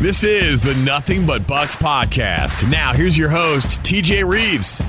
This 0.00 0.24
is 0.24 0.60
the 0.60 0.74
Nothing 0.74 1.24
But 1.24 1.42
Bucs 1.44 1.74
podcast. 1.74 2.70
Now, 2.70 2.92
here's 2.92 3.16
your 3.16 3.30
host, 3.30 3.80
TJ 3.82 4.30
Rives. 4.30 4.82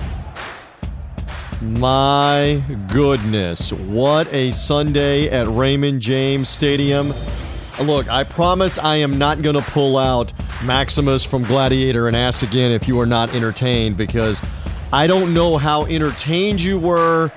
My 1.61 2.61
goodness, 2.92 3.72
what 3.72 4.32
a 4.33 4.51
Sunday 4.51 5.30
at 5.30 5.48
Raymond 5.48 6.01
James 6.01 6.50
Stadium. 6.50 7.14
Look, 7.82 8.09
I 8.09 8.25
promise 8.25 8.78
I 8.78 8.98
am 8.98 9.18
not 9.18 9.41
going 9.41 9.55
to 9.55 9.62
pull 9.62 9.98
out 9.98 10.34
Maximus 10.66 11.24
from 11.24 11.42
Gladiator 11.44 12.10
and 12.10 12.16
ask 12.16 12.42
again 12.42 12.71
if 12.74 12.86
you 12.86 13.00
are 13.00 13.05
not 13.05 13.34
entertained 13.34 13.96
because 13.96 14.42
I 14.92 15.08
don't 15.08 15.34
know 15.34 15.58
how 15.58 15.86
entertained 15.86 16.62
you 16.62 16.78
were 16.78 17.32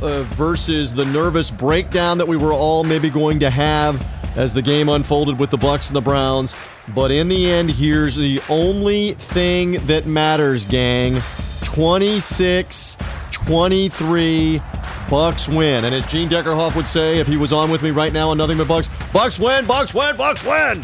uh, 0.00 0.22
versus 0.34 0.94
the 0.94 1.04
nervous 1.06 1.50
breakdown 1.50 2.18
that 2.18 2.28
we 2.28 2.36
were 2.36 2.52
all 2.52 2.84
maybe 2.84 3.10
going 3.10 3.40
to 3.40 3.50
have 3.50 4.00
as 4.36 4.54
the 4.54 4.62
game 4.62 4.88
unfolded 4.88 5.40
with 5.40 5.50
the 5.50 5.58
Bucks 5.58 5.88
and 5.88 5.96
the 5.96 6.00
Browns. 6.00 6.54
But 6.94 7.10
in 7.10 7.28
the 7.28 7.50
end, 7.50 7.70
here's 7.70 8.16
the 8.16 8.40
only 8.48 9.14
thing 9.14 9.84
that 9.86 10.06
matters, 10.06 10.64
gang. 10.64 11.20
26 11.64 12.96
23 13.32 14.62
Bucks 15.10 15.48
win. 15.48 15.84
And 15.84 15.94
as 15.94 16.06
Gene 16.06 16.28
Deckerhoff 16.28 16.74
would 16.74 16.86
say 16.86 17.18
if 17.18 17.26
he 17.26 17.36
was 17.36 17.52
on 17.52 17.70
with 17.70 17.82
me 17.82 17.90
right 17.90 18.12
now 18.12 18.30
on 18.30 18.38
Nothing 18.38 18.58
But 18.58 18.66
Bucs, 18.66 19.12
Bucks 19.12 19.38
win, 19.38 19.66
Bucks 19.66 19.94
win, 19.94 20.16
Bucks 20.16 20.42
win. 20.42 20.82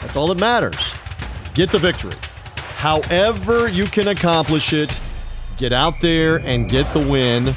That's 0.00 0.16
all 0.16 0.28
that 0.28 0.38
matters. 0.38 0.94
Get 1.54 1.70
the 1.70 1.78
victory. 1.78 2.14
However 2.76 3.68
you 3.68 3.84
can 3.84 4.08
accomplish 4.08 4.72
it, 4.72 5.00
get 5.56 5.72
out 5.72 6.00
there 6.00 6.36
and 6.36 6.68
get 6.68 6.92
the 6.92 7.04
win. 7.04 7.54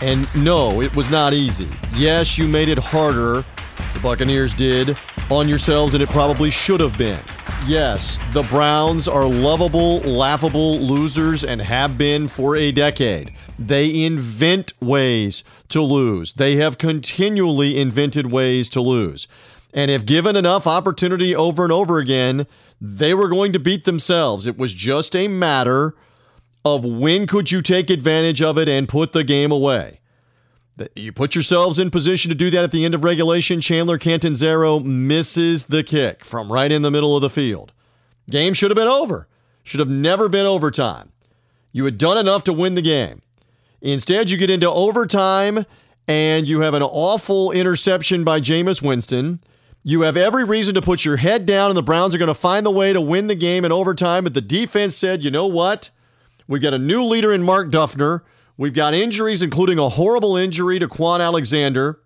And 0.00 0.28
no, 0.34 0.82
it 0.82 0.94
was 0.96 1.10
not 1.10 1.32
easy. 1.32 1.68
Yes, 1.94 2.36
you 2.36 2.48
made 2.48 2.68
it 2.68 2.78
harder 2.78 3.44
the 3.92 4.00
Buccaneers 4.00 4.54
did 4.54 4.96
on 5.30 5.48
yourselves, 5.48 5.94
and 5.94 6.02
it 6.02 6.08
probably 6.10 6.50
should 6.50 6.80
have 6.80 6.96
been. 6.98 7.20
Yes, 7.66 8.18
the 8.32 8.42
Browns 8.44 9.08
are 9.08 9.26
lovable, 9.26 10.00
laughable 10.00 10.78
losers 10.80 11.44
and 11.44 11.62
have 11.62 11.96
been 11.96 12.28
for 12.28 12.56
a 12.56 12.72
decade. 12.72 13.32
They 13.58 14.04
invent 14.04 14.72
ways 14.82 15.44
to 15.68 15.80
lose. 15.80 16.34
They 16.34 16.56
have 16.56 16.76
continually 16.76 17.78
invented 17.80 18.30
ways 18.30 18.68
to 18.70 18.80
lose. 18.80 19.26
And 19.72 19.90
if 19.90 20.04
given 20.04 20.36
enough 20.36 20.66
opportunity 20.66 21.34
over 21.34 21.64
and 21.64 21.72
over 21.72 21.98
again, 21.98 22.46
they 22.80 23.14
were 23.14 23.28
going 23.28 23.52
to 23.54 23.58
beat 23.58 23.84
themselves. 23.84 24.46
It 24.46 24.58
was 24.58 24.74
just 24.74 25.16
a 25.16 25.26
matter 25.26 25.94
of 26.64 26.84
when 26.84 27.26
could 27.26 27.50
you 27.50 27.62
take 27.62 27.90
advantage 27.90 28.42
of 28.42 28.58
it 28.58 28.68
and 28.68 28.88
put 28.88 29.12
the 29.12 29.24
game 29.24 29.50
away. 29.50 30.00
You 30.96 31.12
put 31.12 31.34
yourselves 31.34 31.78
in 31.78 31.90
position 31.90 32.30
to 32.30 32.34
do 32.34 32.50
that 32.50 32.64
at 32.64 32.72
the 32.72 32.84
end 32.84 32.94
of 32.94 33.04
regulation. 33.04 33.60
Chandler 33.60 33.98
Catanzaro 33.98 34.80
misses 34.80 35.64
the 35.64 35.84
kick 35.84 36.24
from 36.24 36.52
right 36.52 36.72
in 36.72 36.82
the 36.82 36.90
middle 36.90 37.14
of 37.14 37.22
the 37.22 37.30
field. 37.30 37.72
Game 38.28 38.54
should 38.54 38.70
have 38.70 38.76
been 38.76 38.88
over. 38.88 39.28
Should 39.62 39.80
have 39.80 39.88
never 39.88 40.28
been 40.28 40.46
overtime. 40.46 41.12
You 41.72 41.84
had 41.84 41.96
done 41.96 42.18
enough 42.18 42.44
to 42.44 42.52
win 42.52 42.74
the 42.74 42.82
game. 42.82 43.22
Instead, 43.80 44.30
you 44.30 44.36
get 44.36 44.50
into 44.50 44.70
overtime 44.70 45.64
and 46.08 46.48
you 46.48 46.60
have 46.60 46.74
an 46.74 46.82
awful 46.82 47.52
interception 47.52 48.24
by 48.24 48.40
Jameis 48.40 48.82
Winston. 48.82 49.40
You 49.82 50.02
have 50.02 50.16
every 50.16 50.44
reason 50.44 50.74
to 50.74 50.82
put 50.82 51.04
your 51.04 51.18
head 51.18 51.44
down, 51.46 51.70
and 51.70 51.76
the 51.76 51.82
Browns 51.82 52.14
are 52.14 52.18
going 52.18 52.28
to 52.28 52.34
find 52.34 52.64
the 52.64 52.70
way 52.70 52.92
to 52.92 53.00
win 53.00 53.26
the 53.26 53.34
game 53.34 53.64
in 53.64 53.72
overtime. 53.72 54.24
But 54.24 54.34
the 54.34 54.40
defense 54.40 54.96
said, 54.96 55.22
you 55.22 55.30
know 55.30 55.46
what? 55.46 55.90
We've 56.48 56.62
got 56.62 56.74
a 56.74 56.78
new 56.78 57.04
leader 57.04 57.32
in 57.32 57.42
Mark 57.42 57.70
Duffner. 57.70 58.22
We've 58.56 58.74
got 58.74 58.94
injuries, 58.94 59.42
including 59.42 59.78
a 59.78 59.88
horrible 59.88 60.36
injury 60.36 60.78
to 60.78 60.86
Kwon 60.86 61.20
Alexander 61.20 62.00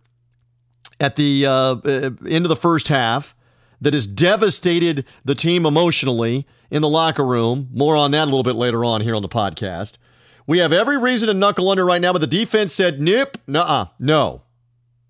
at 0.98 1.16
the 1.16 1.46
uh, 1.46 1.52
uh, 1.52 2.10
end 2.28 2.44
of 2.44 2.48
the 2.48 2.56
first 2.56 2.88
half 2.88 3.34
that 3.80 3.94
has 3.94 4.06
devastated 4.06 5.04
the 5.24 5.34
team 5.34 5.66
emotionally 5.66 6.46
in 6.70 6.82
the 6.82 6.88
locker 6.88 7.24
room. 7.24 7.68
More 7.72 7.96
on 7.96 8.10
that 8.12 8.24
a 8.24 8.30
little 8.30 8.42
bit 8.42 8.56
later 8.56 8.84
on 8.84 9.00
here 9.02 9.14
on 9.14 9.22
the 9.22 9.28
podcast. 9.28 9.98
We 10.46 10.58
have 10.58 10.72
every 10.72 10.96
reason 10.96 11.28
to 11.28 11.34
knuckle 11.34 11.68
under 11.68 11.84
right 11.84 12.00
now, 12.00 12.12
but 12.12 12.20
the 12.20 12.26
defense 12.26 12.74
said, 12.74 13.00
nope, 13.00 13.36
nuh 13.46 13.86
no. 14.00 14.42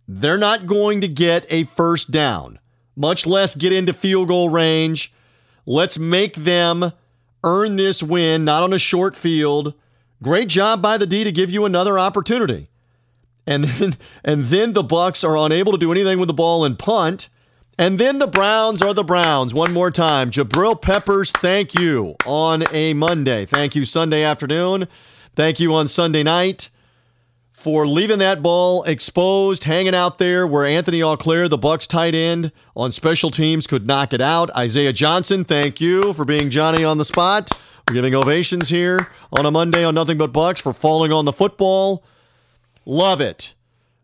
They're 0.08 0.38
not 0.38 0.66
going 0.66 1.00
to 1.02 1.08
get 1.08 1.46
a 1.48 1.64
first 1.64 2.10
down, 2.10 2.58
much 2.96 3.26
less 3.26 3.54
get 3.54 3.72
into 3.72 3.92
field 3.92 4.28
goal 4.28 4.48
range. 4.48 5.12
Let's 5.64 5.98
make 5.98 6.34
them 6.34 6.92
earn 7.44 7.76
this 7.76 8.02
win, 8.02 8.44
not 8.44 8.62
on 8.62 8.72
a 8.72 8.78
short 8.78 9.14
field 9.14 9.74
Great 10.22 10.48
job 10.48 10.82
by 10.82 10.98
the 10.98 11.06
D 11.06 11.24
to 11.24 11.32
give 11.32 11.50
you 11.50 11.64
another 11.64 11.98
opportunity. 11.98 12.68
And 13.46 13.64
then 13.64 13.96
and 14.24 14.44
then 14.44 14.72
the 14.72 14.82
Bucks 14.82 15.24
are 15.24 15.36
unable 15.36 15.72
to 15.72 15.78
do 15.78 15.92
anything 15.92 16.18
with 16.18 16.28
the 16.28 16.34
ball 16.34 16.64
and 16.64 16.78
punt. 16.78 17.28
And 17.80 17.98
then 18.00 18.18
the 18.18 18.26
Browns 18.26 18.82
are 18.82 18.92
the 18.92 19.04
Browns. 19.04 19.54
One 19.54 19.72
more 19.72 19.92
time. 19.92 20.32
Jabril 20.32 20.80
Peppers, 20.80 21.30
thank 21.30 21.78
you 21.78 22.16
on 22.26 22.64
a 22.72 22.92
Monday. 22.92 23.46
Thank 23.46 23.76
you 23.76 23.84
Sunday 23.84 24.24
afternoon. 24.24 24.88
Thank 25.36 25.60
you 25.60 25.72
on 25.74 25.86
Sunday 25.86 26.24
night 26.24 26.70
for 27.52 27.86
leaving 27.86 28.18
that 28.18 28.42
ball 28.42 28.82
exposed, 28.84 29.64
hanging 29.64 29.94
out 29.94 30.18
there 30.18 30.44
where 30.46 30.64
Anthony 30.64 31.00
Auclair, 31.00 31.48
the 31.48 31.58
Bucks 31.58 31.86
tight 31.86 32.14
end 32.14 32.50
on 32.76 32.90
special 32.90 33.30
teams, 33.30 33.68
could 33.68 33.86
knock 33.86 34.12
it 34.12 34.20
out. 34.20 34.48
Isaiah 34.56 34.92
Johnson, 34.92 35.44
thank 35.44 35.80
you 35.80 36.12
for 36.12 36.24
being 36.24 36.50
Johnny 36.50 36.84
on 36.84 36.98
the 36.98 37.04
spot. 37.04 37.50
We're 37.88 37.94
giving 37.94 38.14
ovations 38.14 38.68
here 38.68 39.08
on 39.32 39.46
a 39.46 39.50
Monday 39.50 39.82
on 39.82 39.94
Nothing 39.94 40.18
But 40.18 40.30
Bucs 40.30 40.60
for 40.60 40.74
falling 40.74 41.10
on 41.10 41.24
the 41.24 41.32
football. 41.32 42.04
Love 42.84 43.22
it. 43.22 43.54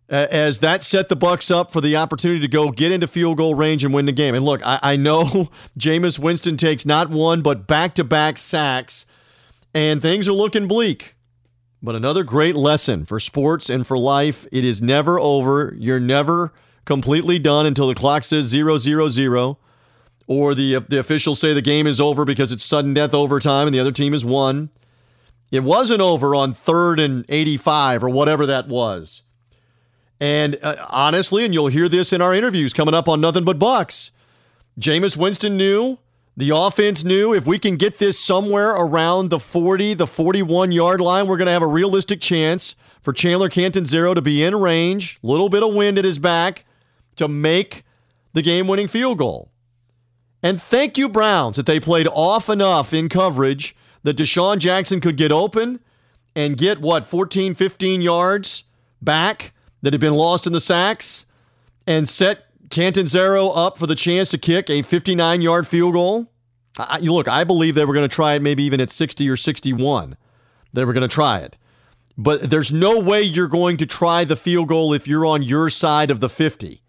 As 0.09 0.61
that 0.61 0.83
set 0.83 1.11
the 1.11 1.17
Bucks 1.17 1.50
up 1.50 1.71
for 1.71 1.83
the 1.83 1.97
opportunity 1.97 2.41
to 2.41 2.49
go 2.49 2.71
get 2.71 2.93
into 2.93 3.06
field 3.06 3.37
goal 3.37 3.55
range 3.55 3.84
and 3.84 3.93
win 3.93 4.06
the 4.06 4.12
game. 4.12 4.34
And 4.34 4.43
look, 4.43 4.62
I, 4.65 4.78
I 4.83 4.97
know 4.97 5.25
Jameis 5.78 6.19
Winston 6.19 6.56
takes 6.56 6.87
not 6.87 7.11
one 7.11 7.43
but 7.43 7.67
back-to-back 7.67 8.39
sacks, 8.39 9.05
and 9.75 10.00
things 10.00 10.28
are 10.28 10.33
looking 10.33 10.67
bleak. 10.67 11.17
But 11.83 11.94
another 11.94 12.25
great 12.25 12.56
lesson 12.56 13.05
for 13.05 13.21
sports 13.21 13.69
and 13.69 13.87
for 13.87 13.99
life. 13.99 14.47
It 14.50 14.65
is 14.65 14.81
never 14.81 15.21
over. 15.21 15.75
You're 15.78 16.00
never 16.00 16.55
completely 16.87 17.39
done 17.39 17.67
until 17.67 17.89
the 17.89 17.94
clock 17.94 18.25
says 18.25 18.47
zero 18.47 18.78
zero 18.78 19.09
zero 19.09 19.59
or 20.27 20.55
the 20.55 20.79
the 20.89 20.99
officials 20.99 21.41
say 21.41 21.53
the 21.53 21.62
game 21.62 21.87
is 21.87 22.01
over 22.01 22.25
because 22.25 22.53
it's 22.53 22.65
sudden 22.65 22.95
death 22.95 23.15
overtime 23.15 23.67
and 23.67 23.75
the 23.75 23.81
other 23.81 23.93
team 23.93 24.12
has 24.12 24.25
won. 24.25 24.71
It 25.51 25.62
wasn't 25.62 26.01
over 26.01 26.35
on 26.35 26.53
third 26.53 26.99
and 26.99 27.25
85 27.29 28.03
or 28.03 28.09
whatever 28.09 28.47
that 28.47 28.67
was. 28.67 29.23
And 30.21 30.59
uh, 30.62 30.87
honestly, 30.91 31.45
and 31.45 31.53
you'll 31.53 31.69
hear 31.69 31.89
this 31.89 32.12
in 32.12 32.21
our 32.21 32.35
interviews 32.35 32.73
coming 32.73 32.95
up 32.95 33.09
on 33.09 33.21
Nothing 33.21 33.45
But 33.45 33.59
Bucs, 33.59 34.11
Jameis 34.81 35.17
Winston 35.17 35.57
knew, 35.57 35.99
the 36.37 36.51
offense 36.51 37.05
knew 37.05 37.33
if 37.33 37.47
we 37.47 37.59
can 37.59 37.77
get 37.77 37.99
this 37.99 38.19
somewhere 38.19 38.71
around 38.71 39.31
the 39.31 39.39
40, 39.39 39.95
the 39.95 40.06
41 40.06 40.73
yard 40.73 41.01
line, 41.01 41.27
we're 41.27 41.37
going 41.37 41.47
to 41.47 41.53
have 41.53 41.62
a 41.62 41.67
realistic 41.67 42.21
chance 42.21 42.75
for 43.01 43.12
Chandler 43.12 43.49
Catanzaro 43.49 44.15
to 44.15 44.23
be 44.23 44.43
in 44.43 44.56
range, 44.56 45.19
little 45.23 45.49
bit 45.49 45.62
of 45.62 45.75
wind 45.75 45.99
at 45.99 46.05
his 46.05 46.19
back 46.19 46.65
to 47.17 47.29
make 47.29 47.85
the 48.33 48.43
game 48.43 48.67
winning 48.67 48.89
field 48.89 49.19
goal. 49.19 49.51
And 50.44 50.60
thank 50.60 50.99
you, 50.99 51.09
Browns, 51.09 51.56
that 51.56 51.65
they 51.65 51.81
played 51.81 52.06
off 52.06 52.50
enough 52.50 52.93
in 52.93 53.09
coverage 53.09 53.75
that 54.03 54.19
DeSean 54.19 54.59
Jackson 54.59 55.00
could 55.00 55.16
get 55.16 55.32
open 55.32 55.81
and 56.37 56.59
get 56.59 56.82
what, 56.82 57.06
14, 57.06 57.55
15 57.55 58.03
yards 58.03 58.65
back 59.00 59.55
that 59.81 59.94
had 59.94 60.03
been 60.03 60.12
lost 60.12 60.47
in 60.47 60.53
the 60.53 60.60
sacks 60.60 61.25
and 61.87 62.06
set 62.06 62.44
Catanzaro 62.69 63.49
up 63.53 63.78
for 63.78 63.87
the 63.87 63.94
chance 63.94 64.28
to 64.31 64.38
kick 64.38 64.69
a 64.69 64.82
59 64.82 65.41
yard 65.41 65.66
field 65.66 65.94
goal. 65.94 66.31
I, 66.76 66.99
look, 66.99 67.26
I 67.26 67.44
believe 67.44 67.75
they 67.75 67.87
were 67.87 67.94
going 67.94 68.06
to 68.06 68.15
try 68.15 68.34
it 68.34 68.43
maybe 68.43 68.65
even 68.65 68.82
at 68.82 68.91
60 68.91 69.26
or 69.26 69.38
61. 69.38 70.15
They 70.75 70.84
were 70.84 70.93
going 70.93 71.09
to 71.09 71.15
try 71.15 71.38
it. 71.38 71.56
But 72.19 72.50
there's 72.50 72.71
no 72.71 73.00
way 73.00 73.22
you're 73.22 73.49
going 73.49 73.78
to 73.78 73.87
try 73.87 74.25
the 74.25 74.37
field 74.37 74.69
goal 74.69 74.93
if 74.93 75.09
you're 75.09 75.25
on 75.25 75.43
your 75.43 75.71
side 75.71 76.11
of 76.11 76.21
the 76.21 76.28
50. 76.28 76.82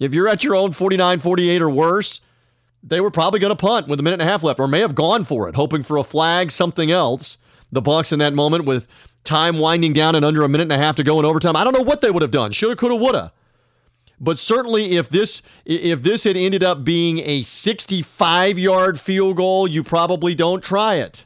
If 0.00 0.14
you're 0.14 0.28
at 0.28 0.42
your 0.44 0.54
own 0.54 0.72
49, 0.72 1.20
48 1.20 1.60
or 1.60 1.68
worse, 1.68 2.22
they 2.82 3.00
were 3.00 3.10
probably 3.10 3.40
going 3.40 3.50
to 3.50 3.56
punt 3.56 3.88
with 3.88 4.00
a 4.00 4.02
minute 4.02 4.20
and 4.20 4.28
a 4.28 4.30
half 4.30 4.42
left, 4.42 4.60
or 4.60 4.68
may 4.68 4.80
have 4.80 4.94
gone 4.94 5.24
for 5.24 5.48
it, 5.48 5.54
hoping 5.54 5.82
for 5.82 5.96
a 5.96 6.04
flag, 6.04 6.50
something 6.50 6.90
else. 6.90 7.38
The 7.70 7.80
Bucks 7.80 8.12
in 8.12 8.18
that 8.18 8.34
moment 8.34 8.64
with 8.64 8.86
time 9.24 9.58
winding 9.58 9.92
down 9.92 10.14
and 10.14 10.24
under 10.24 10.42
a 10.42 10.48
minute 10.48 10.64
and 10.64 10.72
a 10.72 10.78
half 10.78 10.96
to 10.96 11.04
go 11.04 11.18
in 11.18 11.24
overtime. 11.24 11.56
I 11.56 11.64
don't 11.64 11.72
know 11.72 11.82
what 11.82 12.00
they 12.00 12.10
would 12.10 12.22
have 12.22 12.30
done. 12.30 12.52
Shoulda, 12.52 12.76
coulda, 12.76 12.96
woulda. 12.96 13.32
But 14.20 14.38
certainly, 14.38 14.96
if 14.96 15.08
this 15.08 15.42
if 15.64 16.02
this 16.02 16.24
had 16.24 16.36
ended 16.36 16.62
up 16.62 16.84
being 16.84 17.18
a 17.20 17.42
65 17.42 18.58
yard 18.58 19.00
field 19.00 19.36
goal, 19.36 19.66
you 19.66 19.82
probably 19.82 20.34
don't 20.34 20.62
try 20.62 20.96
it. 20.96 21.24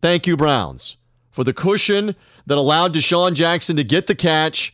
Thank 0.00 0.26
you, 0.26 0.36
Browns, 0.36 0.96
for 1.30 1.42
the 1.42 1.52
cushion 1.52 2.14
that 2.46 2.56
allowed 2.56 2.94
DeSean 2.94 3.34
Jackson 3.34 3.76
to 3.76 3.84
get 3.84 4.06
the 4.06 4.14
catch 4.14 4.72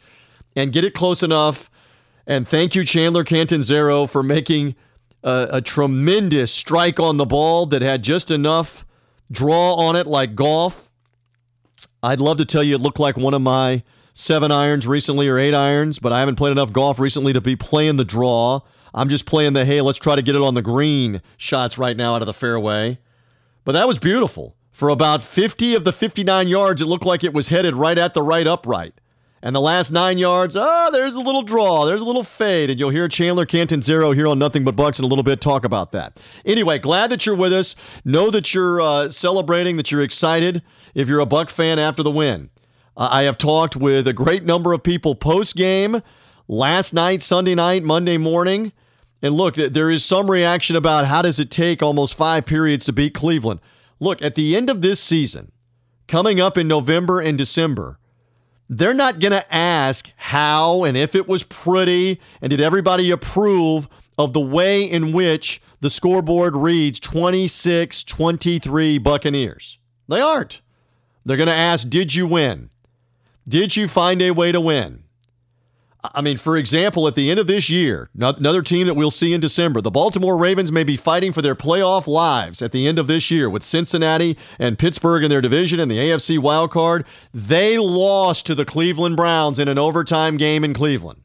and 0.55 0.73
get 0.73 0.85
it 0.85 0.93
close 0.93 1.23
enough. 1.23 1.71
And 2.27 2.47
thank 2.47 2.75
you, 2.75 2.85
Chandler 2.85 3.25
Catanzaro, 3.25 4.07
for 4.07 4.23
making 4.23 4.77
a, 5.25 5.49
a 5.53 5.61
tremendous 5.61 6.53
strike 6.53 7.01
on 7.01 7.17
the 7.17 7.25
ball 7.25 7.67
that 7.67 7.83
had 7.83 8.03
just 8.05 8.31
enough 8.31 8.87
draw 9.33 9.75
on 9.75 9.97
it 9.97 10.07
like 10.07 10.35
golf. 10.35 10.91
I'd 12.03 12.21
love 12.21 12.37
to 12.37 12.45
tell 12.45 12.63
you 12.63 12.75
it 12.75 12.83
looked 12.83 13.01
like 13.01 13.17
one 13.17 13.35
of 13.35 13.41
my 13.41 13.83
seven 14.13 14.53
irons 14.53 14.87
recently 14.87 15.27
or 15.27 15.39
eight 15.39 15.55
irons, 15.55 15.99
but 15.99 16.13
I 16.13 16.21
haven't 16.21 16.37
played 16.37 16.53
enough 16.53 16.73
golf 16.73 17.01
recently 17.01 17.33
to 17.33 17.41
be 17.41 17.57
playing 17.57 17.97
the 17.97 18.05
draw. 18.05 18.61
I'm 18.93 19.09
just 19.09 19.27
playing 19.27 19.55
the 19.55 19.65
hey, 19.65 19.81
let's 19.81 19.99
try 19.99 20.15
to 20.15 20.23
get 20.23 20.37
it 20.37 20.43
on 20.43 20.55
the 20.55 20.63
green 20.63 21.23
shots 21.39 21.79
right 21.79 21.97
now 21.97 22.15
out 22.15 22.23
of 22.23 22.27
the 22.27 22.35
fairway. 22.35 22.99
But 23.65 23.73
that 23.73 23.89
was 23.89 23.99
beautiful. 23.99 24.55
For 24.71 24.89
about 24.89 25.23
50 25.23 25.75
of 25.75 25.85
the 25.85 25.93
59 25.93 26.49
yards, 26.49 26.83
it 26.83 26.87
looked 26.87 27.07
like 27.07 27.25
it 27.25 27.33
was 27.33 27.49
headed 27.49 27.75
right 27.75 27.97
at 27.97 28.13
the 28.13 28.23
right 28.23 28.47
upright. 28.47 28.95
And 29.45 29.55
the 29.55 29.61
last 29.61 29.91
nine 29.91 30.17
yards, 30.17 30.57
oh, 30.59 30.89
there's 30.91 31.15
a 31.15 31.21
little 31.21 31.43
draw, 31.43 31.85
there's 31.85 32.01
a 32.01 32.05
little 32.07 32.25
fade, 32.25 32.71
and 32.71 32.81
you'll 32.81 32.89
hear 32.89 33.09
Chandler 33.09 33.45
Catanzaro 33.45 34.13
here 34.13 34.27
on 34.27 34.39
Nothing 34.39 34.65
But 34.65 34.75
Bucs 34.75 34.99
in 34.99 35.05
a 35.05 35.07
little 35.07 35.23
bit 35.23 35.43
talk 35.43 35.67
about 35.67 35.93
that. 35.93 36.19
Anyway, 36.47 36.79
glad 36.79 37.11
that 37.11 37.27
you're 37.27 37.35
with 37.35 37.53
us. 37.53 37.77
Know 38.07 38.31
that 38.31 38.55
you're 38.55 38.81
uh, 38.81 39.11
celebrating, 39.11 39.77
that 39.77 39.93
you're 39.93 40.01
excited 40.01 40.63
if 40.95 41.11
you're 41.11 41.21
a 41.21 41.27
Buck 41.27 41.51
fan 41.51 41.79
after 41.79 42.03
the 42.03 42.11
win. 42.11 42.49
Uh, 42.97 43.11
I 43.13 43.25
have 43.25 43.37
talked 43.37 43.77
with 43.77 44.09
a 44.09 44.15
great 44.15 44.45
number 44.45 44.73
of 44.73 44.83
people 44.83 45.15
post 45.15 45.57
game, 45.57 46.01
last 46.49 46.95
night, 46.95 47.23
Sunday 47.23 47.55
night, 47.55 47.83
Monday 47.83 48.17
morning. 48.17 48.73
And 49.21 49.35
look, 49.35 49.57
there 49.57 49.91
is 49.91 50.03
some 50.03 50.31
reaction 50.31 50.75
about 50.75 51.05
how 51.05 51.21
does 51.21 51.39
it 51.39 51.51
take 51.51 51.83
almost 51.83 52.15
five 52.15 52.47
periods 52.47 52.87
to 52.87 52.95
beat 52.95 53.13
Cleveland. 53.13 53.61
Look, 54.01 54.23
at 54.23 54.37
the 54.37 54.57
end 54.57 54.71
of 54.71 54.81
this 54.81 55.01
season, 55.01 55.53
coming 56.09 56.41
up 56.41 56.57
in 56.57 56.67
November 56.67 57.21
and 57.21 57.37
December, 57.37 57.99
they're 58.69 58.95
not 58.95 59.21
going 59.21 59.33
to 59.33 59.55
ask 59.55 60.11
how 60.17 60.85
and 60.85 60.97
if 60.97 61.15
it 61.15 61.29
was 61.29 61.43
pretty 61.43 62.21
and 62.41 62.51
did 62.51 62.61
everybody 62.61 63.11
approve 63.11 63.89
of 64.17 64.33
the 64.33 64.41
way 64.41 64.83
in 64.85 65.13
which 65.13 65.61
the 65.81 65.91
scoreboard 65.91 66.57
reads 66.57 66.99
26 67.01 68.05
23 68.05 68.99
Buccaneers. 68.99 69.79
They 70.09 70.21
aren't. 70.21 70.61
They're 71.25 71.37
going 71.37 71.49
to 71.49 71.55
ask, 71.55 71.89
Did 71.89 72.15
you 72.15 72.27
win? 72.27 72.71
Did 73.49 73.77
you 73.77 73.89
find 73.89 74.23
a 74.23 74.31
way 74.31 74.53
to 74.53 74.61
win? 74.61 75.04
I 76.13 76.21
mean, 76.21 76.37
for 76.37 76.57
example, 76.57 77.09
at 77.09 77.15
the 77.15 77.31
end 77.31 77.41
of 77.41 77.47
this 77.47 77.71
year, 77.71 78.11
another 78.19 78.61
team 78.61 78.87
that 78.87 78.95
we'll 78.95 79.11
see 79.11 79.33
in 79.33 79.41
December, 79.41 79.81
the 79.81 79.91
Baltimore 79.91 80.37
Ravens 80.37 80.71
may 80.71 80.85
be 80.85 80.97
fighting 80.97 81.33
for 81.33 81.41
their 81.41 81.55
playoff 81.55 82.07
lives 82.07 82.61
at 82.61 82.73
the 82.73 82.87
end 82.87 82.99
of 82.99 83.07
this 83.07 83.31
year 83.31 83.49
with 83.49 83.63
Cincinnati 83.63 84.37
and 84.59 84.79
Pittsburgh 84.79 85.25
in 85.25 85.31
their 85.31 85.41
division 85.41 85.81
and 85.81 85.91
the 85.91 85.99
AFC 85.99 86.39
wild 86.39 86.71
card. 86.71 87.07
They 87.33 87.79
lost 87.79 88.45
to 88.47 88.55
the 88.55 88.67
Cleveland 88.67 89.17
Browns 89.17 89.59
in 89.59 89.69
an 89.69 89.79
overtime 89.79 90.37
game 90.37 90.63
in 90.63 90.75
Cleveland. 90.75 91.23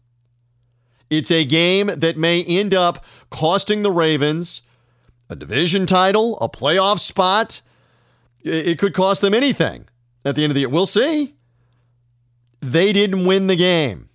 It's 1.09 1.31
a 1.31 1.43
game 1.43 1.87
that 1.87 2.17
may 2.17 2.43
end 2.43 2.73
up 2.73 3.03
costing 3.29 3.81
the 3.81 3.91
Ravens 3.91 4.61
a 5.29 5.35
division 5.35 5.85
title, 5.85 6.39
a 6.39 6.49
playoff 6.49 6.99
spot. 6.99 7.61
It 8.43 8.79
could 8.79 8.93
cost 8.93 9.21
them 9.21 9.33
anything 9.33 9.87
at 10.25 10.35
the 10.35 10.43
end 10.43 10.51
of 10.51 10.55
the 10.55 10.61
year. 10.61 10.69
We'll 10.69 10.85
see. 10.85 11.35
They 12.61 12.91
didn't 12.91 13.25
win 13.25 13.47
the 13.47 13.55
game. 13.55 14.08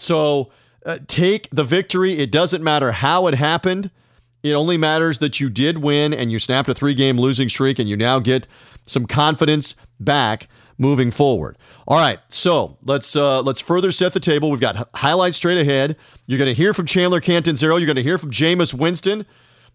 So 0.00 0.50
uh, 0.84 0.98
take 1.06 1.48
the 1.50 1.64
victory. 1.64 2.18
It 2.18 2.30
doesn't 2.30 2.62
matter 2.62 2.92
how 2.92 3.26
it 3.26 3.34
happened. 3.34 3.90
It 4.42 4.52
only 4.52 4.76
matters 4.76 5.18
that 5.18 5.38
you 5.38 5.50
did 5.50 5.78
win 5.78 6.14
and 6.14 6.32
you 6.32 6.38
snapped 6.38 6.68
a 6.68 6.74
three 6.74 6.94
game 6.94 7.18
losing 7.18 7.48
streak 7.48 7.78
and 7.78 7.88
you 7.88 7.96
now 7.96 8.18
get 8.18 8.46
some 8.86 9.06
confidence 9.06 9.74
back 9.98 10.48
moving 10.78 11.10
forward. 11.10 11.58
All 11.86 11.98
right, 11.98 12.18
so 12.30 12.78
let's 12.84 13.14
uh, 13.14 13.42
let's 13.42 13.60
further 13.60 13.90
set 13.90 14.14
the 14.14 14.20
table. 14.20 14.50
We've 14.50 14.60
got 14.60 14.88
highlights 14.94 15.36
straight 15.36 15.58
ahead. 15.58 15.96
You're 16.26 16.38
going 16.38 16.48
to 16.48 16.54
hear 16.54 16.72
from 16.72 16.86
Chandler 16.86 17.20
Catanzaro. 17.20 17.76
You're 17.76 17.86
going 17.86 17.96
to 17.96 18.02
hear 18.02 18.16
from 18.16 18.30
Jameis 18.30 18.72
Winston. 18.72 19.26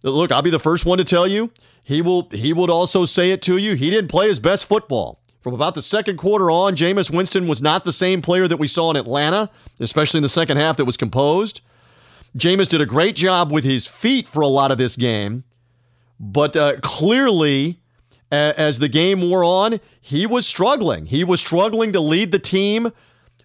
Look, 0.02 0.32
I'll 0.32 0.42
be 0.42 0.50
the 0.50 0.60
first 0.60 0.86
one 0.86 0.98
to 0.98 1.04
tell 1.04 1.28
you. 1.28 1.52
He 1.84 2.02
will 2.02 2.28
he 2.32 2.52
would 2.52 2.72
also 2.72 3.06
say 3.06 3.32
it 3.32 3.44
to 3.44 3.58
you. 3.58 3.76
He 3.76 3.92
didn't 3.92 4.10
play 4.10 4.28
his 4.28 4.40
best 4.40 4.66
football. 4.66 5.22
From 5.46 5.54
about 5.54 5.76
the 5.76 5.84
second 5.84 6.18
quarter 6.18 6.50
on, 6.50 6.76
Jameis 6.76 7.12
Winston 7.12 7.48
was 7.48 7.62
not 7.62 7.86
the 7.86 7.92
same 7.94 8.24
player 8.24 8.48
that 8.48 8.58
we 8.58 8.66
saw 8.66 8.90
in 8.90 8.96
Atlanta, 8.96 9.52
especially 9.80 10.18
in 10.18 10.24
the 10.24 10.28
second 10.28 10.58
half 10.58 10.76
that 10.78 10.86
was 10.86 10.98
composed. 10.98 11.62
Jameis 12.36 12.68
did 12.68 12.82
a 12.82 12.86
great 12.88 13.16
job 13.16 13.52
with 13.52 13.64
his 13.64 13.86
feet 13.86 14.28
for 14.28 14.42
a 14.42 14.48
lot 14.48 14.72
of 14.72 14.80
this 14.80 14.96
game, 14.96 15.44
but 16.20 16.56
uh, 16.56 16.80
clearly, 16.82 17.80
a- 18.32 18.60
as 18.60 18.80
the 18.80 18.88
game 18.88 19.22
wore 19.22 19.44
on, 19.44 19.80
he 20.02 20.26
was 20.26 20.48
struggling. 20.48 21.06
He 21.06 21.24
was 21.24 21.42
struggling 21.42 21.94
to 21.94 22.00
lead 22.00 22.32
the 22.32 22.40
team 22.40 22.92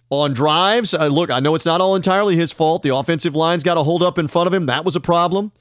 on 0.09 0.33
drives. 0.33 0.95
Uh, 0.95 1.05
look, 1.05 1.29
I 1.29 1.39
know 1.39 1.53
it's 1.53 1.67
not 1.67 1.81
all 1.81 1.95
entirely 1.95 2.35
his 2.35 2.51
fault. 2.51 2.81
The 2.81 2.95
offensive 2.95 3.35
line's 3.35 3.61
got 3.61 3.75
to 3.75 3.83
hold 3.83 4.01
up 4.01 4.17
in 4.17 4.27
front 4.27 4.47
of 4.47 4.55
him. 4.55 4.65
That 4.65 4.85
was 4.85 4.95
a 4.95 4.99
problem. 4.99 5.51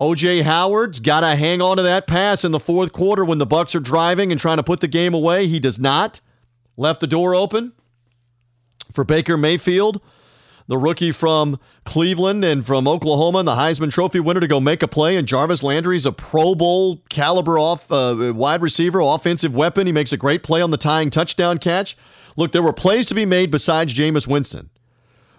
OJ 0.00 0.44
Howard's 0.44 0.98
got 0.98 1.20
to 1.20 1.36
hang 1.36 1.60
on 1.60 1.76
to 1.76 1.82
that 1.82 2.06
pass 2.06 2.42
in 2.42 2.52
the 2.52 2.60
fourth 2.60 2.92
quarter 2.92 3.22
when 3.22 3.36
the 3.36 3.46
Bucks 3.46 3.74
are 3.74 3.80
driving 3.80 4.32
and 4.32 4.40
trying 4.40 4.56
to 4.56 4.62
put 4.62 4.80
the 4.80 4.88
game 4.88 5.12
away. 5.12 5.46
He 5.46 5.60
does 5.60 5.78
not. 5.78 6.20
Left 6.76 7.00
the 7.00 7.06
door 7.06 7.34
open 7.34 7.72
for 8.92 9.04
Baker 9.04 9.36
Mayfield, 9.36 10.00
the 10.66 10.78
rookie 10.78 11.12
from 11.12 11.58
Cleveland 11.84 12.42
and 12.42 12.64
from 12.64 12.88
Oklahoma, 12.88 13.40
and 13.40 13.48
the 13.48 13.56
Heisman 13.56 13.90
Trophy 13.90 14.20
winner 14.20 14.40
to 14.40 14.46
go 14.46 14.60
make 14.60 14.82
a 14.82 14.88
play. 14.88 15.16
And 15.16 15.28
Jarvis 15.28 15.62
Landry's 15.62 16.06
a 16.06 16.12
Pro 16.12 16.54
Bowl 16.54 17.02
caliber 17.10 17.58
off 17.58 17.92
uh, 17.92 18.32
wide 18.34 18.62
receiver, 18.62 19.00
offensive 19.00 19.54
weapon. 19.54 19.86
He 19.86 19.92
makes 19.92 20.12
a 20.12 20.16
great 20.16 20.42
play 20.42 20.62
on 20.62 20.70
the 20.70 20.78
tying 20.78 21.10
touchdown 21.10 21.58
catch. 21.58 21.98
Look, 22.36 22.52
there 22.52 22.62
were 22.62 22.72
plays 22.72 23.06
to 23.08 23.14
be 23.14 23.26
made 23.26 23.50
besides 23.50 23.92
Jameis 23.92 24.26
Winston, 24.26 24.70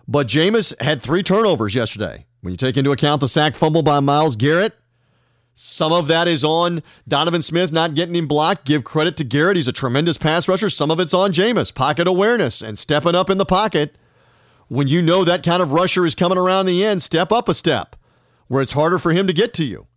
but 0.07 0.27
Jameis 0.27 0.79
had 0.79 1.01
three 1.01 1.23
turnovers 1.23 1.73
yesterday. 1.73 2.27
When 2.41 2.51
you 2.51 2.57
take 2.57 2.77
into 2.77 2.91
account 2.91 3.21
the 3.21 3.27
sack 3.27 3.55
fumble 3.55 3.83
by 3.83 3.99
Myles 3.99 4.35
Garrett, 4.35 4.73
some 5.53 5.91
of 5.91 6.07
that 6.07 6.27
is 6.27 6.43
on 6.43 6.81
Donovan 7.07 7.41
Smith 7.41 7.71
not 7.71 7.93
getting 7.93 8.15
him 8.15 8.27
blocked. 8.27 8.65
Give 8.65 8.83
credit 8.83 9.17
to 9.17 9.23
Garrett. 9.23 9.57
He's 9.57 9.67
a 9.67 9.73
tremendous 9.73 10.17
pass 10.17 10.47
rusher. 10.47 10.69
Some 10.69 10.89
of 10.89 10.99
it's 10.99 11.13
on 11.13 11.33
Jameis, 11.33 11.73
pocket 11.73 12.07
awareness 12.07 12.61
and 12.61 12.79
stepping 12.79 13.15
up 13.15 13.29
in 13.29 13.37
the 13.37 13.45
pocket. 13.45 13.95
When 14.69 14.87
you 14.87 15.01
know 15.01 15.23
that 15.25 15.43
kind 15.43 15.61
of 15.61 15.71
rusher 15.71 16.05
is 16.05 16.15
coming 16.15 16.37
around 16.37 16.65
the 16.65 16.83
end, 16.83 17.03
step 17.03 17.31
up 17.31 17.49
a 17.49 17.53
step 17.53 17.95
where 18.47 18.61
it's 18.61 18.71
harder 18.73 18.97
for 18.97 19.11
him 19.11 19.27
to 19.27 19.33
get 19.33 19.53
to 19.55 19.65
you. 19.65 19.87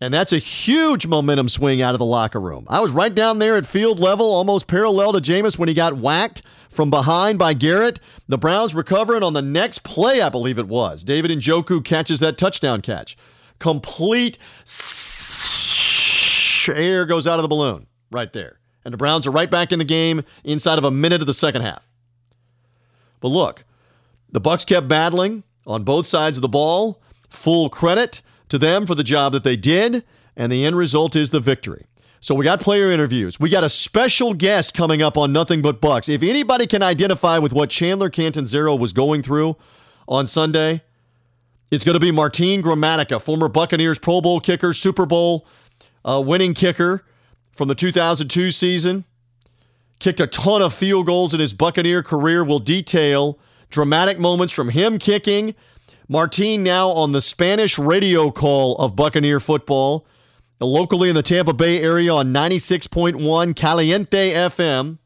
And 0.00 0.12
that's 0.12 0.32
a 0.32 0.38
huge 0.38 1.06
momentum 1.06 1.48
swing 1.48 1.80
out 1.80 1.94
of 1.94 1.98
the 1.98 2.04
locker 2.04 2.40
room. 2.40 2.66
I 2.68 2.80
was 2.80 2.92
right 2.92 3.14
down 3.14 3.38
there 3.38 3.56
at 3.56 3.66
field 3.66 3.98
level, 3.98 4.26
almost 4.26 4.66
parallel 4.66 5.12
to 5.12 5.20
Jameis 5.20 5.58
when 5.58 5.68
he 5.68 5.74
got 5.74 5.96
whacked 5.96 6.42
from 6.76 6.90
behind 6.90 7.38
by 7.38 7.54
Garrett. 7.54 7.98
The 8.28 8.38
Browns 8.38 8.74
recovering 8.74 9.22
on 9.22 9.32
the 9.32 9.42
next 9.42 9.82
play, 9.82 10.20
I 10.20 10.28
believe 10.28 10.58
it 10.58 10.68
was. 10.68 11.02
David 11.02 11.30
and 11.30 11.42
Njoku 11.42 11.84
catches 11.84 12.20
that 12.20 12.38
touchdown 12.38 12.82
catch. 12.82 13.16
Complete 13.58 14.38
air 16.68 17.06
goes 17.06 17.26
out 17.26 17.38
of 17.38 17.42
the 17.42 17.48
balloon 17.48 17.86
right 18.10 18.32
there. 18.32 18.58
And 18.84 18.92
the 18.92 18.98
Browns 18.98 19.26
are 19.26 19.32
right 19.32 19.50
back 19.50 19.72
in 19.72 19.78
the 19.78 19.84
game 19.84 20.22
inside 20.44 20.78
of 20.78 20.84
a 20.84 20.90
minute 20.90 21.20
of 21.20 21.26
the 21.26 21.34
second 21.34 21.62
half. 21.62 21.88
But 23.20 23.28
look, 23.28 23.64
the 24.30 24.40
Bucks 24.40 24.64
kept 24.64 24.86
battling 24.86 25.42
on 25.66 25.82
both 25.82 26.06
sides 26.06 26.38
of 26.38 26.42
the 26.42 26.48
ball. 26.48 27.00
Full 27.30 27.68
credit 27.70 28.20
to 28.48 28.58
them 28.58 28.86
for 28.86 28.94
the 28.94 29.02
job 29.02 29.32
that 29.32 29.42
they 29.42 29.56
did, 29.56 30.04
and 30.36 30.52
the 30.52 30.64
end 30.64 30.76
result 30.76 31.16
is 31.16 31.30
the 31.30 31.40
victory. 31.40 31.86
So 32.26 32.34
we 32.34 32.44
got 32.44 32.60
player 32.60 32.90
interviews. 32.90 33.38
We 33.38 33.50
got 33.50 33.62
a 33.62 33.68
special 33.68 34.34
guest 34.34 34.74
coming 34.74 35.00
up 35.00 35.16
on 35.16 35.32
Nothing 35.32 35.62
But 35.62 35.80
Bucks. 35.80 36.08
If 36.08 36.24
anybody 36.24 36.66
can 36.66 36.82
identify 36.82 37.38
with 37.38 37.52
what 37.52 37.70
Chandler 37.70 38.10
Catanzaro 38.10 38.74
was 38.74 38.92
going 38.92 39.22
through 39.22 39.54
on 40.08 40.26
Sunday, 40.26 40.82
it's 41.70 41.84
going 41.84 41.94
to 41.94 42.00
be 42.00 42.10
Martin 42.10 42.64
Gramatica, 42.64 43.22
former 43.22 43.46
Buccaneers 43.46 44.00
Pro 44.00 44.20
Bowl 44.20 44.40
kicker, 44.40 44.72
Super 44.72 45.06
Bowl 45.06 45.46
uh, 46.04 46.20
winning 46.20 46.52
kicker 46.52 47.04
from 47.52 47.68
the 47.68 47.76
2002 47.76 48.50
season. 48.50 49.04
Kicked 50.00 50.18
a 50.18 50.26
ton 50.26 50.62
of 50.62 50.74
field 50.74 51.06
goals 51.06 51.32
in 51.32 51.38
his 51.38 51.52
Buccaneer 51.52 52.02
career. 52.02 52.42
We'll 52.42 52.58
detail 52.58 53.38
dramatic 53.70 54.18
moments 54.18 54.52
from 54.52 54.70
him 54.70 54.98
kicking 54.98 55.54
Martin 56.08 56.64
now 56.64 56.88
on 56.88 57.12
the 57.12 57.20
Spanish 57.20 57.78
radio 57.78 58.32
call 58.32 58.76
of 58.78 58.96
Buccaneer 58.96 59.38
football, 59.38 60.08
locally 60.60 61.08
in 61.08 61.14
the 61.14 61.22
Tampa 61.22 61.52
Bay 61.52 61.82
area 61.82 62.12
on 62.12 62.32
96.1 62.32 63.54
Caliente 63.54 64.32
FM. 64.32 64.98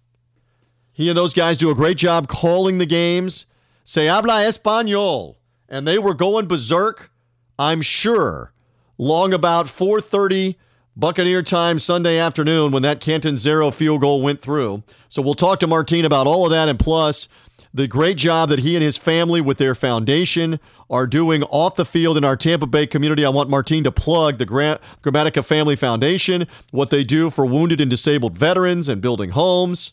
He 0.92 1.09
and 1.09 1.16
those 1.16 1.35
guys 1.35 1.59
do 1.59 1.71
a 1.71 1.75
great 1.75 1.97
job 1.97 2.28
calling 2.28 2.78
the 2.78 2.87
games. 2.87 3.47
Se 3.85 4.07
habla 4.07 4.45
español. 4.45 5.37
And 5.69 5.87
they 5.87 5.99
were 5.99 6.14
going 6.14 6.47
berserk, 6.47 7.11
I'm 7.59 7.80
sure, 7.80 8.52
long 8.99 9.33
about 9.33 9.66
4:30 9.66 10.57
Buccaneer 10.97 11.42
time 11.42 11.78
Sunday 11.78 12.19
afternoon 12.19 12.73
when 12.73 12.83
that 12.83 13.00
Catanzaro 13.00 13.71
field 13.71 14.00
goal 14.00 14.21
went 14.21 14.42
through. 14.42 14.83
So 15.09 15.23
we'll 15.23 15.35
talk 15.35 15.61
to 15.61 15.66
Martin 15.66 16.04
about 16.04 16.26
all 16.26 16.45
of 16.45 16.50
that 16.50 16.69
and 16.69 16.78
plus 16.78 17.28
the 17.73 17.87
great 17.87 18.16
job 18.16 18.49
that 18.49 18.59
he 18.59 18.75
and 18.75 18.83
his 18.83 18.97
family 18.97 19.40
with 19.40 19.59
their 19.59 19.76
foundation 19.76 20.59
are 20.90 21.06
doing 21.06 21.44
off 21.44 21.76
the 21.76 21.85
field 21.85 22.16
in 22.16 22.25
our 22.25 22.37
Tampa 22.37 22.66
Bay 22.66 22.87
community. 22.87 23.25
I 23.25 23.28
want 23.30 23.49
Martine 23.49 23.85
to 23.85 23.92
plug 23.92 24.38
the 24.38 24.44
Gra- 24.44 24.80
Gramatica 25.02 25.44
Family 25.44 25.76
Foundation, 25.76 26.47
what 26.73 26.90
they 26.90 27.04
do 27.04 27.30
for 27.30 27.47
wounded 27.47 27.80
and 27.80 27.88
disabled 27.88 28.37
veterans 28.37 28.88
and 28.88 29.00
building 29.00 29.30
homes. 29.30 29.92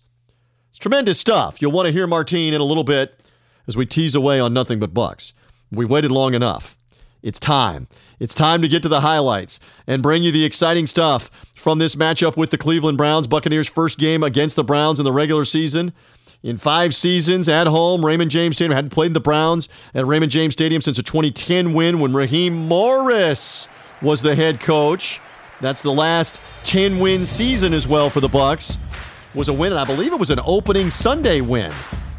It's 0.70 0.80
tremendous 0.80 1.20
stuff. 1.20 1.62
You'll 1.62 1.72
want 1.72 1.86
to 1.86 1.92
hear 1.92 2.08
Martine 2.08 2.54
in 2.54 2.62
a 2.62 2.66
little 2.66 2.84
bit 2.84 3.30
as 3.68 3.78
we 3.78 3.86
tease 3.86 4.16
away 4.16 4.40
on 4.40 4.54
Nothing 4.54 4.80
But 4.80 4.94
Bucs. 4.94 5.34
We 5.72 5.86
waited 5.86 6.12
long 6.12 6.34
enough. 6.34 6.76
It's 7.22 7.40
time. 7.40 7.88
It's 8.20 8.34
time 8.34 8.62
to 8.62 8.68
get 8.68 8.82
to 8.84 8.90
the 8.90 9.02
highlights 9.02 9.60
and 9.86 10.02
bring 10.02 10.24
you 10.24 10.32
the 10.32 10.46
exciting 10.46 10.88
stuff 10.88 11.30
from 11.56 11.78
this 11.78 11.96
matchup 11.96 12.38
with 12.38 12.52
the 12.52 12.58
Cleveland 12.58 12.98
Browns. 12.98 13.28
Buccaneers' 13.28 13.68
first 13.68 14.00
game 14.00 14.24
against 14.24 14.56
the 14.56 14.64
Browns 14.64 15.00
in 15.00 15.04
the 15.04 15.12
regular 15.12 15.46
season. 15.46 15.94
In 16.44 16.58
five 16.58 16.94
seasons 16.96 17.50
at 17.50 17.68
home. 17.68 18.06
Raymond 18.06 18.32
James 18.32 18.56
Stadium 18.56 18.76
hadn't 18.76 18.92
played 18.92 19.14
the 19.14 19.20
Browns 19.20 19.70
at 19.94 20.06
Raymond 20.06 20.32
James 20.32 20.54
Stadium 20.54 20.82
since 20.82 20.98
a 20.98 21.04
2010 21.04 21.74
win 21.74 22.00
when 22.00 22.14
Raheem 22.14 22.56
Morris 22.68 23.68
was 24.02 24.22
the 24.22 24.36
head 24.36 24.60
coach. 24.60 25.20
That's 25.62 25.82
the 25.82 25.92
last 25.92 26.40
10 26.64 27.00
win 27.00 27.26
season 27.26 27.74
as 27.74 27.88
well 27.88 28.10
for 28.10 28.20
the 28.20 28.28
Bucks. 28.28 28.78
Was 29.34 29.50
a 29.50 29.54
win, 29.54 29.72
and 29.72 29.80
I 29.80 29.86
believe 29.86 30.14
it 30.14 30.20
was 30.20 30.32
an 30.32 30.40
opening 30.46 30.90
Sunday 30.90 31.42
win 31.42 31.72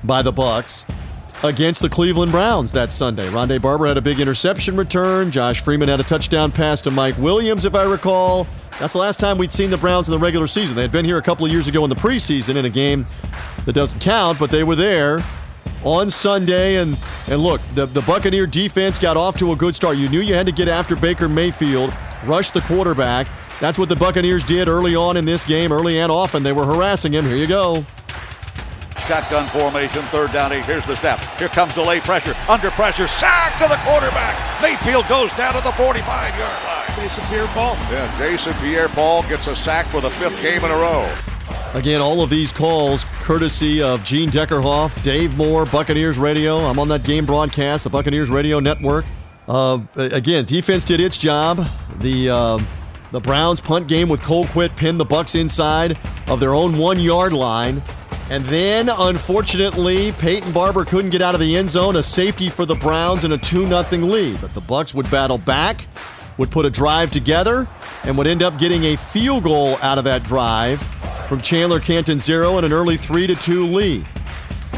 by 0.04 0.22
the 0.22 0.30
Bucks 0.30 0.84
against 1.42 1.80
the 1.80 1.88
Cleveland 1.88 2.32
Browns 2.32 2.72
that 2.72 2.92
Sunday. 2.92 3.28
Rondé 3.28 3.60
Barber 3.60 3.87
had 3.87 3.96
a 3.96 4.00
big 4.00 4.20
interception 4.20 4.76
return. 4.76 5.30
Josh 5.30 5.62
Freeman 5.62 5.88
had 5.88 6.00
a 6.00 6.04
touchdown 6.04 6.52
pass 6.52 6.80
to 6.82 6.90
Mike 6.90 7.16
Williams, 7.18 7.64
if 7.64 7.75
I 7.75 7.84
recall. 7.84 8.46
That's 8.78 8.92
the 8.92 8.98
last 8.98 9.18
time 9.18 9.38
we'd 9.38 9.52
seen 9.52 9.70
the 9.70 9.76
Browns 9.76 10.08
in 10.08 10.12
the 10.12 10.18
regular 10.18 10.46
season. 10.46 10.76
They 10.76 10.82
had 10.82 10.92
been 10.92 11.04
here 11.04 11.18
a 11.18 11.22
couple 11.22 11.46
of 11.46 11.52
years 11.52 11.66
ago 11.66 11.82
in 11.84 11.90
the 11.90 11.96
preseason 11.96 12.56
in 12.56 12.64
a 12.64 12.70
game 12.70 13.06
that 13.68 13.75
doesn't 13.75 14.00
count, 14.00 14.38
but 14.38 14.48
they 14.48 14.64
were 14.64 14.75
there 14.75 15.22
on 15.84 16.08
Sunday. 16.08 16.76
And, 16.76 16.96
and 17.30 17.42
look, 17.42 17.60
the, 17.75 17.84
the 17.84 18.00
Buccaneer 18.00 18.46
defense 18.46 18.98
got 18.98 19.18
off 19.18 19.37
to 19.40 19.52
a 19.52 19.56
good 19.56 19.75
start. 19.75 19.98
You 19.98 20.08
knew 20.08 20.20
you 20.20 20.32
had 20.32 20.46
to 20.46 20.52
get 20.52 20.68
after 20.68 20.96
Baker 20.96 21.28
Mayfield, 21.28 21.94
rush 22.25 22.48
the 22.48 22.62
quarterback. 22.62 23.26
That's 23.60 23.78
what 23.78 23.90
the 23.90 23.96
Buccaneers 23.96 24.42
did 24.46 24.68
early 24.68 24.96
on 24.96 25.18
in 25.18 25.26
this 25.26 25.44
game, 25.44 25.70
early 25.70 25.98
and 25.98 26.10
often. 26.10 26.42
They 26.42 26.52
were 26.52 26.64
harassing 26.64 27.12
him. 27.12 27.26
Here 27.26 27.37
you 27.37 27.46
go. 27.46 27.84
Shotgun 29.06 29.46
formation, 29.48 30.00
third 30.04 30.32
down 30.32 30.50
eight. 30.52 30.64
Here's 30.64 30.87
the 30.87 30.96
snap. 30.96 31.20
Here 31.38 31.48
comes 31.48 31.75
delay 31.75 32.00
pressure. 32.00 32.34
Under 32.48 32.70
pressure. 32.70 33.06
Sack 33.06 33.58
to 33.58 33.68
the 33.68 33.76
quarterback. 33.84 34.62
Mayfield 34.62 35.06
goes 35.08 35.30
down 35.34 35.52
to 35.52 35.60
the 35.60 35.72
45 35.72 36.38
yard 36.38 36.64
line. 36.64 36.87
Jason 36.96 37.22
Pierre 37.26 37.46
Paul. 37.48 37.75
Yeah, 37.90 38.18
Jason 38.18 38.54
Pierre 38.62 38.88
Paul 38.88 39.25
gets 39.25 39.46
a 39.46 39.54
sack 39.54 39.84
for 39.84 40.00
the 40.00 40.10
fifth 40.10 40.40
game 40.40 40.64
in 40.64 40.70
a 40.70 40.75
row. 40.75 41.06
Again, 41.74 42.00
all 42.00 42.22
of 42.22 42.30
these 42.30 42.52
calls 42.52 43.04
courtesy 43.20 43.82
of 43.82 44.02
Gene 44.02 44.30
Deckerhoff, 44.30 45.02
Dave 45.02 45.36
Moore, 45.36 45.66
Buccaneers 45.66 46.18
Radio. 46.18 46.56
I'm 46.56 46.78
on 46.78 46.88
that 46.88 47.04
game 47.04 47.26
broadcast, 47.26 47.84
the 47.84 47.90
Buccaneers 47.90 48.30
Radio 48.30 48.58
Network. 48.58 49.04
Uh, 49.46 49.80
again, 49.96 50.44
defense 50.44 50.82
did 50.84 51.00
its 51.00 51.18
job. 51.18 51.66
The 52.00 52.30
uh, 52.30 52.58
the 53.12 53.20
Browns 53.20 53.60
punt 53.60 53.88
game 53.88 54.08
with 54.08 54.20
Colquitt 54.20 54.74
pinned 54.76 55.00
the 55.00 55.04
Bucks 55.04 55.34
inside 55.34 55.98
of 56.26 56.40
their 56.40 56.54
own 56.54 56.76
one 56.76 57.00
yard 57.00 57.32
line. 57.32 57.82
And 58.30 58.44
then, 58.44 58.90
unfortunately, 58.90 60.12
Peyton 60.12 60.52
Barber 60.52 60.84
couldn't 60.84 61.10
get 61.10 61.22
out 61.22 61.34
of 61.34 61.40
the 61.40 61.56
end 61.56 61.70
zone. 61.70 61.96
A 61.96 62.02
safety 62.02 62.50
for 62.50 62.66
the 62.66 62.74
Browns 62.74 63.24
and 63.24 63.32
a 63.32 63.38
2 63.38 63.66
0 63.66 63.82
lead. 64.04 64.40
But 64.40 64.52
the 64.52 64.60
Bucks 64.60 64.92
would 64.92 65.10
battle 65.10 65.38
back, 65.38 65.86
would 66.36 66.50
put 66.50 66.66
a 66.66 66.70
drive 66.70 67.10
together, 67.10 67.66
and 68.04 68.18
would 68.18 68.26
end 68.26 68.42
up 68.42 68.58
getting 68.58 68.84
a 68.84 68.96
field 68.96 69.44
goal 69.44 69.78
out 69.80 69.96
of 69.96 70.04
that 70.04 70.24
drive 70.24 70.82
from 71.28 71.40
Chandler 71.40 71.78
Catanzaro 71.78 72.56
and 72.56 72.64
an 72.64 72.73
early 72.73 72.97
3 72.97 73.26
to 73.26 73.35
2 73.35 73.66
lead. 73.66 74.06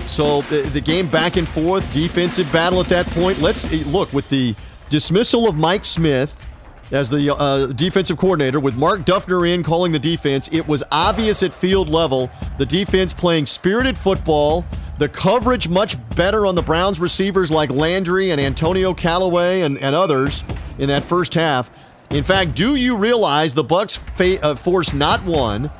So 0.07 0.43
the, 0.43 0.63
the 0.63 0.81
game 0.81 1.09
back 1.09 1.37
and 1.37 1.47
forth, 1.47 1.91
defensive 1.93 2.51
battle 2.53 2.81
at 2.81 2.87
that 2.87 3.07
point. 3.07 3.41
Let's 3.41 3.71
look 3.87 4.13
with 4.13 4.29
the 4.29 4.55
dismissal 4.89 5.49
of 5.49 5.57
Mike 5.57 5.85
Smith 5.85 6.43
as 6.91 7.09
the 7.09 7.35
uh, 7.35 7.67
defensive 7.67 8.19
coordinator 8.19 8.59
with 8.59 8.75
Mark 8.75 9.03
Duffner 9.03 9.49
in 9.49 9.63
calling 9.63 9.93
the 9.93 9.99
defense. 9.99 10.49
It 10.53 10.67
was 10.67 10.83
obvious 10.91 11.43
at 11.43 11.53
field 11.53 11.89
level 11.89 12.29
the 12.59 12.67
defense 12.67 13.13
playing 13.13 13.47
spirited 13.47 13.97
football. 13.97 14.65
The 14.99 15.09
coverage 15.09 15.69
much 15.69 15.97
better 16.17 16.47
on 16.47 16.55
the 16.55 16.63
Browns 16.63 17.01
receivers 17.01 17.51
like 17.51 17.71
Landry 17.71 18.33
and 18.33 18.41
Antonio 18.41 18.93
Callaway 18.93 19.61
and, 19.61 19.79
and 19.79 19.95
others 19.95 20.43
in 20.79 20.89
that 20.89 21.05
first 21.05 21.33
half. 21.35 21.71
In 22.11 22.25
fact, 22.25 22.55
do 22.57 22.75
you 22.75 22.97
realize 22.97 23.55
the 23.55 23.63
Bucks 23.63 23.97
fa- 23.97 24.43
uh, 24.45 24.57
forced 24.57 24.93
not 24.93 25.23
one, 25.25 25.71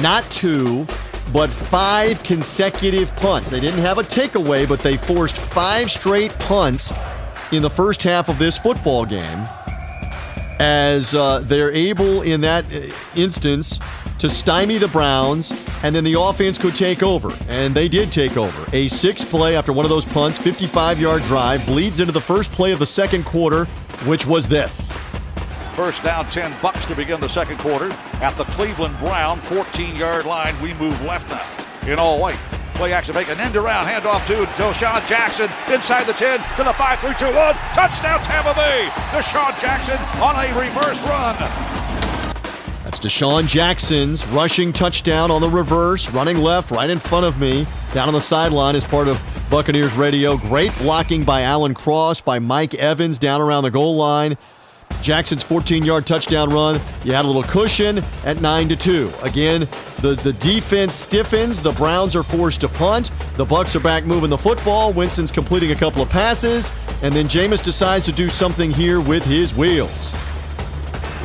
not 0.00 0.24
two, 0.30 0.86
but 1.32 1.50
five 1.50 2.22
consecutive 2.22 3.14
punts? 3.16 3.50
They 3.50 3.60
didn't 3.60 3.80
have 3.80 3.98
a 3.98 4.02
takeaway, 4.02 4.68
but 4.68 4.80
they 4.80 4.96
forced 4.96 5.36
five 5.36 5.90
straight 5.90 6.32
punts 6.38 6.92
in 7.52 7.62
the 7.62 7.70
first 7.70 8.02
half 8.02 8.28
of 8.28 8.38
this 8.38 8.58
football 8.58 9.04
game 9.04 9.48
as 10.58 11.14
uh, 11.14 11.40
they're 11.40 11.72
able 11.72 12.22
in 12.22 12.40
that 12.42 12.64
uh, 12.72 12.80
instance 13.16 13.80
to 14.18 14.28
stymie 14.28 14.78
the 14.78 14.86
Browns, 14.86 15.52
and 15.82 15.92
then 15.92 16.04
the 16.04 16.18
offense 16.18 16.56
could 16.56 16.76
take 16.76 17.02
over. 17.02 17.32
And 17.48 17.74
they 17.74 17.88
did 17.88 18.12
take 18.12 18.36
over. 18.36 18.66
A 18.72 18.86
six 18.86 19.24
play 19.24 19.56
after 19.56 19.72
one 19.72 19.84
of 19.84 19.90
those 19.90 20.06
punts, 20.06 20.38
55 20.38 21.00
yard 21.00 21.22
drive, 21.22 21.66
bleeds 21.66 21.98
into 21.98 22.12
the 22.12 22.20
first 22.20 22.52
play 22.52 22.70
of 22.70 22.78
the 22.78 22.86
second 22.86 23.24
quarter, 23.24 23.64
which 24.06 24.24
was 24.24 24.46
this. 24.46 24.92
First 25.74 26.02
down, 26.02 26.26
10 26.26 26.54
bucks 26.60 26.84
to 26.86 26.94
begin 26.94 27.18
the 27.20 27.28
second 27.28 27.58
quarter. 27.58 27.90
At 28.20 28.36
the 28.36 28.44
Cleveland 28.44 28.98
Brown 28.98 29.40
14 29.40 29.96
yard 29.96 30.26
line, 30.26 30.54
we 30.60 30.74
move 30.74 31.00
left 31.02 31.30
now 31.30 31.90
in 31.90 31.98
all 31.98 32.20
white. 32.20 32.38
Play 32.74 32.92
action, 32.92 33.14
make 33.14 33.28
an 33.28 33.40
end 33.40 33.56
around, 33.56 33.86
handoff 33.86 34.26
to 34.26 34.44
DeSean 34.60 35.06
Jackson 35.08 35.48
inside 35.72 36.04
the 36.04 36.12
10 36.12 36.38
to 36.56 36.64
the 36.64 36.72
5 36.74 36.98
3 37.00 37.14
2 37.14 37.24
1. 37.24 37.54
Touchdown, 37.72 38.22
Tampa 38.22 38.54
Bay. 38.54 38.88
DeSean 39.12 39.58
Jackson 39.60 39.96
on 40.20 40.36
a 40.36 40.48
reverse 40.58 41.00
run. 41.04 41.36
That's 42.84 42.98
DeSean 43.00 43.46
Jackson's 43.46 44.26
rushing 44.28 44.74
touchdown 44.74 45.30
on 45.30 45.40
the 45.40 45.48
reverse, 45.48 46.10
running 46.10 46.36
left 46.36 46.70
right 46.70 46.90
in 46.90 46.98
front 46.98 47.24
of 47.24 47.40
me, 47.40 47.66
down 47.94 48.08
on 48.08 48.14
the 48.14 48.20
sideline 48.20 48.76
as 48.76 48.84
part 48.84 49.08
of 49.08 49.22
Buccaneers 49.50 49.94
radio. 49.94 50.36
Great 50.36 50.76
blocking 50.78 51.24
by 51.24 51.42
Alan 51.42 51.72
Cross, 51.72 52.20
by 52.22 52.38
Mike 52.38 52.74
Evans 52.74 53.16
down 53.16 53.40
around 53.40 53.64
the 53.64 53.70
goal 53.70 53.96
line. 53.96 54.36
Jackson's 55.02 55.44
14-yard 55.44 56.06
touchdown 56.06 56.50
run. 56.50 56.80
You 57.04 57.12
had 57.12 57.24
a 57.24 57.28
little 57.28 57.42
cushion 57.42 58.02
at 58.24 58.40
9 58.40 58.68
to 58.68 58.76
2. 58.76 59.12
Again, 59.22 59.60
the, 60.00 60.14
the 60.22 60.32
defense 60.34 60.94
stiffens. 60.94 61.60
The 61.60 61.72
Browns 61.72 62.14
are 62.14 62.22
forced 62.22 62.60
to 62.62 62.68
punt. 62.68 63.10
The 63.34 63.44
Bucks 63.44 63.74
are 63.76 63.80
back 63.80 64.04
moving 64.04 64.30
the 64.30 64.38
football. 64.38 64.92
Winston's 64.92 65.32
completing 65.32 65.72
a 65.72 65.76
couple 65.76 66.02
of 66.02 66.08
passes, 66.08 66.72
and 67.02 67.14
then 67.14 67.26
Jameis 67.26 67.62
decides 67.62 68.04
to 68.06 68.12
do 68.12 68.28
something 68.28 68.70
here 68.70 69.00
with 69.00 69.24
his 69.24 69.54
wheels. 69.54 70.12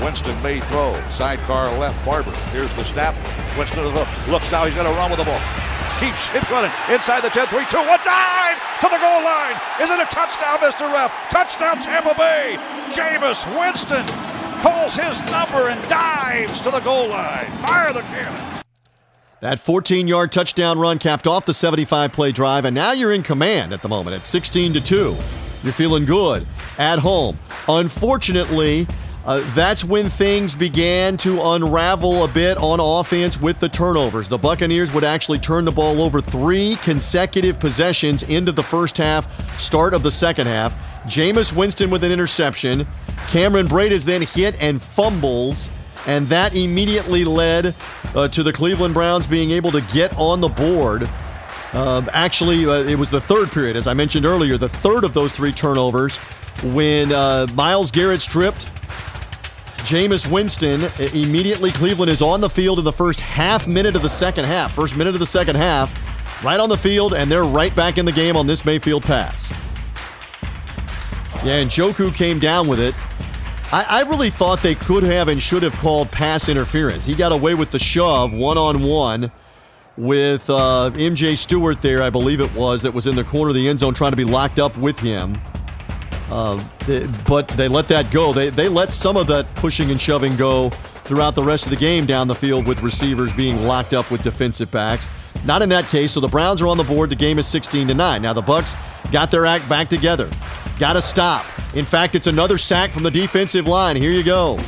Winston 0.02 0.42
may 0.44 0.60
throw. 0.60 0.94
Sidecar 1.12 1.78
left, 1.78 2.04
Barber. 2.06 2.32
Here's 2.52 2.74
the 2.76 2.84
snap. 2.84 3.16
Winston 3.58 3.84
looks 3.86 4.52
now. 4.52 4.66
He's 4.66 4.76
going 4.76 4.88
to 4.88 4.94
run 4.94 5.10
with 5.12 5.20
the 5.20 5.26
ball 5.26 5.67
keeps 6.00 6.30
it 6.36 6.48
running 6.50 6.72
inside 6.90 7.22
the 7.22 7.30
10 7.30 7.48
3 7.48 7.66
2 7.66 7.78
1 7.78 7.88
dive 8.04 8.58
to 8.82 8.88
the 8.88 8.98
goal 9.02 9.24
line. 9.24 9.56
Is 9.82 9.90
it 9.90 10.00
a 10.00 10.06
touchdown, 10.06 10.58
Mr. 10.60 10.92
Ref? 10.94 11.12
Touchdown, 11.30 11.82
Tampa 11.82 12.14
Bay. 12.18 12.58
Jameis 12.92 13.46
Winston 13.58 14.06
calls 14.62 14.96
his 14.96 15.20
number 15.32 15.70
and 15.70 15.82
dives 15.88 16.62
to 16.62 16.72
the 16.72 16.80
goal 16.82 17.10
line. 17.10 17.48
Fire 17.66 17.94
the 17.94 18.02
cannon. 18.02 18.64
That 19.40 19.60
14 19.60 20.08
yard 20.08 20.32
touchdown 20.32 20.80
run 20.80 20.98
capped 21.00 21.28
off 21.28 21.46
the 21.46 21.54
75 21.54 22.12
play 22.12 22.32
drive, 22.32 22.66
and 22.66 22.74
now 22.74 22.92
you're 22.92 23.14
in 23.14 23.24
command 23.24 23.74
at 23.74 23.82
the 23.82 23.90
moment 23.90 24.16
at 24.16 24.26
16 24.26 24.74
to 24.74 24.82
2. 24.82 25.16
You're 25.64 25.74
feeling 25.74 26.06
good 26.06 26.46
at 26.78 27.00
home. 27.00 27.38
Unfortunately, 27.68 28.88
uh, 29.28 29.44
that's 29.54 29.84
when 29.84 30.08
things 30.08 30.56
began 30.56 31.18
to 31.18 31.42
unravel 31.42 32.24
a 32.24 32.28
bit 32.30 32.58
on 32.60 32.80
offense 32.80 33.40
with 33.40 33.60
the 33.60 33.68
turnovers. 33.68 34.30
The 34.30 34.38
Buccaneers 34.38 34.94
would 34.94 35.04
actually 35.04 35.38
turn 35.38 35.66
the 35.66 35.72
ball 35.72 36.02
over 36.02 36.22
three 36.22 36.78
consecutive 36.78 37.60
possessions 37.60 38.24
into 38.24 38.54
the 38.54 38.64
first 38.64 38.98
half, 38.98 39.60
start 39.60 39.94
of 39.94 40.02
the 40.02 40.12
second 40.12 40.48
half. 40.48 40.74
Jameis 41.04 41.54
Winston 41.54 41.90
with 41.90 42.06
an 42.06 42.12
interception. 42.12 42.88
Cameron 43.28 43.68
Brate 43.68 43.92
is 43.92 44.06
then 44.06 44.22
hit 44.22 44.56
and 44.62 44.82
fumbles. 44.82 45.70
And 46.06 46.26
that 46.30 46.56
immediately 46.56 47.26
led 47.26 47.76
uh, 48.16 48.30
to 48.30 48.44
the 48.44 48.54
Cleveland 48.54 48.94
Browns 48.94 49.28
being 49.28 49.52
able 49.52 49.72
to 49.72 49.82
get 49.94 50.18
on 50.18 50.40
the 50.40 50.48
board. 50.48 51.10
Uh, 51.74 52.02
actually, 52.14 52.64
it 52.64 52.98
was 52.98 53.10
the 53.10 53.20
third 53.20 53.52
period, 53.52 53.76
as 53.76 53.88
I 53.88 53.94
mentioned 53.94 54.26
earlier, 54.26 54.58
the 54.58 54.70
third 54.70 55.04
of 55.04 55.14
those 55.14 55.34
three 55.34 55.52
turnovers 55.52 56.16
when 56.64 57.12
uh, 57.12 57.46
Myles 57.54 57.92
Garrett 57.92 58.22
stripped 58.22 58.70
Jameis 59.88 60.30
Winston. 60.30 60.82
Immediately, 61.14 61.72
Cleveland 61.72 62.12
is 62.12 62.22
on 62.22 62.42
the 62.42 62.50
field 62.50 62.78
in 62.78 62.84
the 62.84 62.92
first 62.92 63.22
half 63.22 63.68
minute 63.68 63.96
of 63.96 64.02
the 64.02 64.10
second 64.10 64.44
half. 64.44 64.76
First 64.76 64.98
minute 64.98 65.14
of 65.14 65.22
the 65.22 65.26
second 65.26 65.56
half, 65.56 66.44
right 66.44 66.60
on 66.60 66.68
the 66.68 66.76
field, 66.78 67.14
and 67.14 67.32
they're 67.32 67.46
right 67.46 67.74
back 67.74 67.98
in 67.98 68.04
the 68.04 68.12
game 68.12 68.36
on 68.36 68.46
this 68.46 68.66
Mayfield 68.66 69.04
pass. 69.04 69.50
Yeah, 71.42 71.64
Njoku 71.64 72.14
came 72.14 72.38
down 72.38 72.68
with 72.68 72.82
it. 72.82 72.94
I, 73.72 73.86
I 73.88 74.02
really 74.02 74.30
thought 74.30 74.62
they 74.62 74.76
could 74.76 75.04
have 75.04 75.30
and 75.30 75.42
should 75.42 75.64
have 75.64 75.74
called 75.76 76.12
pass 76.12 76.50
interference. 76.50 77.06
He 77.06 77.16
got 77.16 77.32
away 77.32 77.54
with 77.54 77.72
the 77.72 77.80
shove 77.80 78.34
one 78.34 78.58
on 78.58 78.84
one 78.84 79.32
with 79.96 80.50
uh, 80.50 80.92
MJ 80.96 81.38
Stewart 81.38 81.82
there, 81.82 82.04
I 82.04 82.10
believe 82.10 82.42
it 82.42 82.54
was, 82.54 82.82
that 82.82 82.94
was 82.94 83.08
in 83.08 83.16
the 83.16 83.24
corner 83.24 83.50
of 83.50 83.56
the 83.56 83.70
end 83.70 83.80
zone 83.80 83.94
trying 83.94 84.12
to 84.12 84.18
be 84.18 84.26
locked 84.26 84.60
up 84.60 84.76
with 84.76 85.00
him. 85.00 85.40
Uh, 86.30 86.62
but 87.28 87.48
they 87.50 87.68
let 87.68 87.88
that 87.88 88.12
go. 88.12 88.34
They, 88.34 88.50
they 88.50 88.68
let 88.68 88.94
some 88.94 89.16
of 89.16 89.28
that 89.28 89.54
pushing 89.56 89.92
and 89.92 90.00
shoving 90.00 90.36
go 90.36 90.70
throughout 91.08 91.36
the 91.36 91.44
rest 91.44 91.66
of 91.66 91.70
the 91.70 91.78
game 91.78 92.06
down 92.06 92.28
the 92.28 92.36
field 92.36 92.68
with 92.68 92.82
receivers 92.84 93.34
being 93.34 93.64
locked 93.64 93.94
up 93.94 94.12
with 94.12 94.24
defensive 94.24 94.70
backs. 94.72 95.10
Not 95.46 95.62
in 95.62 95.70
that 95.70 95.86
case. 95.86 96.12
So 96.12 96.20
the 96.20 96.28
Browns 96.28 96.62
are 96.62 96.68
on 96.68 96.78
the 96.78 96.84
board. 96.84 97.10
The 97.10 97.16
game 97.16 97.40
is 97.40 97.48
16 97.48 97.88
to 97.88 97.94
9. 97.94 98.22
Now 98.22 98.34
the 98.34 98.42
Bucks 98.42 98.76
got 99.12 99.32
their 99.32 99.46
act 99.46 99.68
back 99.70 99.88
together. 99.88 100.30
Got 100.80 100.94
to 100.94 101.02
stop. 101.02 101.46
In 101.74 101.86
fact, 101.86 102.16
it's 102.16 102.28
another 102.28 102.58
sack 102.58 102.92
from 102.92 103.04
the 103.04 103.12
defensive 103.12 103.68
line. 103.68 103.96
Here 103.96 104.12
you 104.12 104.24
go. 104.24 104.60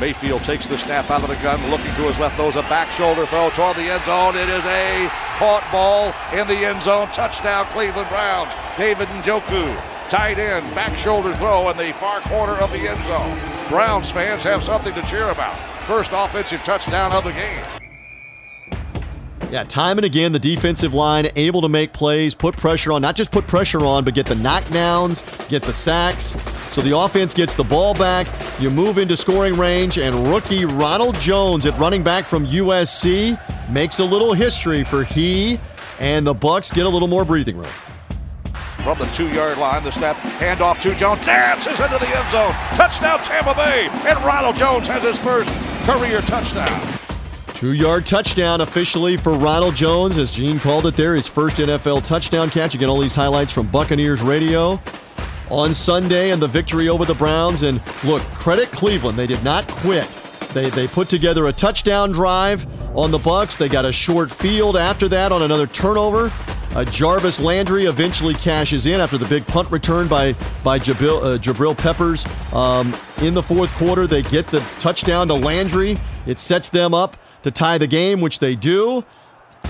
Mayfield 0.00 0.42
takes 0.44 0.66
the 0.66 0.78
snap 0.78 1.10
out 1.10 1.22
of 1.22 1.28
the 1.28 1.36
gun, 1.36 1.60
looking 1.70 1.94
to 1.94 2.02
his 2.02 2.18
left, 2.18 2.36
throws 2.36 2.56
a 2.56 2.62
back 2.62 2.90
shoulder 2.90 3.26
throw 3.26 3.50
toward 3.50 3.76
the 3.76 3.82
end 3.82 4.02
zone. 4.04 4.34
It 4.34 4.48
is 4.48 4.64
a 4.64 5.08
caught 5.36 5.66
ball 5.70 6.14
in 6.32 6.48
the 6.48 6.56
end 6.66 6.82
zone. 6.82 7.08
Touchdown, 7.08 7.66
Cleveland 7.66 8.08
Browns. 8.08 8.52
David 8.78 9.08
Njoku, 9.08 9.68
tight 10.10 10.38
end, 10.38 10.74
back 10.74 10.98
shoulder 10.98 11.32
throw 11.34 11.70
in 11.70 11.76
the 11.76 11.92
far 11.92 12.20
corner 12.22 12.54
of 12.54 12.72
the 12.72 12.78
end 12.78 13.02
zone. 13.04 13.38
Browns 13.68 14.10
fans 14.10 14.42
have 14.42 14.60
something 14.62 14.92
to 14.94 15.02
cheer 15.02 15.28
about. 15.28 15.56
First 15.86 16.10
offensive 16.12 16.64
touchdown 16.64 17.12
of 17.12 17.22
the 17.22 17.32
game. 17.32 17.64
Yeah, 19.52 19.64
time 19.64 19.98
and 19.98 20.04
again, 20.04 20.32
the 20.32 20.38
defensive 20.38 20.94
line 20.94 21.28
able 21.36 21.60
to 21.62 21.68
make 21.68 21.92
plays, 21.92 22.34
put 22.34 22.56
pressure 22.56 22.92
on, 22.92 23.02
not 23.02 23.14
just 23.14 23.30
put 23.30 23.46
pressure 23.46 23.84
on, 23.84 24.04
but 24.04 24.14
get 24.14 24.26
the 24.26 24.34
knockdowns, 24.34 25.48
get 25.48 25.62
the 25.62 25.72
sacks. 25.72 26.34
So 26.72 26.82
the 26.82 26.96
offense 26.96 27.32
gets 27.32 27.54
the 27.54 27.64
ball 27.64 27.94
back. 27.94 28.26
You 28.60 28.70
move 28.70 28.98
into 28.98 29.16
scoring 29.16 29.56
range, 29.56 29.98
and 29.98 30.28
rookie 30.28 30.64
Ronald 30.64 31.16
Jones 31.16 31.66
at 31.66 31.78
running 31.78 32.02
back 32.02 32.24
from 32.24 32.46
USC 32.46 33.38
makes 33.70 34.00
a 34.00 34.04
little 34.04 34.34
history 34.34 34.82
for 34.82 35.04
he 35.04 35.58
and 36.00 36.26
the 36.26 36.34
Bucks 36.34 36.72
get 36.72 36.86
a 36.86 36.88
little 36.88 37.08
more 37.08 37.24
breathing 37.24 37.56
room. 37.56 37.68
From 38.82 38.98
the 38.98 39.06
two-yard 39.06 39.58
line, 39.58 39.84
the 39.84 39.92
snap, 39.92 40.16
handoff 40.16 40.80
to 40.80 40.94
Jones, 40.94 41.24
dances 41.26 41.78
into 41.78 41.98
the 41.98 42.08
end 42.08 42.30
zone. 42.30 42.52
Touchdown, 42.74 43.18
Tampa 43.18 43.54
Bay, 43.54 43.88
and 44.08 44.18
Ronald 44.24 44.56
Jones 44.56 44.86
has 44.88 45.02
his 45.02 45.18
first 45.18 45.50
career 45.84 46.20
touchdown. 46.22 47.00
Two 47.60 47.74
yard 47.74 48.06
touchdown 48.06 48.62
officially 48.62 49.18
for 49.18 49.34
Ronald 49.34 49.74
Jones, 49.74 50.16
as 50.16 50.32
Gene 50.32 50.58
called 50.58 50.86
it 50.86 50.96
there, 50.96 51.14
his 51.14 51.26
first 51.26 51.58
NFL 51.58 52.04
touchdown 52.06 52.48
catch. 52.48 52.72
You 52.72 52.80
get 52.80 52.88
all 52.88 52.98
these 52.98 53.14
highlights 53.14 53.52
from 53.52 53.66
Buccaneers 53.66 54.22
Radio 54.22 54.80
on 55.50 55.74
Sunday 55.74 56.30
and 56.30 56.40
the 56.40 56.48
victory 56.48 56.88
over 56.88 57.04
the 57.04 57.14
Browns. 57.14 57.62
And 57.62 57.82
look, 58.02 58.22
credit 58.32 58.70
Cleveland. 58.70 59.18
They 59.18 59.26
did 59.26 59.44
not 59.44 59.68
quit. 59.68 60.08
They, 60.54 60.70
they 60.70 60.88
put 60.88 61.10
together 61.10 61.48
a 61.48 61.52
touchdown 61.52 62.12
drive 62.12 62.66
on 62.96 63.10
the 63.10 63.18
Bucks. 63.18 63.56
They 63.56 63.68
got 63.68 63.84
a 63.84 63.92
short 63.92 64.30
field 64.30 64.78
after 64.78 65.06
that 65.08 65.30
on 65.30 65.42
another 65.42 65.66
turnover. 65.66 66.32
Uh, 66.74 66.84
Jarvis 66.84 67.40
Landry 67.40 67.86
eventually 67.86 68.34
cashes 68.34 68.86
in 68.86 69.00
after 69.00 69.18
the 69.18 69.26
big 69.26 69.46
punt 69.46 69.70
return 69.70 70.06
by 70.06 70.34
by 70.62 70.78
Jabril, 70.78 71.22
uh, 71.22 71.38
Jabril 71.38 71.76
Peppers 71.76 72.24
um, 72.52 72.94
in 73.22 73.34
the 73.34 73.42
fourth 73.42 73.72
quarter. 73.74 74.06
They 74.06 74.22
get 74.22 74.46
the 74.46 74.60
touchdown 74.78 75.28
to 75.28 75.34
Landry. 75.34 75.98
It 76.26 76.38
sets 76.38 76.68
them 76.68 76.94
up 76.94 77.16
to 77.42 77.50
tie 77.50 77.78
the 77.78 77.86
game, 77.86 78.20
which 78.20 78.38
they 78.38 78.54
do. 78.54 79.04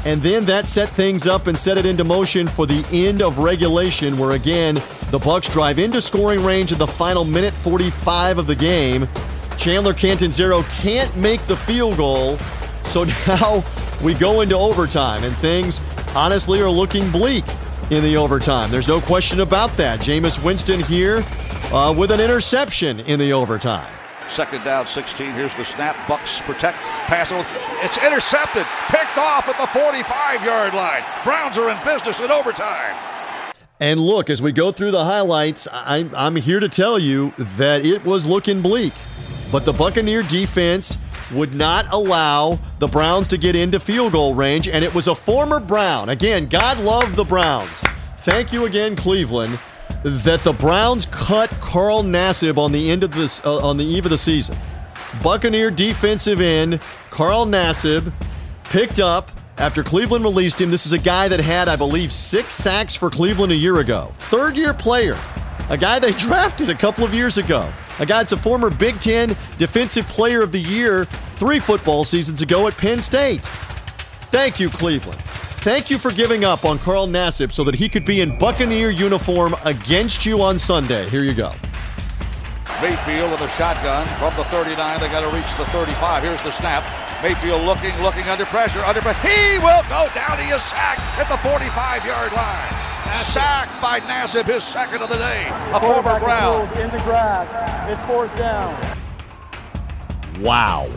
And 0.05 0.23
then 0.23 0.45
that 0.47 0.67
set 0.67 0.89
things 0.91 1.27
up 1.27 1.47
and 1.47 1.59
set 1.59 1.77
it 1.77 1.85
into 1.85 2.05
motion 2.05 2.49
for 2.49 2.67
the 2.67 2.85
end 2.91 3.21
of 3.21 3.39
regulation, 3.39 4.17
where 4.17 4.33
again 4.33 4.81
the 5.11 5.19
Bucks 5.19 5.49
drive 5.49 5.79
into 5.79 6.01
scoring 6.01 6.43
range 6.45 6.73
in 6.73 6.79
the 6.79 6.87
final 6.87 7.25
minute 7.25 7.53
45 7.55 8.39
of 8.39 8.47
the 8.47 8.57
game. 8.57 9.09
Chandler 9.59 9.93
Catanzaro 9.93 10.63
can't 10.81 11.15
make 11.17 11.43
the 11.47 11.57
field 11.57 11.99
goal, 11.99 12.39
so 12.85 13.05
now 13.27 13.63
we 14.03 14.15
go 14.15 14.41
into 14.41 14.57
overtime, 14.57 15.25
and 15.25 15.35
things 15.37 15.81
honestly 16.15 16.61
are 16.61 16.71
looking 16.71 17.11
bleak 17.11 17.45
in 17.91 18.03
the 18.03 18.17
overtime. 18.17 18.71
There's 18.71 18.89
no 18.89 19.01
question 19.01 19.41
about 19.41 19.77
that. 19.77 20.01
Jameis 20.01 20.43
Winston 20.43 20.81
here 20.81 21.25
uh, 21.73 21.95
with 21.97 22.11
an 22.11 22.21
interception 22.21 23.01
in 23.01 23.19
the 23.19 23.33
overtime. 23.33 23.93
Second 24.29 24.63
down, 24.63 24.87
16. 24.87 25.33
Here's 25.33 25.55
the 25.57 25.65
snap. 25.65 25.97
Bucks 26.07 26.41
protect. 26.43 26.85
Pass. 26.85 27.33
It's 27.85 27.99
intercepted. 27.99 28.65
Picked 28.87 29.19
off 29.19 29.49
at 29.49 29.59
the 29.59 29.67
45 29.67 30.45
yard 30.45 30.73
line. 30.73 31.03
Browns 31.25 31.59
are 31.59 31.69
in 31.69 31.77
business 31.85 32.21
in 32.21 32.31
overtime. 32.31 32.97
And 33.81 33.99
look, 33.99 34.31
as 34.31 34.41
we 34.41 34.53
go 34.53 34.71
through 34.71 34.93
the 34.93 35.05
highlights, 35.05 35.67
I'm, 35.73 36.15
I'm 36.15 36.37
here 36.37 36.61
to 36.61 36.69
tell 36.69 36.99
you 36.99 37.33
that 37.39 37.85
it 37.85 38.05
was 38.05 38.25
looking 38.25 38.63
bleak. 38.63 38.93
But 39.51 39.65
the 39.65 39.73
Buccaneer 39.73 40.23
defense 40.23 40.97
would 41.33 41.55
not 41.55 41.87
allow 41.91 42.59
the 42.79 42.89
Browns 42.89 43.27
to 43.29 43.39
get 43.39 43.57
into 43.57 43.81
field 43.81 44.13
goal 44.13 44.35
range, 44.35 44.69
and 44.69 44.85
it 44.85 44.95
was 44.95 45.09
a 45.09 45.15
former 45.15 45.61
Brown. 45.61 46.09
Again, 46.09 46.47
God 46.47 46.79
love 46.79 47.17
the 47.17 47.25
Browns. 47.25 47.85
Thank 48.19 48.53
you 48.53 48.67
again, 48.67 48.97
Cleveland 48.97 49.59
that 50.03 50.43
the 50.45 50.53
Browns 50.53 51.07
cut 51.07 51.51
Carl 51.61 52.03
Nassib 52.03 52.57
on 52.57 52.73
the 52.73 52.91
end 52.91 53.05
of 53.05 53.15
this 53.15 53.45
uh, 53.45 53.59
on 53.59 53.77
the 53.77 53.85
eve 53.85 54.07
of 54.07 54.11
the 54.11 54.19
season. 54.19 54.57
Buccaneer 55.23 55.71
defensive 55.71 56.41
end 56.41 56.81
Carl 57.11 57.45
Nassib 57.45 58.13
picked 58.65 59.01
up 59.01 59.31
after 59.59 59.83
Cleveland 59.83 60.25
released 60.25 60.61
him. 60.61 60.71
This 60.71 60.87
is 60.87 60.93
a 60.93 60.99
guy 60.99 61.29
that 61.29 61.41
had, 61.41 61.69
I 61.69 61.77
believe, 61.77 62.13
six 62.13 62.55
sacks 62.55 62.95
for 62.95 63.11
Cleveland 63.11 63.53
a 63.53 63.57
year 63.57 63.81
ago. 63.81 64.13
Third 64.19 64.57
year 64.57 64.73
player, 64.73 65.19
a 65.71 65.79
guy 65.79 65.99
they 65.99 66.13
drafted 66.13 66.69
a 66.69 66.75
couple 66.75 67.05
of 67.05 67.15
years 67.15 67.39
ago. 67.39 67.73
A 68.01 68.07
guy 68.07 68.19
that's 68.19 68.33
a 68.33 68.37
former 68.37 68.71
Big 68.71 69.01
Ten 69.01 69.37
Defensive 69.57 70.07
Player 70.09 70.43
of 70.43 70.53
the 70.53 70.59
Year 70.59 71.05
three 71.37 71.61
football 71.61 72.05
seasons 72.05 72.43
ago 72.43 72.67
at 72.67 72.77
Penn 72.77 73.01
State. 73.01 73.47
Thank 74.31 74.61
you, 74.61 74.69
Cleveland. 74.69 75.21
Thank 75.63 75.91
you 75.91 75.99
for 75.99 76.11
giving 76.11 76.45
up 76.45 76.65
on 76.65 76.79
Carl 76.79 77.07
Nassib 77.07 77.53
so 77.53 77.65
that 77.65 77.75
he 77.75 77.89
could 77.89 78.05
be 78.05 78.21
in 78.21 78.39
Buccaneer 78.39 78.91
uniform 78.91 79.55
against 79.65 80.27
you 80.27 80.43
on 80.43 80.59
Sunday. 80.59 81.09
Here 81.09 81.23
you 81.23 81.35
go. 81.35 81.53
Mayfield 82.81 83.31
with 83.31 83.43
a 83.43 83.49
shotgun 83.51 84.07
from 84.17 84.35
the 84.37 84.45
39. 84.45 85.01
They 85.01 85.09
got 85.09 85.21
to 85.21 85.37
reach 85.37 85.55
the 85.57 85.67
35. 85.67 86.23
Here's 86.23 86.43
the 86.43 86.51
snap. 86.51 86.83
Mayfield 87.23 87.63
looking, 87.63 87.95
looking 88.01 88.25
under 88.25 88.47
pressure, 88.47 88.81
under 88.81 89.03
pressure. 89.03 89.29
He 89.29 89.59
will 89.59 89.83
go 89.83 90.09
down. 90.15 90.39
He 90.39 90.49
is 90.49 90.63
sacked 90.63 91.03
at 91.21 91.29
the 91.29 91.37
45 91.47 92.07
yard 92.07 92.33
line. 92.33 92.90
Sacked 93.13 93.81
by 93.83 94.01
Nassib, 94.01 94.47
his 94.47 94.65
second 94.65 95.03
of 95.03 95.09
the 95.09 95.17
day. 95.17 95.47
A 95.73 95.81
former 95.81 96.19
Brown. 96.19 96.67
In 96.79 96.91
the 96.91 96.99
grass. 97.05 97.49
It's 97.91 98.03
fourth 98.09 98.37
down. 98.37 98.97
Wow. 100.41 100.89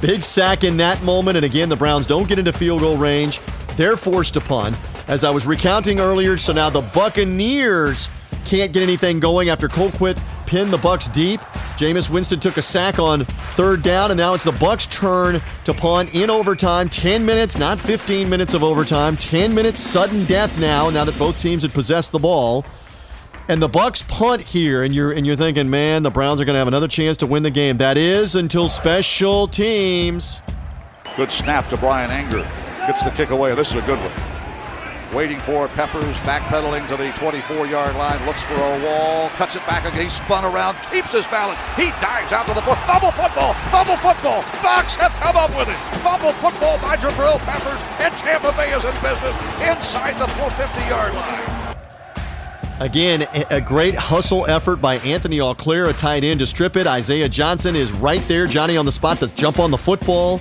Big 0.00 0.24
sack 0.24 0.64
in 0.64 0.76
that 0.78 1.02
moment. 1.02 1.36
And 1.36 1.44
again, 1.44 1.68
the 1.68 1.76
Browns 1.76 2.06
don't 2.06 2.28
get 2.28 2.38
into 2.38 2.52
field 2.52 2.80
goal 2.80 2.96
range. 2.96 3.40
They're 3.76 3.96
forced 3.96 4.34
to 4.34 4.40
punt. 4.40 4.76
As 5.08 5.24
I 5.24 5.30
was 5.30 5.46
recounting 5.46 6.00
earlier, 6.00 6.36
so 6.36 6.52
now 6.52 6.70
the 6.70 6.80
Buccaneers 6.94 8.08
can't 8.44 8.72
get 8.72 8.82
anything 8.82 9.20
going 9.20 9.48
after 9.48 9.68
Colquitt 9.68 10.18
pinned 10.52 10.70
the 10.70 10.76
Bucks 10.76 11.08
deep. 11.08 11.40
Jameis 11.78 12.10
Winston 12.10 12.38
took 12.38 12.58
a 12.58 12.62
sack 12.62 12.98
on 12.98 13.24
third 13.56 13.82
down, 13.82 14.10
and 14.10 14.18
now 14.18 14.34
it's 14.34 14.44
the 14.44 14.52
Bucks' 14.52 14.86
turn 14.86 15.40
to 15.64 15.72
punt 15.72 16.14
in 16.14 16.28
overtime. 16.28 16.90
10 16.90 17.24
minutes, 17.24 17.56
not 17.56 17.80
15 17.80 18.28
minutes 18.28 18.52
of 18.52 18.62
overtime. 18.62 19.16
10 19.16 19.54
minutes 19.54 19.80
sudden 19.80 20.26
death 20.26 20.60
now, 20.60 20.90
now 20.90 21.06
that 21.06 21.18
both 21.18 21.40
teams 21.40 21.62
had 21.62 21.72
possessed 21.72 22.12
the 22.12 22.18
ball. 22.18 22.66
And 23.48 23.62
the 23.62 23.68
Bucks 23.68 24.02
punt 24.02 24.42
here, 24.42 24.82
and 24.82 24.94
you're 24.94 25.12
and 25.12 25.26
you're 25.26 25.36
thinking, 25.36 25.70
man, 25.70 26.02
the 26.02 26.10
Browns 26.10 26.38
are 26.38 26.44
going 26.44 26.54
to 26.54 26.58
have 26.58 26.68
another 26.68 26.86
chance 26.86 27.16
to 27.18 27.26
win 27.26 27.42
the 27.42 27.50
game. 27.50 27.78
That 27.78 27.96
is 27.96 28.36
until 28.36 28.68
special 28.68 29.48
teams. 29.48 30.38
Good 31.16 31.32
snap 31.32 31.70
to 31.70 31.78
Bryan 31.78 32.10
Anger. 32.10 32.42
Gets 32.86 33.04
the 33.04 33.10
kick 33.10 33.30
away. 33.30 33.54
This 33.54 33.70
is 33.70 33.82
a 33.82 33.86
good 33.86 33.98
one. 33.98 34.31
Waiting 35.12 35.40
for 35.40 35.68
Peppers, 35.68 36.18
backpedaling 36.22 36.88
to 36.88 36.96
the 36.96 37.12
24 37.12 37.66
yard 37.66 37.94
line, 37.96 38.24
looks 38.24 38.40
for 38.44 38.54
a 38.54 38.82
wall, 38.82 39.28
cuts 39.30 39.56
it 39.56 39.66
back 39.66 39.84
again. 39.84 40.04
He 40.04 40.08
spun 40.08 40.42
around, 40.42 40.74
keeps 40.90 41.12
his 41.12 41.26
balance. 41.26 41.60
He 41.76 41.90
dives 42.00 42.32
out 42.32 42.46
to 42.46 42.54
the 42.54 42.62
fourth, 42.62 42.78
Fumble 42.86 43.12
football, 43.12 43.52
fumble 43.68 43.96
football. 43.96 44.42
Bucks 44.62 44.96
have 44.96 45.12
come 45.16 45.36
up 45.36 45.50
with 45.50 45.68
it. 45.68 45.76
Fumble 46.00 46.32
football 46.32 46.78
by 46.78 46.96
Jabril 46.96 47.38
Peppers, 47.40 47.82
and 48.00 48.14
Tampa 48.14 48.52
Bay 48.52 48.72
is 48.72 48.86
in 48.86 48.92
business 49.02 49.36
inside 49.60 50.14
the 50.18 50.28
450 50.28 50.80
yard 50.88 51.12
line. 51.12 51.76
Again, 52.80 53.28
a 53.50 53.60
great 53.60 53.94
hustle 53.94 54.46
effort 54.46 54.76
by 54.76 54.96
Anthony 54.96 55.40
Auclair, 55.40 55.90
a 55.90 55.92
tight 55.92 56.24
end 56.24 56.40
to 56.40 56.46
strip 56.46 56.74
it. 56.74 56.86
Isaiah 56.86 57.28
Johnson 57.28 57.76
is 57.76 57.92
right 57.92 58.26
there, 58.28 58.46
Johnny 58.46 58.78
on 58.78 58.86
the 58.86 58.92
spot 58.92 59.18
to 59.18 59.28
jump 59.28 59.58
on 59.58 59.70
the 59.70 59.78
football. 59.78 60.40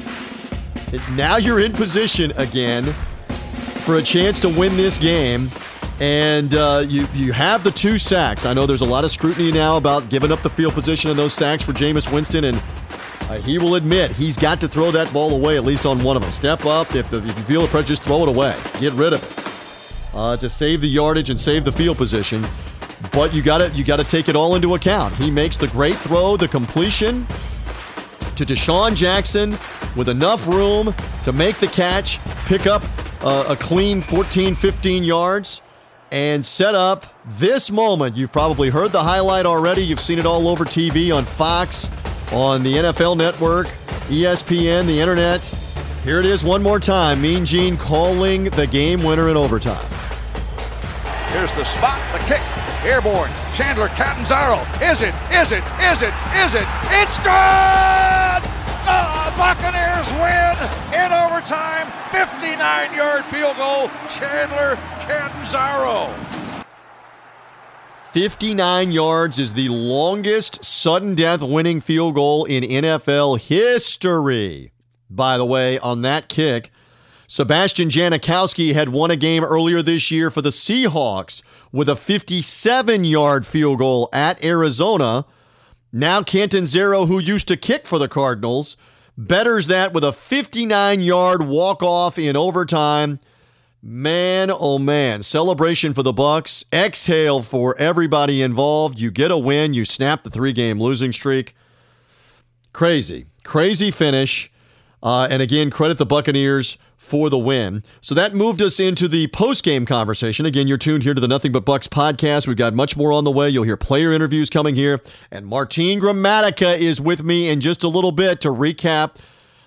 Now 1.12 1.36
you're 1.36 1.60
in 1.60 1.74
position 1.74 2.32
again 2.38 2.96
for 3.82 3.98
a 3.98 4.02
chance 4.02 4.40
to 4.42 4.50
win 4.50 4.78
this 4.78 4.98
game. 4.98 5.50
And 6.00 6.56
uh, 6.56 6.84
you 6.88 7.08
you 7.14 7.32
have 7.32 7.64
the 7.64 7.70
two 7.72 7.98
sacks. 7.98 8.46
I 8.46 8.54
know 8.54 8.66
there's 8.66 8.82
a 8.82 8.86
lot 8.86 9.04
of 9.04 9.12
scrutiny 9.12 9.52
now 9.52 9.78
about 9.78 10.10
giving 10.10 10.32
up 10.32 10.42
the 10.42 10.50
field 10.50 10.74
position 10.74 11.12
in 11.12 11.18
those 11.18 11.34
sacks 11.34 11.64
for 11.64 11.74
Jameis 11.74 12.12
Winston, 12.12 12.46
and 12.46 12.58
uh, 13.30 13.36
he 13.42 13.60
will 13.60 13.76
admit 13.76 14.10
he's 14.12 14.36
got 14.36 14.60
to 14.62 14.68
throw 14.68 14.90
that 14.92 15.14
ball 15.14 15.36
away 15.36 15.58
at 15.58 15.64
least 15.64 15.86
on 15.86 16.04
one 16.04 16.16
of 16.16 16.24
them. 16.24 16.32
Step 16.32 16.66
up 16.66 16.96
if, 16.96 17.10
the, 17.12 17.18
if 17.18 17.38
you 17.38 17.44
feel 17.44 17.62
the 17.62 17.68
pressure, 17.68 17.90
just 17.90 18.04
throw 18.04 18.24
it 18.24 18.30
away. 18.30 18.56
Get 18.80 18.94
rid 18.94 19.14
of 19.14 19.24
it 19.24 20.16
uh, 20.16 20.38
to 20.38 20.50
save 20.50 20.82
the 20.82 20.90
yardage 20.90 21.30
and 21.30 21.40
save 21.40 21.66
the 21.66 21.72
field 21.72 21.98
position. 21.98 22.44
But 23.12 23.34
you 23.34 23.42
got 23.42 23.76
you 23.76 23.84
got 23.84 23.98
to 23.98 24.04
take 24.04 24.28
it 24.28 24.36
all 24.36 24.56
into 24.56 24.76
account. 24.76 25.16
He 25.16 25.30
makes 25.30 25.58
the 25.58 25.68
great 25.68 25.96
throw, 25.96 26.36
the 26.36 26.48
completion 26.48 27.26
to 28.36 28.46
DeSean 28.46 28.96
Jackson 28.96 29.52
with 29.96 30.10
enough 30.10 30.48
room 30.48 30.96
to 31.24 31.32
make 31.32 31.58
the 31.58 31.68
catch, 31.68 32.20
pick 32.46 32.66
up 32.66 32.82
uh, 33.24 33.46
a 33.50 33.56
clean 33.56 34.02
14, 34.02 34.56
15 34.56 35.04
yards, 35.04 35.62
and 36.12 36.46
set 36.46 36.76
up 36.76 37.06
this 37.26 37.72
moment. 37.72 38.18
You've 38.18 38.32
probably 38.32 38.70
heard 38.70 38.92
the 38.92 39.04
highlight 39.04 39.46
already. 39.46 39.82
You've 39.82 40.00
seen 40.00 40.20
it 40.20 40.26
all 40.26 40.48
over 40.48 40.66
TV 40.66 41.16
on 41.16 41.24
Fox, 41.24 41.90
on 42.34 42.64
the 42.64 42.74
NFL 42.74 43.18
Network, 43.18 43.68
ESPN, 44.08 44.86
the 44.86 45.00
internet. 45.00 45.42
Here 46.04 46.20
it 46.20 46.26
is 46.26 46.44
one 46.44 46.64
more 46.64 46.80
time. 46.80 47.22
Mean 47.22 47.46
Gene 47.46 47.78
calling 47.78 48.46
the 48.46 48.68
game 48.68 49.04
winner 49.04 49.30
in 49.30 49.38
overtime. 49.38 49.86
Here's 51.32 51.54
the 51.54 51.64
spot, 51.64 52.02
the 52.12 52.20
kick, 52.26 52.42
airborne. 52.84 53.30
Chandler 53.54 53.88
Catanzaro. 53.90 54.60
Is 54.86 55.02
it? 55.02 55.14
Is 55.32 55.52
it? 55.52 55.64
Is 55.80 56.02
it? 56.02 56.14
Is 56.36 56.56
it? 56.56 56.68
It's 56.90 57.18
good! 57.20 58.51
Oh, 58.94 59.34
Buccaneers 59.38 60.12
win 60.20 60.56
in 60.94 61.14
overtime. 61.14 61.88
59 62.10 62.94
yard 62.94 63.24
field 63.26 63.56
goal. 63.56 63.90
Chandler 64.10 64.76
Catanzaro. 65.00 66.14
59 68.12 68.92
yards 68.92 69.40
is 69.40 69.54
the 69.54 69.70
longest 69.70 70.66
sudden 70.66 71.16
death 71.16 71.42
winning 71.42 71.80
field 71.80 72.16
goal 72.16 72.44
in 72.44 72.64
NFL 72.64 73.40
history. 73.40 74.74
By 75.10 75.38
the 75.38 75.46
way, 75.46 75.80
on 75.80 76.02
that 76.02 76.28
kick, 76.28 76.72
Sebastian 77.28 77.88
Janikowski 77.88 78.74
had 78.74 78.90
won 78.90 79.12
a 79.12 79.16
game 79.16 79.46
earlier 79.46 79.82
this 79.82 80.12
year 80.12 80.30
for 80.30 80.42
the 80.42 80.50
Seahawks 80.50 81.42
with 81.72 81.88
a 81.88 81.96
57 81.96 83.06
yard 83.06 83.46
field 83.46 83.78
goal 83.78 84.10
at 84.12 84.44
Arizona. 84.44 85.26
Now, 85.94 86.24
Catanzaro, 86.24 87.06
who 87.06 87.20
used 87.20 87.48
to 87.50 87.58
kick 87.58 87.86
for 87.86 88.00
the 88.00 88.08
Cardinals, 88.08 88.78
betters 89.18 89.68
that 89.68 89.94
with 89.94 90.04
a 90.04 90.14
59 90.14 91.02
yard 91.02 91.42
walk 91.44 91.84
off 91.84 92.18
in 92.18 92.36
overtime. 92.36 93.20
Man, 93.84 94.52
oh 94.52 94.78
man, 94.78 95.24
celebration 95.24 95.94
for 95.94 96.04
the 96.04 96.14
Bucks. 96.14 96.64
Exhale 96.72 97.42
for 97.42 97.76
everybody 97.78 98.42
involved. 98.42 99.00
You 99.00 99.10
get 99.10 99.32
a 99.32 99.38
win, 99.38 99.74
you 99.74 99.86
snap 99.86 100.24
the 100.24 100.30
three-game 100.30 100.80
losing 100.80 101.12
streak. 101.12 101.56
Crazy, 102.74 103.26
crazy 103.44 103.90
finish. 103.90 104.51
Uh, 105.04 105.28
and 105.30 105.42
again, 105.42 105.70
credit 105.70 105.98
the 105.98 106.06
Buccaneers 106.06 106.78
for 106.98 107.30
the 107.30 107.38
win. 107.38 107.84
So 108.00 108.14
that 108.16 108.36
moved 108.36 108.62
us 108.62 108.80
into 108.80 109.08
the 109.08 109.28
post-game 109.28 109.86
conversation. 109.86 110.46
Again, 110.46 110.68
you're 110.68 110.78
tuned 110.78 111.04
here 111.04 111.14
to 111.14 111.22
the 111.22 111.28
Nothing 111.28 111.52
But 111.52 111.66
Bucs 111.66 111.88
podcast. 111.88 112.48
We've 112.48 112.56
got 112.56 112.74
much 112.74 112.96
more 112.96 113.12
on 113.12 113.24
the 113.24 113.32
way. 113.32 113.50
You'll 113.50 113.64
hear 113.64 113.78
player 113.78 114.14
interviews 114.14 114.50
coming 114.50 114.76
here, 114.76 115.02
and 115.32 115.48
Martine 115.48 116.00
Gramatica 116.00 116.78
is 116.78 117.02
with 117.02 117.24
me 117.24 117.50
in 117.50 117.60
just 117.60 117.84
a 117.84 117.88
little 117.88 118.12
bit 118.12 118.42
to 118.42 118.50
recap 118.50 119.16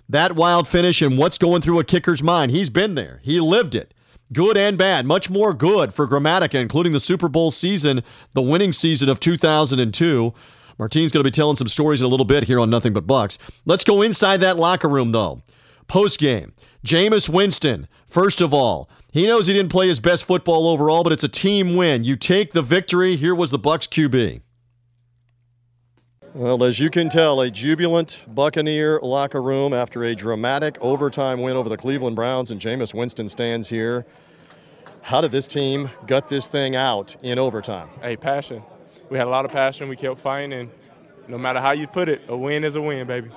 that 0.08 0.36
wild 0.36 0.68
finish 0.68 1.02
and 1.02 1.18
what's 1.18 1.38
going 1.38 1.62
through 1.62 1.80
a 1.80 1.84
kicker's 1.84 2.22
mind. 2.22 2.50
He's 2.52 2.70
been 2.70 2.94
there. 2.94 3.20
He 3.22 3.40
lived 3.40 3.74
it 3.74 3.94
good 4.32 4.56
and 4.56 4.76
bad. 4.76 5.06
Much 5.06 5.30
more 5.30 5.54
good 5.54 5.94
for 5.94 6.06
Gramatica, 6.06 6.60
including 6.60 6.92
the 6.92 7.00
Super 7.00 7.28
Bowl 7.28 7.50
season, 7.50 8.02
the 8.32 8.42
winning 8.42 8.72
season 8.72 9.08
of 9.08 9.20
2002. 9.20 10.34
Martin's 10.78 11.12
going 11.12 11.22
to 11.22 11.28
be 11.28 11.34
telling 11.34 11.56
some 11.56 11.68
stories 11.68 12.00
in 12.00 12.06
a 12.06 12.08
little 12.08 12.26
bit 12.26 12.44
here 12.44 12.60
on 12.60 12.70
Nothing 12.70 12.92
But 12.92 13.06
Bucs. 13.06 13.38
Let's 13.64 13.84
go 13.84 14.02
inside 14.02 14.38
that 14.38 14.56
locker 14.56 14.88
room, 14.88 15.12
though. 15.12 15.42
Post 15.86 16.18
game, 16.18 16.54
Jameis 16.84 17.28
Winston, 17.28 17.88
first 18.06 18.40
of 18.40 18.54
all, 18.54 18.88
he 19.12 19.26
knows 19.26 19.46
he 19.46 19.52
didn't 19.52 19.70
play 19.70 19.86
his 19.86 20.00
best 20.00 20.24
football 20.24 20.66
overall, 20.66 21.04
but 21.04 21.12
it's 21.12 21.24
a 21.24 21.28
team 21.28 21.76
win. 21.76 22.04
You 22.04 22.16
take 22.16 22.52
the 22.52 22.62
victory. 22.62 23.16
Here 23.16 23.34
was 23.34 23.50
the 23.50 23.58
Bucks 23.58 23.86
QB. 23.86 24.40
Well, 26.34 26.64
as 26.64 26.80
you 26.80 26.90
can 26.90 27.08
tell, 27.08 27.42
a 27.42 27.50
jubilant 27.50 28.24
Buccaneer 28.26 28.98
locker 29.02 29.40
room 29.40 29.72
after 29.72 30.02
a 30.02 30.16
dramatic 30.16 30.76
overtime 30.80 31.40
win 31.40 31.56
over 31.56 31.68
the 31.68 31.76
Cleveland 31.76 32.16
Browns, 32.16 32.50
and 32.50 32.60
Jameis 32.60 32.92
Winston 32.92 33.28
stands 33.28 33.68
here. 33.68 34.04
How 35.00 35.20
did 35.20 35.30
this 35.30 35.46
team 35.46 35.88
gut 36.08 36.28
this 36.28 36.48
thing 36.48 36.74
out 36.74 37.14
in 37.22 37.38
overtime? 37.38 37.88
Hey, 38.02 38.16
passion. 38.16 38.64
We 39.10 39.18
had 39.18 39.26
a 39.26 39.30
lot 39.30 39.44
of 39.44 39.50
passion. 39.52 39.88
We 39.88 39.96
kept 39.96 40.20
fighting, 40.20 40.52
and 40.52 40.70
no 41.28 41.38
matter 41.38 41.60
how 41.60 41.72
you 41.72 41.86
put 41.86 42.08
it, 42.08 42.22
a 42.28 42.36
win 42.36 42.64
is 42.64 42.76
a 42.76 42.82
win, 42.82 43.06
baby. 43.06 43.30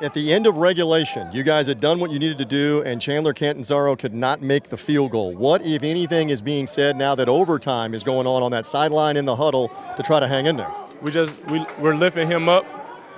At 0.00 0.12
the 0.12 0.32
end 0.32 0.46
of 0.46 0.56
regulation, 0.56 1.28
you 1.32 1.44
guys 1.44 1.68
had 1.68 1.80
done 1.80 2.00
what 2.00 2.10
you 2.10 2.18
needed 2.18 2.38
to 2.38 2.44
do, 2.44 2.82
and 2.84 3.00
Chandler 3.00 3.32
Catanzaro 3.32 3.94
could 3.96 4.14
not 4.14 4.42
make 4.42 4.70
the 4.70 4.76
field 4.76 5.12
goal. 5.12 5.34
What, 5.34 5.62
if 5.62 5.84
anything, 5.84 6.30
is 6.30 6.42
being 6.42 6.66
said 6.66 6.96
now 6.96 7.14
that 7.14 7.28
overtime 7.28 7.94
is 7.94 8.02
going 8.02 8.26
on 8.26 8.42
on 8.42 8.50
that 8.50 8.66
sideline 8.66 9.16
in 9.16 9.24
the 9.24 9.36
huddle 9.36 9.70
to 9.96 10.02
try 10.02 10.18
to 10.18 10.26
hang 10.26 10.46
in 10.46 10.56
there? 10.56 10.72
we 11.02 11.10
just 11.10 11.34
we 11.46 11.64
we're 11.78 11.94
lifting 11.94 12.28
him 12.28 12.48
up 12.48 12.64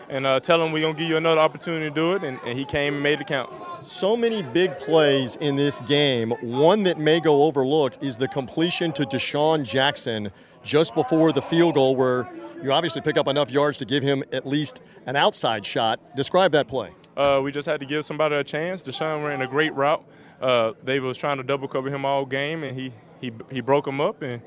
and 0.08 0.26
uh, 0.26 0.40
tell 0.40 0.62
him 0.62 0.72
we're 0.72 0.82
gonna 0.82 0.94
give 0.94 1.08
you 1.08 1.16
another 1.16 1.40
opportunity 1.40 1.88
to 1.88 1.94
do 1.94 2.14
it, 2.14 2.24
and, 2.24 2.40
and 2.44 2.58
he 2.58 2.64
came 2.64 2.94
and 2.94 3.02
made 3.02 3.20
it 3.20 3.28
count. 3.28 3.48
So 3.82 4.16
many 4.16 4.42
big 4.42 4.76
plays 4.78 5.36
in 5.36 5.54
this 5.54 5.78
game. 5.80 6.32
One 6.42 6.82
that 6.82 6.98
may 6.98 7.20
go 7.20 7.44
overlooked 7.44 8.02
is 8.02 8.16
the 8.16 8.26
completion 8.26 8.92
to 8.94 9.04
DeSean 9.04 9.64
Jackson 9.64 10.32
just 10.62 10.94
before 10.94 11.32
the 11.32 11.42
field 11.42 11.74
goal, 11.74 11.96
where 11.96 12.28
you 12.62 12.72
obviously 12.72 13.02
pick 13.02 13.16
up 13.16 13.28
enough 13.28 13.50
yards 13.50 13.78
to 13.78 13.84
give 13.84 14.02
him 14.02 14.22
at 14.32 14.46
least 14.46 14.82
an 15.06 15.16
outside 15.16 15.64
shot. 15.64 16.00
Describe 16.16 16.52
that 16.52 16.68
play. 16.68 16.90
Uh, 17.16 17.40
we 17.42 17.50
just 17.52 17.66
had 17.66 17.80
to 17.80 17.86
give 17.86 18.04
somebody 18.04 18.34
a 18.34 18.44
chance. 18.44 18.82
DeSean 18.82 19.24
ran 19.24 19.42
a 19.42 19.46
great 19.46 19.74
route. 19.74 20.04
Uh, 20.40 20.72
they 20.84 21.00
was 21.00 21.18
trying 21.18 21.36
to 21.36 21.42
double 21.42 21.68
cover 21.68 21.90
him 21.90 22.04
all 22.04 22.24
game, 22.24 22.62
and 22.62 22.78
he 22.78 22.92
he 23.20 23.32
he 23.50 23.60
broke 23.60 23.86
him 23.86 24.00
up 24.00 24.22
and 24.22 24.40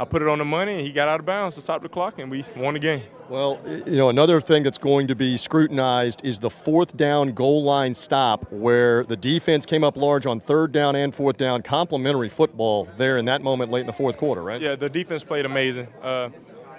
I 0.00 0.04
put 0.04 0.22
it 0.22 0.28
on 0.28 0.38
the 0.38 0.46
money, 0.46 0.78
and 0.78 0.86
he 0.86 0.92
got 0.92 1.08
out 1.08 1.20
of 1.20 1.26
bounds 1.26 1.56
to 1.56 1.60
stop 1.60 1.82
the 1.82 1.88
clock, 1.88 2.18
and 2.18 2.30
we 2.30 2.42
won 2.56 2.72
the 2.72 2.80
game. 2.80 3.02
Well, 3.30 3.60
you 3.86 3.96
know, 3.96 4.08
another 4.08 4.40
thing 4.40 4.64
that's 4.64 4.76
going 4.76 5.06
to 5.06 5.14
be 5.14 5.36
scrutinized 5.36 6.24
is 6.24 6.40
the 6.40 6.50
fourth 6.50 6.96
down 6.96 7.30
goal 7.30 7.62
line 7.62 7.94
stop, 7.94 8.50
where 8.50 9.04
the 9.04 9.16
defense 9.16 9.64
came 9.64 9.84
up 9.84 9.96
large 9.96 10.26
on 10.26 10.40
third 10.40 10.72
down 10.72 10.96
and 10.96 11.14
fourth 11.14 11.36
down. 11.36 11.62
Complimentary 11.62 12.28
football 12.28 12.88
there 12.96 13.18
in 13.18 13.24
that 13.26 13.40
moment 13.40 13.70
late 13.70 13.82
in 13.82 13.86
the 13.86 13.92
fourth 13.92 14.16
quarter, 14.16 14.42
right? 14.42 14.60
Yeah, 14.60 14.74
the 14.74 14.88
defense 14.88 15.22
played 15.22 15.46
amazing. 15.46 15.86
Uh, 16.02 16.30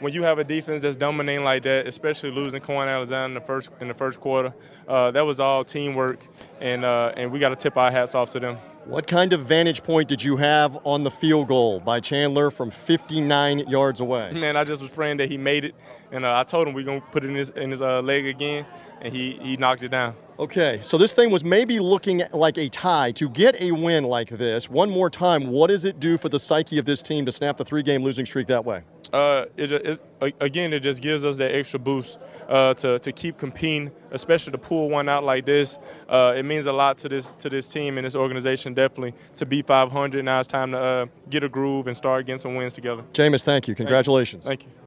when 0.02 0.12
you 0.12 0.24
have 0.24 0.40
a 0.40 0.44
defense 0.44 0.82
that's 0.82 0.98
dominating 0.98 1.46
like 1.46 1.64
that, 1.64 1.88
especially 1.88 2.32
losing 2.32 2.60
Kwon 2.60 2.88
Alexander 2.88 3.28
in 3.28 3.34
the 3.34 3.40
first 3.40 3.70
in 3.80 3.88
the 3.88 3.94
first 3.94 4.20
quarter, 4.20 4.54
uh, 4.90 5.10
that 5.12 5.22
was 5.22 5.40
all 5.40 5.64
teamwork, 5.64 6.20
and 6.60 6.84
uh, 6.84 7.14
and 7.16 7.32
we 7.32 7.40
got 7.40 7.50
to 7.50 7.56
tip 7.56 7.78
our 7.78 7.90
hats 7.90 8.14
off 8.14 8.30
to 8.32 8.42
them. 8.42 8.58
What 8.86 9.06
kind 9.06 9.32
of 9.32 9.42
vantage 9.42 9.84
point 9.84 10.10
did 10.10 10.24
you 10.24 10.38
have 10.38 10.76
on 10.86 11.04
the 11.04 11.12
field 11.12 11.48
goal 11.48 11.80
by 11.80 12.00
Chandler 12.00 12.50
from 12.50 12.72
59 12.72 13.60
yards 13.60 14.00
away? 14.00 14.32
Man, 14.34 14.58
I 14.58 14.64
just 14.64 14.82
was 14.82 14.90
praying 14.90 15.18
that 15.18 15.30
he 15.30 15.38
made 15.38 15.66
it, 15.66 15.76
and 16.12 16.24
uh, 16.24 16.40
I 16.40 16.44
told 16.44 16.68
him 16.68 16.74
we're 16.74 16.84
gonna 16.84 17.00
put 17.00 17.24
it 17.24 17.30
in 17.30 17.36
his 17.36 17.52
in 17.52 17.70
his 17.70 17.82
uh, 17.82 18.02
leg 18.02 18.26
again, 18.26 18.66
and 19.02 19.14
he 19.14 19.38
he 19.44 19.56
knocked 19.56 19.84
it 19.84 19.90
down. 19.90 20.16
Okay, 20.40 20.80
so 20.82 20.98
this 20.98 21.14
thing 21.14 21.30
was 21.30 21.44
maybe 21.44 21.80
looking 21.80 22.24
like 22.34 22.58
a 22.58 22.70
tie. 22.70 23.12
To 23.12 23.30
get 23.30 23.62
a 23.62 23.72
win 23.72 24.04
like 24.04 24.30
this, 24.30 24.68
one 24.68 24.90
more 24.90 25.12
time, 25.12 25.48
what 25.48 25.68
does 25.68 25.86
it 25.86 26.00
do 26.00 26.18
for 26.18 26.30
the 26.30 26.40
psyche 26.40 26.80
of 26.80 26.86
this 26.86 27.04
team 27.04 27.24
to 27.28 27.32
snap 27.32 27.58
the 27.58 27.66
three-game 27.66 28.04
losing 28.04 28.26
streak 28.26 28.48
that 28.48 28.66
way? 28.66 28.82
Uh, 29.14 29.46
it, 29.58 29.72
it, 29.72 30.02
again, 30.40 30.74
it 30.74 30.82
just 30.82 31.02
gives 31.02 31.26
us 31.26 31.38
that 31.38 31.54
extra 31.54 31.80
boost 31.80 32.18
uh, 32.48 32.74
to, 32.76 33.00
to 33.00 33.12
keep 33.12 33.38
competing, 33.38 33.92
especially 34.12 34.52
to 34.52 34.58
pull 34.58 34.90
one 34.90 35.10
out 35.10 35.24
like 35.24 35.46
this. 35.46 35.78
Uh, 36.08 36.34
it 36.36 36.44
means 36.44 36.66
a 36.66 36.74
lot 36.74 36.98
to 37.00 37.10
this 37.10 37.30
to 37.32 37.50
this 37.50 37.68
team 37.68 37.98
and 37.98 38.06
this 38.06 38.16
organization, 38.16 38.74
definitely, 38.74 39.14
to 39.36 39.46
be 39.46 39.62
500. 39.62 40.24
Now 40.24 40.40
it's 40.40 40.48
time 40.48 40.72
to 40.72 40.80
uh, 40.80 41.06
get 41.30 41.44
a 41.44 41.50
groove 41.50 41.88
and 41.88 41.96
start 41.96 42.26
getting 42.26 42.40
some 42.40 42.56
wins 42.56 42.74
together. 42.74 43.04
Jameis, 43.14 43.44
thank 43.44 43.68
you. 43.68 43.76
Congratulations. 43.76 44.46
Thank 44.46 44.62
you. 44.62 44.68
Thank 44.68 44.76
you. 44.76 44.81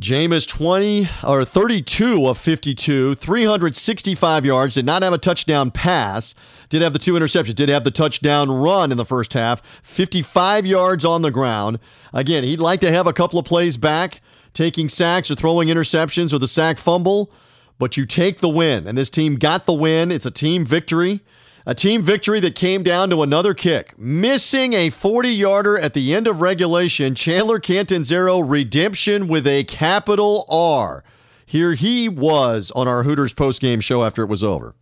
Jameis 0.00 0.46
20 0.46 1.08
or 1.24 1.44
32 1.44 2.28
of 2.28 2.38
52, 2.38 3.16
365 3.16 4.44
yards, 4.44 4.74
did 4.74 4.86
not 4.86 5.02
have 5.02 5.12
a 5.12 5.18
touchdown 5.18 5.72
pass, 5.72 6.36
did 6.68 6.82
have 6.82 6.92
the 6.92 7.00
two 7.00 7.14
interceptions, 7.14 7.56
did 7.56 7.68
have 7.68 7.82
the 7.82 7.90
touchdown 7.90 8.48
run 8.48 8.92
in 8.92 8.96
the 8.96 9.04
first 9.04 9.32
half, 9.32 9.60
55 9.82 10.64
yards 10.64 11.04
on 11.04 11.22
the 11.22 11.32
ground. 11.32 11.80
Again, 12.12 12.44
he'd 12.44 12.60
like 12.60 12.78
to 12.80 12.92
have 12.92 13.08
a 13.08 13.12
couple 13.12 13.40
of 13.40 13.44
plays 13.44 13.76
back, 13.76 14.20
taking 14.54 14.88
sacks 14.88 15.32
or 15.32 15.34
throwing 15.34 15.66
interceptions 15.66 16.32
or 16.32 16.38
the 16.38 16.46
sack 16.46 16.78
fumble, 16.78 17.32
but 17.80 17.96
you 17.96 18.06
take 18.06 18.38
the 18.38 18.48
win, 18.48 18.86
and 18.86 18.96
this 18.96 19.10
team 19.10 19.34
got 19.34 19.66
the 19.66 19.72
win. 19.72 20.12
It's 20.12 20.26
a 20.26 20.30
team 20.30 20.64
victory. 20.64 21.24
A 21.68 21.74
team 21.74 22.02
victory 22.02 22.40
that 22.40 22.54
came 22.54 22.82
down 22.82 23.10
to 23.10 23.22
another 23.22 23.52
kick. 23.52 23.92
Missing 23.98 24.72
a 24.72 24.88
40 24.88 25.28
yarder 25.28 25.78
at 25.78 25.92
the 25.92 26.14
end 26.14 26.26
of 26.26 26.40
regulation, 26.40 27.14
Chandler 27.14 27.60
Catanzaro 27.60 28.40
redemption 28.40 29.28
with 29.28 29.46
a 29.46 29.64
capital 29.64 30.46
R. 30.48 31.04
Here 31.44 31.74
he 31.74 32.08
was 32.08 32.70
on 32.70 32.88
our 32.88 33.02
Hooters 33.02 33.34
postgame 33.34 33.82
show 33.82 34.02
after 34.02 34.22
it 34.22 34.28
was 34.28 34.42
over. 34.42 34.76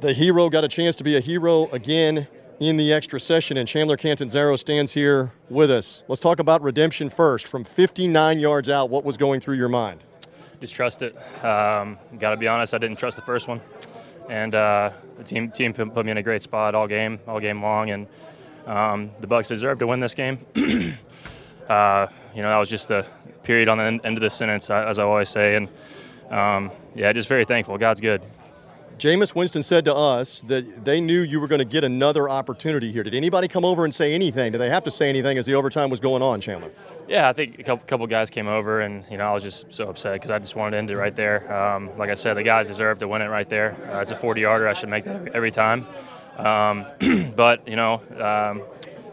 The 0.00 0.14
hero 0.14 0.48
got 0.48 0.64
a 0.64 0.68
chance 0.68 0.96
to 0.96 1.04
be 1.04 1.18
a 1.18 1.20
hero 1.20 1.66
again 1.72 2.26
in 2.58 2.78
the 2.78 2.90
extra 2.90 3.20
session, 3.20 3.58
and 3.58 3.68
Chandler 3.68 3.98
Catanzaro 3.98 4.56
stands 4.56 4.94
here 4.94 5.30
with 5.50 5.70
us. 5.70 6.06
Let's 6.08 6.22
talk 6.22 6.38
about 6.38 6.62
redemption 6.62 7.10
first. 7.10 7.48
From 7.48 7.64
59 7.64 8.40
yards 8.40 8.70
out, 8.70 8.88
what 8.88 9.04
was 9.04 9.18
going 9.18 9.40
through 9.40 9.56
your 9.56 9.68
mind? 9.68 10.02
Just 10.58 10.74
trust 10.74 11.02
it. 11.02 11.14
Um, 11.44 11.98
Got 12.18 12.30
to 12.30 12.38
be 12.38 12.48
honest, 12.48 12.72
I 12.72 12.78
didn't 12.78 12.98
trust 12.98 13.16
the 13.16 13.22
first 13.24 13.46
one 13.46 13.60
and 14.28 14.54
uh, 14.54 14.90
the 15.18 15.24
team 15.24 15.50
team 15.50 15.72
put 15.72 16.04
me 16.04 16.10
in 16.10 16.16
a 16.16 16.22
great 16.22 16.42
spot 16.42 16.74
all 16.74 16.86
game, 16.86 17.18
all 17.26 17.40
game 17.40 17.62
long, 17.62 17.90
and 17.90 18.06
um, 18.66 19.10
the 19.20 19.26
Bucks 19.26 19.48
deserve 19.48 19.78
to 19.78 19.86
win 19.86 20.00
this 20.00 20.14
game. 20.14 20.38
uh, 21.68 22.06
you 22.34 22.42
know, 22.42 22.48
that 22.48 22.58
was 22.58 22.68
just 22.68 22.88
the 22.88 23.06
period 23.42 23.68
on 23.68 23.78
the 23.78 23.84
end, 23.84 24.16
of 24.16 24.20
the 24.20 24.30
sentence, 24.30 24.70
uh, 24.70 24.84
as 24.88 24.98
I 24.98 25.04
always 25.04 25.28
say, 25.28 25.56
and 25.56 25.68
um, 26.30 26.70
yeah, 26.94 27.12
just 27.12 27.28
very 27.28 27.44
thankful. 27.44 27.78
God's 27.78 28.00
good. 28.00 28.22
Jameis 28.98 29.34
Winston 29.34 29.62
said 29.62 29.84
to 29.84 29.94
us 29.94 30.40
that 30.42 30.84
they 30.84 31.00
knew 31.00 31.20
you 31.20 31.38
were 31.38 31.48
going 31.48 31.58
to 31.58 31.66
get 31.66 31.84
another 31.84 32.30
opportunity 32.30 32.90
here. 32.90 33.02
Did 33.02 33.14
anybody 33.14 33.46
come 33.46 33.64
over 33.64 33.84
and 33.84 33.94
say 33.94 34.14
anything? 34.14 34.52
Did 34.52 34.58
they 34.58 34.70
have 34.70 34.84
to 34.84 34.90
say 34.90 35.08
anything 35.10 35.36
as 35.36 35.44
the 35.44 35.54
overtime 35.54 35.90
was 35.90 36.00
going 36.00 36.22
on, 36.22 36.40
Chandler? 36.40 36.70
Yeah, 37.06 37.28
I 37.28 37.34
think 37.34 37.58
a 37.58 37.62
couple, 37.62 38.06
guys 38.06 38.30
came 38.30 38.48
over, 38.48 38.80
and 38.80 39.04
you 39.10 39.18
know 39.18 39.28
I 39.28 39.32
was 39.32 39.42
just 39.42 39.72
so 39.72 39.88
upset 39.88 40.14
because 40.14 40.30
I 40.30 40.38
just 40.38 40.56
wanted 40.56 40.72
to 40.72 40.76
end 40.78 40.90
it 40.90 40.96
right 40.96 41.14
there. 41.14 41.52
Um, 41.52 41.96
like 41.98 42.08
I 42.08 42.14
said, 42.14 42.34
the 42.34 42.42
guys 42.42 42.68
deserve 42.68 42.98
to 43.00 43.08
win 43.08 43.20
it 43.20 43.26
right 43.26 43.48
there. 43.48 43.76
Uh, 43.92 44.00
it's 44.00 44.12
a 44.12 44.16
40-yarder. 44.16 44.66
I 44.66 44.72
should 44.72 44.88
make 44.88 45.04
that 45.04 45.28
every 45.28 45.50
time. 45.50 45.86
Um, 46.38 46.86
but 47.36 47.66
you 47.68 47.76
know, 47.76 48.00
um, 48.18 48.62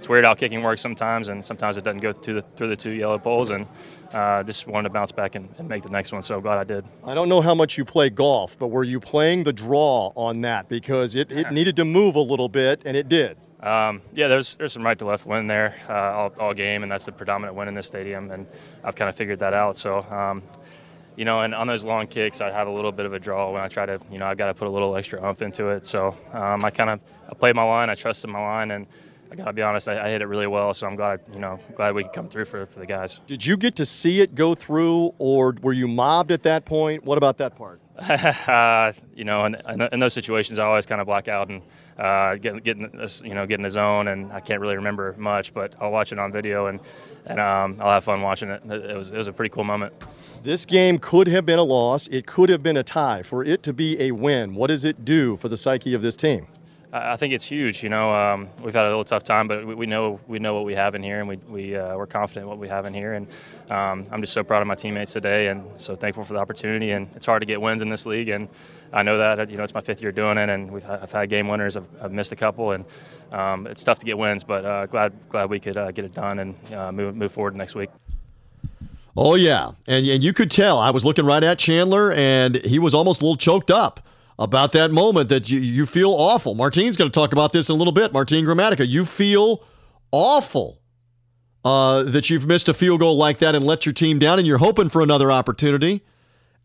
it's 0.04 0.10
weird 0.10 0.26
how 0.26 0.34
kicking 0.34 0.62
works 0.62 0.82
sometimes, 0.82 1.30
and 1.30 1.46
sometimes 1.46 1.78
it 1.78 1.86
doesn't 1.86 2.02
go 2.02 2.12
through 2.12 2.34
the, 2.34 2.42
through 2.58 2.68
the 2.68 2.76
two 2.76 2.90
yellow 2.90 3.18
poles. 3.18 3.52
And 3.52 3.66
uh, 4.12 4.44
just 4.44 4.68
wanted 4.68 4.90
to 4.90 4.94
bounce 4.94 5.14
back 5.14 5.36
and, 5.36 5.48
and, 5.58 5.70
make 5.70 5.82
the 5.82 5.92
next 5.92 6.12
one. 6.12 6.22
So 6.22 6.42
glad 6.42 6.58
I 6.58 6.66
did. 6.66 6.84
I 7.06 7.14
don't 7.14 7.30
know 7.30 7.40
how 7.40 7.56
much 7.56 7.78
you 7.78 7.86
play 7.86 8.10
golf, 8.10 8.60
but 8.60 8.68
were 8.68 8.84
you 8.84 9.00
playing 9.00 9.44
the 9.44 9.54
draw 9.54 10.12
on 10.18 10.42
that 10.42 10.68
because 10.68 11.16
it, 11.16 11.32
it 11.32 11.54
needed 11.54 11.78
to 11.78 11.86
move 11.86 12.16
a 12.16 12.20
little 12.20 12.50
bit, 12.50 12.82
and 12.84 12.98
it 12.98 13.08
did. 13.08 13.38
Um, 13.62 14.02
yeah, 14.14 14.28
there's 14.28 14.58
there's 14.58 14.74
some 14.74 14.84
right 14.84 15.00
to 15.00 15.06
left 15.06 15.26
wind 15.26 15.50
there 15.50 15.74
uh, 15.88 15.94
all, 15.94 16.34
all, 16.38 16.54
game, 16.54 16.84
and 16.84 16.92
that's 16.92 17.06
the 17.06 17.14
predominant 17.14 17.56
wind 17.56 17.70
in 17.70 17.74
this 17.74 17.88
stadium, 17.88 18.30
and 18.32 18.46
I've 18.84 18.96
kind 18.96 19.08
of 19.08 19.16
figured 19.16 19.40
that 19.40 19.54
out. 19.54 19.78
So, 19.78 20.02
um, 20.12 20.44
you 21.16 21.24
know, 21.24 21.44
and 21.44 21.56
on 21.56 21.68
those 21.68 21.86
long 21.86 22.08
kicks, 22.08 22.42
I 22.42 22.52
have 22.52 22.68
a 22.68 22.72
little 22.72 22.92
bit 22.92 23.06
of 23.06 23.14
a 23.14 23.20
draw 23.20 23.54
when 23.54 23.62
I 23.62 23.70
try 23.70 23.86
to, 23.86 24.02
you 24.12 24.20
know, 24.20 24.26
I've 24.26 24.38
got 24.38 24.48
to 24.48 24.54
put 24.54 24.68
a 24.68 24.72
little 24.72 24.98
extra 24.98 25.24
umph 25.24 25.42
into 25.42 25.70
it. 25.70 25.86
So 25.86 26.14
um, 26.34 26.66
I 26.66 26.72
kind 26.72 26.90
of 26.90 27.00
I 27.32 27.36
played 27.36 27.56
my 27.56 27.64
line, 27.64 27.90
I 27.90 27.96
trusted 27.96 28.30
my 28.30 28.42
line, 28.42 28.72
and 28.72 28.86
I 29.34 29.36
gotta 29.36 29.54
be 29.54 29.64
honest, 29.64 29.88
I, 29.88 30.06
I, 30.06 30.10
hit 30.10 30.22
it 30.22 30.28
really 30.28 30.46
well, 30.46 30.76
so 30.76 30.86
I'm 30.86 30.96
glad 30.96 31.20
you 31.34 31.40
know 31.40 31.58
glad 31.74 31.96
we 31.96 32.04
could 32.04 32.14
come 32.14 32.30
through 32.30 32.46
for, 32.46 32.68
for 32.68 32.78
the 32.78 32.86
guys. 32.86 33.20
Did 33.26 33.44
you 33.44 33.58
get 33.58 33.76
to 33.78 33.86
see 33.86 34.22
it 34.22 34.36
go 34.36 34.54
through, 34.54 35.12
or 35.18 35.56
were 35.64 35.74
you 35.74 35.88
mobbed 35.88 36.32
at 36.32 36.44
that 36.44 36.66
point? 36.66 37.04
What 37.04 37.18
about 37.18 37.40
that 37.40 37.56
part? 37.56 37.82
uh, 38.48 38.94
you 39.16 39.24
know, 39.24 39.46
in, 39.46 39.56
in, 39.92 40.00
those 40.00 40.14
situations, 40.14 40.60
I 40.60 40.66
always 40.66 40.86
kind 40.86 41.02
of 41.02 41.08
black 41.08 41.28
out 41.28 41.50
and 41.50 41.64
uh, 41.98 42.36
get, 42.36 42.64
get 42.64 42.78
in 42.78 42.92
you 43.24 43.34
know 43.34 43.48
get 43.48 43.56
in 43.56 43.64
the 43.64 43.72
zone, 43.72 44.10
and 44.10 44.32
I 44.32 44.40
can't 44.40 44.62
really 44.62 44.76
remember 44.76 45.16
much, 45.18 45.52
but 45.52 45.74
I'll 45.82 45.92
watch 45.92 46.12
it 46.12 46.20
on 46.20 46.32
video 46.32 46.68
and 46.68 46.80
and 47.26 47.40
um, 47.40 47.78
I'll 47.80 47.90
have 47.90 48.04
fun 48.04 48.22
watching 48.22 48.50
it. 48.50 48.62
It 48.70 48.96
was 48.96 49.10
it 49.10 49.18
was 49.18 49.28
a 49.28 49.34
pretty 49.34 49.52
cool 49.52 49.64
moment. 49.64 49.94
This 50.44 50.64
game 50.64 51.00
could 51.00 51.28
have 51.28 51.46
been 51.46 51.60
a 51.60 51.64
loss. 51.64 52.06
It 52.08 52.28
could 52.28 52.50
have 52.50 52.62
been 52.62 52.78
a 52.78 52.84
tie. 52.84 53.24
For 53.24 53.44
it 53.44 53.64
to 53.64 53.74
be 53.74 54.00
a 54.00 54.12
win, 54.12 54.54
what 54.54 54.68
does 54.68 54.86
it 54.86 55.04
do 55.06 55.38
for 55.38 55.50
the 55.50 55.58
psyche 55.58 55.96
of 55.96 56.04
this 56.04 56.16
team? 56.16 56.46
I 56.96 57.18
think 57.18 57.34
it's 57.34 57.44
huge. 57.44 57.82
You 57.82 57.90
know, 57.90 58.14
um, 58.14 58.50
we've 58.62 58.76
had 58.76 58.86
a 58.86 58.90
little 58.90 59.04
tough 59.04 59.24
time, 59.24 59.48
but 59.48 59.66
we, 59.66 59.74
we, 59.74 59.86
know 59.88 60.20
we 60.28 60.38
know 60.38 60.54
what 60.54 60.64
we 60.64 60.76
have 60.76 60.94
in 60.94 61.02
here, 61.02 61.20
and 61.20 61.28
we 61.28 61.38
we 61.38 61.76
uh, 61.76 61.98
we're 61.98 62.06
confident 62.06 62.48
what 62.48 62.60
we 62.60 62.68
have 62.68 62.86
in 62.86 62.94
here. 62.94 63.14
And 63.14 63.28
um, 63.72 64.06
I'm 64.12 64.22
just 64.22 64.32
so 64.32 64.44
proud 64.44 64.62
of 64.62 64.68
my 64.68 64.76
teammates 64.76 65.12
today, 65.12 65.48
and 65.48 65.66
so 65.78 65.96
thankful 65.96 66.24
for 66.24 66.34
the 66.34 66.40
opportunity. 66.40 66.92
And 66.92 67.10
it's 67.16 67.26
hard 67.26 67.42
to 67.42 67.48
get 67.48 67.60
wins 67.60 67.82
in 67.82 67.90
this 67.90 68.06
league, 68.06 68.30
and 68.30 68.48
I 68.94 69.02
know 69.02 69.18
that. 69.18 69.50
You 69.50 69.58
know, 69.58 69.64
it's 69.64 69.74
my 69.74 69.82
fifth 69.82 70.04
year 70.04 70.12
doing 70.12 70.38
it, 70.38 70.50
and 70.50 70.70
we've 70.70 70.88
I've 70.88 71.12
had 71.12 71.30
game 71.30 71.48
winners. 71.48 71.78
I've, 71.78 71.88
I've 72.00 72.12
missed 72.12 72.32
a 72.32 72.36
couple, 72.36 72.74
and 72.74 72.86
um, 73.32 73.66
it's 73.66 73.84
tough 73.84 73.98
to 73.98 74.06
get 74.06 74.16
wins. 74.16 74.44
But 74.44 74.64
uh, 74.64 74.86
glad 74.86 75.14
glad 75.30 75.50
we 75.50 75.60
could 75.60 75.78
uh, 75.78 75.92
get 75.92 76.06
it 76.06 76.14
done 76.14 76.38
and 76.38 76.74
uh, 76.76 76.92
move 76.92 77.16
move 77.16 77.32
forward 77.32 77.56
next 77.56 77.74
week. 77.74 77.90
Oh 79.18 79.34
yeah, 79.34 79.72
and 79.88 80.06
and 80.06 80.24
you 80.24 80.32
could 80.32 80.52
tell 80.52 80.78
I 80.78 80.92
was 80.92 81.04
looking 81.04 81.26
right 81.26 81.44
at 81.44 81.58
Chandler, 81.58 82.12
and 82.12 82.58
he 82.58 82.78
was 82.78 82.94
almost 82.94 83.24
a 83.24 83.26
little 83.26 83.38
choked 83.38 83.72
up 83.72 84.00
about 84.40 84.72
that 84.72 84.92
moment 84.92 85.30
that 85.30 85.50
you, 85.50 85.60
you 85.60 85.86
feel 85.86 86.12
awful. 86.12 86.56
Martine's 86.56 86.98
going 86.98 87.10
to 87.10 87.14
talk 87.14 87.34
about 87.34 87.54
this 87.54 87.70
in 87.70 87.76
a 87.76 87.78
little 87.78 87.94
bit. 87.94 88.14
Martine 88.14 88.46
Gramatica, 88.46 88.88
you 88.88 89.06
feel 89.06 89.64
awful 90.12 90.80
uh, 91.66 92.04
that 92.04 92.30
you've 92.30 92.46
missed 92.46 92.68
a 92.68 92.74
field 92.74 93.00
goal 93.00 93.16
like 93.16 93.40
that 93.40 93.56
and 93.56 93.64
let 93.64 93.86
your 93.86 93.94
team 93.94 94.20
down, 94.20 94.40
and 94.40 94.48
you're 94.48 94.58
hoping 94.58 94.90
for 94.90 95.02
another 95.02 95.32
opportunity. 95.32 96.04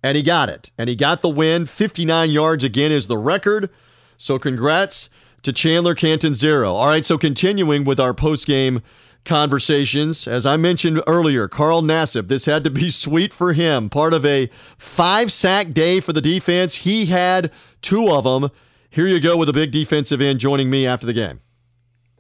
And 0.03 0.17
he 0.17 0.23
got 0.23 0.49
it. 0.49 0.71
And 0.79 0.89
he 0.89 0.97
got 0.97 1.23
the 1.23 1.29
win. 1.29 1.67
59 1.67 2.31
yards 2.31 2.65
again 2.65 2.93
is 2.93 3.09
the 3.09 3.19
record. 3.19 3.69
So 4.17 4.39
congrats 4.39 5.11
to 5.43 5.53
Chandler 5.53 5.95
Catanzaro. 5.95 6.73
All 6.73 6.87
right, 6.87 7.05
so 7.05 7.19
continuing 7.19 7.85
with 7.85 8.01
our 8.01 8.15
post 8.15 8.47
game 8.47 8.83
conversations. 9.29 10.27
As 10.27 10.45
I 10.47 10.57
mentioned 10.57 11.01
earlier, 11.07 11.47
Carl 11.47 11.83
Nassib, 11.83 12.27
this 12.27 12.47
had 12.47 12.64
to 12.64 12.71
be 12.71 12.91
sweet 13.05 13.33
for 13.33 13.53
him. 13.53 13.88
Part 13.88 14.12
of 14.12 14.27
a 14.27 14.51
five 14.77 15.31
sack 15.31 15.73
day 15.73 16.01
for 16.01 16.12
the 16.12 16.21
defense. 16.21 16.75
He 16.75 17.07
had 17.07 17.53
two 17.81 18.11
of 18.11 18.25
them. 18.25 18.51
Here 18.91 19.07
you 19.07 19.21
go 19.21 19.37
with 19.37 19.49
a 19.49 19.53
big 19.53 19.71
defensive 19.71 20.21
end 20.21 20.41
joining 20.41 20.71
me 20.71 20.87
after 20.87 21.07
the 21.07 21.12
game. 21.12 21.41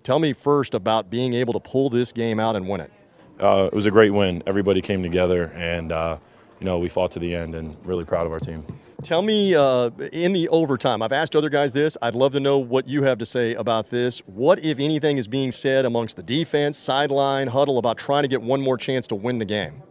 Tell 0.04 0.18
me 0.18 0.32
first 0.32 0.74
about 0.74 1.10
being 1.10 1.32
able 1.34 1.52
to 1.54 1.60
pull 1.60 1.90
this 1.90 2.12
game 2.12 2.38
out 2.38 2.54
and 2.54 2.68
win 2.68 2.82
it. 2.82 2.92
Uh, 3.40 3.68
it 3.72 3.74
was 3.74 3.86
a 3.86 3.90
great 3.90 4.10
win. 4.10 4.42
Everybody 4.46 4.80
came 4.80 5.02
together, 5.02 5.52
and 5.54 5.92
uh, 5.92 6.18
you 6.60 6.66
know 6.66 6.78
we 6.78 6.88
fought 6.88 7.10
to 7.12 7.18
the 7.18 7.34
end, 7.34 7.54
and 7.54 7.76
really 7.84 8.04
proud 8.04 8.26
of 8.26 8.32
our 8.32 8.40
team. 8.40 8.64
Tell 9.04 9.22
me 9.22 9.54
uh, 9.54 9.90
in 10.12 10.32
the 10.32 10.48
overtime, 10.48 11.02
I've 11.02 11.12
asked 11.12 11.36
other 11.36 11.48
guys 11.48 11.72
this. 11.72 11.96
I'd 12.02 12.16
love 12.16 12.32
to 12.32 12.40
know 12.40 12.58
what 12.58 12.88
you 12.88 13.04
have 13.04 13.18
to 13.18 13.26
say 13.26 13.54
about 13.54 13.90
this. 13.90 14.18
What, 14.26 14.58
if 14.64 14.80
anything, 14.80 15.18
is 15.18 15.28
being 15.28 15.52
said 15.52 15.84
amongst 15.84 16.16
the 16.16 16.22
defense, 16.24 16.76
sideline, 16.76 17.46
huddle 17.46 17.78
about 17.78 17.96
trying 17.96 18.24
to 18.24 18.28
get 18.28 18.42
one 18.42 18.60
more 18.60 18.76
chance 18.76 19.06
to 19.06 19.14
win 19.14 19.38
the 19.38 19.44
game? 19.44 19.84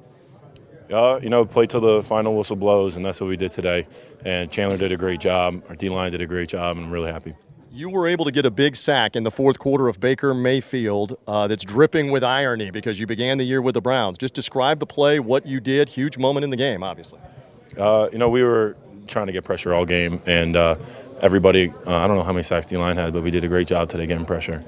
Uh, 0.92 1.22
you 1.24 1.30
know, 1.30 1.46
play 1.46 1.66
till 1.66 1.80
the 1.80 2.04
final 2.04 2.36
whistle 2.36 2.58
blows, 2.58 2.98
and 2.98 3.06
that's 3.06 3.22
what 3.22 3.28
we 3.28 3.38
did 3.38 3.54
today. 3.54 3.88
And 4.26 4.52
Chandler 4.52 4.78
did 4.78 4.92
a 4.92 4.98
great 4.98 5.22
job. 5.22 5.64
Our 5.70 5.76
D 5.76 5.88
line 5.88 6.12
did 6.12 6.22
a 6.22 6.28
great 6.28 6.50
job, 6.50 6.76
and 6.76 6.88
I'm 6.88 6.92
really 6.92 7.12
happy. 7.12 7.34
You 7.72 7.90
were 7.90 8.10
able 8.10 8.26
to 8.26 8.32
get 8.32 8.46
a 8.46 8.52
big 8.52 8.76
sack 8.76 9.16
in 9.16 9.24
the 9.24 9.32
fourth 9.32 9.58
quarter 9.58 9.88
of 9.88 10.02
Baker 10.02 10.34
Mayfield 10.34 11.18
uh, 11.28 11.48
that's 11.48 11.64
dripping 11.64 12.12
with 12.12 12.26
irony 12.26 12.72
because 12.72 13.00
you 13.00 13.08
began 13.08 13.38
the 13.38 13.46
year 13.46 13.62
with 13.62 13.76
the 13.76 13.82
Browns. 13.82 14.18
Just 14.18 14.34
describe 14.34 14.80
the 14.80 14.86
play, 14.86 15.22
what 15.22 15.46
you 15.46 15.62
did. 15.62 15.88
Huge 15.88 16.18
moment 16.18 16.44
in 16.44 16.50
the 16.50 16.58
game, 16.58 16.84
obviously. 16.84 17.20
Uh, 17.78 18.10
you 18.12 18.18
know, 18.18 18.28
we 18.28 18.44
were 18.44 18.76
trying 19.08 19.28
to 19.28 19.34
get 19.34 19.44
pressure 19.44 19.74
all 19.74 19.86
game, 19.86 20.22
and 20.26 20.56
uh, 20.56 20.76
everybody. 21.22 21.74
Uh, 21.86 21.98
I 21.98 22.08
don't 22.08 22.18
know 22.18 22.24
how 22.24 22.34
many 22.34 22.44
sacks 22.44 22.66
D 22.66 22.78
line 22.78 22.98
had, 22.98 23.14
but 23.14 23.24
we 23.24 23.32
did 23.32 23.44
a 23.44 23.48
great 23.48 23.68
job 23.68 23.90
today 23.90 24.06
getting 24.06 24.26
pressure. 24.26 24.62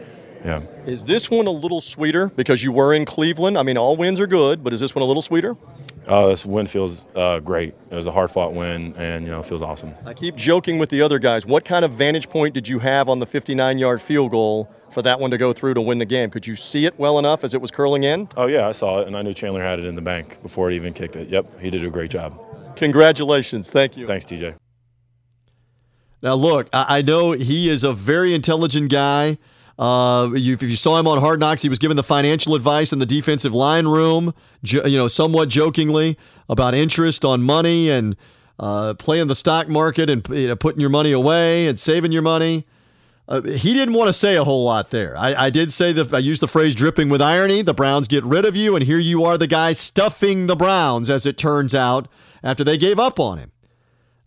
Yeah. 0.44 0.62
Is 0.86 1.04
this 1.06 1.30
one 1.30 1.48
a 1.48 1.52
little 1.52 1.82
sweeter 1.82 2.30
because 2.30 2.64
you 2.64 2.72
were 2.72 2.94
in 2.94 3.06
Cleveland? 3.06 3.58
I 3.58 3.64
mean, 3.64 3.78
all 3.78 3.98
wins 3.98 4.20
are 4.20 4.28
good, 4.28 4.64
but 4.64 4.72
is 4.72 4.80
this 4.80 4.96
one 4.96 5.02
a 5.02 5.06
little 5.06 5.22
sweeter? 5.22 5.58
Uh, 6.08 6.28
this 6.28 6.46
win 6.46 6.66
feels 6.66 7.06
uh, 7.16 7.40
great. 7.40 7.76
It 7.92 7.96
was 7.96 8.08
a 8.08 8.12
hard 8.12 8.32
fought 8.32 8.54
win, 8.54 8.96
and 8.98 9.26
you 9.26 9.32
know, 9.32 9.42
it 9.42 9.46
feels 9.46 9.62
awesome. 9.62 9.94
I 10.06 10.14
keep 10.14 10.36
joking 10.36 10.80
with 10.80 10.90
the 10.90 11.02
other 11.02 11.20
guys. 11.20 11.46
What 11.46 11.66
kind 11.66 11.86
of 11.86 11.92
vantage 11.92 12.30
point 12.30 12.54
did 12.54 12.68
you 12.68 12.80
have 12.80 13.10
on 13.10 13.20
the 13.20 13.26
59 13.26 13.78
yard 13.78 14.02
field 14.02 14.32
goal 14.32 14.70
for 14.90 15.02
that 15.04 15.20
one 15.20 15.30
to 15.30 15.38
go 15.38 15.54
through 15.54 15.76
to 15.76 15.82
win 15.82 16.00
the 16.00 16.06
game? 16.06 16.32
Could 16.32 16.48
you 16.48 16.56
see 16.56 16.86
it 16.86 16.98
well 16.98 17.20
enough 17.20 17.44
as 17.44 17.54
it 17.54 17.62
was 17.62 17.70
curling 17.70 18.04
in? 18.04 18.28
Oh 18.38 18.48
yeah, 18.48 18.68
I 18.68 18.72
saw 18.72 19.02
it, 19.02 19.08
and 19.08 19.16
I 19.16 19.22
knew 19.22 19.34
Chandler 19.34 19.62
had 19.62 19.78
it 19.78 19.86
in 19.86 19.94
the 19.94 20.02
bank 20.02 20.42
before 20.42 20.72
it 20.72 20.76
even 20.76 20.94
kicked 20.94 21.16
it. 21.16 21.30
Yep, 21.30 21.60
he 21.60 21.70
did 21.70 21.84
a 21.84 21.90
great 21.90 22.10
job. 22.10 22.40
Congratulations. 22.80 23.70
Thank 23.70 23.98
you. 23.98 24.08
Thanks, 24.08 24.26
TJ. 24.26 24.56
Now, 26.22 26.36
look, 26.36 26.70
I 26.74 27.02
know 27.02 27.34
he 27.34 27.70
is 27.70 27.84
a 27.84 27.92
very 27.92 28.34
intelligent 28.34 28.90
guy. 28.90 29.38
Uh, 29.78 30.32
you, 30.34 30.54
if 30.54 30.62
you 30.62 30.76
saw 30.76 30.98
him 30.98 31.08
on 31.08 31.20
Hard 31.20 31.42
Knocks, 31.42 31.62
he 31.62 31.70
was 31.70 31.78
given 31.80 31.98
the 31.98 32.04
financial 32.04 32.56
advice 32.56 32.92
in 32.92 33.00
the 33.00 33.06
defensive 33.06 33.54
line 33.54 33.86
room, 33.86 34.34
you 34.62 34.98
know, 34.98 35.08
somewhat 35.10 35.50
jokingly 35.50 36.18
about 36.48 36.74
interest 36.74 37.24
on 37.26 37.42
money 37.42 37.90
and 37.90 38.16
uh, 38.60 38.94
playing 38.94 39.28
the 39.28 39.36
stock 39.36 39.68
market 39.68 40.10
and 40.10 40.26
you 40.30 40.48
know, 40.48 40.56
putting 40.56 40.80
your 40.80 40.90
money 40.90 41.12
away 41.12 41.68
and 41.68 41.78
saving 41.78 42.14
your 42.14 42.22
money. 42.22 42.66
Uh, 43.28 43.42
he 43.42 43.74
didn't 43.74 43.94
want 43.94 44.08
to 44.08 44.14
say 44.14 44.38
a 44.38 44.44
whole 44.44 44.64
lot 44.64 44.90
there. 44.90 45.18
I, 45.18 45.48
I 45.48 45.50
did 45.50 45.72
say 45.72 45.92
that 45.94 46.14
I 46.14 46.20
used 46.20 46.42
the 46.42 46.48
phrase 46.48 46.76
dripping 46.76 47.10
with 47.10 47.22
irony. 47.22 47.62
The 47.62 47.74
Browns 47.74 48.08
get 48.08 48.24
rid 48.24 48.46
of 48.46 48.56
you, 48.56 48.76
and 48.76 48.86
here 48.86 49.00
you 49.00 49.24
are, 49.26 49.38
the 49.38 49.48
guy 49.48 49.74
stuffing 49.74 50.48
the 50.48 50.56
Browns, 50.56 51.10
as 51.10 51.26
it 51.26 51.38
turns 51.38 51.76
out, 51.76 52.08
after 52.44 52.64
they 52.64 52.78
gave 52.78 53.00
up 53.00 53.20
on 53.20 53.38
him. 53.38 53.52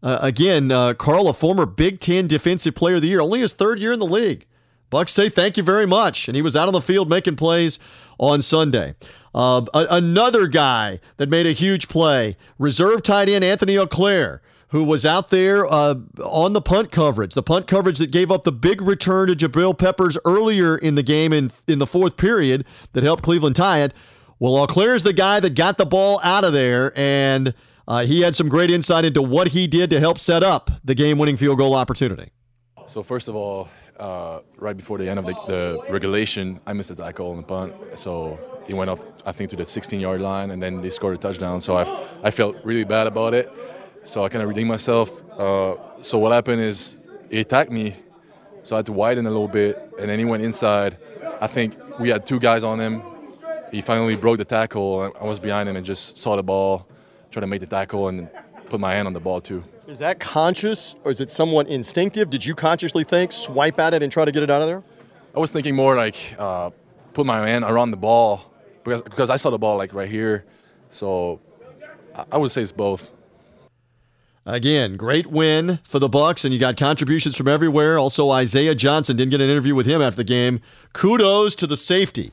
Uh, 0.02 0.18
again, 0.20 0.72
uh, 0.72 0.94
Carl, 0.94 1.28
a 1.28 1.32
former 1.32 1.64
Big 1.64 2.00
Ten 2.00 2.26
Defensive 2.26 2.74
Player 2.74 2.96
of 2.96 3.02
the 3.02 3.08
Year, 3.08 3.20
only 3.20 3.40
his 3.40 3.52
third 3.52 3.78
year 3.78 3.92
in 3.92 4.00
the 4.00 4.06
league. 4.06 4.46
Bucks 4.90 5.12
say 5.12 5.28
thank 5.28 5.56
you 5.56 5.62
very 5.62 5.86
much, 5.86 6.28
and 6.28 6.34
he 6.36 6.42
was 6.42 6.56
out 6.56 6.66
on 6.66 6.74
the 6.74 6.80
field 6.80 7.08
making 7.08 7.36
plays 7.36 7.78
on 8.18 8.42
Sunday. 8.42 8.94
Uh, 9.34 9.64
a- 9.72 9.86
another 9.90 10.48
guy 10.48 11.00
that 11.16 11.30
made 11.30 11.46
a 11.46 11.52
huge 11.52 11.88
play, 11.88 12.36
reserve 12.58 13.02
tight 13.02 13.28
end 13.28 13.44
Anthony 13.44 13.78
Auclair, 13.78 14.40
who 14.68 14.84
was 14.84 15.06
out 15.06 15.28
there 15.28 15.64
uh, 15.64 15.94
on 16.22 16.52
the 16.52 16.60
punt 16.60 16.90
coverage, 16.90 17.34
the 17.34 17.42
punt 17.42 17.66
coverage 17.66 17.98
that 17.98 18.10
gave 18.10 18.30
up 18.30 18.42
the 18.42 18.52
big 18.52 18.82
return 18.82 19.28
to 19.28 19.36
Jabril 19.36 19.78
Peppers 19.78 20.18
earlier 20.24 20.76
in 20.76 20.94
the 20.96 21.02
game 21.02 21.32
in 21.32 21.52
in 21.68 21.78
the 21.78 21.86
fourth 21.86 22.16
period 22.16 22.64
that 22.92 23.04
helped 23.04 23.22
Cleveland 23.22 23.56
tie 23.56 23.82
it. 23.82 23.94
Well, 24.38 24.56
Auclair's 24.56 25.04
the 25.04 25.12
guy 25.12 25.38
that 25.40 25.54
got 25.54 25.78
the 25.78 25.86
ball 25.86 26.20
out 26.24 26.42
of 26.42 26.52
there 26.52 26.92
and– 26.98 27.54
uh, 27.88 28.04
he 28.04 28.20
had 28.20 28.36
some 28.36 28.48
great 28.48 28.70
insight 28.70 29.04
into 29.04 29.22
what 29.22 29.48
he 29.48 29.66
did 29.66 29.90
to 29.90 30.00
help 30.00 30.18
set 30.18 30.42
up 30.42 30.70
the 30.84 30.94
game 30.94 31.18
winning 31.18 31.36
field 31.36 31.58
goal 31.58 31.74
opportunity. 31.74 32.30
So, 32.86 33.02
first 33.02 33.28
of 33.28 33.36
all, 33.36 33.68
uh, 33.98 34.40
right 34.56 34.76
before 34.76 34.98
the 34.98 35.08
end 35.08 35.18
of 35.18 35.26
the, 35.26 35.34
the, 35.46 35.80
regulation, 35.88 36.60
I 36.66 36.72
missed 36.72 36.90
a 36.90 36.94
tackle 36.94 37.30
on 37.30 37.36
the 37.36 37.42
punt. 37.42 37.74
So, 37.94 38.38
he 38.66 38.74
went 38.74 38.90
off, 38.90 39.02
I 39.24 39.32
think, 39.32 39.50
to 39.50 39.56
the 39.56 39.64
16 39.64 40.00
yard 40.00 40.20
line, 40.20 40.50
and 40.50 40.62
then 40.62 40.82
they 40.82 40.90
scored 40.90 41.14
a 41.14 41.18
touchdown. 41.18 41.60
So, 41.60 41.76
I, 41.76 42.06
I 42.22 42.30
felt 42.30 42.56
really 42.64 42.84
bad 42.84 43.06
about 43.06 43.34
it. 43.34 43.50
So, 44.02 44.24
I 44.24 44.28
kind 44.28 44.42
of 44.42 44.48
redeemed 44.48 44.68
myself. 44.68 45.22
Uh, 45.38 45.76
so, 46.00 46.18
what 46.18 46.32
happened 46.32 46.60
is 46.60 46.98
he 47.30 47.40
attacked 47.40 47.70
me. 47.70 47.96
So, 48.62 48.76
I 48.76 48.78
had 48.78 48.86
to 48.86 48.92
widen 48.92 49.26
a 49.26 49.30
little 49.30 49.48
bit, 49.48 49.78
and 49.98 50.08
then 50.08 50.18
he 50.18 50.24
went 50.24 50.42
inside. 50.42 50.98
I 51.40 51.46
think 51.46 51.76
we 51.98 52.08
had 52.08 52.26
two 52.26 52.40
guys 52.40 52.64
on 52.64 52.80
him. 52.80 53.02
He 53.70 53.80
finally 53.80 54.16
broke 54.16 54.38
the 54.38 54.44
tackle. 54.44 55.12
I 55.18 55.24
was 55.24 55.40
behind 55.40 55.68
him 55.68 55.76
and 55.76 55.86
just 55.86 56.18
saw 56.18 56.36
the 56.36 56.42
ball 56.42 56.86
try 57.32 57.40
to 57.40 57.46
make 57.46 57.60
the 57.60 57.66
tackle 57.66 58.08
and 58.08 58.28
put 58.68 58.78
my 58.78 58.92
hand 58.92 59.06
on 59.06 59.12
the 59.12 59.20
ball 59.20 59.40
too. 59.40 59.64
Is 59.88 59.98
that 59.98 60.20
conscious 60.20 60.96
or 61.04 61.10
is 61.10 61.20
it 61.20 61.30
somewhat 61.30 61.66
instinctive? 61.68 62.30
Did 62.30 62.44
you 62.44 62.54
consciously 62.54 63.04
think, 63.04 63.32
swipe 63.32 63.80
at 63.80 63.94
it 63.94 64.02
and 64.02 64.12
try 64.12 64.24
to 64.24 64.32
get 64.32 64.42
it 64.42 64.50
out 64.50 64.62
of 64.62 64.68
there? 64.68 64.82
I 65.34 65.38
was 65.38 65.50
thinking 65.50 65.74
more 65.74 65.96
like 65.96 66.34
uh, 66.38 66.70
put 67.14 67.26
my 67.26 67.46
hand 67.48 67.64
around 67.64 67.90
the 67.90 67.96
ball 67.96 68.52
because 68.84 69.02
because 69.02 69.30
I 69.30 69.36
saw 69.36 69.50
the 69.50 69.58
ball 69.58 69.76
like 69.76 69.94
right 69.94 70.10
here. 70.10 70.44
So 70.90 71.40
I 72.30 72.36
would 72.36 72.50
say 72.50 72.62
it's 72.62 72.72
both. 72.72 73.10
Again, 74.44 74.96
great 74.96 75.28
win 75.28 75.78
for 75.84 76.00
the 76.00 76.08
Bucks, 76.08 76.44
and 76.44 76.52
you 76.52 76.58
got 76.58 76.76
contributions 76.76 77.36
from 77.36 77.46
everywhere. 77.46 77.96
Also, 77.96 78.30
Isaiah 78.30 78.74
Johnson 78.74 79.16
didn't 79.16 79.30
get 79.30 79.40
an 79.40 79.48
interview 79.48 79.76
with 79.76 79.86
him 79.86 80.02
after 80.02 80.16
the 80.16 80.24
game. 80.24 80.60
Kudos 80.94 81.54
to 81.56 81.66
the 81.66 81.76
safety, 81.76 82.32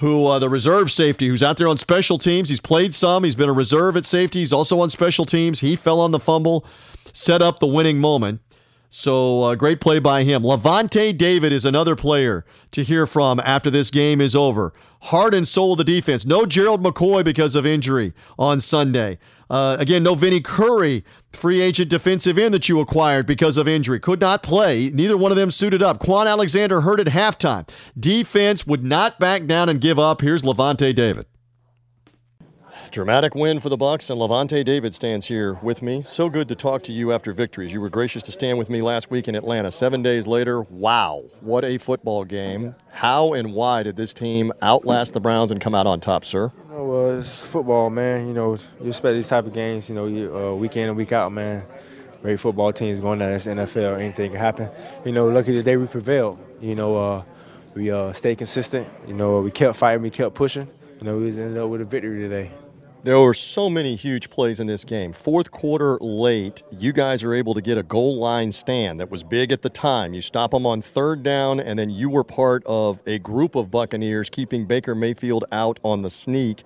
who 0.00 0.26
uh, 0.26 0.38
the 0.38 0.48
reserve 0.48 0.90
safety, 0.90 1.28
who's 1.28 1.42
out 1.42 1.58
there 1.58 1.68
on 1.68 1.76
special 1.76 2.16
teams. 2.18 2.48
He's 2.48 2.60
played 2.60 2.94
some. 2.94 3.22
He's 3.22 3.36
been 3.36 3.50
a 3.50 3.54
reserve 3.54 3.96
at 3.98 4.06
safety. 4.06 4.40
He's 4.40 4.52
also 4.52 4.80
on 4.80 4.88
special 4.88 5.26
teams. 5.26 5.60
He 5.60 5.76
fell 5.76 6.00
on 6.00 6.10
the 6.10 6.18
fumble, 6.18 6.64
set 7.12 7.42
up 7.42 7.60
the 7.60 7.66
winning 7.66 7.98
moment. 7.98 8.40
So 8.88 9.42
uh, 9.42 9.54
great 9.54 9.80
play 9.80 9.98
by 9.98 10.24
him. 10.24 10.42
Lavonte 10.42 11.16
David 11.16 11.52
is 11.52 11.64
another 11.64 11.94
player 11.94 12.44
to 12.72 12.82
hear 12.82 13.06
from 13.06 13.40
after 13.40 13.70
this 13.70 13.90
game 13.90 14.20
is 14.20 14.34
over. 14.34 14.72
Heart 15.02 15.34
and 15.34 15.46
soul 15.46 15.72
of 15.72 15.78
the 15.78 15.84
defense. 15.84 16.26
No 16.26 16.44
Gerald 16.46 16.82
McCoy 16.82 17.22
because 17.22 17.54
of 17.54 17.66
injury 17.66 18.14
on 18.38 18.58
Sunday. 18.58 19.18
Uh, 19.50 19.76
again, 19.80 20.04
no 20.04 20.14
Vinny 20.14 20.40
Curry, 20.40 21.04
free 21.32 21.60
agent 21.60 21.90
defensive 21.90 22.38
end 22.38 22.54
that 22.54 22.68
you 22.68 22.78
acquired 22.80 23.26
because 23.26 23.56
of 23.56 23.66
injury. 23.66 23.98
Could 23.98 24.20
not 24.20 24.44
play. 24.44 24.90
Neither 24.90 25.16
one 25.16 25.32
of 25.32 25.36
them 25.36 25.50
suited 25.50 25.82
up. 25.82 25.98
Kwon 25.98 26.26
Alexander 26.26 26.82
hurt 26.82 27.00
at 27.00 27.08
halftime. 27.08 27.68
Defense 27.98 28.66
would 28.66 28.84
not 28.84 29.18
back 29.18 29.46
down 29.46 29.68
and 29.68 29.80
give 29.80 29.98
up. 29.98 30.20
Here's 30.20 30.42
Lavonte 30.42 30.94
David. 30.94 31.26
Dramatic 32.90 33.36
win 33.36 33.60
for 33.60 33.68
the 33.68 33.78
Bucs, 33.78 34.10
and 34.10 34.20
Lavonte 34.20 34.64
David 34.64 34.92
stands 34.92 35.24
here 35.24 35.54
with 35.62 35.80
me. 35.80 36.02
So 36.04 36.28
good 36.28 36.48
to 36.48 36.56
talk 36.56 36.82
to 36.84 36.92
you 36.92 37.12
after 37.12 37.32
victories. 37.32 37.72
You 37.72 37.80
were 37.80 37.88
gracious 37.88 38.24
to 38.24 38.32
stand 38.32 38.58
with 38.58 38.68
me 38.68 38.82
last 38.82 39.12
week 39.12 39.28
in 39.28 39.36
Atlanta. 39.36 39.70
Seven 39.70 40.02
days 40.02 40.26
later, 40.26 40.62
wow, 40.62 41.22
what 41.40 41.64
a 41.64 41.78
football 41.78 42.24
game! 42.24 42.74
How 42.90 43.34
and 43.34 43.54
why 43.54 43.84
did 43.84 43.94
this 43.94 44.12
team 44.12 44.52
outlast 44.60 45.12
the 45.12 45.20
Browns 45.20 45.52
and 45.52 45.60
come 45.60 45.72
out 45.72 45.86
on 45.86 46.00
top, 46.00 46.24
sir? 46.24 46.50
You 46.68 46.74
know, 46.74 46.92
uh, 46.92 47.22
football, 47.22 47.90
man. 47.90 48.26
You 48.26 48.34
know, 48.34 48.58
you 48.80 48.88
expect 48.88 49.14
these 49.14 49.28
type 49.28 49.46
of 49.46 49.52
games. 49.52 49.88
You 49.88 49.94
know, 49.94 50.06
you, 50.06 50.36
uh, 50.36 50.54
week 50.56 50.76
in 50.76 50.88
and 50.88 50.96
week 50.96 51.12
out, 51.12 51.30
man. 51.30 51.62
Great 52.22 52.40
football 52.40 52.72
teams 52.72 52.98
going 52.98 53.20
down 53.20 53.30
this 53.30 53.46
NFL. 53.46 54.00
Anything 54.00 54.32
can 54.32 54.40
happen. 54.40 54.68
You 55.04 55.12
know, 55.12 55.28
lucky 55.28 55.54
today 55.54 55.76
we 55.76 55.86
prevailed. 55.86 56.40
You 56.60 56.74
know, 56.74 56.96
uh, 56.96 57.22
we 57.76 57.92
uh, 57.92 58.12
stayed 58.14 58.38
consistent. 58.38 58.88
You 59.06 59.14
know, 59.14 59.40
we 59.42 59.52
kept 59.52 59.76
fighting, 59.76 60.02
we 60.02 60.10
kept 60.10 60.34
pushing. 60.34 60.68
You 60.98 61.06
know, 61.06 61.18
we 61.18 61.28
ended 61.28 61.56
up 61.56 61.70
with 61.70 61.82
a 61.82 61.84
victory 61.84 62.18
today. 62.18 62.50
There 63.02 63.18
were 63.18 63.32
so 63.32 63.70
many 63.70 63.96
huge 63.96 64.28
plays 64.28 64.60
in 64.60 64.66
this 64.66 64.84
game. 64.84 65.14
Fourth 65.14 65.50
quarter 65.50 65.96
late, 66.02 66.62
you 66.78 66.92
guys 66.92 67.24
are 67.24 67.32
able 67.32 67.54
to 67.54 67.62
get 67.62 67.78
a 67.78 67.82
goal 67.82 68.18
line 68.18 68.52
stand 68.52 69.00
that 69.00 69.10
was 69.10 69.22
big 69.22 69.52
at 69.52 69.62
the 69.62 69.70
time. 69.70 70.12
You 70.12 70.20
stop 70.20 70.50
them 70.50 70.66
on 70.66 70.82
third 70.82 71.22
down, 71.22 71.60
and 71.60 71.78
then 71.78 71.88
you 71.88 72.10
were 72.10 72.24
part 72.24 72.62
of 72.66 73.00
a 73.06 73.18
group 73.18 73.54
of 73.54 73.70
Buccaneers 73.70 74.28
keeping 74.28 74.66
Baker 74.66 74.94
Mayfield 74.94 75.46
out 75.50 75.80
on 75.82 76.02
the 76.02 76.10
sneak. 76.10 76.62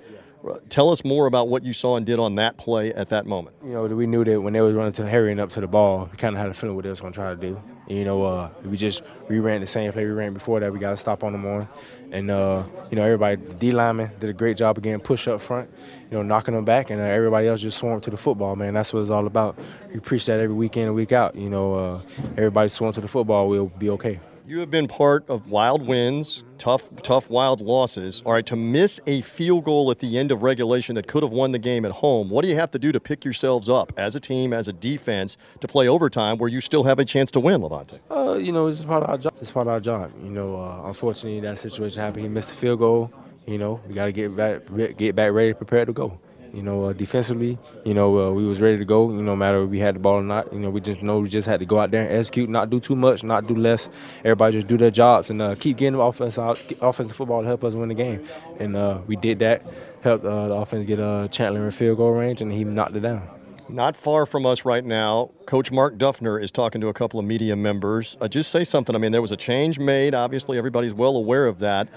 Tell 0.70 0.90
us 0.90 1.04
more 1.04 1.26
about 1.26 1.46
what 1.46 1.62
you 1.62 1.72
saw 1.72 1.96
and 1.96 2.04
did 2.04 2.18
on 2.18 2.34
that 2.34 2.56
play 2.56 2.92
at 2.92 3.10
that 3.10 3.26
moment. 3.26 3.54
You 3.64 3.70
know, 3.70 3.84
we 3.84 4.08
knew 4.08 4.24
that 4.24 4.40
when 4.40 4.54
they 4.54 4.60
was 4.60 4.74
running 4.74 4.92
to 4.94 5.06
hurrying 5.06 5.38
up 5.38 5.50
to 5.52 5.60
the 5.60 5.68
ball, 5.68 6.08
we 6.10 6.16
kind 6.16 6.34
of 6.34 6.40
had 6.40 6.50
a 6.50 6.54
feeling 6.54 6.74
what 6.74 6.82
they 6.82 6.90
was 6.90 7.00
going 7.00 7.12
to 7.12 7.16
try 7.16 7.30
to 7.30 7.36
do. 7.36 7.62
You 7.86 8.04
know, 8.04 8.22
uh, 8.22 8.50
we 8.64 8.76
just 8.76 9.02
we 9.28 9.38
ran 9.40 9.60
the 9.60 9.66
same 9.66 9.92
play 9.92 10.04
we 10.04 10.12
ran 10.12 10.32
before 10.32 10.60
that. 10.60 10.72
We 10.72 10.78
got 10.78 10.90
to 10.90 10.96
stop 10.96 11.22
on 11.22 11.32
them 11.32 11.44
on, 11.44 11.68
and 12.12 12.30
uh, 12.30 12.62
you 12.90 12.96
know 12.96 13.04
everybody 13.04 13.36
D 13.58 13.72
lineman 13.72 14.10
did 14.20 14.30
a 14.30 14.32
great 14.32 14.56
job 14.56 14.78
again, 14.78 15.00
push 15.00 15.28
up 15.28 15.40
front, 15.40 15.70
you 16.10 16.16
know, 16.16 16.22
knocking 16.22 16.54
them 16.54 16.64
back, 16.64 16.90
and 16.90 17.00
uh, 17.00 17.04
everybody 17.04 17.46
else 17.46 17.60
just 17.60 17.78
swarmed 17.78 18.02
to 18.04 18.10
the 18.10 18.16
football. 18.16 18.56
Man, 18.56 18.72
that's 18.74 18.92
what 18.92 19.00
it's 19.00 19.10
all 19.10 19.26
about. 19.26 19.58
We 19.92 20.00
preach 20.00 20.24
that 20.26 20.40
every 20.40 20.54
weekend 20.54 20.86
and 20.86 20.94
week 20.94 21.12
out. 21.12 21.34
You 21.34 21.50
know, 21.50 21.74
uh, 21.74 22.00
everybody 22.38 22.68
swarm 22.68 22.92
to 22.94 23.00
the 23.02 23.08
football, 23.08 23.48
we'll 23.48 23.66
be 23.66 23.90
okay. 23.90 24.18
You 24.46 24.58
have 24.58 24.70
been 24.70 24.88
part 24.88 25.24
of 25.30 25.46
wild 25.48 25.86
wins, 25.86 26.44
tough, 26.58 26.94
tough, 27.02 27.30
wild 27.30 27.62
losses. 27.62 28.22
All 28.26 28.32
right, 28.32 28.44
to 28.44 28.56
miss 28.56 29.00
a 29.06 29.22
field 29.22 29.64
goal 29.64 29.90
at 29.90 30.00
the 30.00 30.18
end 30.18 30.30
of 30.30 30.42
regulation 30.42 30.96
that 30.96 31.06
could 31.06 31.22
have 31.22 31.32
won 31.32 31.52
the 31.52 31.58
game 31.58 31.86
at 31.86 31.92
home, 31.92 32.28
what 32.28 32.42
do 32.42 32.48
you 32.48 32.54
have 32.56 32.70
to 32.72 32.78
do 32.78 32.92
to 32.92 33.00
pick 33.00 33.24
yourselves 33.24 33.70
up 33.70 33.94
as 33.96 34.14
a 34.14 34.20
team, 34.20 34.52
as 34.52 34.68
a 34.68 34.72
defense, 34.74 35.38
to 35.60 35.66
play 35.66 35.88
overtime 35.88 36.36
where 36.36 36.50
you 36.50 36.60
still 36.60 36.82
have 36.82 36.98
a 36.98 37.06
chance 37.06 37.30
to 37.30 37.40
win, 37.40 37.62
Lavonte? 37.62 37.98
Uh, 38.10 38.34
you 38.34 38.52
know, 38.52 38.66
it's 38.66 38.84
part 38.84 39.02
of 39.02 39.08
our 39.08 39.16
job. 39.16 39.32
It's 39.40 39.50
part 39.50 39.66
of 39.66 39.72
our 39.72 39.80
job. 39.80 40.12
You 40.22 40.28
know, 40.28 40.56
uh, 40.56 40.82
unfortunately, 40.84 41.40
that 41.40 41.56
situation 41.56 42.02
happened. 42.02 42.24
He 42.24 42.28
missed 42.28 42.48
the 42.48 42.54
field 42.54 42.80
goal. 42.80 43.10
You 43.46 43.56
know, 43.56 43.80
we 43.88 43.94
got 43.94 44.04
to 44.06 44.12
get 44.12 44.36
back, 44.36 44.60
get 44.98 45.16
back 45.16 45.32
ready, 45.32 45.54
prepared 45.54 45.86
to 45.86 45.94
go. 45.94 46.18
You 46.54 46.62
know, 46.62 46.84
uh, 46.84 46.92
defensively, 46.92 47.58
you 47.84 47.94
know, 47.94 48.28
uh, 48.28 48.30
we 48.30 48.46
was 48.46 48.60
ready 48.60 48.78
to 48.78 48.84
go. 48.84 49.10
You 49.10 49.16
know, 49.16 49.22
no 49.22 49.36
matter 49.36 49.64
if 49.64 49.70
we 49.70 49.80
had 49.80 49.96
the 49.96 49.98
ball 49.98 50.14
or 50.14 50.22
not. 50.22 50.52
You 50.52 50.60
know, 50.60 50.70
we 50.70 50.80
just 50.80 51.02
know 51.02 51.18
we 51.18 51.28
just 51.28 51.48
had 51.48 51.58
to 51.58 51.66
go 51.66 51.80
out 51.80 51.90
there 51.90 52.02
and 52.02 52.12
execute, 52.12 52.48
not 52.48 52.70
do 52.70 52.78
too 52.78 52.94
much, 52.94 53.24
not 53.24 53.48
do 53.48 53.56
less. 53.56 53.88
Everybody 54.20 54.58
just 54.58 54.68
do 54.68 54.76
their 54.76 54.92
jobs 54.92 55.30
and 55.30 55.42
uh, 55.42 55.56
keep 55.56 55.78
getting 55.78 55.98
offense 55.98 56.38
out, 56.38 56.62
offensive 56.80 57.16
football 57.16 57.40
to 57.40 57.46
help 57.46 57.64
us 57.64 57.74
win 57.74 57.88
the 57.88 57.94
game. 57.94 58.24
And 58.60 58.76
uh, 58.76 59.00
we 59.06 59.16
did 59.16 59.40
that. 59.40 59.62
Helped 60.02 60.24
uh, 60.24 60.48
the 60.48 60.54
offense 60.54 60.86
get 60.86 61.00
uh, 61.00 61.26
Chandler 61.28 61.64
in 61.64 61.70
field 61.72 61.96
goal 61.96 62.12
range, 62.12 62.40
and 62.40 62.52
he 62.52 62.62
knocked 62.62 62.94
it 62.94 63.00
down. 63.00 63.28
Not 63.68 63.96
far 63.96 64.26
from 64.26 64.46
us 64.46 64.64
right 64.64 64.84
now, 64.84 65.30
Coach 65.46 65.72
Mark 65.72 65.96
Duffner 65.96 66.40
is 66.40 66.50
talking 66.52 66.82
to 66.82 66.88
a 66.88 66.92
couple 66.92 67.18
of 67.18 67.26
media 67.26 67.56
members. 67.56 68.16
Just 68.28 68.52
say 68.52 68.62
something. 68.62 68.94
I 68.94 68.98
mean, 68.98 69.10
there 69.10 69.22
was 69.22 69.32
a 69.32 69.36
change 69.36 69.78
made. 69.78 70.14
Obviously, 70.14 70.58
everybody's 70.58 70.92
well 70.92 71.16
aware 71.16 71.46
of 71.46 71.58
that. 71.60 71.88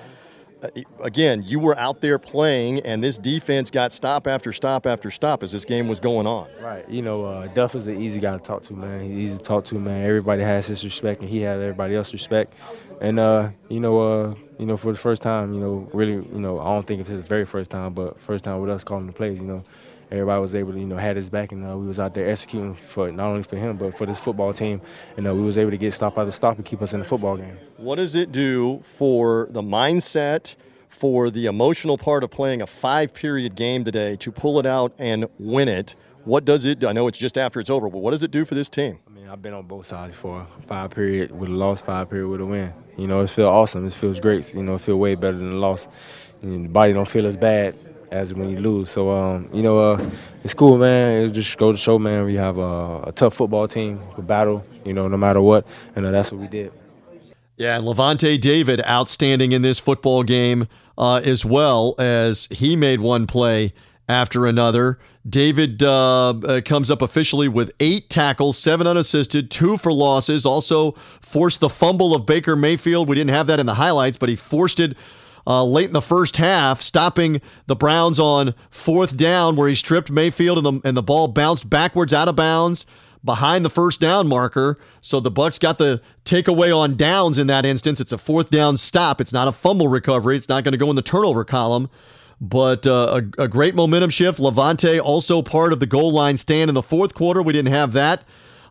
Uh, 0.63 0.70
again, 1.02 1.43
you 1.46 1.60
were 1.60 1.78
out 1.78 2.02
there 2.02 2.17
playing, 2.17 2.80
and 2.80 3.04
this 3.04 3.17
defense 3.17 3.70
got 3.70 3.93
stop 3.93 4.26
after 4.26 4.52
stop 4.52 4.88
after 4.88 5.12
stop 5.12 5.43
as 5.43 5.52
this 5.52 5.65
game 5.65 5.88
was 5.88 6.00
going 6.00 6.26
on. 6.26 6.48
Right. 6.60 6.88
You 6.89 7.04
know, 7.04 7.26
uh, 7.26 7.48
Duff 7.48 7.76
is 7.76 7.88
an 7.88 8.02
easy 8.02 8.20
guy 8.20 8.36
to 8.36 8.43
talk 8.43 8.63
to, 8.63 8.74
man. 8.74 9.02
He's 9.02 9.30
easy 9.30 9.38
to 9.38 9.43
talk 9.43 9.65
to, 9.65 9.76
man. 9.76 10.04
Everybody 10.04 10.41
has 10.41 10.65
his 10.65 10.84
respect, 10.84 11.22
and 11.22 11.30
he 11.30 11.41
has 11.41 11.62
everybody 11.62 11.96
else's 11.96 12.13
respect. 12.13 12.54
And 13.02 13.20
uh, 13.20 13.52
you 13.70 13.80
know, 13.80 14.00
uh, 14.00 14.36
you 14.58 14.65
know, 14.65 14.78
for 14.78 14.91
the 14.91 14.98
first 14.98 15.22
time, 15.22 15.54
you 15.54 15.60
know, 15.60 15.88
really, 15.93 16.13
you 16.13 16.39
know, 16.39 16.60
I 16.60 16.65
don't 16.65 16.88
think 16.88 17.02
it's 17.02 17.10
his 17.10 17.28
very 17.28 17.46
first 17.46 17.70
time, 17.70 17.93
but 17.93 18.20
first 18.20 18.43
time 18.43 18.60
with 18.60 18.72
us 18.72 18.84
calling 18.84 19.06
the 19.06 19.13
plays, 19.13 19.39
you 19.39 19.46
know, 19.46 19.63
everybody 20.12 20.41
was 20.41 20.56
able 20.56 20.74
to, 20.74 20.80
you 20.80 20.86
know, 20.86 20.98
had 20.98 21.15
his 21.15 21.30
back, 21.30 21.52
and 21.52 21.65
uh, 21.65 21.78
we 21.78 21.88
was 21.88 22.00
out 22.00 22.13
there 22.13 22.28
executing 22.28 22.74
for 22.76 23.12
not 23.12 23.28
only 23.28 23.43
for 23.43 23.58
him 23.58 23.78
but 23.78 23.98
for 23.98 24.06
this 24.06 24.20
football 24.20 24.54
team, 24.54 24.82
and 25.17 25.28
uh, 25.28 25.34
we 25.34 25.41
was 25.41 25.58
able 25.58 25.72
to 25.72 25.78
get 25.78 25.93
stop 25.93 26.15
the 26.15 26.32
stop 26.32 26.58
and 26.58 26.65
keep 26.65 26.82
us 26.82 26.93
in 26.93 27.00
the 27.00 27.06
football 27.06 27.38
game. 27.38 27.58
What 27.78 27.96
does 27.96 28.15
it 28.15 28.32
do 28.32 28.82
for 28.84 29.48
the 29.52 29.62
mindset? 29.62 30.56
For 30.89 31.30
the 31.30 31.46
emotional 31.46 31.98
part 31.98 32.24
of 32.24 32.32
playing 32.32 32.62
a 32.62 32.65
five 32.65 33.13
period 33.13 33.56
game 33.56 33.84
today 33.84 34.15
to 34.15 34.32
pull 34.32 34.58
it 34.58 34.65
out 34.65 34.93
and 34.98 35.28
win 35.38 35.67
it, 35.67 35.96
what 36.24 36.43
does 36.43 36.65
it 36.65 36.80
do? 36.80 36.88
I 36.88 36.93
know 36.93 37.08
it's 37.08 37.17
just 37.17 37.38
after 37.38 37.60
it's 37.60 37.70
over, 37.70 37.89
but 37.89 38.00
what 38.00 38.12
does 38.12 38.24
it 38.24 38.32
do 38.32 38.46
for 38.46 38.56
this 38.56 38.67
team? 38.67 38.98
I 39.06 39.12
mean, 39.12 39.28
I've 39.28 39.41
been 39.41 39.54
on 39.54 39.67
both 39.67 39.86
sides 39.86 40.15
for 40.15 40.48
five 40.65 40.91
period 40.91 41.32
with 41.32 41.50
a 41.50 41.54
loss, 41.54 41.82
five 41.82 42.10
period 42.10 42.30
with 42.30 42.41
a 42.41 42.46
win. 42.46 42.74
You 42.98 43.08
know, 43.08 43.22
it 43.22 43.30
feels 43.30 43.48
awesome. 43.48 43.86
It 43.86 43.93
feels 43.93 44.20
great. 44.20 44.54
You 44.54 44.63
know, 44.63 44.76
it 44.76 44.82
feels 44.82 44.98
way 44.98 45.15
better 45.15 45.38
than 45.38 45.52
a 45.52 45.58
loss. 45.58 45.88
And 46.41 46.65
the 46.65 46.70
body 46.70 46.93
don't 46.93 47.08
feel 47.08 47.28
as 47.28 47.38
bad 47.38 47.76
as 48.12 48.34
when 48.34 48.50
you 48.50 48.60
lose. 48.60 48.89
So, 48.89 49.12
um, 49.12 49.50
you 49.54 49.62
know, 49.62 49.78
uh, 49.78 50.10
it's 50.43 50.54
cool, 50.54 50.78
man. 50.78 51.26
It 51.26 51.32
just 51.32 51.58
goes 51.58 51.76
to 51.76 51.82
show, 51.82 52.00
man, 52.00 52.26
we 52.26 52.36
have 52.36 52.58
a, 52.58 53.04
a 53.08 53.12
tough 53.15 53.36
football 53.36 53.67
team, 53.67 54.02
we 54.15 54.24
battle, 54.24 54.63
you 54.86 54.93
know, 54.93 55.08
no 55.08 55.17
matter 55.17 55.41
what. 55.41 55.67
And 55.96 56.06
uh, 56.06 56.12
that's 56.12 56.32
what 56.32 56.41
we 56.41 56.48
did. 56.48 56.72
Yeah, 57.58 57.78
and 57.78 57.88
Lavonte 57.88 58.39
David 58.39 58.82
outstanding 58.86 59.52
in 59.52 59.63
this 59.63 59.80
football 59.80 60.22
game 60.24 60.67
uh, 60.98 61.22
as 61.24 61.43
well 61.43 61.96
as 61.98 62.48
he 62.52 62.76
made 62.76 63.00
one 63.00 63.26
play 63.26 63.74
after 64.08 64.46
another. 64.46 65.00
David 65.28 65.84
uh, 65.84 66.30
uh, 66.30 66.62
comes 66.62 66.89
up 66.89 67.02
officially 67.02 67.48
with 67.48 67.72
eight 67.80 68.10
tackles, 68.10 68.58
seven 68.58 68.88
unassisted, 68.88 69.52
two 69.52 69.78
for 69.78 69.91
losses. 69.91 70.46
Also 70.46 70.91
forced 71.20 71.60
the 71.60 71.67
fumble 71.67 72.15
of 72.15 72.26
Baker 72.26 72.56
Mayfield. 72.56 73.10
We 73.10 73.15
didn't 73.15 73.32
have 73.32 73.48
that 73.48 73.60
in 73.60 73.65
the 73.65 73.74
highlights, 73.74 74.17
but 74.17 74.30
he 74.30 74.36
forced 74.36 74.80
it 74.80 74.96
uh, 75.47 75.63
late 75.63 75.88
in 75.88 75.93
the 75.93 76.01
first 76.01 76.38
half, 76.38 76.81
stopping 76.81 77.41
the 77.67 77.75
Browns 77.75 78.19
on 78.19 78.53
fourth 78.69 79.15
down, 79.15 79.55
where 79.55 79.69
he 79.69 79.75
stripped 79.75 80.12
Mayfield 80.12 80.57
and 80.57 80.81
the, 80.83 80.88
and 80.88 80.97
the 80.97 81.01
ball 81.01 81.29
bounced 81.29 81.69
backwards 81.69 82.13
out 82.13 82.27
of 82.27 82.36
bounds 82.36 82.86
behind 83.23 83.63
the 83.63 83.69
first 83.69 84.01
down 84.01 84.27
marker. 84.27 84.77
So 84.99 85.21
the 85.21 85.31
Bucs 85.31 85.57
got 85.57 85.77
the 85.77 86.01
takeaway 86.25 86.75
on 86.75 86.97
downs 86.97 87.38
in 87.38 87.47
that 87.47 87.65
instance. 87.65 88.01
It's 88.01 88.12
a 88.12 88.17
fourth 88.17 88.49
down 88.49 88.75
stop. 88.75 89.21
It's 89.21 89.31
not 89.31 89.47
a 89.47 89.53
fumble 89.53 89.88
recovery. 89.88 90.36
It's 90.36 90.49
not 90.49 90.65
going 90.65 90.73
to 90.73 90.77
go 90.77 90.89
in 90.89 90.97
the 90.97 91.01
turnover 91.01 91.45
column. 91.45 91.89
But 92.39 92.86
uh, 92.86 93.21
a, 93.38 93.43
a, 93.43 93.47
great 93.47 93.73
momentum 93.73 94.12
shift. 94.12 94.38
Lavonte 94.38 95.01
also 95.01 95.41
part 95.41 95.73
of 95.73 95.79
the 95.79 95.88
goal 95.88 96.12
line 96.12 96.38
stand 96.38 96.69
in 96.69 96.75
the 96.75 96.83
fourth 96.83 97.15
quarter. 97.15 97.41
We 97.41 97.51
didn't 97.51 97.73
have 97.73 97.93
that 97.93 98.23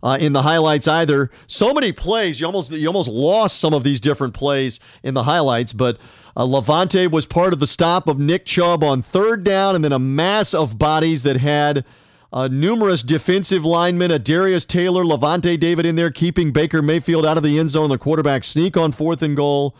uh, 0.06 0.16
in 0.18 0.32
the 0.32 0.42
highlights 0.42 0.86
either. 0.86 1.30
So 1.46 1.74
many 1.74 1.92
plays. 1.92 2.40
You 2.40 2.46
almost 2.46 2.70
you 2.70 2.86
almost 2.86 3.08
lost 3.08 3.58
some 3.58 3.74
of 3.74 3.84
these 3.84 4.00
different 4.00 4.34
plays 4.34 4.80
in 5.02 5.14
the 5.14 5.24
highlights. 5.24 5.72
But 5.72 5.98
uh, 6.36 6.44
Lavonte 6.44 7.10
was 7.10 7.26
part 7.26 7.52
of 7.52 7.58
the 7.58 7.66
stop 7.66 8.08
of 8.08 8.18
Nick 8.18 8.44
Chubb 8.46 8.84
on 8.84 9.02
third 9.02 9.44
down, 9.44 9.74
and 9.74 9.84
then 9.84 9.92
a 9.92 9.98
mass 9.98 10.54
of 10.54 10.78
bodies 10.78 11.22
that 11.24 11.36
had– 11.38 11.84
uh, 12.32 12.48
numerous 12.48 13.02
defensive 13.02 13.64
linemen, 13.64 14.10
a 14.10 14.18
Darius 14.18 14.66
Taylor, 14.66 15.04
Lavonte 15.04 15.58
David 15.58 15.86
in 15.86 15.94
there, 15.94 16.10
keeping 16.10 16.52
Baker 16.52 16.82
Mayfield 16.82 17.24
out 17.24 17.36
of 17.36 17.42
the 17.42 17.58
end 17.58 17.70
zone. 17.70 17.88
The 17.88 17.98
quarterback 17.98 18.44
sneak 18.44 18.76
on 18.76 18.92
fourth 18.92 19.22
and 19.22 19.36
goal. 19.36 19.76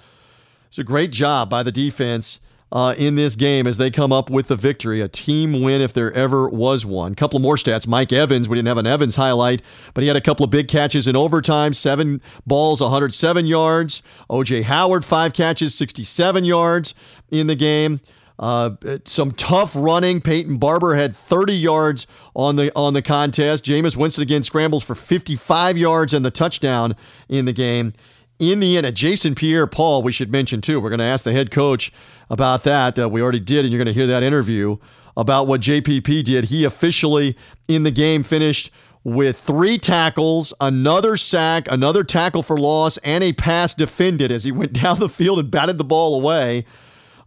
It's 0.69 0.79
a 0.79 0.85
great 0.85 1.13
job 1.13 1.51
by 1.51 1.63
the 1.63 1.73
defense 1.73 2.41
uh, 2.73 2.95
in 2.99 3.15
this 3.15 3.37
game 3.37 3.67
as 3.67 3.79
they 3.79 3.91
come 3.91 4.13
up 4.13 4.29
with 4.29 4.49
the 4.49 4.57
victory. 4.57 5.01
A 5.01 5.09
team 5.09 5.63
win 5.63 5.81
if 5.81 5.93
there 5.93 6.13
ever 6.13 6.49
was 6.49 6.85
one. 6.85 7.13
A 7.13 7.15
couple 7.15 7.39
more 7.39 7.57
stats. 7.57 7.87
Mike 7.87 8.13
Evans, 8.13 8.49
we 8.49 8.57
didn't 8.57 8.69
have 8.69 8.79
an 8.79 8.87
Evans 8.87 9.17
highlight, 9.17 9.63
but 9.95 10.03
he 10.03 10.09
had 10.09 10.17
a 10.17 10.21
couple 10.21 10.45
of 10.45 10.51
big 10.51 10.69
catches 10.69 11.07
in 11.07 11.17
overtime. 11.17 11.73
Seven 11.73 12.21
balls, 12.47 12.81
107 12.81 13.47
yards. 13.47 14.03
OJ 14.29 14.65
Howard, 14.65 15.05
five 15.05 15.33
catches, 15.33 15.75
67 15.75 16.45
yards 16.45 16.95
in 17.31 17.47
the 17.47 17.57
game. 17.57 18.01
Uh, 18.39 18.73
some 19.05 19.31
tough 19.31 19.73
running. 19.75 20.21
Peyton 20.21 20.59
Barber 20.59 20.95
had 20.95 21.17
30 21.17 21.55
yards 21.55 22.07
on 22.35 22.57
the 22.57 22.71
on 22.77 22.93
the 22.93 23.01
contest. 23.01 23.65
Jameis 23.65 23.97
Winston 23.97 24.23
again 24.23 24.43
scrambles 24.43 24.85
for 24.85 24.95
55 24.95 25.79
yards 25.79 26.13
and 26.13 26.25
the 26.25 26.31
touchdown 26.31 26.97
in 27.31 27.47
the 27.47 27.55
game. 27.55 27.95
In 28.39 28.61
the 28.61 28.77
end, 28.77 28.95
Jason 28.95 29.35
Pierre 29.35 29.67
Paul, 29.67 30.03
we 30.03 30.13
should 30.13 30.31
mention 30.31 30.61
too. 30.61 30.81
We're 30.81 30.91
going 30.91 30.99
to 30.99 31.05
ask 31.05 31.25
the 31.25 31.33
head 31.33 31.51
coach 31.51 31.91
about 32.29 32.65
that. 32.65 32.99
Uh, 32.99 33.09
we 33.09 33.23
already 33.23 33.41
did, 33.41 33.65
and 33.65 33.73
you're 33.73 33.83
going 33.83 33.93
to 33.93 33.99
hear 33.99 34.07
that 34.07 34.23
interview 34.23 34.77
about 35.17 35.47
what 35.47 35.63
JPP 35.63 36.25
did. 36.25 36.45
He 36.45 36.65
officially 36.65 37.37
in 37.69 37.85
the 37.85 37.91
game 37.91 38.23
finished 38.23 38.71
with 39.05 39.39
three 39.39 39.79
tackles, 39.79 40.53
another 40.61 41.17
sack, 41.17 41.67
another 41.71 42.05
tackle 42.05 42.43
for 42.43 42.59
loss, 42.59 42.99
and 42.99 43.23
a 43.25 43.33
pass 43.33 43.73
defended 43.73 44.31
as 44.33 44.45
he 44.45 44.53
went 44.53 44.73
down 44.83 44.99
the 44.99 45.09
field 45.09 45.39
and 45.39 45.51
batted 45.51 45.79
the 45.79 45.85
ball 45.85 46.21
away 46.21 46.67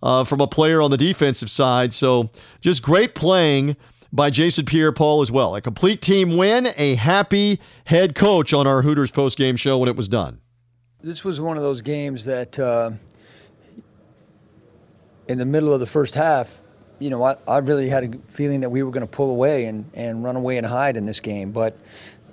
uh, 0.04 0.24
from 0.24 0.42
a 0.42 0.48
player 0.48 0.82
on 0.82 0.92
the 0.92 0.98
defensive 0.98 1.50
side. 1.50 1.94
So 1.94 2.30
just 2.62 2.84
great 2.84 3.16
playing 3.16 3.78
by 4.12 4.30
Jason 4.30 4.66
Pierre 4.66 4.92
Paul 4.92 5.22
as 5.22 5.32
well. 5.32 5.56
A 5.56 5.62
complete 5.62 6.02
team 6.02 6.36
win, 6.36 6.70
a 6.78 6.96
happy 6.96 7.60
head 7.86 8.14
coach 8.14 8.54
on 8.54 8.68
our 8.68 8.82
Hooters 8.82 9.12
post 9.12 9.38
game 9.38 9.56
show 9.56 9.78
when 9.78 9.90
it 9.90 9.96
was 9.96 10.08
done. 10.08 10.40
This 11.02 11.24
was 11.24 11.40
one 11.40 11.56
of 11.56 11.64
those 11.64 11.82
games 11.82 12.26
that 12.26 12.60
uh, 12.60 12.92
in 15.28 15.38
the 15.38 15.46
middle 15.46 15.74
of 15.74 15.80
the 15.80 15.86
first 15.86 16.14
half, 16.14 16.54
you 17.00 17.10
know, 17.10 17.24
I, 17.24 17.38
I 17.48 17.60
really 17.60 17.88
had 17.88 18.04
a 18.04 18.18
feeling 18.28 18.60
that 18.60 18.70
we 18.70 18.84
were 18.84 18.92
going 18.92 19.08
to 19.08 19.08
pull 19.08 19.30
away 19.30 19.66
and, 19.66 19.90
and 19.94 20.24
run 20.24 20.36
away 20.36 20.58
and 20.58 20.66
hide 20.66 20.98
in 20.98 21.06
this 21.06 21.22
game. 21.22 21.52
But, 21.52 21.78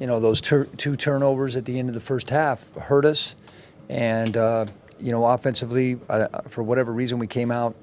you 0.01 0.09
know, 0.09 0.19
those 0.19 0.41
two 0.41 0.97
turnovers 0.97 1.55
at 1.55 1.65
the 1.65 1.79
end 1.79 1.89
of 1.89 1.95
the 1.95 2.01
first 2.01 2.29
half 2.29 2.75
hurt 2.75 3.05
us. 3.05 3.37
And, 3.89 4.37
uh, 4.37 4.67
you 4.99 5.13
know, 5.13 5.25
offensively, 5.25 5.99
for 6.49 6.65
whatever 6.65 6.93
reason, 6.93 7.21
we 7.21 7.29
came 7.29 7.53
out 7.53 7.77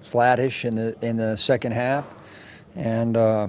flattish 0.00 0.64
in 0.64 0.74
the 0.74 0.96
in 1.02 1.16
the 1.16 1.36
second 1.36 1.72
half, 1.72 2.06
and 2.76 3.16
uh, 3.16 3.48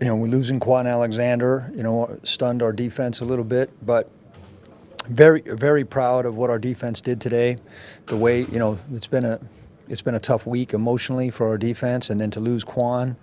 you 0.00 0.06
know, 0.08 0.16
we're 0.16 0.26
losing 0.26 0.60
Kwon 0.60 0.90
Alexander. 0.90 1.70
You 1.74 1.82
know, 1.82 2.18
stunned 2.24 2.62
our 2.62 2.72
defense 2.72 3.20
a 3.20 3.24
little 3.24 3.44
bit, 3.44 3.70
but 3.86 4.10
very 5.08 5.42
very 5.42 5.84
proud 5.84 6.26
of 6.26 6.36
what 6.36 6.50
our 6.50 6.58
defense 6.58 7.00
did 7.00 7.20
today. 7.20 7.56
The 8.06 8.16
way 8.16 8.42
you 8.42 8.58
know, 8.58 8.78
it's 8.94 9.06
been 9.06 9.24
a 9.24 9.40
it's 9.88 10.02
been 10.02 10.14
a 10.14 10.20
tough 10.20 10.46
week 10.46 10.74
emotionally 10.74 11.30
for 11.30 11.48
our 11.48 11.58
defense, 11.58 12.10
and 12.10 12.20
then 12.20 12.30
to 12.32 12.40
lose 12.40 12.64
Kwon. 12.64 13.16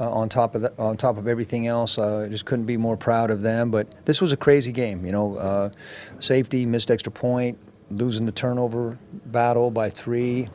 Uh, 0.00 0.10
on 0.10 0.28
top 0.28 0.54
of 0.54 0.62
the, 0.62 0.72
on 0.78 0.96
top 0.96 1.18
of 1.18 1.28
everything 1.28 1.66
else. 1.68 1.98
Uh, 1.98 2.20
I 2.20 2.28
just 2.28 2.46
couldn't 2.46 2.64
be 2.64 2.78
more 2.78 2.96
proud 2.96 3.30
of 3.30 3.42
them. 3.42 3.70
But 3.70 4.04
this 4.06 4.20
was 4.20 4.32
a 4.32 4.36
crazy 4.36 4.72
game. 4.72 5.04
You 5.04 5.12
know, 5.12 5.36
uh, 5.36 5.70
safety, 6.18 6.66
missed 6.66 6.90
extra 6.90 7.12
point, 7.12 7.58
losing 7.90 8.26
the 8.26 8.32
turnover 8.32 8.98
battle 9.26 9.70
by 9.70 9.90
three. 9.90 10.48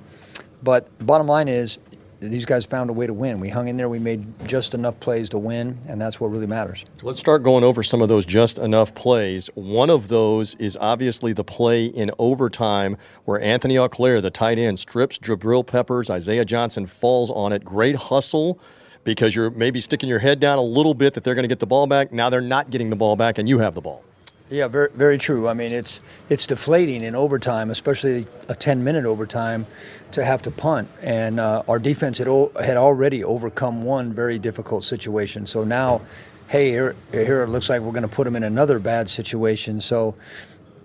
But 0.64 0.90
bottom 1.06 1.28
line 1.28 1.48
is, 1.48 1.78
these 2.20 2.46
guys 2.46 2.66
found 2.66 2.90
a 2.90 2.94
way 2.94 3.06
to 3.06 3.14
win. 3.14 3.40
We 3.40 3.50
hung 3.50 3.68
in 3.68 3.78
there. 3.78 3.90
We 3.90 4.00
made 4.00 4.26
just 4.48 4.74
enough 4.74 5.00
plays 5.00 5.30
to 5.30 5.38
win, 5.38 5.78
and 5.88 6.02
that's 6.02 6.20
what 6.20 6.28
really 6.28 6.48
matters. 6.48 6.84
Let's 7.04 7.20
start 7.20 7.44
going 7.44 7.64
over 7.64 7.84
some 7.84 8.02
of 8.02 8.10
those 8.10 8.26
just 8.26 8.58
enough 8.58 8.94
plays. 8.96 9.50
One 9.56 9.90
of 9.90 10.08
those 10.08 10.56
is 10.56 10.78
obviously 10.80 11.34
the 11.34 11.44
play 11.44 11.86
in 11.86 12.12
overtime 12.18 12.98
where 13.26 13.40
Anthony 13.42 13.78
Auclair, 13.78 14.22
the 14.22 14.32
tight 14.32 14.58
end, 14.58 14.80
strips 14.80 15.20
Jabril 15.20 15.66
Peppers. 15.66 16.10
Isaiah 16.10 16.46
Johnson 16.46 16.86
falls 16.86 17.30
on 17.30 17.54
it. 17.54 17.64
Great 17.64 17.96
hustle 17.96 18.60
because 19.04 19.36
you're 19.36 19.52
maybe 19.52 19.80
sticking 19.80 20.10
your 20.10 20.20
head 20.20 20.40
down 20.40 20.58
a 20.58 20.64
little 20.64 20.94
bit 20.94 21.14
that 21.14 21.24
they're 21.24 21.36
going 21.36 21.44
to 21.44 21.48
get 21.48 21.60
the 21.60 21.68
ball 21.68 21.88
back. 21.88 22.12
Now 22.12 22.30
they're 22.30 22.42
not 22.42 22.72
getting 22.72 22.90
the 22.90 22.96
ball 22.96 23.16
back, 23.16 23.38
and 23.38 23.48
you 23.48 23.60
have 23.60 23.76
the 23.76 23.82
ball. 23.82 24.04
Yeah, 24.50 24.68
very 24.70 24.90
very 24.94 25.18
true. 25.18 25.48
I 25.50 25.54
mean, 25.54 25.72
it's 25.74 26.02
it's 26.30 26.48
deflating 26.48 27.04
in 27.04 27.16
overtime, 27.16 27.70
especially 27.70 28.26
a 28.48 28.56
10 28.56 28.84
minute 28.84 29.06
overtime, 29.06 29.66
to 30.14 30.24
have 30.24 30.42
to 30.44 30.52
punt. 30.52 30.88
And 31.02 31.40
uh, 31.40 31.64
our 31.68 31.80
defense 31.80 32.18
had 32.18 32.28
o- 32.28 32.52
had 32.62 32.78
already 32.78 33.24
overcome 33.24 33.84
one 33.84 34.14
very 34.14 34.40
difficult 34.40 34.86
situation. 34.86 35.46
So 35.46 35.64
now, 35.66 36.02
hey, 36.48 36.70
here 36.70 36.96
here 37.12 37.44
it 37.44 37.48
looks 37.48 37.70
like 37.70 37.82
we're 37.82 37.92
going 37.92 38.08
to 38.08 38.16
put 38.16 38.24
them 38.24 38.38
in 38.38 38.44
another 38.44 38.80
bad 38.80 39.10
situation. 39.10 39.82
So, 39.82 40.16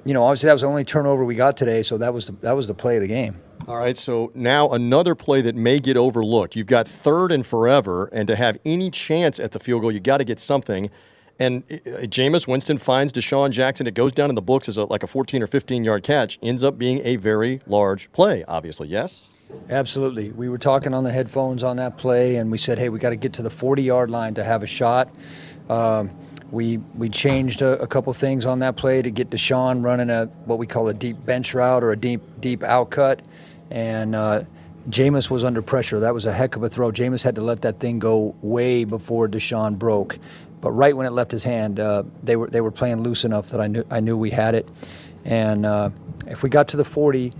you 0.05 0.13
know, 0.13 0.25
obviously 0.25 0.49
that 0.49 0.55
was 0.55 0.63
the 0.63 0.69
only 0.69 0.85
turnover 0.85 1.25
we 1.25 1.37
got 1.37 1.57
today. 1.57 1.85
So 1.85 1.97
that 1.99 2.13
was 2.13 2.27
the, 2.27 2.33
that 2.41 2.53
was 2.53 2.67
the 2.67 2.75
play 2.75 2.97
of 2.97 3.03
the 3.03 3.09
game. 3.09 3.37
All 3.69 3.77
right, 3.77 3.97
so 3.97 4.33
now 4.35 4.71
another 4.71 5.15
play 5.15 5.41
that 5.43 5.55
may 5.55 5.79
get 5.79 5.97
overlooked. 5.97 6.57
You've 6.57 6.67
got 6.67 6.89
third 6.89 7.31
and 7.31 7.47
forever, 7.47 8.07
and 8.07 8.27
to 8.27 8.35
have 8.35 8.59
any 8.65 8.91
chance 8.91 9.39
at 9.39 9.53
the 9.53 9.61
field 9.61 9.83
goal, 9.83 9.93
you 9.93 10.01
got 10.01 10.17
to 10.17 10.25
get 10.25 10.41
something. 10.41 10.91
And 11.43 11.65
uh, 11.73 12.07
Jameis 12.07 12.47
Winston 12.47 12.79
finds 12.79 13.13
DeSean 13.13 13.51
Jackson. 13.51 13.89
It 13.89 13.95
goes 13.95 14.13
down 14.13 14.29
in 14.29 14.37
the 14.37 14.43
books 14.43 14.69
as 14.69 14.77
a, 14.77 14.85
like 14.85 15.03
a 15.03 15.09
14 15.09 15.43
or 15.43 15.49
15 15.49 15.83
yard 15.83 16.05
catch. 16.05 16.39
Ends 16.41 16.63
up 16.63 16.79
being 16.79 17.01
a 17.05 17.17
very 17.17 17.61
large 17.67 18.13
play, 18.13 18.45
obviously. 18.47 18.87
Yes? 18.87 19.29
Absolutely. 19.69 20.31
We 20.31 20.49
were 20.49 20.57
talking 20.57 20.95
on 20.95 21.03
the 21.03 21.11
headphones 21.11 21.65
on 21.65 21.77
that 21.79 21.99
play, 21.99 22.37
and 22.37 22.49
we 22.49 22.59
said, 22.59 22.79
hey, 22.79 22.91
we 22.91 23.01
got 23.01 23.11
to 23.11 23.17
get 23.17 23.33
to 23.35 23.43
the 23.43 23.51
40 23.51 23.83
yard 23.83 24.09
line 24.09 24.35
to 24.35 24.45
have 24.45 24.63
a 24.63 24.69
shot. 24.69 25.13
Um, 25.69 26.13
we 26.53 26.77
we 26.95 27.09
changed 27.09 27.61
a, 27.63 27.81
a, 27.81 27.87
couple 27.87 28.13
things 28.13 28.47
on 28.47 28.59
that 28.61 28.77
play 28.77 29.01
to 29.03 29.11
get 29.11 29.31
DeSean 29.31 29.83
running 29.83 30.11
a 30.11 30.27
what 30.45 30.59
we 30.59 30.67
call 30.67 30.89
a 30.89 30.95
deep 30.95 31.25
bench 31.25 31.55
route 31.55 31.83
or 31.83 31.93
a 31.93 31.97
deep 31.97 32.21
deep 32.41 32.63
out 32.63 32.91
cut, 32.91 33.23
and 33.71 34.15
uh, 34.15 34.43
Jameis 34.91 35.31
was 35.31 35.45
under 35.45 35.63
pressure. 35.63 35.99
That 36.01 36.13
was 36.13 36.27
a 36.27 36.33
heck 36.33 36.57
of 36.57 36.63
a 36.63 36.69
throw. 36.69 36.91
Jameis 36.93 37.23
had 37.23 37.35
to 37.37 37.41
let 37.41 37.63
that 37.63 37.81
thing 37.81 37.99
go 37.99 38.35
way 38.43 38.85
before 38.85 39.29
DeSean 39.29 39.79
broke, 39.79 40.19
but 40.63 40.71
right 40.71 40.97
when 40.97 41.05
it 41.05 41.11
left 41.11 41.31
his 41.31 41.45
hand, 41.45 41.79
uh, 41.79 42.05
they 42.23 42.37
were 42.37 42.49
they 42.49 42.63
were 42.63 42.71
playing 42.71 43.03
loose 43.03 43.25
enough 43.25 43.49
that 43.49 43.61
I 43.61 43.67
knew 43.67 43.85
I 43.91 44.01
knew 44.01 44.17
we 44.17 44.31
had 44.31 44.55
it. 44.55 44.71
And 45.25 45.67
uh, 45.67 45.91
if 46.27 46.43
we 46.43 46.49
got 46.49 46.69
to 46.69 46.77
the 46.77 46.85
40, 46.85 47.33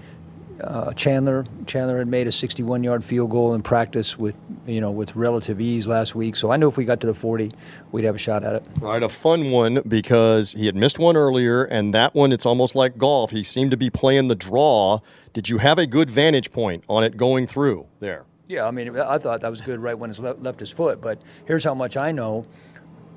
uh, 0.61 0.93
Chandler 0.95 1.47
Chandler 1.67 1.99
had 1.99 2.09
made 2.09 2.27
a 2.27 2.31
61-yard 2.31 3.05
field 3.05 3.31
goal 3.31 3.55
in 3.55 3.63
practice 3.63 4.19
with 4.19 4.35
you 4.67 4.81
know 4.81 4.91
with 4.91 5.15
relative 5.15 5.61
ease 5.61 5.87
last 5.87 6.17
week. 6.17 6.35
So 6.35 6.51
I 6.51 6.57
knew 6.57 6.69
if 6.69 6.77
we 6.77 6.85
got 6.85 7.01
to 7.01 7.07
the 7.07 7.15
40, 7.15 7.53
we'd 7.93 8.05
have 8.05 8.17
a 8.17 8.19
shot 8.19 8.43
at 8.43 8.57
it. 8.57 8.67
Right, 8.81 9.03
a 9.03 9.09
fun 9.09 9.53
one 9.53 9.83
because 9.87 10.53
he 10.53 10.67
had 10.67 10.75
missed 10.75 10.99
one 10.99 11.17
earlier, 11.17 11.65
and 11.65 11.95
that 11.95 12.15
one 12.15 12.33
it's 12.33 12.45
almost 12.45 12.75
like 12.75 12.99
golf. 12.99 13.31
He 13.31 13.45
seemed 13.45 13.71
to 13.71 13.77
be 13.77 13.89
playing 13.89 14.27
the 14.27 14.35
draw. 14.35 14.99
Did 15.33 15.49
you 15.49 15.59
have 15.59 15.79
a 15.79 15.87
good 15.87 16.11
vantage 16.11 16.51
point 16.51 16.83
on 16.89 17.05
it 17.05 17.17
going 17.17 17.47
through 17.47 17.87
there? 18.01 18.27
Yeah, 18.49 18.67
I 18.67 18.71
mean, 18.71 18.99
I 18.99 19.17
thought 19.17 19.41
that 19.41 19.51
was 19.51 19.63
good 19.63 19.81
right 19.81 19.99
when 19.99 20.11
it 20.11 20.43
left 20.43 20.61
his 20.61 20.71
foot. 20.71 21.01
But 21.01 21.23
here's 21.47 21.65
how 21.65 21.75
much 21.75 21.97
I 21.97 22.13
know 22.13 22.45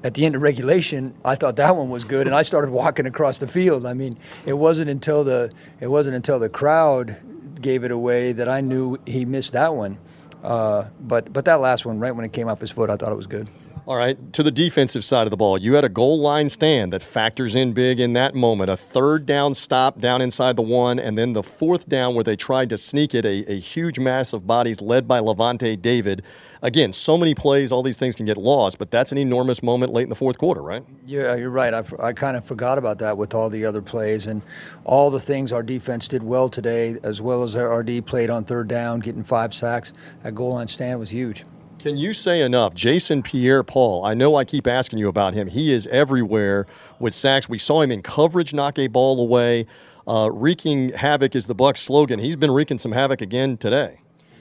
at 0.06 0.14
the 0.14 0.24
end 0.24 0.36
of 0.36 0.43
regulation, 0.43 1.16
I 1.26 1.34
thought 1.34 1.56
that 1.56 1.76
one 1.76 1.89
was 1.89 2.03
good, 2.03 2.28
and 2.28 2.36
I 2.36 2.43
started 2.43 2.70
walking 2.70 3.08
across 3.08 3.39
the 3.39 3.47
field. 3.47 3.88
I 3.88 3.95
mean, 3.95 4.16
it 4.45 4.53
wasn't 4.53 4.91
until 4.91 5.24
the 5.24 5.51
it 5.80 5.88
wasn't 5.88 6.16
until 6.16 6.38
the 6.38 6.47
crowd 6.47 7.18
gave 7.60 7.84
it 7.84 7.89
away 7.89 8.32
that 8.32 8.47
I 8.47 8.62
knew 8.62 8.99
he 9.08 9.26
missed 9.26 9.53
that 9.53 9.74
one. 9.74 9.97
Uh, 10.43 10.86
but 11.01 11.34
but 11.34 11.45
that 11.45 11.60
last 11.60 11.88
one, 11.88 11.99
right 11.99 12.16
when 12.16 12.24
it 12.24 12.34
came 12.34 12.47
off 12.47 12.60
his 12.60 12.70
foot, 12.70 12.91
I 12.91 12.97
thought 12.97 13.12
it 13.12 13.16
was 13.16 13.26
good. 13.26 13.49
All 13.88 13.98
right, 13.98 14.18
to 14.34 14.42
the 14.42 14.50
defensive 14.50 15.06
side 15.06 15.28
of 15.28 15.32
the 15.32 15.38
ball, 15.38 15.60
you 15.60 15.74
had 15.74 15.86
a 15.86 15.90
goal 15.90 16.20
line 16.20 16.50
stand 16.50 16.92
that 16.94 17.04
factors 17.04 17.56
in 17.56 17.72
big 17.74 18.00
in 18.00 18.14
that 18.14 18.34
moment. 18.34 18.72
A 18.72 18.78
third 18.78 19.28
down 19.28 19.54
stop 19.54 20.00
down 20.00 20.22
inside 20.22 20.56
the 20.56 20.64
one, 20.64 20.98
and 20.98 21.16
then 21.16 21.34
the 21.34 21.44
fourth 21.44 21.88
down 21.88 22.16
where 22.16 22.24
they 22.24 22.36
tried 22.36 22.70
to 22.70 22.80
sneak 22.80 23.14
it, 23.14 23.26
a, 23.26 23.52
a 23.52 23.60
huge 23.60 24.00
mass 24.00 24.34
of 24.34 24.48
bodies 24.48 24.82
led 24.82 25.08
by 25.08 25.20
Lavonte 25.20 25.80
David 25.80 26.24
again, 26.66 26.92
so 26.92 27.16
many 27.16 27.36
plays, 27.36 27.72
all 27.72 27.84
these 27.84 27.96
things 27.96 28.16
can 28.16 28.26
get 28.26 28.38
lost, 28.38 28.80
but 28.80 28.90
that's 28.90 29.12
an 29.12 29.20
enormous 29.20 29.62
moment 29.62 29.94
late 29.94 30.04
in 30.04 30.10
the 30.10 30.16
fourth 30.16 30.38
quarter, 30.40 30.62
right? 30.62 30.84
Yeah, 31.06 31.36
you're 31.36 31.52
right. 31.52 31.74
I, 31.74 31.84
I 32.00 32.12
kind 32.12 32.36
of 32.36 32.44
forgot 32.44 32.80
about 32.80 32.98
that 33.00 33.16
with 33.16 33.36
all 33.36 33.50
the 33.50 33.64
other 33.64 33.84
plays 33.84 34.26
and 34.26 34.42
all 34.84 35.12
the 35.12 35.20
things 35.20 35.54
our 35.54 35.64
defense 35.64 36.08
did 36.08 36.24
well 36.24 36.50
today, 36.50 36.98
as 37.04 37.22
well 37.22 37.44
as 37.44 37.56
our 37.56 37.80
RD 37.80 38.06
played 38.08 38.32
on 38.32 38.44
third 38.44 38.68
down, 38.68 39.00
getting 39.00 39.24
five 39.24 39.54
sacks. 39.54 39.94
That 40.24 40.34
goal 40.34 40.54
line 40.54 40.68
stand 40.68 41.00
was 41.00 41.12
huge. 41.12 41.46
Can 41.80 41.98
you 41.98 42.14
say 42.14 42.42
enough? 42.42 42.74
Jason 42.74 43.22
Pierre 43.22 43.62
Paul, 43.62 44.06
I 44.06 44.14
know 44.14 44.36
I 44.36 44.46
keep 44.46 44.66
asking 44.66 44.98
you 44.98 45.08
about 45.08 45.34
him. 45.34 45.48
He 45.48 45.72
is 45.72 45.86
everywhere 45.88 46.66
with 47.00 47.14
sacks. 47.14 47.48
We 47.48 47.58
saw 47.58 47.82
him 47.82 47.92
in 47.92 48.02
coverage 48.02 48.54
knock 48.54 48.80
a 48.80 48.88
ball 48.88 49.20
away. 49.20 49.68
Uh, 50.08 50.30
wreaking 50.32 50.90
havoc 50.94 51.36
is 51.36 51.46
the 51.46 51.56
Bucs 51.56 51.78
slogan. 51.78 52.20
He's 52.20 52.36
been 52.36 52.52
wreaking 52.52 52.78
some 52.78 52.92
havoc 52.92 53.22
again 53.22 53.58
today. 53.58 54.00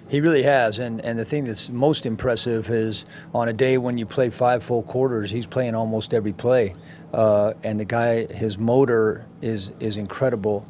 He 0.08 0.20
really 0.20 0.42
has, 0.42 0.78
and 0.78 1.00
and 1.00 1.18
the 1.18 1.24
thing 1.24 1.44
that's 1.44 1.70
most 1.70 2.04
impressive 2.04 2.68
is 2.68 3.06
on 3.34 3.48
a 3.48 3.54
day 3.54 3.78
when 3.78 3.96
you 3.96 4.04
play 4.04 4.28
five 4.28 4.62
full 4.62 4.82
quarters, 4.82 5.30
he's 5.30 5.46
playing 5.46 5.74
almost 5.74 6.12
every 6.12 6.34
play, 6.34 6.74
uh, 7.14 7.54
and 7.62 7.80
the 7.80 7.86
guy, 7.86 8.26
his 8.26 8.58
motor 8.58 9.24
is 9.40 9.72
is 9.80 9.96
incredible. 9.96 10.68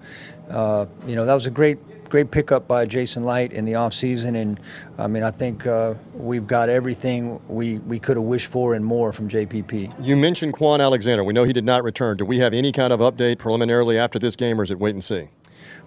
Uh, 0.49 0.87
you 1.05 1.17
know 1.17 1.27
that 1.27 1.35
was 1.35 1.47
a 1.47 1.51
great 1.51 1.79
great 2.15 2.31
pickup 2.31 2.69
by 2.69 2.87
Jason 2.87 3.25
Licht 3.25 3.53
in 3.53 3.65
the 3.65 3.73
offseason, 3.73 4.41
and 4.41 4.61
I 4.99 5.09
mean 5.09 5.25
I 5.25 5.33
think 5.33 5.67
uh, 5.67 5.95
we've 6.15 6.47
got 6.47 6.69
everything 6.69 7.41
we 7.49 7.79
we 7.79 7.99
could 7.99 8.17
have 8.17 8.25
wished 8.25 8.47
for 8.47 8.75
and 8.75 8.85
more 8.85 9.13
from 9.13 9.29
JPP. 9.29 9.93
You 10.01 10.15
mentioned 10.15 10.55
Kwon 10.55 10.79
Alexander. 10.79 11.25
We 11.25 11.33
know 11.33 11.43
he 11.43 11.53
did 11.53 11.65
not 11.65 11.83
return. 11.83 12.17
Do 12.17 12.25
we 12.25 12.39
have 12.39 12.55
any 12.55 12.71
kind 12.71 12.93
of 12.93 13.01
update 13.01 13.39
preliminarily 13.39 13.99
after 13.99 14.21
this 14.21 14.37
game, 14.37 14.61
or 14.61 14.63
is 14.63 14.71
it 14.71 14.79
wait 14.79 14.91
and 14.91 15.03
see? 15.03 15.29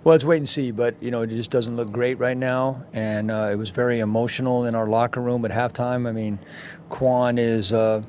Well, 0.03 0.15
it's 0.17 0.25
wait 0.25 0.39
and 0.39 0.49
see, 0.49 0.71
but 0.71 1.01
you 1.01 1.11
know 1.11 1.21
it 1.21 1.27
just 1.27 1.49
doesn't 1.49 1.77
look 1.77 1.93
great 1.93 2.19
right 2.19 2.35
now, 2.35 2.83
and 2.91 3.31
uh, 3.31 3.47
it 3.49 3.55
was 3.55 3.69
very 3.69 4.01
emotional 4.01 4.65
in 4.65 4.75
our 4.75 4.85
locker 4.85 5.21
room 5.21 5.45
at 5.45 5.51
halftime. 5.51 6.09
I 6.09 6.11
mean, 6.11 6.39
Kwon 6.89 7.39
is, 7.39 7.71
uh, 7.71 8.03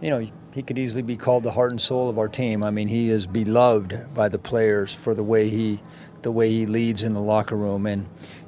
you 0.00 0.08
know, 0.08 0.26
he 0.54 0.62
could 0.62 0.78
easily 0.78 1.02
be 1.02 1.14
called 1.14 1.42
the 1.42 1.52
heart 1.52 1.72
and 1.72 1.80
soul 1.80 2.08
of 2.08 2.18
our 2.18 2.28
team. 2.28 2.64
I 2.64 2.70
mean, 2.70 2.88
he 2.88 3.10
is 3.10 3.26
beloved 3.26 4.14
by 4.14 4.30
the 4.30 4.38
players 4.38 4.94
for 4.94 5.12
the 5.12 5.22
way 5.22 5.50
he, 5.50 5.78
the 6.22 6.32
way 6.32 6.50
he 6.50 6.66
leads 6.66 7.02
in 7.02 7.14
the 7.14 7.20
locker 7.20 7.56
room, 7.56 7.86
and 7.86 8.06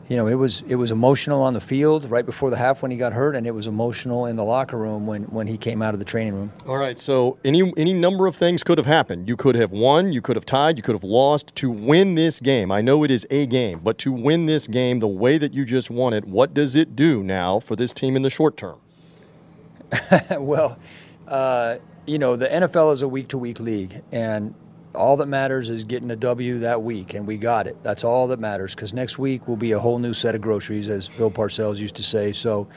you 0.08 0.16
know, 0.16 0.26
it 0.26 0.34
was 0.34 0.62
it 0.68 0.74
was 0.74 0.90
emotional 0.90 1.40
on 1.40 1.54
the 1.54 1.60
field 1.60 2.10
right 2.10 2.26
before 2.26 2.50
the 2.50 2.56
half 2.56 2.82
when 2.82 2.90
he 2.90 2.96
got 2.98 3.12
hurt, 3.12 3.34
and 3.34 3.46
it 3.46 3.52
was 3.52 3.66
emotional 3.66 4.26
in 4.26 4.36
the 4.36 4.44
locker 4.44 4.76
room 4.76 5.06
when 5.06 5.22
when 5.24 5.46
he 5.46 5.56
came 5.56 5.80
out 5.80 5.94
of 5.94 6.00
the 6.00 6.04
training 6.04 6.34
room. 6.34 6.52
All 6.66 6.76
right, 6.76 6.98
so 6.98 7.38
any 7.44 7.72
any 7.78 7.94
number 7.94 8.26
of 8.26 8.36
things 8.36 8.62
could 8.62 8.76
have 8.76 8.86
happened. 8.86 9.26
You 9.26 9.36
could 9.36 9.54
have 9.54 9.70
won, 9.70 10.12
you 10.12 10.20
could 10.20 10.36
have 10.36 10.44
tied, 10.44 10.76
you 10.76 10.82
could 10.82 10.94
have 10.94 11.04
lost 11.04 11.54
to 11.56 11.70
win 11.70 12.14
this 12.14 12.40
game. 12.40 12.70
I 12.70 12.82
know 12.82 13.04
it 13.04 13.10
is 13.10 13.26
a 13.30 13.46
game, 13.46 13.80
but 13.82 13.96
to 13.98 14.12
win 14.12 14.44
this 14.44 14.66
game 14.66 14.98
the 14.98 15.08
way 15.08 15.38
that 15.38 15.54
you 15.54 15.64
just 15.64 15.88
won 15.88 16.12
it, 16.12 16.26
what 16.26 16.52
does 16.52 16.76
it 16.76 16.94
do 16.94 17.22
now 17.22 17.58
for 17.58 17.74
this 17.74 17.94
team 17.94 18.14
in 18.14 18.20
the 18.20 18.30
short 18.30 18.56
term? 18.58 18.78
well, 20.38 20.76
uh, 21.28 21.76
you 22.06 22.18
know, 22.18 22.36
the 22.36 22.48
NFL 22.48 22.92
is 22.92 23.02
a 23.02 23.08
week 23.08 23.28
to 23.28 23.38
week 23.38 23.60
league, 23.60 24.02
and 24.12 24.54
all 24.94 25.16
that 25.16 25.26
matters 25.26 25.70
is 25.70 25.84
getting 25.84 26.10
a 26.10 26.16
W 26.16 26.58
that 26.58 26.82
week, 26.82 27.14
and 27.14 27.26
we 27.26 27.36
got 27.36 27.66
it. 27.66 27.76
That's 27.82 28.04
all 28.04 28.26
that 28.28 28.40
matters 28.40 28.74
because 28.74 28.92
next 28.92 29.18
week 29.18 29.48
will 29.48 29.56
be 29.56 29.72
a 29.72 29.78
whole 29.78 29.98
new 29.98 30.12
set 30.12 30.34
of 30.34 30.40
groceries, 30.40 30.88
as 30.88 31.08
Bill 31.08 31.30
Parcells 31.30 31.78
used 31.78 31.96
to 31.96 32.02
say. 32.02 32.32
So, 32.32 32.68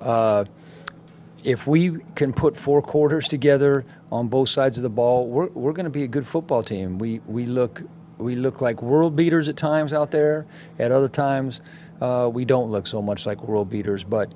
uh, 0.00 0.44
if 1.44 1.66
we 1.66 1.98
can 2.16 2.32
put 2.32 2.56
four 2.56 2.82
quarters 2.82 3.28
together 3.28 3.84
on 4.12 4.28
both 4.28 4.48
sides 4.48 4.76
of 4.76 4.82
the 4.82 4.90
ball, 4.90 5.26
we're, 5.26 5.48
we're 5.48 5.72
going 5.72 5.84
to 5.84 5.90
be 5.90 6.02
a 6.02 6.08
good 6.08 6.26
football 6.26 6.62
team. 6.62 6.98
We 6.98 7.20
we 7.26 7.46
look 7.46 7.82
we 8.18 8.36
look 8.36 8.60
like 8.60 8.82
world 8.82 9.16
beaters 9.16 9.48
at 9.48 9.56
times 9.56 9.92
out 9.92 10.10
there. 10.10 10.46
At 10.78 10.92
other 10.92 11.08
times, 11.08 11.60
uh, 12.00 12.30
we 12.32 12.44
don't 12.44 12.70
look 12.70 12.86
so 12.86 13.00
much 13.00 13.26
like 13.26 13.42
world 13.42 13.70
beaters. 13.70 14.04
But 14.04 14.32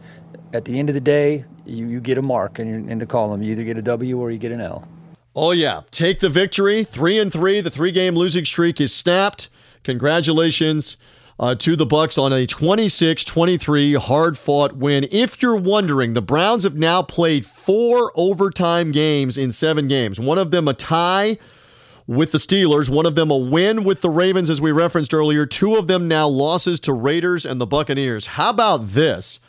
at 0.53 0.64
the 0.64 0.78
end 0.78 0.89
of 0.89 0.95
the 0.95 1.01
day, 1.01 1.45
you, 1.66 1.87
you 1.87 2.01
get 2.01 2.16
a 2.16 2.22
mark 2.22 2.59
in, 2.59 2.89
in 2.89 2.99
the 2.99 3.07
column. 3.07 3.43
You 3.43 3.53
either 3.53 3.64
get 3.64 3.76
a 3.76 3.82
W 3.82 4.18
or 4.18 4.30
you 4.30 4.39
get 4.39 4.53
an 4.53 4.61
L. 4.61 4.89
Oh 5.37 5.51
yeah, 5.51 5.82
take 5.91 6.20
the 6.20 6.28
victory. 6.28 6.85
Three 6.85 7.18
and 7.18 7.32
three. 7.32 7.61
The 7.61 7.70
three-game 7.70 8.14
losing 8.14 8.45
streak 8.45 8.80
is 8.80 8.95
snapped. 8.95 9.49
Congratulations 9.82 10.97
uh, 11.41 11.57
to 11.57 11.74
the 11.74 11.87
Bucs 11.87 12.22
on 12.22 12.32
a 12.32 12.47
26-23 12.47 13.97
hard-fought 13.97 14.76
win. 14.76 15.07
If 15.11 15.43
you're 15.43 15.57
wondering, 15.57 16.14
the 16.14 16.22
Browns 16.22 16.62
have 16.62 16.76
now 16.76 17.03
played 17.03 17.45
four 17.45 18.12
overtime 18.14 18.93
games 18.93 19.37
in 19.37 19.51
seven 19.51 19.89
games. 19.89 20.20
One 20.20 20.39
of 20.39 20.53
them 20.53 20.68
a 20.68 20.74
tie 20.74 21.39
with 22.07 22.32
the 22.32 22.39
Steelers, 22.39 22.89
one 22.89 23.07
of 23.07 23.14
them 23.14 23.30
a 23.30 23.37
win 23.37 23.82
with 23.82 24.03
the 24.03 24.11
Ravens, 24.11 24.51
as 24.51 24.61
we 24.61 24.70
referenced 24.70 25.12
earlier. 25.12 25.47
Two 25.47 25.74
of 25.74 25.87
them 25.89 26.07
now 26.07 26.28
losses 26.28 26.78
to 26.80 26.93
Raiders 26.93 27.45
and 27.45 27.61
the 27.61 27.66
Buccaneers. 27.66 28.26
How 28.26 28.51
about 28.51 28.89
this? 28.89 29.41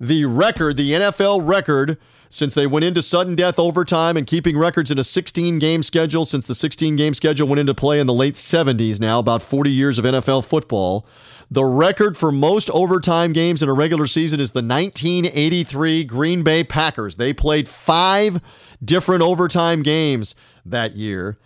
The 0.00 0.24
record, 0.24 0.76
the 0.76 0.92
NFL 0.92 1.46
record 1.46 1.98
since 2.28 2.54
they 2.54 2.66
went 2.66 2.84
into 2.84 3.02
sudden 3.02 3.34
death 3.34 3.58
overtime 3.58 4.16
and 4.16 4.26
keeping 4.26 4.56
records 4.56 4.90
in 4.90 4.98
a 4.98 5.04
16 5.04 5.58
game 5.58 5.82
schedule 5.82 6.24
since 6.24 6.46
the 6.46 6.54
16 6.54 6.96
game 6.96 7.14
schedule 7.14 7.48
went 7.48 7.60
into 7.60 7.74
play 7.74 8.00
in 8.00 8.06
the 8.06 8.14
late 8.14 8.34
70s 8.34 9.00
now, 9.00 9.18
about 9.18 9.42
40 9.42 9.70
years 9.70 9.98
of 9.98 10.04
NFL 10.04 10.44
football. 10.44 11.06
The 11.50 11.64
record 11.64 12.16
for 12.16 12.32
most 12.32 12.70
overtime 12.70 13.32
games 13.32 13.62
in 13.62 13.68
a 13.68 13.74
regular 13.74 14.06
season 14.08 14.40
is 14.40 14.50
the 14.50 14.62
1983 14.62 16.04
Green 16.04 16.42
Bay 16.42 16.64
Packers. 16.64 17.16
They 17.16 17.32
played 17.32 17.68
five 17.68 18.40
different 18.84 19.22
overtime 19.22 19.82
games 19.82 20.34
that 20.64 20.96
year. 20.96 21.38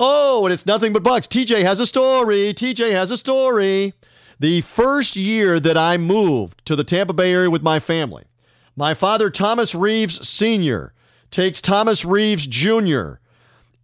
Oh, 0.00 0.44
and 0.44 0.52
it's 0.52 0.66
nothing 0.66 0.92
but 0.92 1.02
Bucs. 1.02 1.28
TJ 1.28 1.62
has 1.62 1.80
a 1.80 1.86
story. 1.86 2.52
TJ 2.52 2.92
has 2.92 3.10
a 3.10 3.16
story. 3.16 3.94
The 4.40 4.60
first 4.60 5.16
year 5.16 5.58
that 5.58 5.76
I 5.76 5.96
moved 5.96 6.64
to 6.66 6.76
the 6.76 6.84
Tampa 6.84 7.12
Bay 7.12 7.32
area 7.32 7.50
with 7.50 7.62
my 7.62 7.80
family, 7.80 8.24
my 8.78 8.94
father, 8.94 9.28
Thomas 9.28 9.74
Rives 9.74 10.26
Sr., 10.26 10.92
takes 11.32 11.60
Thomas 11.60 12.04
Rives 12.04 12.46
Jr. 12.46 13.14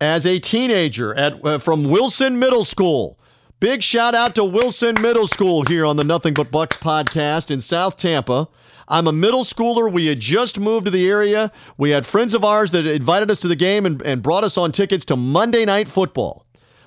as 0.01 0.25
a 0.25 0.39
teenager 0.39 1.13
at 1.15 1.45
uh, 1.45 1.59
from 1.59 1.91
Wilson 1.91 2.39
Middle 2.39 2.63
School. 2.63 3.19
Big 3.59 3.83
shout 3.83 4.15
out 4.15 4.37
to 4.37 4.45
Wilson 4.45 4.95
Middle 5.01 5.27
School 5.27 5.65
here 5.67 5.85
on 5.85 5.97
the 5.97 6.05
Nothing 6.05 6.33
But 6.33 6.53
Bucs 6.53 6.79
podcast 6.79 7.51
in 7.51 7.61
South 7.61 7.97
Tampa. 7.97 8.49
I'm 8.87 9.09
a 9.09 9.13
middle 9.13 9.43
schooler. 9.43 9.91
We 9.91 10.07
had 10.07 10.21
just 10.21 10.61
moved 10.61 10.85
to 10.85 10.91
the 10.93 11.09
area. 11.09 11.51
We 11.77 11.91
had 11.91 12.07
friends 12.07 12.33
of 12.33 12.45
ours 12.45 12.71
that 12.71 12.87
invited 12.87 13.33
us 13.33 13.41
to 13.41 13.49
the 13.49 13.57
game 13.57 13.87
and, 13.87 14.01
and 14.03 14.23
brought 14.23 14.45
us 14.45 14.57
on 14.57 14.71
tickets 14.71 15.05
to 15.07 15.17
Monday 15.17 15.65
Night 15.65 15.89
Football. 15.89 16.47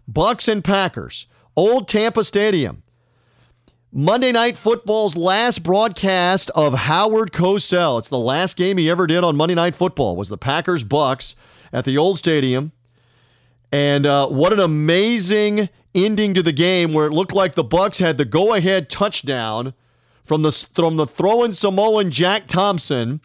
Bucs 0.10 0.47
and 0.47 0.64
Packers, 0.64 1.28
Old 1.58 1.89
Tampa 1.89 2.24
Stadium. 2.24 2.84
Monday 3.94 4.34
Night 4.34 4.58
Football's 4.58 5.16
last 5.16 5.64
broadcast 5.64 6.52
of 6.54 6.74
Howard 6.74 7.32
Cosell. 7.32 7.98
It's 7.98 8.10
the 8.10 8.20
last 8.20 8.58
game 8.58 8.78
he 8.78 8.90
ever 8.90 9.08
did 9.08 9.24
on 9.24 9.38
Monday 9.38 9.56
Night 9.56 9.76
Football. 9.76 10.18
Was 10.18 10.28
the 10.28 10.38
Packers 10.38 10.84
Bucs 10.84 11.36
at 11.72 11.86
the 11.86 11.98
old 11.98 12.18
stadium, 12.18 12.74
and 13.72 14.06
uh, 14.06 14.28
what 14.28 14.52
an 14.52 14.60
amazing 14.60 15.70
ending 15.96 16.34
to 16.34 16.44
the 16.44 16.52
game 16.52 16.92
where 16.92 17.08
it 17.08 17.14
looked 17.14 17.34
like 17.34 17.56
the 17.56 17.64
Bucs 17.64 18.00
had 18.00 18.18
the 18.18 18.26
go-ahead 18.26 18.90
touchdown 18.90 19.74
from 20.22 20.42
the 20.42 20.52
from 20.52 20.98
the 20.98 21.08
throwing 21.08 21.54
Samoan 21.54 22.12
Jack 22.12 22.48
Thompson 22.48 23.22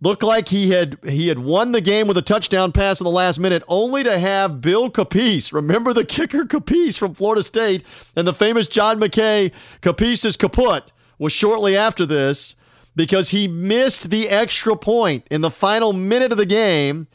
looked 0.00 0.22
like 0.22 0.48
he 0.48 0.70
had 0.70 0.98
he 1.04 1.28
had 1.28 1.38
won 1.38 1.72
the 1.72 1.80
game 1.80 2.06
with 2.06 2.16
a 2.16 2.22
touchdown 2.22 2.72
pass 2.72 3.00
in 3.00 3.04
the 3.04 3.10
last 3.10 3.38
minute, 3.38 3.62
only 3.68 4.02
to 4.02 4.18
have 4.18 4.60
Bill 4.60 4.90
Capece. 4.90 5.52
Remember 5.52 5.92
the 5.92 6.04
kicker 6.04 6.44
Capece 6.44 6.98
from 6.98 7.14
Florida 7.14 7.42
State 7.42 7.84
and 8.16 8.26
the 8.26 8.34
famous 8.34 8.66
John 8.66 8.98
McKay 8.98 9.52
Capece's 9.82 10.36
kaput 10.36 10.92
was 11.18 11.32
shortly 11.32 11.76
after 11.76 12.06
this 12.06 12.54
because 12.96 13.30
he 13.30 13.46
missed 13.46 14.10
the 14.10 14.28
extra 14.28 14.76
point 14.76 15.26
in 15.30 15.42
the 15.42 15.50
final 15.50 15.92
minute 15.92 16.32
of 16.32 16.38
the 16.38 16.46
game. 16.46 17.06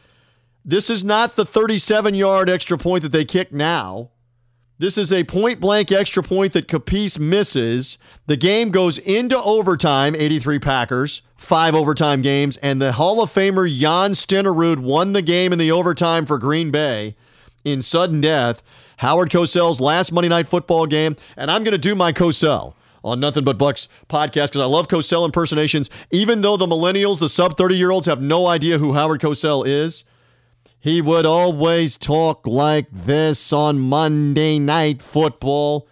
This 0.63 0.89
is 0.89 1.03
not 1.03 1.35
the 1.35 1.45
37 1.45 2.15
yard 2.15 2.49
extra 2.49 2.77
point 2.77 3.03
that 3.03 3.11
they 3.11 3.25
kick 3.25 3.51
now. 3.51 4.11
This 4.77 4.97
is 4.97 5.13
a 5.13 5.23
point 5.23 5.61
blank 5.61 5.91
extra 5.91 6.21
point 6.21 6.53
that 6.53 6.67
Capece 6.67 7.17
misses. 7.17 7.97
The 8.25 8.35
game 8.35 8.71
goes 8.71 8.97
into 8.97 9.41
overtime, 9.41 10.15
83 10.15 10.59
Packers, 10.59 11.21
five 11.45 11.75
overtime 11.75 12.21
games, 12.21 12.57
and 12.57 12.81
the 12.81 12.93
Hall 12.93 13.21
of 13.21 13.33
Famer 13.33 13.69
Jan 13.69 14.11
Stenerud 14.11 14.79
won 14.79 15.13
the 15.13 15.21
game 15.21 15.53
in 15.53 15.59
the 15.59 15.71
overtime 15.71 16.25
for 16.25 16.37
Green 16.37 16.71
Bay 16.71 17.15
in 17.63 17.81
sudden 17.81 18.19
death. 18.19 18.61
Howard 18.97 19.29
Cosell's 19.29 19.79
last 19.79 20.11
Monday 20.11 20.29
night 20.29 20.47
football 20.47 20.85
game, 20.85 21.15
and 21.37 21.51
I'm 21.51 21.63
going 21.63 21.73
to 21.73 21.77
do 21.77 21.95
my 21.95 22.11
Cosell 22.13 22.73
on 23.03 23.19
Nothing 23.19 23.43
But 23.43 23.57
Bucks 23.57 23.87
podcast 24.09 24.47
because 24.47 24.61
I 24.61 24.65
love 24.65 24.87
Cosell 24.87 25.25
impersonations, 25.25 25.89
even 26.11 26.41
though 26.41 26.57
the 26.57 26.65
millennials, 26.65 27.19
the 27.19 27.29
sub 27.29 27.57
30 27.57 27.75
year 27.75 27.91
olds, 27.91 28.07
have 28.07 28.21
no 28.21 28.47
idea 28.47 28.79
who 28.79 28.93
Howard 28.93 29.21
Cosell 29.21 29.67
is. 29.67 30.03
He 30.79 31.01
would 31.01 31.25
always 31.25 31.97
talk 31.97 32.45
like 32.45 32.87
this 32.91 33.51
on 33.51 33.79
Monday 33.79 34.59
Night 34.59 35.01
Football. 35.01 35.87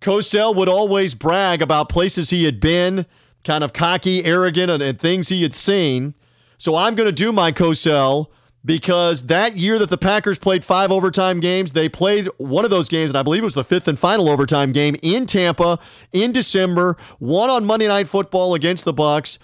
Cosell 0.00 0.54
would 0.56 0.68
always 0.68 1.14
brag 1.14 1.62
about 1.62 1.88
places 1.88 2.30
he 2.30 2.44
had 2.44 2.58
been, 2.60 3.06
kind 3.44 3.64
of 3.64 3.72
cocky, 3.72 4.24
arrogant, 4.24 4.70
and, 4.70 4.82
and 4.82 4.98
things 4.98 5.28
he 5.28 5.42
had 5.42 5.54
seen. 5.54 6.14
So 6.58 6.76
I'm 6.76 6.94
going 6.94 7.08
to 7.08 7.12
do 7.12 7.32
my 7.32 7.52
Cosell 7.52 8.28
because 8.64 9.22
that 9.22 9.56
year 9.56 9.78
that 9.78 9.90
the 9.90 9.98
Packers 9.98 10.38
played 10.38 10.64
five 10.64 10.92
overtime 10.92 11.40
games, 11.40 11.72
they 11.72 11.88
played 11.88 12.28
one 12.38 12.64
of 12.64 12.70
those 12.70 12.88
games, 12.88 13.10
and 13.10 13.18
I 13.18 13.22
believe 13.22 13.42
it 13.42 13.44
was 13.44 13.54
the 13.54 13.64
fifth 13.64 13.88
and 13.88 13.98
final 13.98 14.28
overtime 14.28 14.72
game 14.72 14.96
in 15.02 15.26
Tampa 15.26 15.78
in 16.12 16.32
December, 16.32 16.96
one 17.18 17.50
on 17.50 17.64
Monday 17.64 17.88
Night 17.88 18.08
Football 18.08 18.54
against 18.54 18.84
the 18.84 18.94
Bucs. 18.94 19.38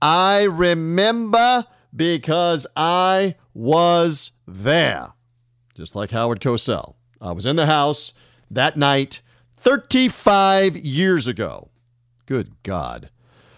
I 0.00 0.44
remember 0.44 1.66
because 1.94 2.66
I 2.76 3.36
was 3.52 4.32
there. 4.46 5.08
Just 5.74 5.94
like 5.94 6.10
Howard 6.12 6.40
Cosell. 6.40 6.94
I 7.20 7.32
was 7.32 7.46
in 7.46 7.56
the 7.56 7.66
house 7.66 8.12
that 8.50 8.76
night 8.76 9.20
35 9.56 10.76
years 10.76 11.26
ago. 11.26 11.70
Good 12.26 12.52
God. 12.62 13.10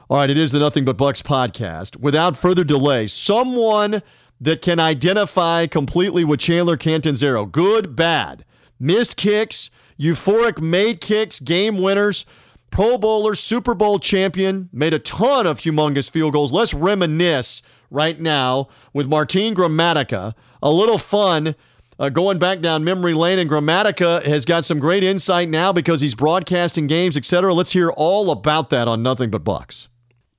All 0.09 0.19
right, 0.19 0.31
it 0.31 0.39
is 0.39 0.53
the 0.53 0.61
Nothing 0.61 0.85
But 0.85 0.97
Bucs 0.97 1.21
podcast. 1.21 1.99
Without 1.99 2.37
further 2.37 2.63
delay, 2.63 3.09
someone 3.09 4.03
that 4.41 4.63
can 4.63 4.79
identify 4.79 5.67
completely 5.67 6.23
with 6.23 6.39
Chandler 6.39 6.77
Catanzaro. 6.77 7.45
Good, 7.45 7.97
bad, 7.97 8.45
missed 8.79 9.17
kicks, 9.17 9.69
euphoric 9.99 10.61
made 10.61 11.01
kicks, 11.01 11.41
game 11.41 11.79
winners, 11.79 12.25
Pro 12.71 12.99
Bowler, 12.99 13.35
Super 13.35 13.75
Bowl 13.75 13.99
champion, 13.99 14.69
made 14.73 14.95
a 14.95 15.01
ton 15.01 15.45
of 15.45 15.59
humongous 15.59 16.09
field 16.09 16.35
goals. 16.35 16.53
Let's 16.53 16.73
reminisce 16.73 17.63
right 17.91 18.21
now 18.21 18.69
with 18.93 19.09
Martin 19.09 19.57
Gramatica. 19.57 20.35
A 20.63 20.71
little 20.71 20.99
fun 20.99 21.57
uh, 21.99 22.11
going 22.11 22.39
back 22.39 22.61
down 22.61 22.85
memory 22.85 23.15
lane, 23.15 23.41
and 23.41 23.51
Gramatica 23.51 24.23
has 24.23 24.45
got 24.45 24.65
some 24.65 24.79
great 24.79 25.03
insight 25.03 25.49
now 25.49 25.73
because 25.73 26.01
he's 26.01 26.15
broadcasting 26.15 26.87
games, 26.87 27.17
etc. 27.17 27.53
Let's 27.53 27.73
hear 27.73 27.91
all 27.91 28.31
about 28.31 28.71
that 28.71 28.87
on 28.87 29.03
Nothing 29.03 29.31
But 29.31 29.43
Bucs. 29.43 29.89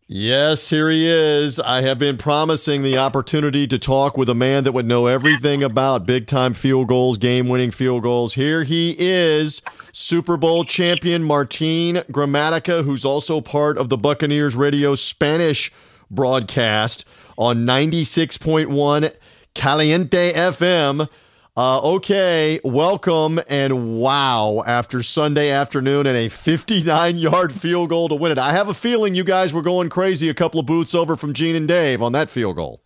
Yes, 0.09 0.69
here 0.69 0.89
he 0.89 1.05
is. 1.05 1.59
I 1.59 1.81
have 1.81 1.99
been 1.99 2.17
promising 2.17 2.81
the 2.81 2.97
opportunity 2.97 3.67
to 3.67 3.77
talk 3.77 4.15
with 4.15 4.29
a 4.29 4.33
man 4.33 4.63
that 4.63 4.71
would 4.71 4.85
know 4.85 5.07
everything 5.07 5.63
about 5.63 6.05
big 6.05 6.27
time 6.27 6.53
field 6.53 6.87
goals, 6.87 7.17
game 7.17 7.49
winning 7.49 7.71
field 7.71 8.03
goals. 8.03 8.33
Here 8.33 8.63
he 8.63 8.95
is, 8.97 9.61
Super 9.91 10.37
Bowl 10.37 10.63
champion 10.63 11.25
Martin 11.25 11.97
Gramatica, 12.09 12.85
who's 12.85 13.03
also 13.03 13.41
part 13.41 13.77
of 13.77 13.89
the 13.89 13.97
Buccaneers 13.97 14.55
radio 14.55 14.95
Spanish 14.95 15.73
broadcast 16.09 17.03
on 17.37 17.65
96.1 17.65 19.13
Caliente 19.55 20.33
FM. 20.33 21.09
Uh, 21.57 21.81
okay, 21.81 22.59
welcome 22.63 23.39
and 23.49 23.97
wow 23.97 24.61
after 24.67 25.01
Sunday 25.01 25.49
afternoon 25.49 26.05
and 26.05 26.15
a 26.15 26.29
59 26.29 27.17
yard 27.17 27.51
field 27.51 27.89
goal 27.89 28.09
to 28.09 28.13
win 28.13 28.31
it. 28.31 28.37
I 28.37 28.51
have 28.51 28.69
a 28.69 28.75
feeling 28.75 29.15
you 29.15 29.23
guys 29.23 29.53
were 29.53 29.63
going 29.63 29.89
crazy 29.89 30.29
a 30.29 30.35
couple 30.35 30.59
of 30.59 30.67
booths 30.67 30.93
over 30.93 31.15
from 31.15 31.33
Gene 31.33 31.55
and 31.55 31.67
Dave 31.67 32.03
on 32.03 32.11
that 32.11 32.29
field 32.29 32.57
goal. 32.57 32.81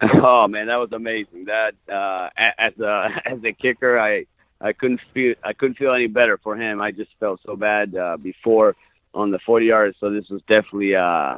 Oh 0.20 0.48
man, 0.48 0.66
that 0.66 0.78
was 0.78 0.90
amazing. 0.90 1.44
That 1.44 1.74
uh, 1.88 2.28
as 2.58 2.76
a 2.80 3.08
as 3.24 3.38
a 3.44 3.52
kicker, 3.52 4.00
I 4.00 4.26
I 4.60 4.72
couldn't 4.72 5.00
feel 5.14 5.36
I 5.44 5.52
couldn't 5.52 5.76
feel 5.76 5.94
any 5.94 6.08
better 6.08 6.38
for 6.38 6.56
him. 6.56 6.82
I 6.82 6.90
just 6.90 7.10
felt 7.20 7.38
so 7.46 7.54
bad 7.54 7.94
uh, 7.94 8.16
before 8.16 8.74
on 9.14 9.30
the 9.30 9.38
40 9.38 9.66
yards, 9.66 9.96
so 10.00 10.10
this 10.10 10.28
was 10.28 10.42
definitely 10.48 10.96
uh, 10.96 11.36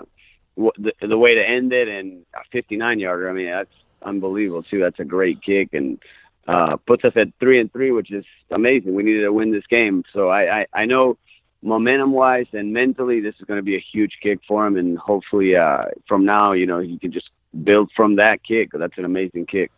the, 0.56 0.92
the 1.06 1.18
way 1.18 1.34
to 1.34 1.46
end 1.46 1.74
it. 1.74 1.88
And 1.88 2.24
a 2.34 2.38
59 2.52 3.00
yarder, 3.00 3.28
I 3.28 3.34
mean, 3.34 3.50
that's 3.50 3.68
unbelievable 4.00 4.62
too. 4.62 4.80
That's 4.80 4.98
a 4.98 5.04
great 5.04 5.42
kick 5.42 5.74
and 5.74 5.98
uh, 6.46 6.76
puts 6.86 7.04
us 7.04 7.12
at 7.16 7.28
three 7.40 7.60
and 7.60 7.72
three, 7.72 7.90
which 7.90 8.12
is 8.12 8.24
amazing. 8.50 8.94
We 8.94 9.02
needed 9.02 9.22
to 9.22 9.32
win 9.32 9.52
this 9.52 9.66
game, 9.68 10.04
so 10.12 10.28
I 10.28 10.60
I, 10.60 10.66
I 10.72 10.84
know 10.84 11.16
momentum 11.62 12.12
wise 12.12 12.46
and 12.52 12.72
mentally 12.72 13.20
this 13.20 13.34
is 13.40 13.46
going 13.46 13.58
to 13.58 13.62
be 13.62 13.74
a 13.76 13.84
huge 13.92 14.18
kick 14.22 14.40
for 14.46 14.66
him, 14.66 14.76
and 14.76 14.98
hopefully 14.98 15.56
uh, 15.56 15.86
from 16.06 16.24
now, 16.24 16.52
you 16.52 16.66
know, 16.66 16.80
he 16.80 16.98
can 16.98 17.12
just 17.12 17.30
build 17.62 17.90
from 17.96 18.16
that 18.16 18.44
kick. 18.44 18.70
That's 18.72 18.98
an 18.98 19.04
amazing 19.04 19.46
kick. 19.46 19.70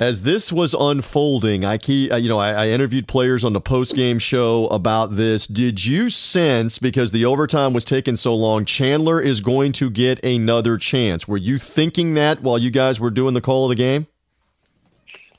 As 0.00 0.22
this 0.22 0.52
was 0.52 0.74
unfolding, 0.74 1.64
I 1.64 1.78
key, 1.78 2.10
uh, 2.10 2.16
you 2.16 2.28
know, 2.28 2.38
I, 2.38 2.50
I 2.50 2.68
interviewed 2.70 3.06
players 3.06 3.44
on 3.44 3.52
the 3.52 3.60
post 3.60 3.94
game 3.94 4.18
show 4.18 4.66
about 4.66 5.14
this. 5.14 5.46
Did 5.46 5.84
you 5.84 6.10
sense 6.10 6.80
because 6.80 7.12
the 7.12 7.24
overtime 7.24 7.72
was 7.72 7.84
taking 7.84 8.16
so 8.16 8.34
long, 8.34 8.64
Chandler 8.64 9.20
is 9.20 9.40
going 9.40 9.70
to 9.74 9.90
get 9.90 10.24
another 10.24 10.78
chance? 10.78 11.28
Were 11.28 11.36
you 11.36 11.58
thinking 11.60 12.14
that 12.14 12.42
while 12.42 12.58
you 12.58 12.70
guys 12.72 12.98
were 12.98 13.10
doing 13.10 13.34
the 13.34 13.40
call 13.40 13.66
of 13.66 13.68
the 13.68 13.76
game? 13.76 14.08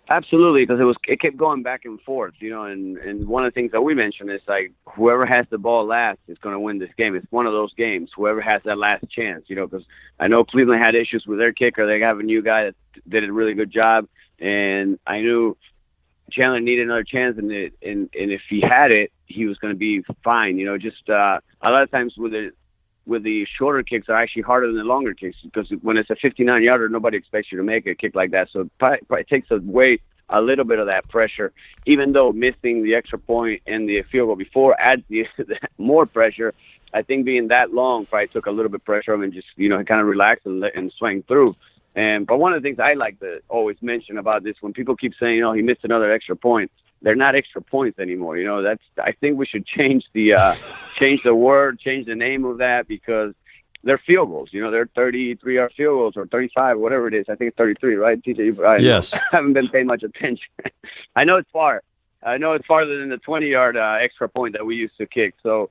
Absolutely, 0.07 0.63
because 0.63 0.79
it 0.79 0.83
was 0.83 0.97
it 1.07 1.19
kept 1.19 1.35
going 1.35 1.63
back 1.63 1.85
and 1.85 1.99
forth, 2.01 2.35
you 2.39 2.51
know. 2.51 2.63
And 2.63 2.97
and 2.97 3.27
one 3.27 3.43
of 3.43 3.51
the 3.51 3.55
things 3.55 3.71
that 3.71 3.81
we 3.81 3.95
mentioned 3.95 4.29
is 4.29 4.41
like 4.47 4.71
whoever 4.85 5.25
has 5.25 5.47
the 5.49 5.57
ball 5.57 5.85
last 5.85 6.19
is 6.27 6.37
going 6.37 6.53
to 6.53 6.59
win 6.59 6.77
this 6.77 6.91
game. 6.95 7.15
It's 7.15 7.25
one 7.31 7.47
of 7.47 7.53
those 7.53 7.73
games. 7.73 8.11
Whoever 8.15 8.39
has 8.39 8.61
that 8.65 8.77
last 8.77 9.09
chance, 9.09 9.45
you 9.47 9.55
know. 9.55 9.65
Because 9.65 9.85
I 10.19 10.27
know 10.27 10.43
Cleveland 10.43 10.83
had 10.83 10.93
issues 10.93 11.25
with 11.25 11.39
their 11.39 11.53
kicker. 11.53 11.87
They 11.87 11.99
have 12.05 12.19
a 12.19 12.23
new 12.23 12.43
guy 12.43 12.65
that 12.65 12.75
did 13.09 13.23
a 13.23 13.33
really 13.33 13.55
good 13.55 13.71
job 13.71 14.07
and 14.39 14.99
I 15.07 15.21
knew 15.21 15.57
Chandler 16.31 16.59
needed 16.59 16.85
another 16.85 17.03
chance, 17.03 17.37
and 17.37 17.51
it, 17.51 17.73
and 17.81 18.09
and 18.13 18.31
if 18.31 18.41
he 18.49 18.61
had 18.61 18.91
it, 18.91 19.11
he 19.27 19.45
was 19.45 19.57
going 19.59 19.73
to 19.73 19.77
be 19.77 20.03
fine. 20.23 20.57
You 20.57 20.65
know, 20.65 20.77
just 20.77 21.07
uh, 21.09 21.39
a 21.61 21.69
lot 21.69 21.83
of 21.83 21.91
times 21.91 22.15
with 22.17 22.31
the 22.31 22.51
with 23.05 23.23
the 23.23 23.45
shorter 23.57 23.83
kicks 23.83 24.09
are 24.09 24.15
actually 24.15 24.41
harder 24.41 24.67
than 24.67 24.77
the 24.77 24.83
longer 24.83 25.13
kicks 25.13 25.37
because 25.43 25.69
when 25.81 25.97
it's 25.97 26.09
a 26.09 26.15
59 26.15 26.63
yarder, 26.63 26.89
nobody 26.89 27.17
expects 27.17 27.51
you 27.51 27.57
to 27.57 27.63
make 27.63 27.85
a 27.85 27.95
kick 27.95 28.15
like 28.15 28.31
that. 28.31 28.49
So 28.51 28.69
it, 28.81 29.27
takes 29.27 29.51
away 29.51 29.99
a 30.29 30.41
little 30.41 30.65
bit 30.65 30.79
of 30.79 30.87
that 30.87 31.07
pressure, 31.09 31.53
even 31.85 32.13
though 32.13 32.31
missing 32.31 32.83
the 32.83 32.95
extra 32.95 33.19
point 33.19 33.61
and 33.67 33.87
the 33.87 34.01
field 34.03 34.27
goal 34.27 34.35
before 34.35 34.79
adds 34.79 35.03
the, 35.09 35.27
more 35.77 36.05
pressure. 36.05 36.53
I 36.93 37.01
think 37.01 37.25
being 37.25 37.49
that 37.49 37.73
long 37.73 38.05
probably 38.05 38.27
took 38.27 38.45
a 38.45 38.51
little 38.51 38.69
bit 38.69 38.81
of 38.81 38.85
pressure 38.85 39.13
and 39.13 39.33
just 39.33 39.47
you 39.55 39.69
know 39.69 39.83
kind 39.83 40.01
of 40.01 40.07
relax 40.07 40.45
and 40.45 40.63
and 40.63 40.91
swing 40.93 41.23
through. 41.23 41.55
And 41.95 42.25
but 42.25 42.37
one 42.37 42.53
of 42.53 42.61
the 42.61 42.67
things 42.67 42.79
I 42.79 42.93
like 42.93 43.19
to 43.19 43.41
always 43.49 43.77
mention 43.81 44.17
about 44.17 44.43
this 44.43 44.55
when 44.61 44.73
people 44.73 44.95
keep 44.95 45.13
saying, 45.19 45.43
"Oh, 45.43 45.53
he 45.53 45.61
missed 45.61 45.83
another 45.83 46.11
extra 46.11 46.35
point," 46.35 46.71
they're 47.01 47.15
not 47.15 47.35
extra 47.35 47.61
points 47.61 47.99
anymore. 47.99 48.37
You 48.37 48.45
know, 48.45 48.61
that's 48.61 48.83
I 49.01 49.11
think 49.11 49.37
we 49.37 49.45
should 49.45 49.65
change 49.65 50.05
the 50.13 50.33
uh, 50.33 50.55
change 50.95 51.23
the 51.23 51.35
word, 51.35 51.79
change 51.79 52.07
the 52.07 52.15
name 52.15 52.45
of 52.45 52.59
that 52.59 52.87
because 52.87 53.33
they're 53.83 53.99
field 53.99 54.29
goals. 54.29 54.49
You 54.51 54.63
know, 54.63 54.71
they're 54.71 54.89
33 54.95 55.55
yard 55.55 55.73
field 55.75 55.97
goals 55.97 56.17
or 56.17 56.25
35, 56.27 56.79
whatever 56.79 57.07
it 57.07 57.13
is. 57.13 57.25
I 57.29 57.35
think 57.35 57.49
it's 57.49 57.57
33, 57.57 57.95
right? 57.95 58.21
TJ, 58.21 58.65
I 58.65 58.77
yes. 58.77 59.13
I 59.13 59.21
haven't 59.31 59.53
been 59.53 59.69
paying 59.69 59.87
much 59.87 60.03
attention. 60.03 60.47
I 61.15 61.23
know 61.23 61.37
it's 61.37 61.49
far. 61.51 61.83
I 62.23 62.37
know 62.37 62.53
it's 62.53 62.65
farther 62.65 62.97
than 62.97 63.09
the 63.09 63.17
20 63.17 63.47
yard 63.47 63.77
uh, 63.77 63.97
extra 64.01 64.27
point 64.27 64.53
that 64.53 64.65
we 64.65 64.75
used 64.75 64.97
to 64.97 65.05
kick. 65.05 65.35
So 65.43 65.69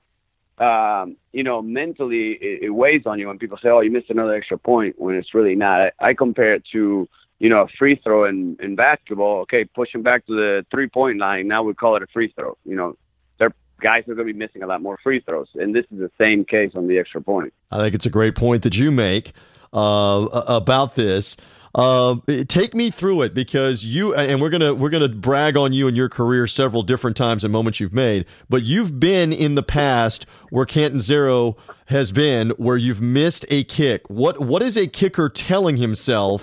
um, 0.58 1.16
you 1.32 1.42
know, 1.42 1.62
mentally 1.62 2.32
it, 2.32 2.64
it, 2.64 2.70
weighs 2.70 3.06
on 3.06 3.18
you 3.18 3.26
when 3.26 3.38
people 3.38 3.58
say, 3.60 3.68
"Oh, 3.70 3.80
you 3.80 3.90
missed 3.90 4.10
another 4.10 4.34
extra 4.34 4.56
point," 4.56 5.00
when 5.00 5.16
it's 5.16 5.34
really 5.34 5.56
not. 5.56 5.80
I, 5.80 5.90
I 6.00 6.14
compare 6.14 6.54
it 6.54 6.64
to, 6.72 7.08
you 7.44 7.50
know, 7.50 7.60
a 7.60 7.68
free 7.78 8.00
throw 8.02 8.24
in 8.24 8.56
in 8.58 8.74
basketball. 8.74 9.42
Okay, 9.42 9.66
pushing 9.66 10.02
back 10.02 10.24
to 10.24 10.34
the 10.34 10.64
three 10.70 10.88
point 10.88 11.18
line. 11.18 11.46
Now 11.46 11.62
we 11.62 11.74
call 11.74 11.94
it 11.94 12.02
a 12.02 12.06
free 12.06 12.32
throw. 12.34 12.56
You 12.64 12.74
know, 12.74 12.96
there 13.38 13.48
are 13.48 13.54
guys 13.82 14.04
are 14.08 14.14
going 14.14 14.26
to 14.26 14.32
be 14.32 14.38
missing 14.38 14.62
a 14.62 14.66
lot 14.66 14.80
more 14.80 14.98
free 15.02 15.20
throws, 15.20 15.48
and 15.52 15.74
this 15.74 15.84
is 15.92 15.98
the 15.98 16.10
same 16.16 16.46
case 16.46 16.72
on 16.74 16.88
the 16.88 16.98
extra 16.98 17.20
point. 17.20 17.52
I 17.70 17.76
think 17.76 17.94
it's 17.94 18.06
a 18.06 18.10
great 18.10 18.34
point 18.34 18.62
that 18.62 18.78
you 18.78 18.90
make 18.90 19.34
uh, 19.74 20.26
about 20.48 20.94
this. 20.94 21.36
Uh, 21.74 22.16
take 22.48 22.74
me 22.74 22.88
through 22.88 23.20
it 23.20 23.34
because 23.34 23.84
you 23.84 24.14
and 24.14 24.40
we're 24.40 24.48
gonna 24.48 24.72
we're 24.72 24.88
gonna 24.88 25.10
brag 25.10 25.58
on 25.58 25.74
you 25.74 25.86
and 25.86 25.94
your 25.94 26.08
career 26.08 26.46
several 26.46 26.82
different 26.82 27.14
times 27.14 27.44
and 27.44 27.52
moments 27.52 27.78
you've 27.78 27.92
made. 27.92 28.24
But 28.48 28.62
you've 28.62 28.98
been 28.98 29.34
in 29.34 29.54
the 29.54 29.62
past 29.62 30.24
where 30.48 30.64
Catanzaro 30.64 31.58
has 31.86 32.10
been 32.10 32.50
where 32.52 32.78
you've 32.78 33.02
missed 33.02 33.44
a 33.50 33.64
kick. 33.64 34.08
What 34.08 34.40
what 34.40 34.62
is 34.62 34.78
a 34.78 34.86
kicker 34.86 35.28
telling 35.28 35.76
himself? 35.76 36.42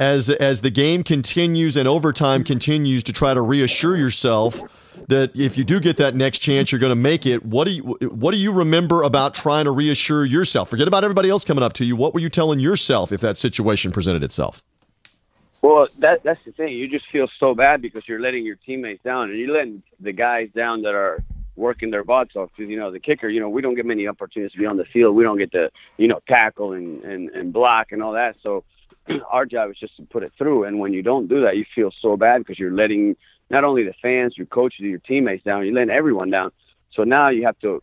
As, 0.00 0.30
as 0.30 0.60
the 0.60 0.70
game 0.70 1.02
continues 1.02 1.76
and 1.76 1.88
overtime 1.88 2.44
continues 2.44 3.02
to 3.04 3.12
try 3.12 3.34
to 3.34 3.42
reassure 3.42 3.96
yourself 3.96 4.62
that 5.08 5.34
if 5.34 5.58
you 5.58 5.64
do 5.64 5.80
get 5.80 5.96
that 5.96 6.14
next 6.14 6.38
chance, 6.38 6.70
you're 6.70 6.78
going 6.78 6.90
to 6.90 6.96
make 6.96 7.26
it. 7.26 7.44
What 7.44 7.66
do 7.66 7.72
you 7.72 7.82
What 7.82 8.32
do 8.32 8.38
you 8.38 8.52
remember 8.52 9.02
about 9.02 9.34
trying 9.34 9.64
to 9.64 9.70
reassure 9.70 10.24
yourself? 10.24 10.70
Forget 10.70 10.86
about 10.86 11.02
everybody 11.04 11.30
else 11.30 11.44
coming 11.44 11.64
up 11.64 11.72
to 11.74 11.84
you. 11.84 11.96
What 11.96 12.14
were 12.14 12.20
you 12.20 12.28
telling 12.28 12.60
yourself 12.60 13.10
if 13.10 13.20
that 13.22 13.36
situation 13.36 13.90
presented 13.90 14.22
itself? 14.22 14.62
Well, 15.62 15.88
that 15.98 16.22
that's 16.22 16.40
the 16.44 16.52
thing. 16.52 16.74
You 16.74 16.88
just 16.88 17.06
feel 17.10 17.28
so 17.40 17.54
bad 17.54 17.82
because 17.82 18.06
you're 18.06 18.20
letting 18.20 18.44
your 18.44 18.56
teammates 18.56 19.02
down, 19.02 19.30
and 19.30 19.38
you're 19.38 19.52
letting 19.52 19.82
the 19.98 20.12
guys 20.12 20.50
down 20.54 20.82
that 20.82 20.94
are 20.94 21.22
working 21.56 21.90
their 21.90 22.04
butts 22.04 22.36
off. 22.36 22.50
Because 22.56 22.70
you 22.70 22.78
know 22.78 22.92
the 22.92 23.00
kicker, 23.00 23.28
you 23.28 23.40
know 23.40 23.48
we 23.48 23.62
don't 23.62 23.74
get 23.74 23.86
many 23.86 24.06
opportunities 24.06 24.52
to 24.52 24.58
be 24.58 24.66
on 24.66 24.76
the 24.76 24.84
field. 24.84 25.16
We 25.16 25.24
don't 25.24 25.38
get 25.38 25.52
to 25.52 25.70
you 25.96 26.06
know 26.06 26.20
tackle 26.28 26.72
and 26.74 27.02
and, 27.02 27.30
and 27.30 27.52
block 27.52 27.92
and 27.92 28.02
all 28.02 28.12
that. 28.12 28.36
So 28.42 28.64
our 29.30 29.46
job 29.46 29.70
is 29.70 29.78
just 29.78 29.96
to 29.96 30.02
put 30.02 30.22
it 30.22 30.32
through. 30.38 30.64
And 30.64 30.78
when 30.78 30.92
you 30.92 31.02
don't 31.02 31.28
do 31.28 31.42
that, 31.42 31.56
you 31.56 31.64
feel 31.74 31.90
so 31.90 32.16
bad 32.16 32.38
because 32.38 32.58
you're 32.58 32.72
letting 32.72 33.16
not 33.50 33.64
only 33.64 33.84
the 33.84 33.94
fans, 34.02 34.36
your 34.36 34.46
coaches, 34.46 34.80
your 34.80 34.98
teammates 34.98 35.44
down. 35.44 35.64
You're 35.64 35.74
letting 35.74 35.90
everyone 35.90 36.30
down. 36.30 36.52
So 36.92 37.04
now 37.04 37.28
you 37.28 37.44
have 37.44 37.58
to 37.60 37.82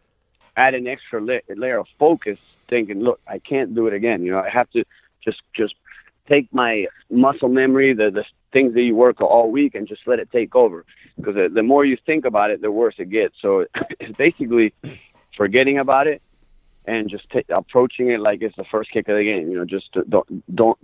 add 0.55 0.73
an 0.73 0.87
extra 0.87 1.21
layer 1.21 1.79
of 1.79 1.87
focus, 1.99 2.39
thinking, 2.67 3.01
look, 3.01 3.19
I 3.27 3.39
can't 3.39 3.73
do 3.75 3.87
it 3.87 3.93
again. 3.93 4.23
You 4.23 4.31
know, 4.31 4.39
I 4.39 4.49
have 4.49 4.69
to 4.71 4.83
just 5.23 5.41
just 5.53 5.75
take 6.27 6.53
my 6.53 6.87
muscle 7.09 7.49
memory, 7.49 7.93
the 7.93 8.11
the 8.11 8.25
things 8.51 8.73
that 8.73 8.81
you 8.81 8.95
work 8.95 9.21
all 9.21 9.51
week, 9.51 9.75
and 9.75 9.87
just 9.87 10.07
let 10.07 10.19
it 10.19 10.31
take 10.31 10.55
over. 10.55 10.85
Because 11.17 11.35
the, 11.35 11.49
the 11.49 11.63
more 11.63 11.83
you 11.83 11.97
think 12.05 12.25
about 12.25 12.51
it, 12.51 12.61
the 12.61 12.71
worse 12.71 12.95
it 12.97 13.09
gets. 13.09 13.35
So 13.41 13.65
it's 13.99 14.15
basically 14.17 14.73
forgetting 15.35 15.77
about 15.77 16.07
it 16.07 16.21
and 16.85 17.09
just 17.09 17.29
t- 17.29 17.43
approaching 17.49 18.09
it 18.09 18.19
like 18.19 18.41
it's 18.41 18.55
the 18.55 18.63
first 18.65 18.91
kick 18.91 19.07
of 19.09 19.17
the 19.17 19.23
game. 19.23 19.49
You 19.49 19.57
know, 19.57 19.65
just 19.65 19.95
uh, 19.95 20.01
don't 20.07 20.55
don't 20.55 20.77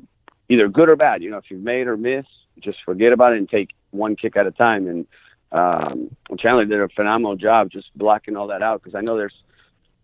either 0.51 0.67
good 0.67 0.89
or 0.89 0.95
bad. 0.95 1.23
You 1.23 1.31
know, 1.31 1.37
if 1.37 1.49
you've 1.49 1.63
made 1.63 1.87
or 1.87 1.95
missed, 1.95 2.29
just 2.59 2.79
forget 2.83 3.13
about 3.13 3.33
it 3.33 3.37
and 3.37 3.49
take 3.49 3.69
one 3.91 4.15
kick 4.15 4.35
at 4.35 4.45
a 4.45 4.51
time. 4.51 4.87
And 4.87 5.07
um, 5.51 6.15
Chandler 6.37 6.65
did 6.65 6.81
a 6.81 6.89
phenomenal 6.89 7.37
job 7.37 7.71
just 7.71 7.87
blocking 7.97 8.35
all 8.35 8.47
that 8.47 8.61
out 8.61 8.83
because 8.83 8.95
I 8.95 9.01
know 9.01 9.17
there's 9.17 9.43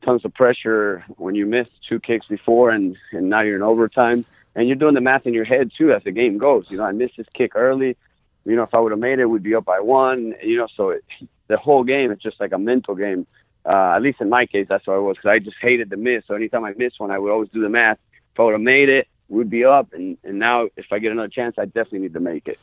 tons 0.04 0.24
of 0.24 0.34
pressure 0.34 1.04
when 1.18 1.36
you 1.36 1.46
miss 1.46 1.68
two 1.88 2.00
kicks 2.00 2.28
before 2.28 2.70
and 2.70 2.96
and 3.12 3.30
now 3.30 3.42
you're 3.42 3.56
in 3.56 3.64
overtime 3.64 4.26
and 4.56 4.68
you're 4.68 4.76
doing 4.76 4.94
the 4.94 5.02
math 5.02 5.26
in 5.26 5.34
your 5.34 5.44
head 5.44 5.72
too 5.78 5.92
as 5.92 6.04
the 6.04 6.12
game 6.12 6.38
goes. 6.38 6.66
You 6.70 6.78
know, 6.78 6.84
I 6.84 6.92
missed 6.92 7.18
this 7.18 7.28
kick 7.34 7.52
early. 7.56 7.98
You 8.46 8.56
know, 8.56 8.64
if 8.64 8.74
I 8.74 8.80
would 8.80 8.92
have 8.92 9.00
made 9.00 9.20
it, 9.20 9.26
we'd 9.26 9.44
be 9.44 9.56
up 9.56 9.66
by 9.66 9.82
one. 9.82 10.34
You 10.42 10.60
know, 10.60 10.68
so 10.76 10.92
it, 10.92 11.04
the 11.48 11.58
whole 11.58 11.84
game 11.84 12.12
it's 12.12 12.24
just 12.24 12.40
like 12.40 12.54
a 12.54 12.58
mental 12.58 12.96
game. 12.96 13.28
Uh, 13.66 13.96
at 13.96 14.02
least 14.02 14.22
in 14.22 14.30
my 14.30 14.46
case, 14.46 14.66
that's 14.70 14.88
what 14.88 14.96
it 14.96 15.02
was 15.02 15.18
because 15.18 15.30
I 15.30 15.40
just 15.40 15.58
hated 15.60 15.90
the 15.90 15.98
miss. 15.98 16.24
So 16.26 16.36
anytime 16.36 16.64
I 16.64 16.72
missed 16.78 17.02
one, 17.02 17.12
I 17.12 17.20
would 17.20 17.32
always 17.32 17.50
do 17.50 17.62
the 17.62 17.70
math. 17.70 17.98
If 18.34 18.40
I 18.40 18.44
would 18.44 18.54
have 18.54 18.62
made 18.62 18.88
it, 18.88 19.10
we'd 19.30 19.50
be 19.50 19.66
up. 19.66 19.94
And 19.94 20.18
and 20.24 20.40
now 20.40 20.68
if 20.76 20.86
I 20.92 21.00
get 21.00 21.12
another 21.12 21.28
chance, 21.28 21.56
I 21.58 21.66
definitely 21.66 22.00
need 22.00 22.14
to 22.14 22.20
make 22.20 22.48
it. 22.48 22.60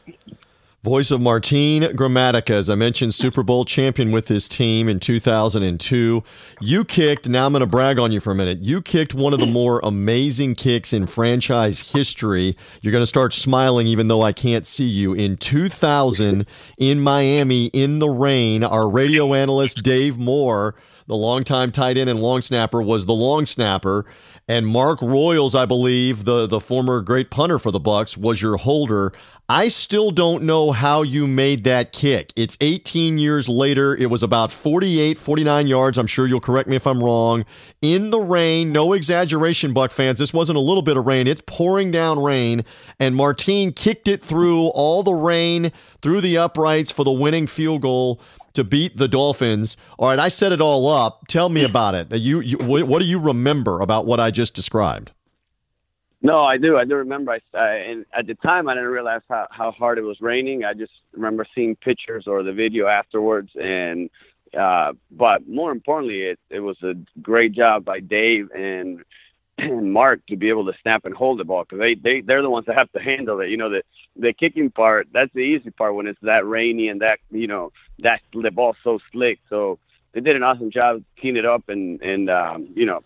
Voice 0.84 1.10
of 1.10 1.18
Martin 1.18 1.82
Gramatica, 1.82 2.50
as 2.50 2.68
I 2.68 2.74
mentioned, 2.74 3.14
Super 3.14 3.42
Bowl 3.42 3.64
champion 3.64 4.12
with 4.12 4.28
his 4.28 4.50
team 4.50 4.86
in 4.86 5.00
2002. 5.00 6.22
You 6.60 6.84
kicked, 6.84 7.26
now 7.26 7.46
I'm 7.46 7.52
going 7.52 7.60
to 7.60 7.66
brag 7.66 7.98
on 7.98 8.12
you 8.12 8.20
for 8.20 8.32
a 8.32 8.34
minute. 8.34 8.58
You 8.60 8.82
kicked 8.82 9.14
one 9.14 9.32
of 9.32 9.40
the 9.40 9.46
more 9.46 9.80
amazing 9.82 10.56
kicks 10.56 10.92
in 10.92 11.06
franchise 11.06 11.92
history. 11.92 12.54
You're 12.82 12.92
going 12.92 13.00
to 13.00 13.06
start 13.06 13.32
smiling 13.32 13.86
even 13.86 14.08
though 14.08 14.20
I 14.20 14.34
can't 14.34 14.66
see 14.66 14.84
you. 14.84 15.14
In 15.14 15.38
2000 15.38 16.44
in 16.76 17.00
Miami 17.00 17.68
in 17.68 17.98
the 17.98 18.10
rain, 18.10 18.62
our 18.62 18.86
radio 18.86 19.32
analyst 19.32 19.82
Dave 19.82 20.18
Moore 20.18 20.74
the 21.06 21.16
longtime 21.16 21.70
tight 21.70 21.98
end 21.98 22.08
and 22.08 22.20
long 22.20 22.40
snapper, 22.40 22.80
was 22.80 23.06
the 23.06 23.12
long 23.12 23.46
snapper, 23.46 24.06
and 24.48 24.66
Mark 24.66 25.00
Royals, 25.00 25.54
I 25.54 25.64
believe, 25.64 26.24
the 26.24 26.46
the 26.46 26.60
former 26.60 27.00
great 27.00 27.30
punter 27.30 27.58
for 27.58 27.70
the 27.70 27.80
Bucs, 27.80 28.16
was 28.16 28.42
your 28.42 28.56
holder. 28.56 29.12
I 29.48 29.68
still 29.68 30.10
don't 30.10 30.44
know 30.44 30.72
how 30.72 31.02
you 31.02 31.26
made 31.26 31.64
that 31.64 31.92
kick. 31.92 32.32
It's 32.34 32.56
18 32.62 33.18
years 33.18 33.46
later. 33.46 33.94
It 33.94 34.08
was 34.08 34.22
about 34.22 34.50
48, 34.50 35.18
49 35.18 35.66
yards. 35.66 35.98
I'm 35.98 36.06
sure 36.06 36.26
you'll 36.26 36.40
correct 36.40 36.66
me 36.66 36.76
if 36.76 36.86
I'm 36.86 37.04
wrong. 37.04 37.44
In 37.82 38.08
the 38.08 38.20
rain, 38.20 38.72
no 38.72 38.94
exaggeration, 38.94 39.74
Buc 39.74 39.92
fans. 39.92 40.18
This 40.18 40.32
wasn't 40.32 40.56
a 40.56 40.62
little 40.62 40.82
bit 40.82 40.96
of 40.96 41.04
rain. 41.04 41.26
It's 41.26 41.42
pouring 41.46 41.90
down 41.90 42.22
rain. 42.22 42.64
And 42.98 43.14
Martine 43.14 43.72
kicked 43.72 44.08
it 44.08 44.22
through 44.22 44.68
all 44.68 45.02
the 45.02 45.12
rain, 45.12 45.72
through 46.00 46.22
the 46.22 46.38
uprights 46.38 46.90
for 46.90 47.04
the 47.04 47.12
winning 47.12 47.46
field 47.46 47.82
goal 47.82 48.22
to 48.54 48.64
beat 48.64 48.96
the 48.96 49.08
Dolphins. 49.08 49.76
All 49.98 50.08
right, 50.08 50.18
I 50.18 50.28
set 50.28 50.52
it 50.52 50.60
all 50.60 50.88
up. 50.88 51.26
Tell 51.28 51.48
me 51.48 51.62
about 51.62 51.94
it. 51.94 52.12
You, 52.12 52.40
you 52.40 52.58
what 52.58 53.00
do 53.00 53.06
you 53.06 53.18
remember 53.18 53.80
about 53.80 54.06
what 54.06 54.20
I 54.20 54.30
just 54.30 54.54
described? 54.54 55.12
No, 56.22 56.42
I 56.42 56.56
do. 56.56 56.78
I 56.78 56.86
do 56.86 56.94
remember. 56.94 57.32
I, 57.32 57.58
I 57.58 57.68
and 57.74 58.06
at 58.16 58.26
the 58.26 58.34
time 58.34 58.66
I 58.66 58.74
didn't 58.74 58.88
realize 58.88 59.20
how 59.28 59.46
how 59.50 59.72
hard 59.72 59.98
it 59.98 60.02
was 60.02 60.22
raining. 60.22 60.64
I 60.64 60.72
just 60.72 60.92
remember 61.12 61.46
seeing 61.54 61.76
pictures 61.76 62.24
or 62.26 62.42
the 62.42 62.52
video 62.52 62.86
afterwards, 62.86 63.50
and 63.60 64.08
uh, 64.58 64.94
but 65.10 65.46
more 65.46 65.70
importantly, 65.70 66.22
it 66.22 66.38
it 66.48 66.60
was 66.60 66.82
a 66.82 66.94
great 67.20 67.52
job 67.52 67.84
by 67.84 68.00
Dave 68.00 68.50
and 68.52 69.04
and 69.58 69.92
Mark 69.92 70.26
to 70.26 70.36
be 70.36 70.48
able 70.48 70.66
to 70.66 70.72
snap 70.82 71.04
and 71.04 71.14
hold 71.14 71.38
the 71.38 71.44
ball 71.44 71.64
because 71.64 71.78
they 71.78 71.94
they 71.94 72.20
they're 72.20 72.42
the 72.42 72.50
ones 72.50 72.66
that 72.66 72.76
have 72.76 72.90
to 72.92 73.00
handle 73.00 73.40
it. 73.40 73.50
You 73.50 73.56
know 73.56 73.70
the 73.70 73.82
the 74.16 74.32
kicking 74.32 74.70
part 74.70 75.08
that's 75.12 75.32
the 75.32 75.40
easy 75.40 75.70
part 75.70 75.94
when 75.94 76.06
it's 76.06 76.18
that 76.20 76.46
rainy 76.46 76.88
and 76.88 77.00
that 77.00 77.18
you 77.30 77.46
know 77.46 77.72
that 78.00 78.20
the 78.32 78.50
ball's 78.50 78.76
so 78.82 78.98
slick. 79.12 79.38
So 79.48 79.78
they 80.12 80.20
did 80.20 80.36
an 80.36 80.42
awesome 80.42 80.70
job 80.70 81.02
cleaning 81.18 81.44
it 81.44 81.46
up 81.46 81.68
and 81.68 82.00
and 82.02 82.30
um, 82.30 82.68
you 82.74 82.86
know 82.86 83.02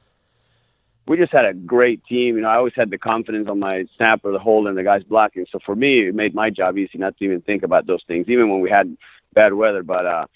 we 1.08 1.16
just 1.16 1.32
had 1.32 1.46
a 1.46 1.54
great 1.54 2.04
team. 2.04 2.36
You 2.36 2.42
know, 2.42 2.48
I 2.48 2.56
always 2.56 2.74
had 2.76 2.90
the 2.90 2.98
confidence 2.98 3.48
on 3.48 3.58
my 3.58 3.86
snapper, 3.96 4.30
the 4.30 4.38
hold, 4.38 4.68
and 4.68 4.76
the 4.76 4.82
guys 4.82 5.02
blocking. 5.02 5.46
So 5.50 5.58
for 5.64 5.74
me, 5.74 6.08
it 6.08 6.14
made 6.14 6.34
my 6.34 6.50
job 6.50 6.76
easy 6.76 6.98
not 6.98 7.16
to 7.16 7.24
even 7.24 7.40
think 7.40 7.62
about 7.62 7.86
those 7.86 8.02
things, 8.06 8.26
even 8.28 8.50
when 8.50 8.60
we 8.60 8.70
had 8.70 8.94
bad 9.32 9.54
weather. 9.54 9.82
But 9.82 10.06
uh, 10.06 10.26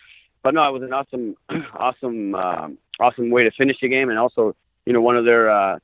but 0.42 0.54
no, 0.54 0.66
it 0.66 0.72
was 0.72 0.82
an 0.82 0.92
awesome, 0.92 1.36
awesome, 1.74 2.34
uh, 2.34 2.68
awesome 2.98 3.30
way 3.30 3.44
to 3.44 3.50
finish 3.52 3.76
the 3.80 3.88
game, 3.88 4.08
and 4.08 4.18
also, 4.18 4.56
you 4.86 4.92
know, 4.92 5.02
one 5.02 5.16
of 5.16 5.24
their 5.24 5.50
uh, 5.50 5.78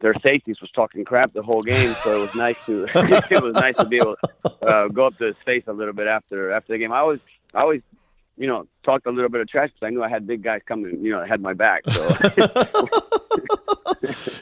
their 0.00 0.14
safeties 0.22 0.60
was 0.60 0.70
talking 0.70 1.04
crap 1.04 1.32
the 1.32 1.42
whole 1.42 1.60
game, 1.60 1.94
so 2.02 2.16
it 2.16 2.20
was 2.20 2.34
nice 2.34 2.56
to 2.66 2.84
it 3.30 3.42
was 3.42 3.54
nice 3.54 3.76
to 3.76 3.86
be 3.86 3.96
able 3.96 4.16
to 4.16 4.66
uh, 4.66 4.88
go 4.88 5.06
up 5.06 5.16
to 5.18 5.26
his 5.26 5.36
face 5.44 5.64
a 5.66 5.72
little 5.72 5.94
bit 5.94 6.06
after 6.06 6.52
after 6.52 6.72
the 6.72 6.78
game. 6.78 6.92
I 6.92 6.98
always 6.98 7.20
I 7.54 7.60
always 7.60 7.82
you 8.40 8.46
know 8.46 8.66
talked 8.82 9.06
a 9.06 9.10
little 9.10 9.28
bit 9.28 9.42
of 9.42 9.48
trash 9.48 9.68
because 9.68 9.86
I 9.86 9.90
knew 9.90 10.02
I 10.02 10.08
had 10.08 10.26
big 10.26 10.42
guys 10.42 10.62
coming, 10.66 11.04
you 11.04 11.12
know, 11.12 11.20
I 11.20 11.26
had 11.26 11.42
my 11.42 11.52
back. 11.52 11.82
So 11.90 12.02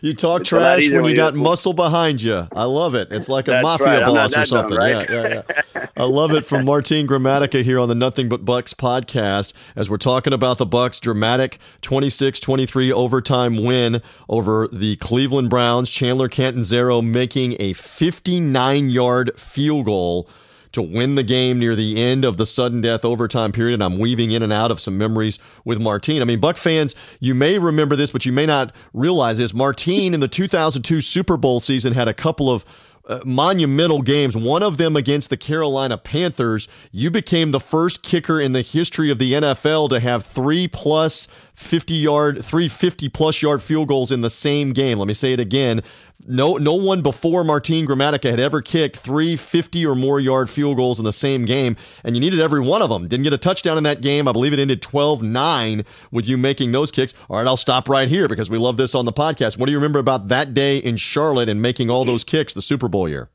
you 0.03 0.15
talk 0.15 0.43
it's 0.43 0.51
trash 0.51 0.89
when 0.89 1.05
you 1.07 1.17
got 1.17 1.35
muscle 1.35 1.73
behind 1.73 2.23
you. 2.23 2.47
I 2.53 2.65
love 2.65 2.95
it. 2.95 3.09
It's 3.11 3.29
like 3.29 3.49
a 3.49 3.51
That's 3.51 3.63
mafia 3.65 3.87
right. 3.87 4.07
boss 4.07 4.33
or 4.33 4.37
dumb, 4.37 4.45
something. 4.47 4.77
right? 4.77 5.11
Yeah, 5.11 5.29
yeah, 5.29 5.43
yeah. 5.75 5.87
I 5.97 6.05
love 6.05 6.33
it 6.33 6.45
from 6.45 6.65
Martine 6.65 7.09
Gramatica 7.09 7.65
here 7.65 7.81
on 7.81 7.89
the 7.89 7.97
Nothing 7.97 8.29
But 8.29 8.45
Bucs 8.45 8.73
podcast 8.73 9.53
as 9.75 9.91
we're 9.91 9.97
talking 9.97 10.33
about 10.33 10.59
the 10.59 10.67
Bucs 10.67 11.01
dramatic 11.01 11.59
26-23 11.83 12.93
overtime 12.93 13.65
win 13.65 14.01
over 14.29 14.69
the 14.69 14.95
Cleveland 14.97 15.51
Browns. 15.51 15.91
Chandler 15.91 16.29
Catanzaro 16.29 17.03
making 17.03 17.55
a 17.59 17.75
59-yard 17.75 19.39
field 19.39 19.87
goal 19.87 20.29
to 20.73 20.83
win 20.83 21.15
the 21.15 21.23
game 21.23 21.59
near 21.59 21.75
the 21.75 22.03
end 22.03 22.25
of 22.25 22.37
the 22.37 22.47
sudden 22.47 22.81
death 22.81 23.05
overtime 23.05 23.53
period. 23.53 23.75
And 23.75 23.83
I'm 23.83 23.99
weaving 23.99 24.33
in 24.33 24.43
and 24.43 24.53
out 24.53 24.71
of 24.71 24.81
some 24.81 24.99
memories 24.99 25.39
with 25.65 25.81
Martine. 25.81 26.23
I 26.23 26.25
mean, 26.25 26.41
Buc 26.41 26.59
fans, 26.59 26.95
you 27.21 27.35
may 27.35 27.59
remember 27.59 27.97
this, 27.97 28.11
but 28.11 28.27
you 28.27 28.33
may 28.33 28.47
not 28.47 28.75
realize 28.93 29.39
this. 29.39 29.55
Martine 29.55 30.15
in 30.15 30.21
the 30.21 30.29
2002 30.29 31.01
Super 31.01 31.37
Bowl 31.37 31.61
season 31.61 31.93
had 31.93 32.09
a 32.09 32.15
couple 32.15 32.51
of 32.51 32.65
uh, 33.09 33.21
monumental 33.25 34.03
games, 34.03 34.37
one 34.37 34.63
of 34.63 34.77
them 34.77 34.95
against 34.95 35.31
the 35.31 35.37
Carolina 35.37 35.97
Panthers. 35.97 36.69
You 36.93 37.11
became 37.11 37.51
the 37.51 37.61
first 37.61 38.03
kicker 38.03 38.39
in 38.39 38.53
the 38.53 38.61
history 38.61 39.11
of 39.11 39.19
the 39.19 39.33
NFL 39.33 39.89
to 39.91 40.01
have 40.01 40.27
three 40.27 40.69
plus 40.69 41.27
50 41.55 41.95
yard, 41.95 42.45
three 42.45 42.69
50 42.69 43.09
plus 43.09 43.41
yard 43.41 43.63
field 43.63 43.89
goals 43.89 44.13
in 44.13 44.21
the 44.21 44.31
same 44.31 44.73
game. 44.73 44.99
Let 44.99 45.09
me 45.09 45.15
say 45.15 45.33
it 45.33 45.41
again. 45.41 45.83
No, 46.27 46.57
no 46.57 46.75
one 46.75 47.01
before 47.01 47.45
Martine 47.45 47.87
Gramatica 47.87 48.29
had 48.29 48.41
ever 48.41 48.61
kicked 48.61 48.97
three 48.97 49.37
50 49.37 49.87
or 49.87 49.95
more 49.95 50.19
yard 50.19 50.51
field 50.51 50.77
goals 50.77 50.99
in 50.99 51.05
the 51.05 51.13
same 51.13 51.45
game, 51.45 51.77
and 52.03 52.17
you 52.17 52.21
needed 52.21 52.41
every 52.41 52.61
one 52.61 52.83
of 52.83 52.91
them. 52.91 53.07
Didn't 53.07 53.23
get 53.23 53.33
a 53.33 53.39
touchdown 53.39 53.79
in 53.79 53.85
that 53.85 54.01
game. 54.01 54.27
I 54.27 54.33
believe 54.33 54.53
it 54.53 54.59
ended 54.59 54.83
12 54.83 55.23
9 55.23 55.85
with 56.11 56.27
you 56.27 56.37
making 56.37 56.73
those 56.73 56.91
kicks. 56.91 57.15
All 57.31 57.37
right, 57.37 57.47
I'll 57.47 57.57
stop 57.57 57.89
right 57.89 58.09
here 58.09 58.27
because 58.27 58.51
we 58.51 58.59
love 58.59 58.77
this 58.77 58.97
on 58.97 59.05
the 59.05 59.13
podcast. 59.13 59.59
What 59.59 59.67
do 59.67 59.73
you 59.73 59.79
remember 59.79 60.01
about 60.01 60.27
that 60.29 60.55
day 60.55 60.79
in 60.79 60.97
Charlotte 60.97 61.49
and 61.49 61.63
making 61.63 61.89
all 61.89 62.05
those 62.05 62.25
kicks 62.25 62.53
the 62.53 62.63
Super 62.63 62.89
Bowl 62.89 63.09
year? 63.09 63.31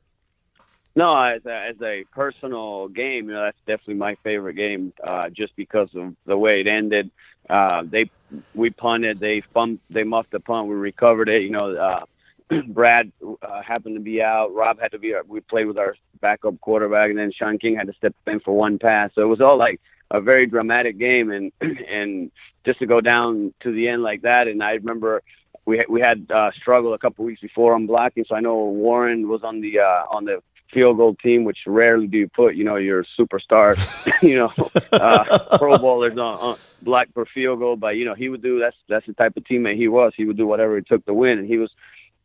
No, 0.94 1.16
as 1.16 1.44
a, 1.46 1.68
as 1.70 1.76
a 1.82 2.04
personal 2.12 2.88
game, 2.88 3.28
you 3.28 3.34
know, 3.34 3.44
that's 3.44 3.58
definitely 3.66 3.94
my 3.94 4.14
favorite 4.22 4.54
game, 4.54 4.92
uh, 5.02 5.30
just 5.30 5.56
because 5.56 5.88
of 5.94 6.14
the 6.26 6.36
way 6.36 6.60
it 6.60 6.66
ended. 6.66 7.10
Uh, 7.48 7.82
they 7.84 8.10
we 8.54 8.70
punted, 8.70 9.20
they 9.20 9.42
they 9.90 10.02
muffed 10.02 10.30
the 10.30 10.40
punt, 10.40 10.68
we 10.68 10.74
recovered 10.74 11.28
it. 11.28 11.42
You 11.42 11.50
know, 11.50 11.74
uh, 11.74 12.04
Brad 12.68 13.10
uh, 13.42 13.62
happened 13.62 13.96
to 13.96 14.00
be 14.00 14.22
out. 14.22 14.54
Rob 14.54 14.80
had 14.80 14.92
to 14.92 14.98
be. 14.98 15.14
We 15.26 15.40
played 15.40 15.66
with 15.66 15.78
our 15.78 15.96
backup 16.20 16.60
quarterback, 16.60 17.10
and 17.10 17.18
then 17.18 17.32
Shaun 17.32 17.58
King 17.58 17.76
had 17.76 17.86
to 17.86 17.92
step 17.94 18.14
in 18.26 18.40
for 18.40 18.56
one 18.56 18.78
pass. 18.78 19.10
So 19.14 19.22
it 19.22 19.26
was 19.26 19.40
all 19.40 19.56
like 19.56 19.80
a 20.10 20.20
very 20.20 20.46
dramatic 20.46 20.98
game, 20.98 21.30
and 21.30 21.52
and 21.60 22.30
just 22.64 22.78
to 22.80 22.86
go 22.86 23.00
down 23.00 23.52
to 23.60 23.72
the 23.72 23.88
end 23.88 24.02
like 24.02 24.22
that. 24.22 24.48
And 24.48 24.62
I 24.62 24.72
remember 24.72 25.22
we 25.64 25.84
we 25.88 26.00
had 26.00 26.26
uh, 26.30 26.50
struggled 26.52 26.94
a 26.94 26.98
couple 26.98 27.24
weeks 27.24 27.40
before 27.40 27.74
on 27.74 27.86
blocking. 27.86 28.24
So 28.28 28.34
I 28.34 28.40
know 28.40 28.56
Warren 28.56 29.28
was 29.28 29.42
on 29.42 29.60
the 29.60 29.80
uh, 29.80 30.04
on 30.10 30.24
the 30.24 30.42
field 30.72 30.96
goal 30.96 31.14
team, 31.14 31.44
which 31.44 31.58
rarely 31.66 32.06
do 32.06 32.18
you 32.18 32.28
put, 32.28 32.56
you 32.56 32.64
know, 32.64 32.76
your 32.76 33.04
superstar, 33.18 33.76
you 34.22 34.36
know, 34.36 34.52
uh, 34.92 35.58
Pro 35.58 35.78
Bowlers 35.78 36.14
on, 36.14 36.18
on 36.18 36.58
block 36.82 37.06
for 37.14 37.24
field 37.26 37.60
goal. 37.60 37.76
But 37.76 37.96
you 37.96 38.04
know, 38.04 38.14
he 38.14 38.28
would 38.28 38.42
do. 38.42 38.58
That's 38.58 38.76
that's 38.88 39.06
the 39.06 39.14
type 39.14 39.36
of 39.36 39.44
teammate 39.44 39.76
he 39.76 39.88
was. 39.88 40.12
He 40.16 40.24
would 40.24 40.36
do 40.36 40.46
whatever 40.46 40.76
it 40.76 40.86
took 40.86 41.06
to 41.06 41.14
win, 41.14 41.38
and 41.38 41.48
he 41.48 41.58
was 41.58 41.70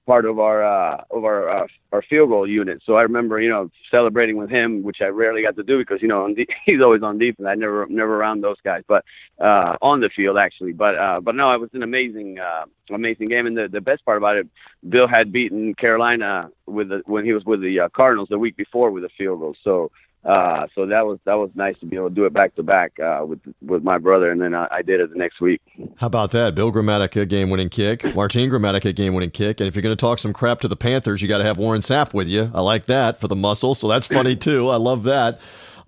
part 0.10 0.26
of 0.26 0.39
our 0.39 0.64
uh, 0.64 1.03
of 1.12 1.24
our 1.24 1.41
uh, 1.55 1.68
our 1.91 2.01
field 2.01 2.30
goal 2.30 2.49
unit. 2.49 2.82
So 2.84 2.95
I 2.95 3.03
remember, 3.03 3.39
you 3.39 3.49
know, 3.49 3.70
celebrating 3.91 4.38
with 4.38 4.49
him, 4.49 4.82
which 4.82 5.01
I 5.01 5.05
rarely 5.05 5.43
got 5.43 5.55
to 5.57 5.64
do 5.64 5.78
because 5.78 6.01
you 6.01 6.07
know 6.07 6.34
de- 6.34 6.47
he's 6.66 6.82
always 6.82 7.03
on 7.03 7.20
defense. 7.20 7.47
I 7.47 7.53
never 7.53 7.86
never 7.88 8.16
around 8.16 8.41
those 8.41 8.57
guys, 8.64 8.82
but 8.88 9.05
uh, 9.39 9.76
on 9.84 9.99
the 9.99 10.10
field 10.10 10.39
actually. 10.39 10.74
But 10.74 10.95
uh, 10.95 11.22
but 11.22 11.36
no, 11.36 11.53
it 11.53 11.62
was 11.62 11.70
an 11.74 11.84
amazing 11.84 12.39
uh, 12.39 12.66
amazing 12.91 13.28
game. 13.28 13.45
And 13.45 13.55
the 13.55 13.68
the 13.68 13.82
best 13.82 14.03
part 14.03 14.18
about 14.18 14.38
it, 14.38 14.47
Bill 14.89 15.07
had 15.07 15.32
beaten 15.32 15.76
Carolina 15.76 16.49
with 16.66 16.89
the, 16.89 17.03
when 17.05 17.24
he 17.24 17.34
was 17.34 17.45
with 17.45 17.62
the 17.62 17.82
uh, 17.82 17.89
Cardinals 17.89 18.30
the 18.30 18.39
week 18.39 18.57
before 18.57 18.89
with 18.89 19.03
a 19.03 19.10
field 19.16 19.41
goal. 19.41 19.55
So 19.64 19.91
uh, 20.26 20.67
so 20.76 20.86
that 20.86 21.05
was 21.05 21.17
that 21.24 21.36
was 21.36 21.49
nice 21.55 21.78
to 21.80 21.86
be 21.86 21.95
able 21.95 22.09
to 22.09 22.15
do 22.15 22.26
it 22.26 22.34
back 22.34 22.53
to 22.55 22.63
back 22.63 22.99
uh, 22.99 23.24
with 23.26 23.39
with 23.61 23.84
my 23.84 23.97
brother, 23.97 24.32
and 24.32 24.41
then 24.41 24.53
I, 24.53 24.67
I, 24.70 24.82
did 24.82 24.99
it 24.99 25.09
the 25.11 25.17
next 25.17 25.39
week. 25.39 25.61
How 25.95 26.07
about 26.07 26.32
that? 26.32 26.55
Bill 26.55 26.74
Gramatica 26.74 27.28
game 27.28 27.49
winning 27.49 27.70
kick, 27.70 28.03
Martine 28.15 28.49
Gramatica 28.49 28.93
game 28.93 29.13
winning 29.13 29.32
kick, 29.32 29.61
and 29.61 29.67
if 29.67 29.76
you're 29.76 29.82
going 29.82 29.95
to 29.95 29.99
talk 29.99 30.20
some 30.20 30.34
crap 30.34 30.59
to 30.61 30.67
the 30.67 30.76
Panthers, 30.76 31.22
you 31.22 31.30
got 31.30 31.38
to 31.38 31.45
have 31.45 31.57
Warren 31.57 31.80
Sapp 31.80 32.13
with 32.13 32.28
you. 32.28 32.51
I 32.53 32.59
like 32.59 32.88
that 32.88 33.22
for 33.22 33.30
the 33.30 33.36
muscle, 33.36 33.74
so 33.76 33.88
that's 33.88 34.07
funny 34.07 34.36
too. 34.36 34.67
I 34.67 34.76
love 34.76 35.03
that. 35.03 35.39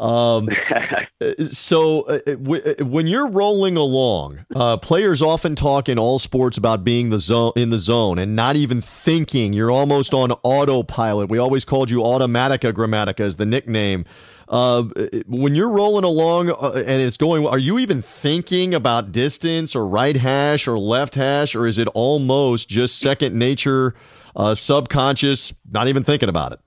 Um, 0.02 0.49
so 1.52 2.02
uh, 2.02 2.20
w- 2.26 2.62
uh, 2.64 2.84
when 2.84 3.06
you're 3.06 3.28
rolling 3.28 3.78
along, 3.78 4.43
uh, 4.56 4.78
players 4.78 5.22
often 5.22 5.56
talk 5.56 5.88
in 5.88 5.99
all 5.99 6.18
sports 6.18 6.58
about 6.58 6.84
being 6.84 7.12
the 7.12 7.20
zone 7.20 7.54
in 7.56 7.70
the 7.70 7.78
zone 7.78 8.18
and 8.18 8.36
not 8.36 8.56
even 8.56 8.82
thinking. 8.82 9.54
You're 9.54 9.70
almost 9.70 10.14
on 10.14 10.32
autopilot. 10.43 11.30
We 11.30 11.38
always 11.38 11.66
called 11.66 11.91
you 11.91 11.99
Automatica 11.99 12.74
Gramatica 12.74 13.20
as 13.20 13.36
the 13.36 13.45
nickname. 13.45 14.06
Uh, 14.49 14.84
when 15.28 15.56
you're 15.56 15.70
rolling 15.70 16.04
along 16.04 16.49
uh, 16.49 16.74
and 16.76 17.02
it's 17.02 17.16
going, 17.16 17.45
are 17.45 17.60
you 17.60 17.80
even 17.80 18.02
thinking 18.02 18.74
about 18.74 19.12
distance 19.14 19.76
or 19.76 19.88
right 19.88 20.18
hash 20.18 20.68
or 20.68 20.78
left 20.78 21.16
hash, 21.16 21.56
or 21.56 21.68
is 21.68 21.78
it 21.78 21.88
almost 21.89 22.68
just 22.68 22.99
second 22.99 23.38
nature, 23.38 23.93
uh, 24.36 24.54
subconscious, 24.54 25.54
not 25.72 25.88
even 25.88 26.04
thinking 26.04 26.28
about 26.28 26.52
it? 26.52 26.60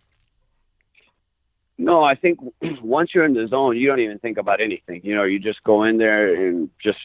No, 1.84 2.02
I 2.02 2.14
think 2.14 2.38
once 2.82 3.10
you're 3.14 3.26
in 3.26 3.34
the 3.34 3.46
zone, 3.46 3.76
you 3.76 3.86
don't 3.86 4.00
even 4.00 4.18
think 4.18 4.38
about 4.38 4.60
anything. 4.62 5.02
You 5.04 5.14
know, 5.14 5.24
you 5.24 5.38
just 5.38 5.62
go 5.64 5.84
in 5.84 5.98
there 5.98 6.34
and 6.34 6.70
just, 6.82 6.98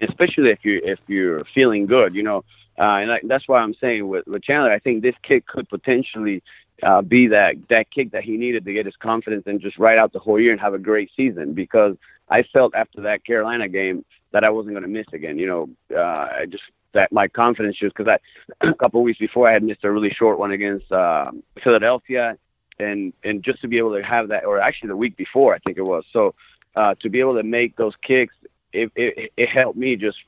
especially 0.00 0.50
if 0.50 0.60
you 0.62 0.80
if 0.84 1.00
you're 1.08 1.42
feeling 1.52 1.86
good, 1.86 2.14
you 2.14 2.22
know. 2.22 2.44
Uh, 2.78 3.02
and 3.02 3.12
I, 3.12 3.18
that's 3.24 3.48
why 3.48 3.58
I'm 3.58 3.74
saying 3.80 4.06
with, 4.08 4.26
with 4.28 4.44
Chandler, 4.44 4.72
I 4.72 4.78
think 4.78 5.02
this 5.02 5.16
kick 5.26 5.46
could 5.48 5.68
potentially 5.68 6.42
uh, 6.82 7.02
be 7.02 7.26
that 7.26 7.54
that 7.70 7.90
kick 7.90 8.12
that 8.12 8.22
he 8.22 8.36
needed 8.36 8.64
to 8.64 8.72
get 8.72 8.86
his 8.86 8.94
confidence 8.96 9.42
and 9.46 9.60
just 9.60 9.78
ride 9.78 9.98
out 9.98 10.12
the 10.12 10.20
whole 10.20 10.40
year 10.40 10.52
and 10.52 10.60
have 10.60 10.74
a 10.74 10.78
great 10.78 11.10
season. 11.16 11.52
Because 11.52 11.96
I 12.28 12.44
felt 12.52 12.72
after 12.76 13.02
that 13.02 13.24
Carolina 13.24 13.68
game 13.68 14.04
that 14.32 14.44
I 14.44 14.50
wasn't 14.50 14.74
going 14.74 14.84
to 14.84 14.88
miss 14.88 15.06
again. 15.12 15.38
You 15.40 15.48
know, 15.48 15.70
uh, 15.92 16.42
I 16.42 16.46
just 16.48 16.62
that 16.94 17.10
my 17.10 17.26
confidence 17.26 17.76
just 17.80 17.96
because 17.96 18.16
a 18.60 18.74
couple 18.74 19.00
of 19.00 19.04
weeks 19.04 19.18
before 19.18 19.50
I 19.50 19.54
had 19.54 19.64
missed 19.64 19.82
a 19.82 19.90
really 19.90 20.14
short 20.16 20.38
one 20.38 20.52
against 20.52 20.90
uh, 20.92 21.32
Philadelphia 21.64 22.36
and 22.80 23.12
and 23.22 23.42
just 23.42 23.60
to 23.60 23.68
be 23.68 23.78
able 23.78 23.94
to 23.96 24.02
have 24.02 24.28
that, 24.28 24.44
or 24.44 24.60
actually 24.60 24.88
the 24.88 24.96
week 24.96 25.16
before, 25.16 25.54
I 25.54 25.58
think 25.58 25.78
it 25.78 25.82
was. 25.82 26.04
So 26.12 26.34
uh, 26.76 26.94
to 27.00 27.08
be 27.08 27.20
able 27.20 27.36
to 27.36 27.42
make 27.42 27.76
those 27.76 27.94
kicks, 28.02 28.34
it, 28.72 28.90
it, 28.94 29.32
it 29.36 29.48
helped 29.48 29.78
me 29.78 29.96
just 29.96 30.18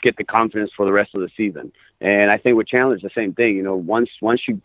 get 0.00 0.16
the 0.16 0.24
confidence 0.24 0.70
for 0.76 0.86
the 0.86 0.92
rest 0.92 1.14
of 1.14 1.20
the 1.20 1.30
season. 1.36 1.72
And 2.00 2.30
I 2.30 2.38
think 2.38 2.56
with 2.56 2.68
it's 2.72 3.02
the 3.02 3.10
same 3.14 3.34
thing. 3.34 3.56
You 3.56 3.62
know, 3.62 3.76
once 3.76 4.10
once 4.20 4.42
you 4.48 4.60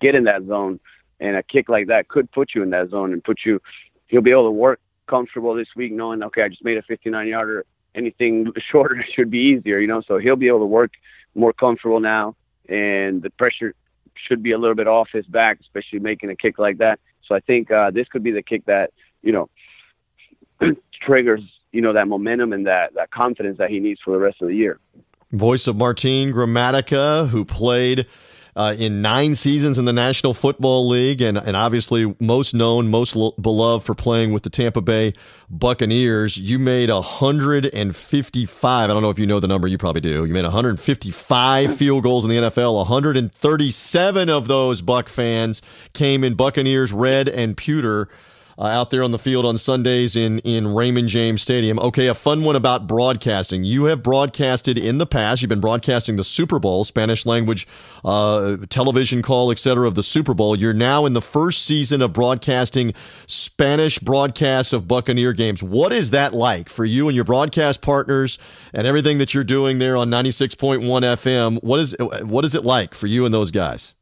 get 0.00 0.14
in 0.14 0.24
that 0.24 0.44
zone, 0.46 0.80
and 1.18 1.36
a 1.36 1.42
kick 1.42 1.68
like 1.68 1.88
that 1.88 2.08
could 2.08 2.30
put 2.32 2.54
you 2.54 2.62
in 2.62 2.70
that 2.70 2.90
zone 2.90 3.12
and 3.12 3.22
put 3.22 3.40
you, 3.44 3.60
he'll 4.08 4.22
be 4.22 4.30
able 4.30 4.46
to 4.46 4.50
work 4.50 4.80
comfortable 5.06 5.54
this 5.54 5.68
week, 5.76 5.92
knowing 5.92 6.22
okay, 6.22 6.42
I 6.42 6.48
just 6.48 6.64
made 6.64 6.78
a 6.78 6.82
59 6.82 7.26
yarder. 7.26 7.64
Anything 7.94 8.52
shorter 8.70 9.04
should 9.14 9.30
be 9.30 9.38
easier, 9.38 9.78
you 9.78 9.86
know. 9.86 10.02
So 10.06 10.18
he'll 10.18 10.36
be 10.36 10.48
able 10.48 10.60
to 10.60 10.66
work 10.66 10.92
more 11.34 11.52
comfortable 11.52 12.00
now, 12.00 12.36
and 12.68 13.22
the 13.22 13.30
pressure 13.30 13.74
should 14.26 14.42
be 14.42 14.52
a 14.52 14.58
little 14.58 14.74
bit 14.74 14.86
off 14.86 15.08
his 15.12 15.26
back, 15.26 15.58
especially 15.60 15.98
making 15.98 16.30
a 16.30 16.36
kick 16.36 16.58
like 16.58 16.78
that. 16.78 17.00
So 17.26 17.34
I 17.34 17.40
think 17.40 17.70
uh, 17.70 17.90
this 17.90 18.08
could 18.08 18.22
be 18.22 18.32
the 18.32 18.42
kick 18.42 18.64
that 18.66 18.92
you 19.22 19.32
know 19.32 19.48
triggers 21.02 21.42
you 21.72 21.80
know 21.80 21.92
that 21.92 22.08
momentum 22.08 22.52
and 22.52 22.66
that 22.66 22.94
that 22.94 23.10
confidence 23.10 23.58
that 23.58 23.70
he 23.70 23.80
needs 23.80 24.00
for 24.04 24.12
the 24.12 24.18
rest 24.18 24.42
of 24.42 24.48
the 24.48 24.54
year. 24.54 24.78
Voice 25.32 25.68
of 25.68 25.76
Martin 25.76 26.32
Gramatica, 26.32 27.28
who 27.28 27.44
played 27.44 28.06
uh, 28.60 28.74
in 28.74 29.00
nine 29.00 29.34
seasons 29.34 29.78
in 29.78 29.86
the 29.86 29.92
National 29.92 30.34
Football 30.34 30.86
League, 30.86 31.22
and, 31.22 31.38
and 31.38 31.56
obviously 31.56 32.14
most 32.20 32.52
known, 32.52 32.88
most 32.88 33.16
lo- 33.16 33.32
beloved 33.40 33.86
for 33.86 33.94
playing 33.94 34.34
with 34.34 34.42
the 34.42 34.50
Tampa 34.50 34.82
Bay 34.82 35.14
Buccaneers. 35.48 36.36
You 36.36 36.58
made 36.58 36.90
155. 36.90 38.90
I 38.90 38.92
don't 38.92 39.02
know 39.02 39.08
if 39.08 39.18
you 39.18 39.26
know 39.26 39.40
the 39.40 39.48
number. 39.48 39.66
You 39.66 39.78
probably 39.78 40.02
do. 40.02 40.26
You 40.26 40.34
made 40.34 40.44
155 40.44 41.74
field 41.74 42.02
goals 42.02 42.24
in 42.24 42.30
the 42.30 42.36
NFL. 42.36 42.74
137 42.74 44.28
of 44.28 44.46
those 44.46 44.82
Buc 44.82 45.08
fans 45.08 45.62
came 45.94 46.22
in 46.22 46.34
Buccaneers 46.34 46.92
red 46.92 47.30
and 47.30 47.56
pewter 47.56 48.10
uh, 48.60 48.64
out 48.64 48.90
there 48.90 49.02
on 49.02 49.10
the 49.10 49.18
field 49.18 49.46
on 49.46 49.56
Sundays 49.56 50.14
in 50.16 50.38
in 50.40 50.74
Raymond 50.74 51.08
James 51.08 51.40
Stadium. 51.40 51.78
Okay, 51.78 52.08
a 52.08 52.14
fun 52.14 52.44
one 52.44 52.56
about 52.56 52.86
broadcasting. 52.86 53.64
You 53.64 53.84
have 53.84 54.02
broadcasted 54.02 54.76
in 54.76 54.98
the 54.98 55.06
past. 55.06 55.40
You've 55.40 55.48
been 55.48 55.60
broadcasting 55.60 56.16
the 56.16 56.24
Super 56.24 56.58
Bowl, 56.58 56.84
Spanish 56.84 57.24
language 57.24 57.66
uh, 58.04 58.58
television 58.68 59.22
call, 59.22 59.50
etc. 59.50 59.88
of 59.88 59.94
the 59.94 60.02
Super 60.02 60.34
Bowl. 60.34 60.54
You're 60.54 60.74
now 60.74 61.06
in 61.06 61.14
the 61.14 61.22
first 61.22 61.64
season 61.64 62.02
of 62.02 62.12
broadcasting 62.12 62.92
Spanish 63.26 63.98
broadcasts 63.98 64.74
of 64.74 64.86
Buccaneer 64.86 65.32
games. 65.32 65.62
What 65.62 65.92
is 65.92 66.10
that 66.10 66.34
like 66.34 66.68
for 66.68 66.84
you 66.84 67.08
and 67.08 67.14
your 67.16 67.24
broadcast 67.24 67.80
partners 67.80 68.38
and 68.74 68.86
everything 68.86 69.18
that 69.18 69.32
you're 69.32 69.44
doing 69.44 69.78
there 69.78 69.96
on 69.96 70.10
96.1 70.10 70.82
FM? 70.82 71.62
What 71.62 71.80
is 71.80 71.96
what 71.98 72.44
is 72.44 72.54
it 72.54 72.64
like 72.64 72.94
for 72.94 73.06
you 73.06 73.24
and 73.24 73.32
those 73.32 73.50
guys? 73.50 73.94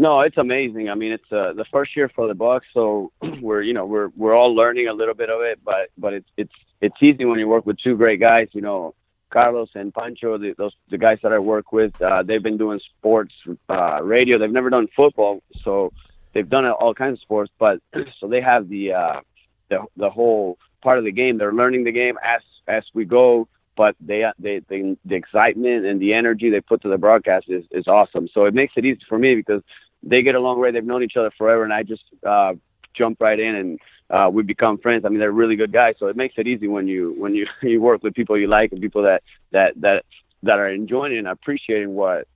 No, 0.00 0.20
it's 0.20 0.36
amazing. 0.38 0.88
I 0.88 0.94
mean, 0.94 1.10
it's 1.10 1.32
uh, 1.32 1.52
the 1.54 1.64
first 1.72 1.96
year 1.96 2.08
for 2.08 2.28
the 2.28 2.34
Bucs, 2.34 2.60
so 2.72 3.10
we're 3.42 3.62
you 3.62 3.74
know 3.74 3.84
we're 3.84 4.10
we're 4.16 4.34
all 4.34 4.54
learning 4.54 4.86
a 4.86 4.92
little 4.92 5.14
bit 5.14 5.28
of 5.28 5.42
it, 5.42 5.58
but 5.64 5.90
but 5.98 6.14
it's 6.14 6.28
it's 6.36 6.52
it's 6.80 6.96
easy 7.02 7.24
when 7.24 7.40
you 7.40 7.48
work 7.48 7.66
with 7.66 7.78
two 7.78 7.96
great 7.96 8.20
guys. 8.20 8.46
You 8.52 8.60
know, 8.60 8.94
Carlos 9.30 9.70
and 9.74 9.92
Pancho, 9.92 10.38
the, 10.38 10.54
those 10.56 10.72
the 10.88 10.98
guys 10.98 11.18
that 11.24 11.32
I 11.32 11.40
work 11.40 11.72
with. 11.72 12.00
Uh, 12.00 12.22
they've 12.22 12.42
been 12.42 12.56
doing 12.56 12.80
sports 12.98 13.34
uh, 13.68 14.00
radio. 14.02 14.38
They've 14.38 14.50
never 14.50 14.70
done 14.70 14.86
football, 14.94 15.42
so 15.64 15.92
they've 16.32 16.48
done 16.48 16.64
all 16.64 16.94
kinds 16.94 17.14
of 17.14 17.20
sports. 17.20 17.50
But 17.58 17.80
so 18.20 18.28
they 18.28 18.40
have 18.40 18.68
the 18.68 18.92
uh, 18.92 19.20
the 19.68 19.80
the 19.96 20.10
whole 20.10 20.58
part 20.80 20.98
of 20.98 21.04
the 21.04 21.12
game. 21.12 21.38
They're 21.38 21.52
learning 21.52 21.82
the 21.82 21.92
game 21.92 22.16
as 22.22 22.42
as 22.68 22.84
we 22.94 23.04
go. 23.04 23.48
But 23.76 23.94
they, 24.00 24.24
they, 24.40 24.60
they, 24.68 24.96
the 25.04 25.14
excitement 25.14 25.86
and 25.86 26.00
the 26.00 26.12
energy 26.12 26.50
they 26.50 26.60
put 26.60 26.82
to 26.82 26.88
the 26.88 26.98
broadcast 26.98 27.46
is, 27.48 27.62
is 27.70 27.86
awesome. 27.86 28.26
So 28.34 28.46
it 28.46 28.52
makes 28.52 28.72
it 28.76 28.84
easy 28.84 28.98
for 29.08 29.20
me 29.20 29.36
because 29.36 29.62
they 30.02 30.22
get 30.22 30.34
along 30.34 30.58
great. 30.58 30.74
They've 30.74 30.84
known 30.84 31.02
each 31.02 31.16
other 31.16 31.32
forever, 31.36 31.64
and 31.64 31.72
I 31.72 31.82
just 31.82 32.04
uh, 32.24 32.54
jump 32.94 33.20
right 33.20 33.38
in 33.38 33.54
and 33.54 33.80
uh, 34.10 34.30
we 34.32 34.42
become 34.42 34.78
friends. 34.78 35.04
I 35.04 35.08
mean, 35.08 35.18
they're 35.18 35.30
really 35.30 35.56
good 35.56 35.72
guys, 35.72 35.96
so 35.98 36.06
it 36.06 36.16
makes 36.16 36.34
it 36.38 36.46
easy 36.46 36.66
when 36.66 36.88
you 36.88 37.14
when 37.18 37.34
you 37.34 37.46
you 37.62 37.80
work 37.80 38.02
with 38.02 38.14
people 38.14 38.38
you 38.38 38.46
like 38.46 38.72
and 38.72 38.80
people 38.80 39.02
that 39.02 39.22
that 39.52 39.74
that 39.80 40.04
that 40.42 40.58
are 40.58 40.68
enjoying 40.68 41.14
it 41.14 41.18
and 41.18 41.28
appreciating 41.28 41.94
what 41.94 42.26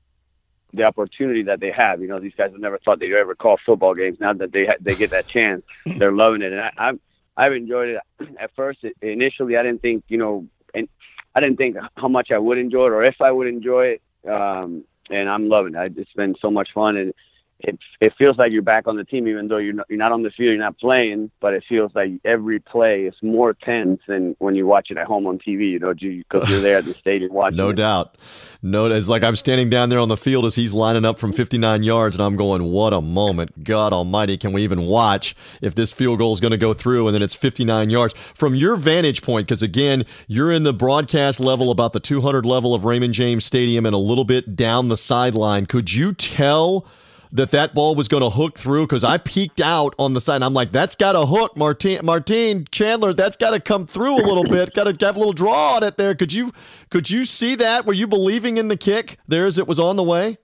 the 0.73 0.85
opportunity 0.85 1.43
that 1.45 1.61
they 1.61 1.71
have. 1.71 2.01
You 2.01 2.09
know, 2.09 2.19
these 2.19 2.35
guys 2.37 2.53
have 2.53 2.61
never 2.61 2.79
thought 2.79 2.99
they'd 2.99 3.13
ever 3.13 3.35
call 3.35 3.59
football 3.65 3.95
games. 3.95 4.19
Now 4.21 4.33
that 4.33 4.53
they 4.53 4.67
ha- 4.67 4.81
they 4.81 4.95
get 4.95 5.11
that 5.11 5.29
chance, 5.29 5.63
they're 5.87 6.13
loving 6.13 6.43
it, 6.43 6.53
and 6.53 6.61
I, 6.61 6.73
I've 6.77 7.01
I've 7.37 7.53
enjoyed 7.55 7.91
it. 7.91 8.29
At 8.39 8.55
first, 8.55 8.85
initially, 9.01 9.57
I 9.57 9.63
didn't 9.63 9.81
think 9.81 10.05
you 10.09 10.19
know, 10.19 10.47
and 10.75 10.89
I 11.35 11.41
didn't 11.41 11.57
think 11.57 11.77
how 11.97 12.09
much 12.09 12.31
I 12.31 12.39
would 12.39 12.59
enjoy 12.59 12.87
it 12.87 12.93
or 12.93 13.05
if 13.05 13.21
I 13.21 13.31
would 13.31 13.47
enjoy 13.47 13.99
it. 13.99 14.03
Um, 14.29 14.85
and 15.11 15.29
I'm 15.29 15.49
loving 15.49 15.75
it. 15.75 15.95
It's 15.97 16.13
been 16.13 16.37
so 16.41 16.51
much 16.51 16.73
fun, 16.73 16.97
and 16.97 17.15
it 17.65 17.79
it 18.01 18.13
feels 18.19 18.39
like 18.39 18.53
you're 18.53 18.63
back 18.63 18.87
on 18.87 18.97
the 18.97 19.05
team, 19.05 19.29
even 19.29 19.49
though 19.49 19.59
you're 19.59 19.73
not, 19.73 19.87
you're 19.89 19.99
not 19.99 20.13
on 20.13 20.23
the 20.23 20.31
field, 20.31 20.55
you're 20.55 20.57
not 20.57 20.79
playing. 20.79 21.31
But 21.41 21.55
it 21.55 21.65
feels 21.69 21.93
like 21.95 22.13
every 22.25 22.59
play 22.59 23.03
is 23.03 23.15
more 23.23 23.55
tense 23.55 24.01
than 24.07 24.37
when 24.39 24.55
you 24.55 24.67
watch 24.67 24.91
it 24.91 24.97
at 24.97 25.07
home 25.07 25.27
on 25.27 25.39
TV. 25.39 25.71
You 25.73 25.79
know, 25.79 25.95
because 25.95 26.51
you're 26.51 26.61
there 26.61 26.79
at 26.79 26.85
the 26.85 26.95
stadium 26.95 27.33
watching. 27.35 27.57
no 27.57 27.71
it. 27.71 27.75
doubt, 27.75 28.17
no. 28.63 28.87
It's 28.87 29.09
like 29.09 29.23
I'm 29.23 29.37
standing 29.37 29.71
down 29.71 29.89
there 29.89 29.99
on 29.99 30.09
the 30.09 30.17
field 30.17 30.45
as 30.45 30.55
he's 30.55 30.73
lining 30.73 31.05
up 31.05 31.19
from 31.19 31.33
59 31.33 31.83
yards, 31.83 32.17
and 32.17 32.25
I'm 32.25 32.37
going, 32.37 32.65
"What 32.71 32.93
a 32.93 33.01
moment! 33.01 33.65
God 33.65 33.93
Almighty, 33.93 34.37
can 34.37 34.53
we 34.53 34.63
even 34.63 34.83
watch 34.83 35.35
if 35.61 35.75
this 35.75 35.93
field 35.93 36.19
goal 36.19 36.33
is 36.33 36.41
going 36.41 36.53
to 36.53 36.59
go 36.59 36.75
through?" 36.75 37.07
And 37.09 37.15
then 37.15 37.23
it's 37.23 37.35
59 37.35 37.91
yards 37.91 38.15
from 38.35 38.55
your 38.55 38.77
vantage 38.77 39.23
point, 39.23 39.47
because 39.47 39.63
again, 39.63 40.05
you're 40.27 40.53
in 40.53 40.63
the 40.63 40.73
broadcast 40.73 41.41
level, 41.41 41.71
about 41.71 41.93
the 41.93 42.01
200 42.01 42.45
level 42.45 42.75
of 42.75 42.85
Raymond 42.85 43.15
James 43.15 43.45
Stadium, 43.45 43.87
and 43.87 43.95
a 43.95 43.99
little 43.99 44.25
bit 44.25 44.57
down 44.57 44.89
the 44.89 44.97
sideline. 44.97 45.67
Could 45.67 45.93
you 45.93 46.13
tell? 46.13 46.87
That 47.33 47.51
that 47.51 47.75
ball 47.75 47.95
was 47.95 48.09
going 48.09 48.23
to 48.23 48.31
hook 48.31 48.59
through 48.59 48.87
because 48.87 49.05
I 49.05 49.19
peeked 49.19 49.61
out 49.61 49.95
on 49.99 50.13
the 50.13 50.21
side. 50.21 50.37
And 50.37 50.45
I'm 50.45 50.55
like, 50.55 50.71
that's 50.71 50.95
got 50.95 51.13
to 51.13 51.25
hook, 51.25 51.57
Martin, 51.57 52.05
Martin 52.05 52.67
Chandler. 52.71 53.15
That's 53.15 53.37
got 53.37 53.51
to 53.51 53.61
come 53.61 53.87
through 53.87 54.17
a 54.17 54.25
little 54.25 54.45
bit. 54.45 54.75
Got 54.75 54.85
to 54.85 55.07
have 55.07 55.17
a 55.17 55.19
little 55.19 55.33
draw 55.33 55.77
on 55.77 55.83
it 55.83 55.97
there. 55.97 56.15
Could 56.15 56.33
you 56.33 56.53
could 56.91 57.11
you 57.11 57.25
see 57.25 57.55
that? 57.57 57.87
Were 57.87 57.95
you 57.95 58.07
believing 58.07 58.59
in 58.59 58.69
the 58.69 58.77
kick 58.77 59.19
there 59.27 59.47
as 59.47 59.59
it 59.59 59.67
was 59.67 59.81
on 59.81 59.97
the 59.97 60.03
way? 60.03 60.39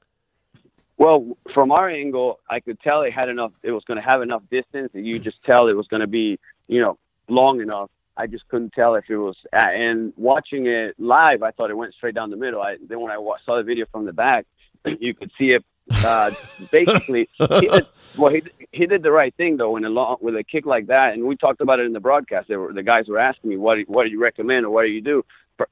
Well, 0.96 1.36
from 1.54 1.70
our 1.70 1.88
angle, 1.88 2.40
I 2.50 2.58
could 2.58 2.80
tell 2.80 3.02
it 3.02 3.12
had 3.12 3.28
enough. 3.28 3.52
It 3.62 3.70
was 3.70 3.84
going 3.84 4.00
to 4.00 4.04
have 4.04 4.22
enough 4.22 4.42
distance 4.50 4.90
that 4.94 5.02
you 5.02 5.18
just 5.18 5.42
tell 5.44 5.68
it 5.68 5.74
was 5.74 5.86
going 5.86 6.00
to 6.00 6.08
be, 6.08 6.40
you 6.66 6.80
know, 6.80 6.98
long 7.28 7.60
enough. 7.60 7.90
I 8.16 8.26
just 8.26 8.48
couldn't 8.48 8.72
tell 8.72 8.96
if 8.96 9.04
it 9.08 9.16
was. 9.16 9.36
And 9.52 10.12
watching 10.16 10.66
it 10.66 10.98
live, 10.98 11.44
I 11.44 11.52
thought 11.52 11.70
it 11.70 11.76
went 11.76 11.94
straight 11.94 12.16
down 12.16 12.30
the 12.30 12.36
middle. 12.36 12.60
I, 12.60 12.78
then 12.88 12.98
when 12.98 13.12
I 13.12 13.16
saw 13.46 13.58
the 13.58 13.62
video 13.62 13.86
from 13.92 14.06
the 14.06 14.12
back, 14.12 14.46
you 14.84 15.14
could 15.14 15.30
see 15.38 15.52
it 15.52 15.64
uh, 16.04 16.30
basically, 16.70 17.28
he 17.38 17.68
did, 17.68 17.86
well, 18.16 18.32
he 18.32 18.42
he 18.72 18.86
did 18.86 19.02
the 19.02 19.10
right 19.10 19.34
thing 19.34 19.56
though 19.56 19.76
in 19.76 19.84
a 19.84 19.88
long 19.88 20.16
with 20.20 20.36
a 20.36 20.44
kick 20.44 20.66
like 20.66 20.86
that, 20.86 21.14
and 21.14 21.24
we 21.24 21.36
talked 21.36 21.60
about 21.60 21.80
it 21.80 21.86
in 21.86 21.92
the 21.92 22.00
broadcast. 22.00 22.48
They 22.48 22.56
were, 22.56 22.72
the 22.72 22.82
guys 22.82 23.08
were 23.08 23.18
asking 23.18 23.50
me 23.50 23.56
what 23.56 23.78
what 23.86 24.04
do 24.04 24.10
you 24.10 24.20
recommend 24.20 24.66
or 24.66 24.70
what 24.70 24.82
do 24.82 24.88
you 24.88 25.00
do? 25.00 25.24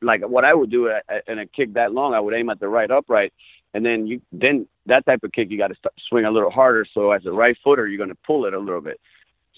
Like 0.02 0.22
what 0.22 0.44
I 0.44 0.54
would 0.54 0.70
do 0.70 0.90
in 1.28 1.38
a 1.38 1.46
kick 1.46 1.74
that 1.74 1.92
long, 1.92 2.14
I 2.14 2.20
would 2.20 2.34
aim 2.34 2.50
at 2.50 2.60
the 2.60 2.68
right 2.68 2.90
upright, 2.90 3.32
and 3.74 3.84
then 3.84 4.06
you 4.06 4.20
then 4.32 4.66
that 4.86 5.06
type 5.06 5.22
of 5.22 5.32
kick 5.32 5.50
you 5.50 5.58
got 5.58 5.68
to 5.68 5.76
swing 6.08 6.24
a 6.24 6.30
little 6.30 6.50
harder. 6.50 6.86
So 6.92 7.12
as 7.12 7.26
a 7.26 7.32
right 7.32 7.56
footer, 7.62 7.86
you're 7.86 7.98
going 7.98 8.10
to 8.10 8.18
pull 8.26 8.46
it 8.46 8.54
a 8.54 8.58
little 8.58 8.80
bit. 8.80 9.00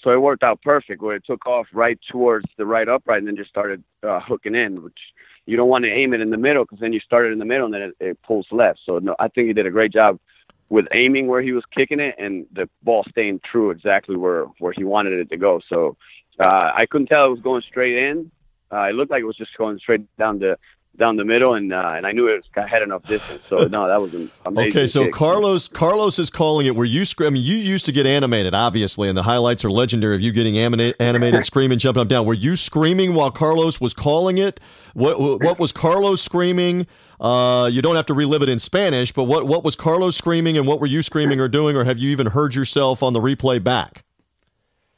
So 0.02 0.10
it 0.10 0.20
worked 0.20 0.42
out 0.42 0.62
perfect 0.62 1.02
where 1.02 1.16
it 1.16 1.24
took 1.26 1.46
off 1.46 1.66
right 1.72 1.98
towards 2.10 2.46
the 2.56 2.66
right 2.66 2.88
upright 2.88 3.18
and 3.18 3.26
then 3.26 3.36
just 3.36 3.50
started 3.50 3.82
uh, 4.02 4.20
hooking 4.20 4.54
in, 4.54 4.82
which 4.82 4.98
you 5.46 5.56
don't 5.56 5.68
want 5.68 5.84
to 5.84 5.90
aim 5.90 6.14
it 6.14 6.20
in 6.20 6.30
the 6.30 6.36
middle 6.36 6.64
because 6.64 6.78
then 6.78 6.92
you 6.92 7.00
start 7.00 7.26
it 7.26 7.32
in 7.32 7.38
the 7.38 7.44
middle 7.44 7.64
and 7.64 7.74
then 7.74 7.82
it, 7.82 7.96
it 8.00 8.22
pulls 8.22 8.46
left. 8.52 8.80
So 8.86 8.98
no, 8.98 9.16
I 9.18 9.28
think 9.28 9.48
he 9.48 9.52
did 9.52 9.66
a 9.66 9.70
great 9.70 9.92
job 9.92 10.20
with 10.68 10.86
aiming 10.92 11.26
where 11.26 11.42
he 11.42 11.52
was 11.52 11.64
kicking 11.74 12.00
it 12.00 12.14
and 12.18 12.46
the 12.52 12.68
ball 12.82 13.04
staying 13.08 13.40
true 13.44 13.70
exactly 13.70 14.16
where 14.16 14.44
where 14.58 14.72
he 14.72 14.84
wanted 14.84 15.14
it 15.14 15.30
to 15.30 15.36
go. 15.36 15.60
So 15.68 15.96
uh, 16.38 16.72
I 16.74 16.86
couldn't 16.90 17.06
tell 17.08 17.26
it 17.26 17.30
was 17.30 17.40
going 17.40 17.62
straight 17.62 17.96
in. 17.96 18.30
Uh, 18.70 18.82
it 18.82 18.94
looked 18.94 19.10
like 19.10 19.22
it 19.22 19.26
was 19.26 19.36
just 19.36 19.56
going 19.56 19.78
straight 19.78 20.02
down 20.18 20.38
the 20.38 20.58
down 20.98 21.16
the 21.16 21.24
middle, 21.24 21.54
and 21.54 21.72
uh, 21.72 21.94
and 21.96 22.06
I 22.06 22.12
knew 22.12 22.28
it 22.28 22.44
was, 22.54 22.68
had 22.68 22.82
enough 22.82 23.04
distance. 23.04 23.42
So 23.48 23.56
no, 23.64 23.86
that 23.88 24.00
was 24.00 24.12
an 24.14 24.30
amazing. 24.44 24.70
Okay, 24.70 24.86
so 24.86 25.04
kick. 25.04 25.12
Carlos 25.12 25.68
Carlos 25.68 26.18
is 26.18 26.28
calling 26.28 26.66
it. 26.66 26.74
Where 26.76 26.84
you 26.84 27.04
I 27.20 27.30
mean, 27.30 27.42
you 27.42 27.56
used 27.56 27.86
to 27.86 27.92
get 27.92 28.06
animated, 28.06 28.54
obviously, 28.54 29.08
and 29.08 29.16
the 29.16 29.22
highlights 29.22 29.64
are 29.64 29.70
legendary 29.70 30.14
of 30.14 30.20
you 30.20 30.32
getting 30.32 30.58
animated, 30.58 30.96
animated 31.00 31.44
screaming, 31.46 31.78
jumping 31.78 32.02
up 32.02 32.08
down. 32.08 32.26
Were 32.26 32.34
you 32.34 32.56
screaming 32.56 33.14
while 33.14 33.30
Carlos 33.30 33.80
was 33.80 33.94
calling 33.94 34.38
it? 34.38 34.60
What 34.94 35.18
what 35.18 35.58
was 35.58 35.72
Carlos 35.72 36.20
screaming? 36.20 36.86
Uh, 37.20 37.68
you 37.72 37.82
don't 37.82 37.96
have 37.96 38.06
to 38.06 38.14
relive 38.14 38.42
it 38.42 38.48
in 38.48 38.58
Spanish, 38.58 39.12
but 39.12 39.24
what 39.24 39.46
what 39.46 39.64
was 39.64 39.76
Carlos 39.76 40.16
screaming, 40.16 40.58
and 40.58 40.66
what 40.66 40.80
were 40.80 40.86
you 40.86 41.02
screaming 41.02 41.40
or 41.40 41.48
doing, 41.48 41.76
or 41.76 41.84
have 41.84 41.98
you 41.98 42.10
even 42.10 42.26
heard 42.26 42.54
yourself 42.54 43.02
on 43.02 43.12
the 43.12 43.20
replay 43.20 43.62
back? 43.62 44.04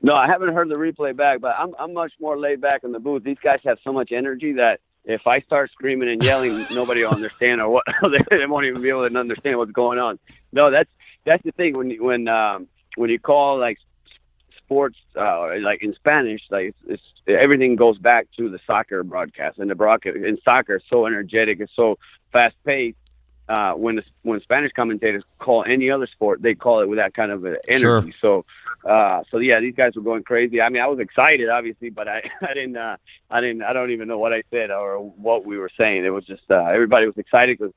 No, 0.02 0.14
I 0.14 0.26
haven't 0.26 0.54
heard 0.54 0.70
the 0.70 0.76
replay 0.76 1.14
back, 1.14 1.40
but 1.40 1.54
I'm 1.58 1.74
I'm 1.78 1.92
much 1.92 2.12
more 2.20 2.38
laid 2.38 2.60
back 2.60 2.84
in 2.84 2.92
the 2.92 2.98
booth. 2.98 3.22
These 3.22 3.38
guys 3.42 3.58
have 3.64 3.78
so 3.84 3.92
much 3.92 4.12
energy 4.12 4.52
that 4.54 4.80
if 5.04 5.26
I 5.26 5.40
start 5.40 5.70
screaming 5.72 6.08
and 6.08 6.22
yelling, 6.22 6.66
nobody 6.70 7.02
will 7.02 7.10
understand 7.10 7.60
or 7.60 7.68
what 7.70 7.84
they 8.30 8.46
won't 8.46 8.66
even 8.66 8.82
be 8.82 8.88
able 8.88 9.08
to 9.08 9.18
understand 9.18 9.58
what's 9.58 9.72
going 9.72 9.98
on. 9.98 10.18
No, 10.52 10.70
that's 10.70 10.90
that's 11.24 11.42
the 11.42 11.52
thing 11.52 11.76
when 11.76 11.90
when 12.02 12.28
um, 12.28 12.68
when 12.96 13.10
you 13.10 13.18
call 13.18 13.58
like 13.58 13.78
sports 14.56 14.98
uh, 15.16 15.58
like 15.60 15.82
in 15.82 15.94
Spanish, 15.94 16.42
like 16.50 16.66
it's, 16.66 16.78
it's 16.86 17.02
everything 17.26 17.76
goes 17.76 17.98
back 17.98 18.28
to 18.36 18.48
the 18.48 18.60
soccer 18.66 19.02
broadcast 19.02 19.58
and 19.58 19.70
the 19.70 19.74
broadcast 19.74 20.16
in 20.16 20.38
soccer 20.44 20.76
is 20.76 20.82
so 20.88 21.06
energetic, 21.06 21.60
it's 21.60 21.72
so 21.74 21.98
fast 22.32 22.56
paced. 22.64 22.96
Uh, 23.48 23.72
when 23.72 23.96
the, 23.96 24.04
when 24.22 24.40
Spanish 24.42 24.70
commentators 24.70 25.24
call 25.40 25.64
any 25.64 25.90
other 25.90 26.06
sport, 26.06 26.40
they 26.40 26.54
call 26.54 26.82
it 26.82 26.88
with 26.88 26.98
that 26.98 27.12
kind 27.14 27.32
of 27.32 27.44
energy. 27.66 27.80
Sure. 27.80 28.04
So 28.20 28.44
Uh, 28.84 29.22
so 29.30 29.38
yeah, 29.38 29.60
these 29.60 29.74
guys 29.74 29.94
were 29.94 30.02
going 30.02 30.22
crazy. 30.22 30.60
I 30.60 30.68
mean, 30.68 30.82
I 30.82 30.86
was 30.86 31.00
excited, 31.00 31.48
obviously, 31.48 31.90
but 31.90 32.08
I, 32.08 32.22
I 32.42 32.54
didn't, 32.54 32.76
uh, 32.76 32.96
I 33.30 33.40
didn't, 33.40 33.62
I 33.62 33.72
don't 33.72 33.90
even 33.90 34.08
know 34.08 34.18
what 34.18 34.32
I 34.32 34.42
said 34.50 34.70
or 34.70 34.98
what 34.98 35.44
we 35.44 35.58
were 35.58 35.70
saying. 35.76 36.04
It 36.04 36.10
was 36.10 36.24
just 36.24 36.42
uh, 36.50 36.64
everybody 36.64 37.06
was 37.06 37.18
excited 37.18 37.58
because 37.58 37.74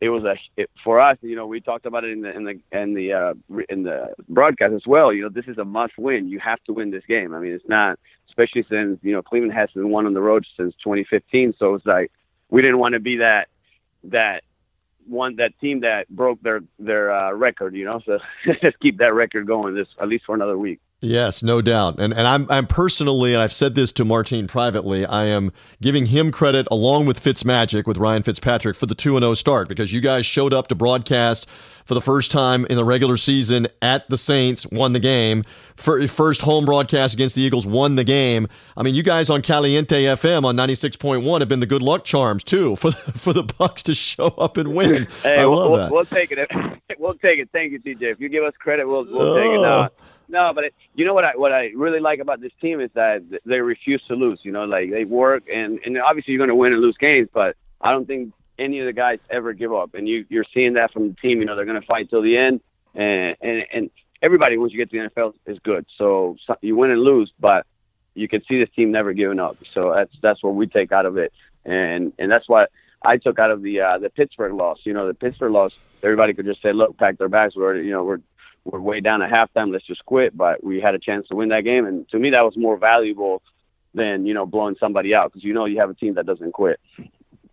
it 0.00 0.08
was 0.08 0.24
a 0.24 0.34
it, 0.56 0.68
for 0.82 1.00
us. 1.00 1.16
You 1.22 1.36
know, 1.36 1.46
we 1.46 1.60
talked 1.60 1.86
about 1.86 2.02
it 2.02 2.10
in 2.10 2.22
the 2.22 2.36
in 2.36 2.44
the 2.44 2.60
in 2.72 2.94
the 2.94 3.12
uh, 3.12 3.34
in 3.68 3.84
the 3.84 4.14
broadcast 4.28 4.74
as 4.74 4.82
well. 4.84 5.12
You 5.12 5.22
know, 5.22 5.28
this 5.28 5.46
is 5.46 5.58
a 5.58 5.64
must 5.64 5.96
win. 5.96 6.28
You 6.28 6.40
have 6.40 6.62
to 6.64 6.72
win 6.72 6.90
this 6.90 7.04
game. 7.06 7.32
I 7.34 7.38
mean, 7.38 7.52
it's 7.52 7.68
not, 7.68 8.00
especially 8.28 8.64
since 8.68 8.98
you 9.02 9.12
know 9.12 9.22
Cleveland 9.22 9.54
hasn't 9.54 9.88
won 9.88 10.06
on 10.06 10.14
the 10.14 10.20
road 10.20 10.44
since 10.56 10.74
2015. 10.82 11.54
So 11.56 11.74
it's 11.76 11.86
like 11.86 12.10
we 12.50 12.62
didn't 12.62 12.80
want 12.80 12.94
to 12.94 13.00
be 13.00 13.18
that 13.18 13.46
that 14.04 14.42
one 15.06 15.36
that 15.36 15.58
team 15.60 15.80
that 15.80 16.08
broke 16.08 16.40
their 16.42 16.60
their 16.78 17.12
uh, 17.12 17.32
record. 17.32 17.74
You 17.74 17.84
know, 17.84 18.00
so 18.04 18.18
just 18.62 18.78
keep 18.80 18.98
that 18.98 19.14
record 19.14 19.46
going 19.46 19.74
this 19.74 19.88
at 20.00 20.08
least 20.08 20.24
for 20.24 20.34
another 20.34 20.58
week. 20.58 20.80
Yes, 21.02 21.42
no 21.42 21.60
doubt. 21.60 21.98
And 21.98 22.12
and 22.12 22.26
I'm 22.26 22.46
I'm 22.50 22.66
personally, 22.66 23.34
and 23.34 23.42
I've 23.42 23.52
said 23.52 23.74
this 23.74 23.92
to 23.92 24.04
Martine 24.04 24.46
privately, 24.46 25.04
I 25.04 25.26
am 25.26 25.52
giving 25.80 26.06
him 26.06 26.30
credit 26.30 26.68
along 26.70 27.06
with 27.06 27.22
Fitzmagic, 27.22 27.86
with 27.86 27.98
Ryan 27.98 28.22
Fitzpatrick, 28.22 28.76
for 28.76 28.86
the 28.86 28.94
2 28.94 29.18
0 29.18 29.34
start 29.34 29.68
because 29.68 29.92
you 29.92 30.00
guys 30.00 30.24
showed 30.24 30.52
up 30.52 30.68
to 30.68 30.74
broadcast 30.74 31.48
for 31.84 31.94
the 31.94 32.00
first 32.00 32.30
time 32.30 32.64
in 32.66 32.76
the 32.76 32.84
regular 32.84 33.16
season 33.16 33.66
at 33.80 34.08
the 34.08 34.16
Saints, 34.16 34.66
won 34.68 34.92
the 34.92 35.00
game. 35.00 35.44
First 35.76 36.42
home 36.42 36.64
broadcast 36.64 37.14
against 37.14 37.34
the 37.34 37.42
Eagles, 37.42 37.66
won 37.66 37.96
the 37.96 38.04
game. 38.04 38.46
I 38.76 38.82
mean, 38.82 38.94
you 38.94 39.02
guys 39.02 39.30
on 39.30 39.42
Caliente 39.42 40.04
FM 40.04 40.44
on 40.44 40.56
96.1 40.56 41.40
have 41.40 41.48
been 41.48 41.60
the 41.60 41.66
good 41.66 41.82
luck 41.82 42.04
charms, 42.04 42.44
too, 42.44 42.76
for 42.82 42.90
the, 42.90 42.96
for 43.12 43.32
the 43.32 43.44
Bucs 43.44 43.82
to 43.84 43.94
show 43.94 44.26
up 44.26 44.56
and 44.56 44.74
win. 44.74 45.08
hey, 45.22 45.38
I 45.38 45.46
we'll, 45.46 45.58
love 45.58 45.70
we'll, 45.70 45.80
that. 45.80 45.92
We'll 45.92 46.04
take 46.04 46.32
it. 46.32 46.50
We'll 46.98 47.14
take 47.14 47.38
it. 47.40 47.48
Thank 47.52 47.72
you, 47.72 47.80
TJ. 47.80 48.02
If 48.02 48.20
you 48.20 48.28
give 48.28 48.44
us 48.44 48.52
credit, 48.58 48.86
we'll, 48.86 49.06
we'll 49.10 49.34
take 49.34 49.50
it. 49.50 49.56
Oh. 49.56 49.62
No, 49.62 49.88
no, 50.32 50.52
but 50.54 50.64
it, 50.64 50.74
you 50.94 51.04
know 51.04 51.14
what 51.14 51.24
I 51.24 51.36
what 51.36 51.52
I 51.52 51.72
really 51.76 52.00
like 52.00 52.18
about 52.18 52.40
this 52.40 52.52
team 52.60 52.80
is 52.80 52.90
that 52.94 53.22
they 53.44 53.60
refuse 53.60 54.02
to 54.08 54.14
lose. 54.14 54.40
You 54.42 54.50
know, 54.50 54.64
like 54.64 54.90
they 54.90 55.04
work, 55.04 55.44
and 55.52 55.78
and 55.84 55.98
obviously 56.00 56.32
you're 56.32 56.38
going 56.38 56.48
to 56.48 56.54
win 56.54 56.72
and 56.72 56.80
lose 56.80 56.96
games, 56.96 57.28
but 57.32 57.54
I 57.80 57.92
don't 57.92 58.06
think 58.06 58.32
any 58.58 58.80
of 58.80 58.86
the 58.86 58.94
guys 58.94 59.18
ever 59.28 59.52
give 59.52 59.72
up, 59.74 59.94
and 59.94 60.08
you 60.08 60.24
you're 60.30 60.46
seeing 60.54 60.72
that 60.74 60.92
from 60.92 61.08
the 61.08 61.14
team. 61.14 61.40
You 61.40 61.44
know, 61.44 61.54
they're 61.54 61.66
going 61.66 61.80
to 61.80 61.86
fight 61.86 62.08
till 62.08 62.22
the 62.22 62.36
end, 62.38 62.60
and 62.94 63.36
and 63.42 63.64
and 63.72 63.90
everybody 64.22 64.56
once 64.56 64.72
you 64.72 64.78
get 64.78 64.90
to 64.90 65.02
the 65.02 65.10
NFL 65.10 65.34
is 65.46 65.58
good. 65.58 65.84
So, 65.98 66.36
so 66.46 66.56
you 66.62 66.76
win 66.76 66.90
and 66.90 67.00
lose, 67.02 67.30
but 67.38 67.66
you 68.14 68.26
can 68.26 68.42
see 68.48 68.58
this 68.58 68.70
team 68.74 68.90
never 68.90 69.12
giving 69.12 69.38
up. 69.38 69.58
So 69.74 69.92
that's 69.94 70.14
that's 70.22 70.42
what 70.42 70.54
we 70.54 70.66
take 70.66 70.92
out 70.92 71.04
of 71.04 71.18
it, 71.18 71.32
and 71.66 72.14
and 72.18 72.32
that's 72.32 72.48
what 72.48 72.70
I 73.02 73.18
took 73.18 73.38
out 73.38 73.50
of 73.50 73.60
the 73.62 73.80
uh, 73.80 73.98
the 73.98 74.08
Pittsburgh 74.08 74.54
loss. 74.54 74.78
You 74.84 74.94
know, 74.94 75.06
the 75.06 75.14
Pittsburgh 75.14 75.52
loss, 75.52 75.78
everybody 76.02 76.32
could 76.32 76.46
just 76.46 76.62
say, 76.62 76.72
"Look, 76.72 76.96
pack 76.96 77.18
their 77.18 77.28
bags. 77.28 77.54
We're 77.54 77.76
you 77.76 77.90
know 77.90 78.04
we're 78.04 78.20
we're 78.64 78.80
way 78.80 79.00
down 79.00 79.22
at 79.22 79.30
halftime. 79.30 79.72
Let's 79.72 79.86
just 79.86 80.04
quit." 80.04 80.36
But 80.36 80.62
we 80.62 80.80
had 80.80 80.94
a 80.94 80.98
chance 80.98 81.28
to 81.28 81.36
win 81.36 81.48
that 81.50 81.64
game, 81.64 81.86
and 81.86 82.08
to 82.10 82.18
me, 82.18 82.30
that 82.30 82.44
was 82.44 82.56
more 82.56 82.76
valuable 82.76 83.42
than 83.94 84.26
you 84.26 84.34
know 84.34 84.46
blowing 84.46 84.76
somebody 84.78 85.14
out 85.14 85.30
because 85.32 85.44
you 85.44 85.54
know 85.54 85.66
you 85.66 85.78
have 85.78 85.90
a 85.90 85.94
team 85.94 86.14
that 86.14 86.26
doesn't 86.26 86.52
quit. 86.52 86.80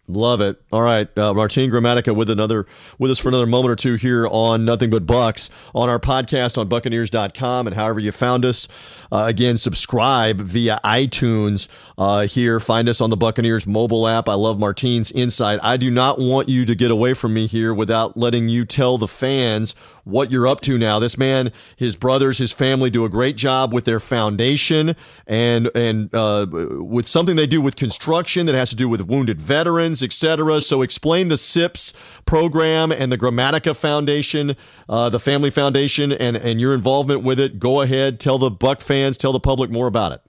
Love 0.09 0.41
it. 0.41 0.59
All 0.71 0.81
right, 0.81 1.07
uh, 1.17 1.35
Martin 1.35 1.69
Gramatica 1.69 2.15
with 2.15 2.31
another 2.31 2.65
with 2.97 3.11
us 3.11 3.19
for 3.19 3.29
another 3.29 3.45
moment 3.45 3.71
or 3.71 3.75
two 3.75 3.93
here 3.93 4.27
on 4.27 4.65
Nothing 4.65 4.89
But 4.89 5.05
Bucs 5.05 5.51
on 5.75 5.87
our 5.87 5.99
podcast 5.99 6.57
on 6.57 6.67
Buccaneers.com 6.67 7.67
and 7.67 7.75
however 7.75 7.99
you 7.99 8.11
found 8.11 8.43
us. 8.43 8.67
Uh, 9.11 9.25
again, 9.27 9.57
subscribe 9.57 10.39
via 10.39 10.79
iTunes 10.83 11.67
uh, 11.97 12.27
here. 12.27 12.59
Find 12.59 12.87
us 12.87 13.01
on 13.01 13.09
the 13.09 13.17
Buccaneers 13.17 13.65
mobile 13.65 14.07
app. 14.07 14.29
I 14.29 14.35
love 14.35 14.59
Martin's 14.59 15.11
insight. 15.11 15.59
I 15.63 15.77
do 15.77 15.89
not 15.89 16.19
want 16.19 16.47
you 16.47 16.65
to 16.65 16.75
get 16.75 16.91
away 16.91 17.13
from 17.13 17.33
me 17.33 17.47
here 17.47 17.73
without 17.73 18.17
letting 18.17 18.49
you 18.49 18.65
tell 18.65 18.97
the 18.97 19.07
fans 19.07 19.73
what 20.03 20.31
you're 20.31 20.47
up 20.47 20.61
to 20.61 20.77
now. 20.77 20.99
This 20.99 21.17
man, 21.17 21.51
his 21.75 21.95
brothers, 21.95 22.37
his 22.37 22.51
family 22.51 22.89
do 22.89 23.05
a 23.05 23.09
great 23.09 23.35
job 23.35 23.73
with 23.73 23.85
their 23.85 23.99
foundation 23.99 24.95
and 25.25 25.69
and 25.75 26.13
uh, 26.13 26.45
with 26.49 27.07
something 27.07 27.35
they 27.35 27.47
do 27.47 27.61
with 27.61 27.75
construction 27.75 28.45
that 28.45 28.55
has 28.55 28.69
to 28.69 28.75
do 28.75 28.87
with 28.89 29.01
wounded 29.01 29.41
veterans, 29.41 29.98
etc. 30.03 30.61
So 30.61 30.81
explain 30.81 31.27
the 31.27 31.37
SIPS 31.37 31.93
program 32.25 32.91
and 32.91 33.11
the 33.11 33.17
Gramatica 33.17 33.75
Foundation, 33.75 34.55
uh, 34.87 35.09
the 35.09 35.19
Family 35.19 35.49
Foundation, 35.49 36.11
and 36.11 36.35
and 36.35 36.59
your 36.59 36.73
involvement 36.73 37.23
with 37.23 37.39
it. 37.39 37.59
Go 37.59 37.81
ahead, 37.81 38.19
tell 38.19 38.37
the 38.37 38.51
Buc 38.51 38.81
fans, 38.81 39.17
tell 39.17 39.33
the 39.33 39.39
public 39.39 39.69
more 39.69 39.87
about 39.87 40.11
it. 40.11 40.21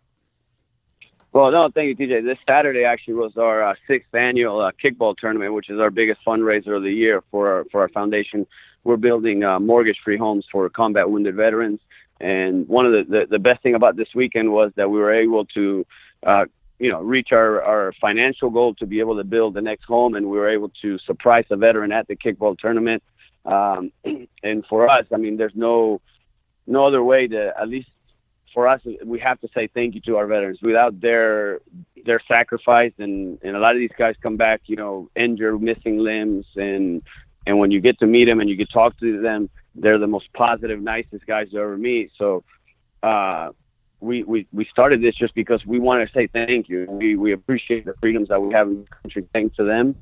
Well, 1.33 1.53
no, 1.53 1.69
thank 1.73 1.87
you, 1.89 2.07
TJ. 2.09 2.25
This 2.25 2.39
Saturday 2.45 2.83
actually 2.83 3.15
was 3.15 3.37
our 3.37 3.63
uh, 3.63 3.75
sixth 3.87 4.13
annual 4.15 4.61
uh, 4.61 4.73
kickball 4.83 5.17
tournament, 5.17 5.55
which 5.55 5.71
is 5.71 5.79
our 5.79 5.91
biggest 5.91 6.21
fundraiser 6.27 6.77
of 6.77 6.83
the 6.83 6.93
year 6.93 7.23
for 7.31 7.49
our, 7.53 7.65
for 7.71 7.83
our 7.83 7.89
foundation. 7.89 8.47
We're 8.83 8.97
building 8.97 9.45
uh, 9.45 9.61
mortgage-free 9.61 10.17
homes 10.17 10.45
for 10.51 10.69
combat 10.71 11.09
wounded 11.09 11.37
veterans, 11.37 11.79
and 12.21 12.67
one 12.67 12.85
of 12.85 12.93
the, 12.93 13.05
the, 13.09 13.27
the 13.31 13.39
best 13.39 13.63
thing 13.63 13.75
about 13.75 13.97
this 13.97 14.09
weekend 14.15 14.53
was 14.53 14.73
that 14.75 14.91
we 14.91 14.99
were 14.99 15.15
able 15.15 15.45
to, 15.47 15.87
uh, 16.27 16.47
you 16.81 16.91
know, 16.91 17.01
reach 17.01 17.29
our, 17.31 17.63
our 17.63 17.93
financial 18.01 18.51
goal 18.51 18.75
to 18.75 18.87
be 18.87 19.01
able 19.01 19.17
to 19.17 19.25
build 19.25 19.55
the 19.55 19.61
next 19.61 19.85
home, 19.85 20.15
and 20.15 20.27
we 20.27 20.39
were 20.39 20.49
able 20.49 20.73
to 20.83 20.99
surprise 21.01 21.45
a 21.51 21.57
veteran 21.57 21.93
at 21.93 22.09
the 22.09 22.17
kickball 22.17 22.59
tournament. 22.59 23.03
Um, 23.45 23.93
and 24.43 24.65
for 24.67 24.89
us, 24.89 25.05
I 25.13 25.19
mean, 25.19 25.37
there's 25.37 25.55
no 25.55 26.01
no 26.67 26.87
other 26.87 27.03
way 27.03 27.27
to 27.29 27.53
at 27.61 27.69
least 27.69 27.89
for 28.53 28.67
us, 28.67 28.81
we 29.05 29.21
have 29.21 29.41
to 29.41 29.49
say 29.55 29.69
thank 29.73 29.95
you 29.95 30.01
to 30.03 30.17
our 30.17 30.27
veterans. 30.27 30.59
Without 30.63 31.01
their 31.01 31.61
their 32.05 32.21
sacrifice, 32.27 32.93
and 32.99 33.39
and 33.43 33.57
a 33.57 33.61
lot 33.61 33.75
of 33.75 33.79
these 33.79 33.91
guys 33.97 34.15
come 34.23 34.37
back, 34.37 34.63
you 34.67 34.77
know, 34.77 35.11
injured, 35.15 35.63
missing 35.63 35.99
limbs, 35.99 36.47
and 36.57 37.03
and 37.47 37.59
when 37.59 37.71
you 37.71 37.81
get 37.81 37.99
to 38.01 38.07
meet 38.07 38.25
them 38.25 38.41
and 38.41 38.49
you 38.49 38.57
get 38.57 38.69
to 38.69 38.73
talk 38.73 38.99
to 39.01 39.21
them, 39.21 39.49
they're 39.75 39.99
the 39.99 40.07
most 40.07 40.33
positive, 40.33 40.81
nicest 40.81 41.27
guys 41.27 41.49
you 41.51 41.61
ever 41.61 41.77
meet. 41.77 42.11
So, 42.19 42.43
uh, 43.03 43.51
we 44.01 44.25
we 44.25 44.47
we 44.53 44.65
started 44.67 45.03
this 45.03 45.15
just 45.15 45.35
because 45.35 45.65
we 45.67 45.79
want 45.79 46.07
to 46.07 46.13
say 46.13 46.27
thank 46.27 46.69
you. 46.69 46.87
We 46.89 47.17
we 47.17 47.33
appreciate 47.33 47.85
the 47.85 47.95
freedoms 48.01 48.29
that 48.29 48.41
we 48.41 48.53
have 48.55 48.69
in 48.69 48.85
the 48.85 48.89
country, 49.03 49.27
thanks 49.33 49.57
to 49.57 49.65
them. 49.65 49.97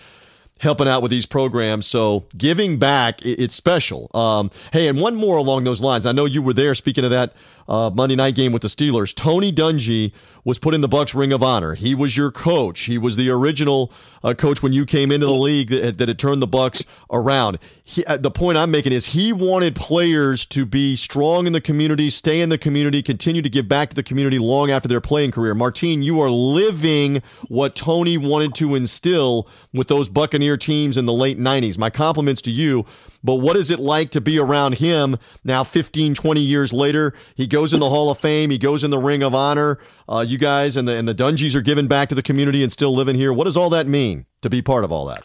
helping 0.59 0.87
out 0.87 1.01
with 1.01 1.11
these 1.11 1.25
programs. 1.25 1.87
So 1.87 2.27
giving 2.37 2.79
back, 2.79 3.25
it's 3.25 3.55
special. 3.55 4.11
Um, 4.13 4.51
hey, 4.75 4.89
and 4.89 5.01
one 5.01 5.15
more 5.15 5.39
along 5.39 5.65
those 5.65 5.81
lines. 5.81 6.05
I 6.05 6.13
know 6.13 6.27
you 6.27 6.43
were 6.43 6.53
there. 6.53 6.75
Speaking 6.75 7.05
of 7.05 7.11
that 7.11 7.33
uh, 7.71 7.89
Monday 7.89 8.17
night 8.17 8.35
game 8.35 8.53
with 8.53 8.63
the 8.63 8.69
Steelers, 8.69 9.15
Tony 9.15 9.53
Dungy 9.53 10.13
was 10.45 10.59
put 10.59 10.75
in 10.75 10.81
the 10.81 10.89
Bucs 10.89 11.15
Ring 11.15 11.33
of 11.33 11.43
Honor. 11.43 11.75
He 11.75 11.95
was 11.95 12.17
your 12.17 12.31
coach. 12.31 12.81
He 12.81 12.99
was 12.99 13.17
the 13.17 13.31
original 13.31 13.93
uh, 14.25 14.35
coach 14.35 14.63
when 14.63 14.73
you 14.73 14.87
came 14.87 15.13
into 15.13 15.27
the 15.27 15.33
league 15.33 15.69
that, 15.69 15.99
that 15.99 16.09
had 16.09 16.19
turned 16.19 16.43
the 16.43 16.49
Bucs 16.49 16.85
around. 17.11 17.59
He, 17.85 18.05
uh, 18.05 18.17
the 18.17 18.31
point 18.31 18.59
I'm 18.59 18.71
making 18.71 18.93
is 18.93 19.07
he 19.07 19.33
wanted 19.33 19.77
players 19.77 20.47
to 20.47 20.65
be 20.65 20.97
strong 20.97 21.47
in 21.47 21.53
the 21.53 21.61
community, 21.61 22.11
stay 22.11 22.41
in 22.41 22.49
the 22.49 22.59
community, 22.59 23.03
continue 23.03 23.43
to 23.43 23.51
give 23.51 23.69
back 23.69 23.91
to 23.91 23.97
the 23.97 24.03
community 24.03 24.39
long 24.39 24.71
after 24.71 24.89
their 24.89 25.01
playing 25.01 25.31
career. 25.31 25.55
Martin, 25.55 26.03
you 26.03 26.21
are 26.21 26.31
living 26.31 27.23
what 27.49 27.77
Tony 27.77 28.17
wanted 28.17 28.55
to 28.57 28.75
instill 28.75 29.49
with 29.73 29.89
those 29.89 30.09
Buccaneer 30.09 30.57
teams 30.57 30.97
in 30.97 31.07
the 31.07 31.13
late 31.13 31.39
90s. 31.39 31.79
My 31.79 31.91
compliments 31.91 32.43
to 32.43 32.51
you. 32.51 32.87
But 33.23 33.37
what 33.37 33.57
is 33.57 33.71
it 33.71 33.79
like 33.79 34.11
to 34.13 34.21
be 34.21 34.39
around 34.39 34.77
him 34.77 35.19
now 35.45 35.63
15, 35.63 36.15
20 36.15 36.41
years 36.41 36.73
later? 36.73 37.13
He 37.35 37.47
goes 37.47 37.60
goes 37.61 37.75
in 37.75 37.81
the 37.81 37.91
Hall 37.91 38.09
of 38.09 38.17
Fame. 38.17 38.49
He 38.49 38.57
goes 38.57 38.85
in 38.85 38.91
the 38.91 38.99
Ring 38.99 39.23
of 39.23 39.35
Honor. 39.35 39.79
Uh, 40.09 40.25
you 40.27 40.39
guys 40.39 40.79
and 40.79 40.89
the 40.89 40.97
and 40.97 41.07
the 41.07 41.15
Dungies 41.15 41.55
are 41.55 41.61
giving 41.61 41.89
back 41.89 42.09
to 42.09 42.15
the 42.15 42.23
community 42.23 42.63
and 42.63 42.73
still 42.73 42.95
living 42.95 43.17
here. 43.17 43.35
What 43.35 43.45
does 43.45 43.57
all 43.59 43.69
that 43.71 43.87
mean 43.87 44.25
to 44.41 44.49
be 44.49 44.63
part 44.63 44.83
of 44.83 44.91
all 44.91 45.07
that? 45.07 45.25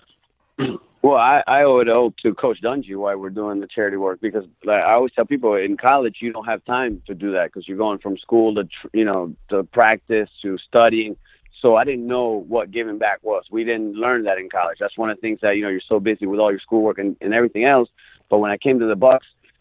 Well, 1.01 1.17
I, 1.17 1.43
I 1.45 1.61
owe 1.61 1.81
it 1.81 1.87
all 1.87 2.15
to 2.23 2.33
Coach 2.33 2.57
Dungy 2.63 2.97
why 2.97 3.13
we're 3.13 3.29
doing 3.29 3.59
the 3.59 3.67
charity 3.67 3.95
work 3.95 4.19
because 4.21 4.43
like, 4.63 4.81
I 4.81 4.93
always 4.93 5.13
tell 5.13 5.23
people 5.23 5.53
in 5.53 5.77
college 5.77 6.15
you 6.19 6.33
don't 6.33 6.45
have 6.45 6.65
time 6.65 7.03
to 7.05 7.13
do 7.13 7.31
that 7.33 7.53
because 7.53 7.67
you're 7.67 7.77
going 7.77 7.99
from 7.99 8.17
school 8.17 8.55
to 8.55 8.67
you 8.91 9.05
know 9.05 9.35
to 9.49 9.63
practice 9.63 10.29
to 10.41 10.57
studying. 10.67 11.15
So 11.61 11.75
I 11.75 11.83
didn't 11.83 12.07
know 12.07 12.43
what 12.47 12.71
giving 12.71 12.97
back 12.97 13.19
was. 13.21 13.43
We 13.51 13.63
didn't 13.63 13.93
learn 13.93 14.23
that 14.23 14.39
in 14.39 14.49
college. 14.49 14.79
That's 14.79 14.97
one 14.97 15.11
of 15.11 15.17
the 15.17 15.21
things 15.21 15.39
that 15.41 15.55
you 15.55 15.61
know 15.61 15.69
you're 15.69 15.79
so 15.87 15.99
busy 15.99 16.25
with 16.25 16.39
all 16.39 16.51
your 16.51 16.59
schoolwork 16.59 16.97
and, 16.97 17.15
and 17.21 17.33
everything 17.33 17.65
else. 17.65 17.87
But 18.29 18.39
when 18.39 18.49
I 18.49 18.57
came 18.57 18.79
to 18.79 18.87
the 18.87 18.97
Bucs, 18.97 19.19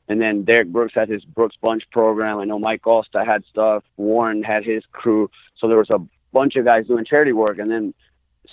and 0.09 0.21
then 0.21 0.45
Derrick 0.45 0.69
Brooks 0.69 0.95
had 0.95 1.09
his 1.09 1.25
Brooks 1.25 1.57
Bunch 1.61 1.85
program. 1.91 2.39
I 2.39 2.45
know 2.45 2.59
Mike 2.59 2.83
Alstott 2.83 3.27
had 3.27 3.45
stuff. 3.51 3.85
Warren 3.97 4.43
had 4.43 4.65
his 4.65 4.85
crew. 4.93 5.31
So 5.59 5.69
there 5.69 5.79
was 5.79 5.91
a 5.91 6.01
bunch 6.33 6.57
of 6.57 6.65
guys 6.65 6.87
doing 6.87 7.05
charity 7.05 7.33
work, 7.33 7.59
and 7.59 7.71
then 7.71 7.95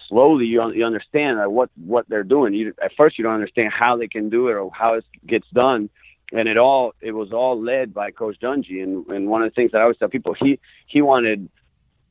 slowly 0.08 0.46
you 0.46 0.72
you 0.72 0.86
understand 0.86 1.40
like, 1.40 1.50
what 1.50 1.70
what 1.76 2.08
they're 2.08 2.24
doing. 2.24 2.54
You 2.54 2.74
at 2.82 2.92
first 2.96 3.18
you 3.18 3.24
don't 3.24 3.34
understand 3.34 3.74
how 3.74 3.98
they 3.98 4.08
can 4.08 4.30
do 4.30 4.48
it 4.48 4.54
or 4.54 4.72
how 4.74 4.94
it 4.94 5.06
gets 5.26 5.48
done, 5.54 5.90
and 6.32 6.48
it 6.48 6.58
all 6.58 6.94
it 7.02 7.12
was 7.12 7.34
all 7.34 7.62
led 7.62 7.94
by 7.94 8.12
Coach 8.12 8.38
Dungy. 8.40 8.82
And 8.82 9.06
and 9.08 9.28
one 9.28 9.42
of 9.44 9.50
the 9.50 9.56
things 9.56 9.72
that 9.72 9.80
I 9.80 9.82
always 9.82 9.98
tell 9.98 10.08
people 10.08 10.34
he 10.34 10.60
he 10.88 11.02
wanted 11.02 11.50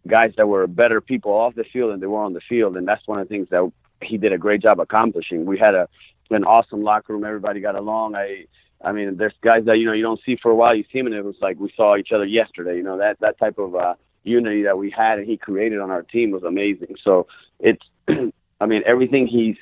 guys 0.06 0.32
that 0.36 0.48
were 0.48 0.66
better 0.66 1.00
people 1.00 1.32
off 1.32 1.54
the 1.54 1.64
field 1.64 1.92
than 1.92 2.00
they 2.00 2.06
were 2.06 2.22
on 2.22 2.34
the 2.34 2.40
field, 2.40 2.76
and 2.76 2.86
that's 2.86 3.06
one 3.06 3.20
of 3.20 3.28
the 3.28 3.34
things 3.34 3.48
that 3.50 3.70
he 4.02 4.16
did 4.18 4.32
a 4.32 4.38
great 4.38 4.62
job 4.62 4.80
accomplishing. 4.80 5.46
We 5.46 5.58
had 5.58 5.74
a 5.74 5.88
an 6.30 6.44
awesome 6.44 6.82
locker 6.82 7.12
room. 7.12 7.24
Everybody 7.24 7.60
got 7.60 7.74
along. 7.74 8.14
I 8.14 8.46
I 8.82 8.92
mean, 8.92 9.16
there's 9.16 9.34
guys 9.42 9.64
that 9.66 9.78
you 9.78 9.86
know 9.86 9.92
you 9.92 10.02
don't 10.02 10.20
see 10.24 10.36
for 10.36 10.50
a 10.50 10.54
while. 10.54 10.74
You 10.74 10.84
see 10.92 10.98
them, 10.98 11.06
and 11.06 11.14
it 11.14 11.24
was 11.24 11.36
like 11.40 11.58
we 11.58 11.72
saw 11.76 11.96
each 11.96 12.12
other 12.12 12.24
yesterday. 12.24 12.76
You 12.76 12.82
know 12.82 12.98
that 12.98 13.20
that 13.20 13.38
type 13.38 13.58
of 13.58 13.74
uh, 13.74 13.94
unity 14.22 14.62
that 14.62 14.78
we 14.78 14.90
had 14.90 15.18
and 15.18 15.26
he 15.26 15.36
created 15.36 15.80
on 15.80 15.90
our 15.90 16.02
team 16.02 16.30
was 16.30 16.42
amazing. 16.42 16.96
So 17.02 17.26
it's, 17.58 17.84
I 18.08 18.66
mean, 18.66 18.82
everything 18.86 19.26
he's 19.26 19.56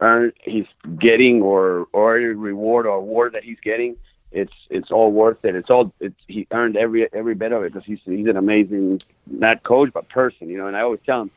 earned, 0.00 0.32
he's 0.42 0.66
getting 0.98 1.42
or 1.42 1.86
or 1.92 2.14
reward 2.14 2.86
or 2.86 2.96
award 2.96 3.32
that 3.32 3.44
he's 3.44 3.60
getting, 3.60 3.96
it's 4.32 4.52
it's 4.70 4.90
all 4.90 5.10
worth 5.12 5.44
it. 5.44 5.54
It's 5.54 5.70
all 5.70 5.92
it's 6.00 6.20
he 6.26 6.46
earned 6.50 6.76
every 6.76 7.12
every 7.12 7.34
bit 7.34 7.52
of 7.52 7.62
it 7.64 7.72
because 7.72 7.86
he's 7.86 8.00
he's 8.04 8.26
an 8.26 8.36
amazing 8.36 9.00
not 9.26 9.62
coach 9.62 9.92
but 9.92 10.08
person, 10.08 10.48
you 10.48 10.58
know. 10.58 10.66
And 10.66 10.76
I 10.76 10.80
always 10.80 11.00
tell 11.02 11.22
him 11.22 11.30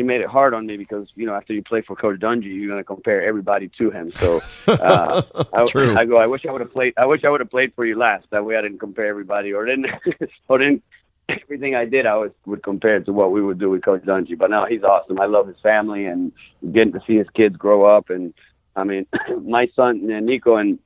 he 0.00 0.04
made 0.04 0.22
it 0.22 0.28
hard 0.28 0.54
on 0.54 0.66
me 0.66 0.78
because 0.78 1.08
you 1.14 1.26
know 1.26 1.34
after 1.34 1.52
you 1.52 1.62
play 1.62 1.82
for 1.82 1.94
Coach 1.94 2.20
Dungy, 2.20 2.44
you're 2.44 2.68
going 2.68 2.80
to 2.80 2.84
compare 2.84 3.22
everybody 3.22 3.68
to 3.76 3.90
him. 3.90 4.10
So 4.12 4.40
uh, 4.66 5.20
I, 5.52 5.62
I, 5.98 6.04
go, 6.06 6.16
I 6.16 6.26
wish 6.26 6.46
I 6.46 6.52
would 6.52 6.62
have 6.62 6.72
played. 6.72 6.94
I 6.96 7.04
wish 7.04 7.22
I 7.22 7.28
would 7.28 7.40
have 7.40 7.50
played 7.50 7.74
for 7.74 7.84
you 7.84 7.98
last. 7.98 8.24
That 8.30 8.46
way 8.46 8.56
I 8.56 8.62
didn't 8.62 8.78
compare 8.78 9.08
everybody 9.08 9.52
or 9.52 9.66
didn't 9.66 9.88
or 10.48 10.56
didn't 10.56 10.82
everything 11.28 11.74
I 11.74 11.84
did, 11.84 12.06
I 12.06 12.12
always 12.12 12.32
would 12.46 12.62
compare 12.62 12.96
it 12.96 13.04
to 13.04 13.12
what 13.12 13.30
we 13.30 13.42
would 13.42 13.58
do 13.58 13.68
with 13.68 13.84
Coach 13.84 14.02
Dungy. 14.04 14.38
But 14.38 14.50
no, 14.50 14.64
he's 14.64 14.82
awesome. 14.82 15.20
I 15.20 15.26
love 15.26 15.46
his 15.46 15.60
family 15.62 16.06
and 16.06 16.32
getting 16.72 16.94
to 16.94 17.00
see 17.06 17.16
his 17.16 17.28
kids 17.36 17.56
grow 17.56 17.84
up. 17.84 18.08
And 18.08 18.32
I 18.74 18.84
mean, 18.84 19.06
my 19.42 19.68
son 19.76 20.08
and 20.10 20.24
Nico 20.24 20.56
and 20.56 20.78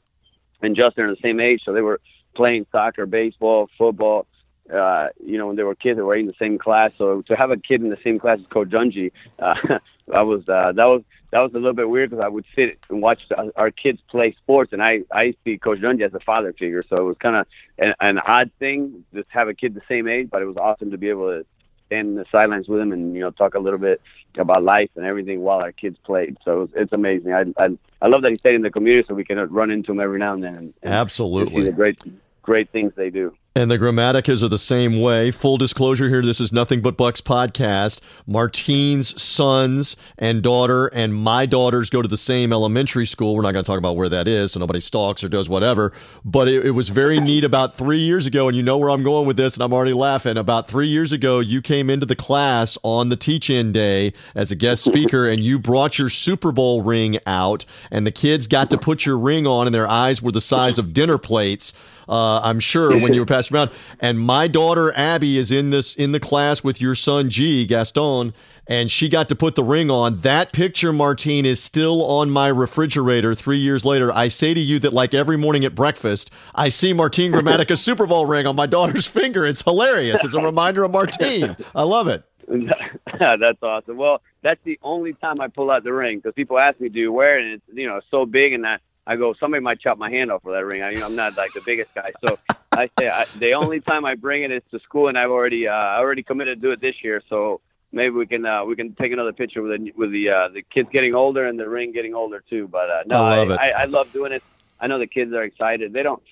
and 0.61 0.75
Justin 0.75 1.05
are 1.05 1.15
the 1.15 1.21
same 1.23 1.39
age, 1.39 1.63
so 1.65 1.73
they 1.73 1.83
were 1.83 2.01
playing 2.35 2.67
soccer, 2.73 3.07
baseball, 3.07 3.71
football. 3.79 4.27
Uh, 4.73 5.09
you 5.23 5.37
know, 5.37 5.47
when 5.49 5.57
they 5.57 5.63
were 5.63 5.75
kids, 5.75 5.97
they 5.99 6.03
were 6.03 6.17
in 6.17 6.27
the 6.27 6.35
same 6.39 6.59
class. 6.59 6.91
So 6.97 7.23
to 7.23 7.37
have 7.37 7.51
a 7.51 7.57
kid 7.57 7.83
in 7.83 7.91
the 7.91 7.99
same 8.03 8.19
class 8.19 8.39
as 8.41 8.47
Coach 8.47 8.69
Dungy, 8.69 9.13
uh, 9.39 9.55
I 10.13 10.23
was 10.23 10.49
uh, 10.49 10.73
that 10.73 10.85
was 10.85 11.03
that 11.31 11.41
was 11.41 11.53
a 11.53 11.57
little 11.57 11.75
bit 11.75 11.89
weird 11.89 12.11
because 12.11 12.25
I 12.25 12.29
would 12.29 12.45
sit 12.55 12.79
and 12.89 13.03
watch 13.03 13.21
our 13.57 13.71
kids 13.71 14.01
play 14.09 14.33
sports, 14.33 14.73
and 14.73 14.83
I 14.83 15.01
I 15.13 15.35
see 15.45 15.59
Coach 15.59 15.81
Dungy 15.81 16.03
as 16.03 16.15
a 16.15 16.21
father 16.21 16.53
figure, 16.53 16.83
so 16.89 16.97
it 16.97 17.05
was 17.05 17.17
kind 17.19 17.37
of 17.37 17.47
an, 17.79 17.95
an 18.01 18.19
odd 18.19 18.51
thing 18.59 19.05
just 19.15 19.31
have 19.31 19.49
a 19.49 19.55
kid 19.55 19.75
the 19.75 19.83
same 19.89 20.09
age, 20.09 20.29
but 20.31 20.43
it 20.43 20.47
was 20.47 20.57
awesome 20.57 20.91
to 20.91 20.99
be 20.99 21.09
able 21.09 21.29
to 21.29 21.47
stand 21.87 22.09
in 22.09 22.15
the 22.15 22.25
sidelines 22.31 22.69
with 22.69 22.81
him 22.81 22.93
and 22.93 23.15
you 23.15 23.21
know 23.21 23.31
talk 23.31 23.55
a 23.55 23.59
little 23.59 23.79
bit 23.79 24.01
about 24.39 24.63
life 24.63 24.91
and 24.97 25.05
everything 25.05 25.41
while 25.41 25.61
our 25.61 25.73
kids 25.73 25.97
played. 26.05 26.37
So 26.45 26.63
it's, 26.63 26.73
it's 26.77 26.93
amazing. 26.93 27.33
I, 27.33 27.45
I 27.59 27.69
I 28.03 28.09
love 28.09 28.23
that 28.23 28.33
he 28.33 28.39
stayed 28.39 28.55
in 28.55 28.63
the 28.63 28.71
community 28.71 29.07
so 29.07 29.15
we 29.15 29.25
can 29.25 29.39
run 29.51 29.71
into 29.71 29.93
him 29.93 30.01
every 30.01 30.19
now 30.19 30.35
and 30.35 30.43
then. 30.43 30.57
And, 30.57 30.75
Absolutely, 30.83 31.63
see 31.63 31.71
the 31.71 31.73
great 31.73 31.99
great 32.45 32.71
things 32.71 32.93
they 32.97 33.11
do. 33.11 33.35
And 33.57 33.71
the 33.71 33.79
Gramaticas 33.79 34.43
are 34.43 34.49
the 34.49 34.59
same 34.59 35.01
way. 35.01 35.31
Full 35.31 35.59
disclosure 35.59 36.09
here, 36.09 36.23
this 36.23 36.41
is 36.41 36.53
Nothing 36.53 36.81
But 36.81 36.97
Bucs 36.97 37.23
podcast. 37.23 38.01
Martin's 38.27 39.23
sons 39.23 39.97
and 40.19 40.43
daughter 40.43 40.89
and 40.89 41.15
my 41.15 41.47
daughters 41.47 41.89
go 41.89 42.03
to 42.03 42.09
the 42.09 42.17
same 42.17 42.53
elementary 42.53 43.07
school. 43.07 43.37
We're 43.37 43.43
not 43.43 43.53
going 43.53 43.65
to 43.65 43.67
talk 43.69 43.79
about 43.79 43.95
where 43.95 44.09
that 44.09 44.27
is, 44.27 44.51
so 44.51 44.59
nobody 44.59 44.81
stalks 44.81 45.23
or 45.23 45.29
does 45.29 45.49
whatever. 45.49 45.93
But 46.25 46.49
it, 46.49 46.67
it 46.67 46.71
was 46.73 46.89
very 46.89 47.21
neat 47.21 47.45
about 47.45 47.77
three 47.77 48.01
years 48.01 48.27
ago, 48.27 48.49
and 48.49 48.57
you 48.57 48.63
know 48.65 48.77
where 48.77 48.91
I'm 48.91 49.05
going 49.05 49.25
with 49.25 49.37
this, 49.37 49.55
and 49.55 49.63
I'm 49.63 49.73
already 49.73 49.93
laughing. 49.93 50.37
About 50.37 50.67
three 50.67 50.89
years 50.89 51.13
ago, 51.13 51.39
you 51.39 51.63
came 51.63 51.91
into 51.91 52.07
the 52.07 52.17
class 52.17 52.77
on 52.83 53.09
the 53.09 53.17
teach-in 53.17 53.71
day 53.71 54.15
as 54.35 54.51
a 54.51 54.57
guest 54.57 54.83
speaker, 54.83 55.29
and 55.29 55.45
you 55.45 55.61
brought 55.61 55.97
your 55.97 56.09
Super 56.09 56.51
Bowl 56.51 56.83
ring 56.83 57.21
out, 57.25 57.65
and 57.93 58.05
the 58.05 58.11
kids 58.11 58.49
got 58.49 58.71
to 58.71 58.79
put 58.79 59.07
your 59.07 59.17
ring 59.17 59.47
on, 59.47 59.67
and 59.67 59.75
their 59.75 59.87
eyes 59.87 60.21
were 60.21 60.33
the 60.33 60.41
size 60.41 60.77
of 60.77 60.93
dinner 60.93 61.19
plates 61.19 61.73
uh, 62.09 62.41
I'm 62.41 62.61
sure 62.61 62.99
when 62.99 63.15
you 63.15 63.21
were 63.21 63.27
passing 63.27 63.57
around. 63.57 63.71
And 64.01 64.19
my 64.19 64.49
daughter 64.49 64.93
Abby 64.97 65.39
is 65.39 65.51
in 65.51 65.71
this 65.71 65.95
in 65.95 66.13
the 66.13 66.21
class 66.21 66.63
with 66.63 66.81
your 66.81 66.95
son 66.95 67.31
G 67.31 67.67
Gaston, 67.67 68.35
and 68.67 68.91
she 68.91 69.09
got 69.09 69.29
to 69.29 69.35
put 69.35 69.55
the 69.55 69.65
ring 69.65 69.91
on. 69.91 70.21
That 70.21 70.53
picture, 70.53 70.93
Martin, 70.93 71.45
is 71.45 71.63
still 71.63 72.05
on 72.05 72.31
my 72.31 72.49
refrigerator 72.49 73.35
three 73.35 73.59
years 73.59 73.85
later. 73.85 74.13
I 74.13 74.29
say 74.29 74.55
to 74.55 74.61
you 74.61 74.79
that 74.81 74.93
like 74.93 75.15
every 75.15 75.37
morning 75.37 75.65
at 75.65 75.75
breakfast, 75.75 76.31
I 76.55 76.69
see 76.69 76.93
Martin 76.93 77.33
Gramatica 77.33 77.77
Super 77.85 78.07
Bowl 78.07 78.27
ring 78.27 78.47
on 78.47 78.57
my 78.57 78.67
daughter's 78.67 79.07
finger. 79.07 79.47
It's 79.47 79.63
hilarious. 79.63 80.25
It's 80.25 80.35
a 80.35 80.41
reminder 80.41 80.85
of 80.85 80.91
Martin. 80.91 81.57
I 81.75 81.83
love 81.83 82.09
it. 82.09 82.25
that's 83.19 83.63
awesome. 83.63 83.97
Well, 83.97 84.21
that's 84.43 84.61
the 84.65 84.79
only 84.83 85.15
time 85.15 85.41
I 85.41 85.49
pull 85.49 85.71
out 85.71 85.85
the 85.85 85.93
ring 85.93 86.19
because 86.19 86.35
people 86.35 86.59
ask 86.59 86.79
me, 86.79 86.89
"Do 86.89 86.99
you 86.99 87.13
wear 87.13 87.39
it?" 87.39 87.45
And 87.45 87.55
it's 87.55 87.65
you 87.73 87.87
know 87.87 88.01
so 88.11 88.27
big, 88.27 88.53
and 88.53 88.67
I 88.67 88.79
I 89.07 89.17
go, 89.17 89.35
somebody 89.35 89.63
might 89.63 89.81
chop 89.81 89.99
my 89.99 90.11
hand 90.11 90.31
off 90.33 90.43
for 90.43 90.53
that 90.53 90.65
ring. 90.65 90.83
I, 90.83 90.93
you 90.93 91.01
know, 91.01 91.07
I'm 91.07 91.17
not 91.17 91.37
like 91.37 91.53
the 91.53 91.61
biggest 91.61 91.95
guy, 91.95 92.13
so 92.27 92.39
I 92.73 92.89
say 92.99 93.09
I, 93.09 93.27
the 93.39 93.53
only 93.53 93.81
time 93.81 94.05
I 94.05 94.15
bring 94.15 94.43
it 94.43 94.51
is 94.51 94.63
to 94.71 94.79
school, 94.81 95.09
and 95.09 95.19
I've 95.19 95.31
already 95.31 95.69
uh, 95.69 95.73
I 95.73 95.99
already 95.99 96.23
committed 96.23 96.61
to 96.61 96.69
do 96.69 96.73
it 96.73 96.81
this 96.81 96.97
year. 97.03 97.23
So 97.29 97.61
maybe 97.93 98.15
we 98.15 98.27
can 98.27 98.45
uh, 98.47 98.65
we 98.65 98.77
can 98.77 98.95
take 98.95 99.13
another 99.13 99.33
picture 99.33 99.63
with 99.63 99.79
the 99.79 99.93
with 99.93 100.11
the 100.11 100.31
uh, 100.31 100.49
the 100.49 100.63
kids 100.63 100.89
getting 100.93 101.15
older 101.15 101.47
and 101.47 101.59
the 101.59 101.69
ring 101.69 101.93
getting 101.93 102.15
older 102.15 102.43
too. 102.49 102.67
But 102.69 102.91
uh, 102.91 103.03
no, 103.07 103.23
I 103.23 103.37
love 103.37 103.51
I, 103.51 103.55
it. 103.55 103.59
I, 103.59 103.83
I 103.83 103.85
love 103.85 104.13
doing 104.13 104.33
it. 104.33 104.43
I 104.81 104.87
know 104.87 104.99
the 104.99 105.07
kids 105.07 105.33
are 105.33 105.45
excited. 105.45 105.93
They 105.93 106.03
don't. 106.03 106.23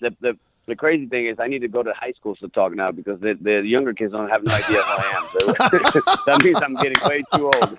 The, 0.00 0.14
the 0.20 0.38
the 0.68 0.76
crazy 0.76 1.06
thing 1.06 1.26
is, 1.26 1.38
I 1.40 1.48
need 1.48 1.60
to 1.60 1.68
go 1.68 1.82
to 1.82 1.92
high 1.94 2.12
schools 2.12 2.38
to 2.40 2.48
talk 2.48 2.74
now 2.74 2.92
because 2.92 3.18
the, 3.20 3.36
the 3.40 3.62
younger 3.64 3.94
kids 3.94 4.12
don't 4.12 4.28
have 4.28 4.44
no 4.44 4.52
idea 4.52 4.82
who 4.82 5.02
I 5.02 5.12
am. 5.16 5.26
So 5.40 5.46
that 6.26 6.44
means 6.44 6.58
I'm 6.62 6.74
getting 6.74 7.08
way 7.08 7.20
too 7.34 7.44
old. 7.44 7.78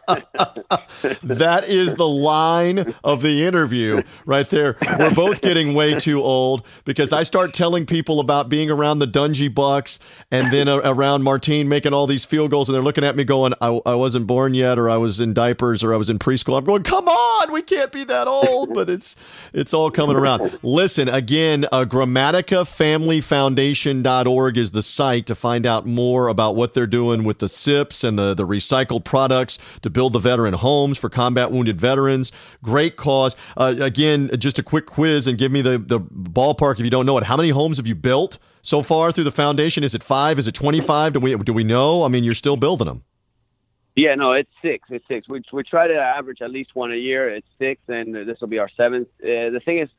that 1.24 1.70
is 1.70 1.94
the 1.94 2.08
line 2.08 2.96
of 3.04 3.22
the 3.22 3.46
interview 3.46 4.02
right 4.26 4.50
there. 4.50 4.78
We're 4.98 5.14
both 5.14 5.42
getting 5.42 5.76
way 5.76 5.96
too 5.96 6.22
old 6.22 6.66
because 6.84 7.14
I 7.14 7.24
start 7.24 7.54
telling 7.54 7.86
people 7.86 8.20
about 8.20 8.50
being 8.50 8.72
around 8.72 9.00
the 9.00 9.08
Dungy 9.08 9.54
Bucs 9.54 10.00
and 10.32 10.52
then 10.52 10.68
around 10.68 11.22
Martin 11.22 11.70
making 11.70 11.94
all 11.94 12.08
these 12.08 12.26
field 12.26 12.50
goals, 12.50 12.70
and 12.70 12.76
they're 12.76 12.82
looking 12.82 13.04
at 13.04 13.16
me 13.16 13.24
going, 13.24 13.54
I, 13.62 13.80
I 13.86 13.94
wasn't 13.96 14.26
born 14.26 14.56
yet, 14.56 14.80
or 14.80 14.90
I 14.90 14.98
was 14.98 15.20
in 15.20 15.34
diapers, 15.34 15.84
or 15.84 15.94
I 15.94 15.98
was 15.98 16.10
in 16.10 16.18
preschool. 16.18 16.58
I'm 16.58 16.64
going, 16.64 16.84
come 16.84 17.08
on, 17.08 17.52
we 17.52 17.62
can't 17.62 17.92
be 17.92 18.04
that 18.06 18.28
old, 18.28 18.74
but 18.74 18.90
it's 18.90 19.16
it's 19.54 19.76
all 19.76 19.92
coming 19.92 20.16
around. 20.16 20.58
Listen, 20.64 21.08
again, 21.08 21.66
uh, 21.72 21.86
Gramatica 21.86 22.66
familyfoundation.org 22.80 24.58
is 24.58 24.72
the 24.72 24.82
site 24.82 25.26
to 25.26 25.36
find 25.36 25.66
out 25.66 25.86
more 25.86 26.30
about 26.30 26.56
what 26.56 26.74
they're 26.74 26.88
doing 26.88 27.26
with 27.26 27.40
the 27.40 27.50
SIPs 27.50 28.06
and 28.06 28.18
the, 28.18 28.34
the 28.34 28.48
recycled 28.48 29.04
products 29.04 29.60
to 29.82 29.90
build 29.90 30.14
the 30.14 30.20
veteran 30.20 30.54
homes 30.54 30.98
for 30.98 31.10
combat 31.10 31.52
wounded 31.52 31.80
veterans. 31.80 32.32
Great 32.64 32.96
cause. 32.96 33.36
Uh, 33.58 33.76
again, 33.82 34.30
just 34.40 34.60
a 34.60 34.64
quick 34.64 34.86
quiz 34.86 35.28
and 35.28 35.38
give 35.38 35.52
me 35.52 35.62
the, 35.62 35.78
the 35.78 36.00
ballpark 36.00 36.76
if 36.76 36.86
you 36.86 36.90
don't 36.90 37.06
know 37.06 37.18
it. 37.18 37.26
How 37.26 37.36
many 37.36 37.50
homes 37.50 37.76
have 37.78 37.88
you 37.88 37.96
built 37.96 38.40
so 38.62 38.82
far 38.82 39.12
through 39.12 39.26
the 39.26 39.32
foundation? 39.32 39.84
Is 39.84 39.94
it 39.94 40.02
five? 40.02 40.40
Is 40.40 40.48
it 40.48 40.54
25? 40.54 41.14
Do 41.14 41.20
we, 41.20 41.36
do 41.36 41.52
we 41.52 41.66
know? 41.66 42.04
I 42.04 42.08
mean, 42.08 42.24
you're 42.24 42.34
still 42.34 42.56
building 42.56 42.88
them. 42.88 43.04
Yeah, 43.98 44.16
no, 44.16 44.32
it's 44.32 44.52
six. 44.62 44.88
It's 44.90 45.06
six. 45.10 45.28
We 45.28 45.42
we 45.52 45.64
try 45.64 45.88
to 45.88 45.96
average 45.96 46.42
at 46.42 46.52
least 46.52 46.74
one 46.74 46.94
a 46.94 46.96
year. 46.96 47.28
It's 47.36 47.48
six, 47.58 47.82
and 47.90 48.16
this 48.16 48.40
will 48.40 48.48
be 48.48 48.60
our 48.60 48.70
seventh. 48.78 49.10
Uh, 49.22 49.52
the 49.52 49.60
thing 49.66 49.80
is, 49.80 49.90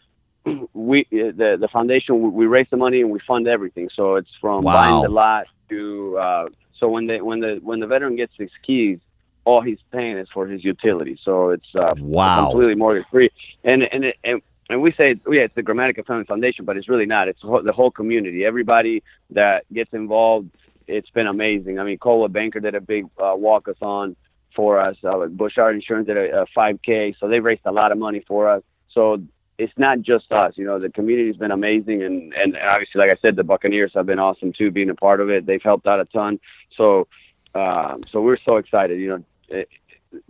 we 0.73 1.07
the 1.11 1.57
the 1.61 1.69
foundation 1.73 2.33
we 2.33 2.47
raise 2.47 2.67
the 2.71 2.77
money 2.77 3.01
and 3.01 3.11
we 3.11 3.21
fund 3.27 3.47
everything. 3.47 3.89
So 3.95 4.17
it's 4.17 4.31
from 4.41 4.65
Wow. 4.65 4.73
buying 4.75 5.03
the 5.03 5.09
lot 5.09 5.47
to 5.71 6.19
uh, 6.19 6.49
so 6.79 6.89
when 6.89 7.07
the 7.07 7.21
when 7.21 7.41
the 7.41 7.61
when 7.63 7.81
the 7.81 7.87
veteran 7.87 8.17
gets 8.17 8.33
his 8.39 8.51
keys, 8.67 8.99
all 9.45 9.61
he's 9.61 9.79
paying 9.93 10.17
is 10.19 10.29
for 10.33 10.47
his 10.47 10.65
utilities. 10.65 11.19
So 11.25 11.51
it's 11.51 11.75
uh, 11.75 11.95
Wow. 11.99 12.49
completely 12.51 12.75
mortgage 12.75 13.07
free. 13.11 13.31
And 13.65 13.83
and 13.83 14.05
it, 14.07 14.17
and 14.25 14.41
and 14.71 14.81
we 14.83 14.93
say 14.93 15.17
yeah, 15.31 15.43
it's 15.43 15.55
the 15.55 15.63
Gramatica 15.63 16.07
Family 16.07 16.25
Foundation, 16.25 16.65
but 16.65 16.77
it's 16.77 16.89
really 16.89 17.07
not. 17.07 17.29
It's 17.29 17.41
the 17.43 17.73
whole- 17.73 17.91
community. 17.91 18.45
Everybody 18.45 19.03
that 19.31 19.65
gets 19.73 19.93
involved. 19.93 20.51
It's 20.87 21.11
been 21.11 21.29
amazing. 21.29 21.79
I 21.79 21.85
mean, 21.85 21.99
Coldwell 21.99 22.29
Banker 22.29 22.59
did 22.59 22.75
a 22.75 22.81
big 22.81 23.05
uh, 23.23 23.35
walk-a-thon 23.37 24.17
for 24.57 24.81
us. 24.81 24.97
Uh, 25.05 25.27
Bouchard 25.27 25.77
Insurance 25.77 26.09
did 26.09 26.17
a, 26.17 26.43
a 26.43 26.47
5K, 26.57 27.15
so 27.21 27.29
they 27.29 27.39
raised 27.39 27.61
a 27.65 27.71
lot 27.71 27.93
of 27.93 27.99
money 27.99 28.25
for 28.27 28.49
us. 28.49 28.63
So 28.93 29.23
it's 29.61 29.73
not 29.77 30.01
just 30.01 30.33
us. 30.33 30.55
You 30.57 30.65
know, 30.65 30.79
the 30.79 30.89
community's 30.89 31.37
been 31.37 31.51
amazing, 31.51 32.03
and 32.03 32.33
and 32.33 32.57
obviously, 32.57 32.99
like 32.99 33.11
I 33.11 33.21
said, 33.21 33.37
the 33.37 33.45
Buccaneers 33.45 33.93
have 33.95 34.07
been 34.07 34.19
awesome 34.19 34.53
too, 34.53 34.71
being 34.71 34.89
a 34.89 34.95
part 34.95 35.21
of 35.21 35.29
it. 35.29 35.45
They've 35.45 35.63
helped 35.63 35.87
out 35.87 36.01
a 36.01 36.07
ton. 36.07 36.41
So, 36.77 37.07
um, 37.55 38.01
so 38.11 38.23
we're 38.23 38.39
so 38.43 38.57
excited. 38.57 38.99
You 38.99 39.09
know, 39.09 39.25
it, 39.49 39.69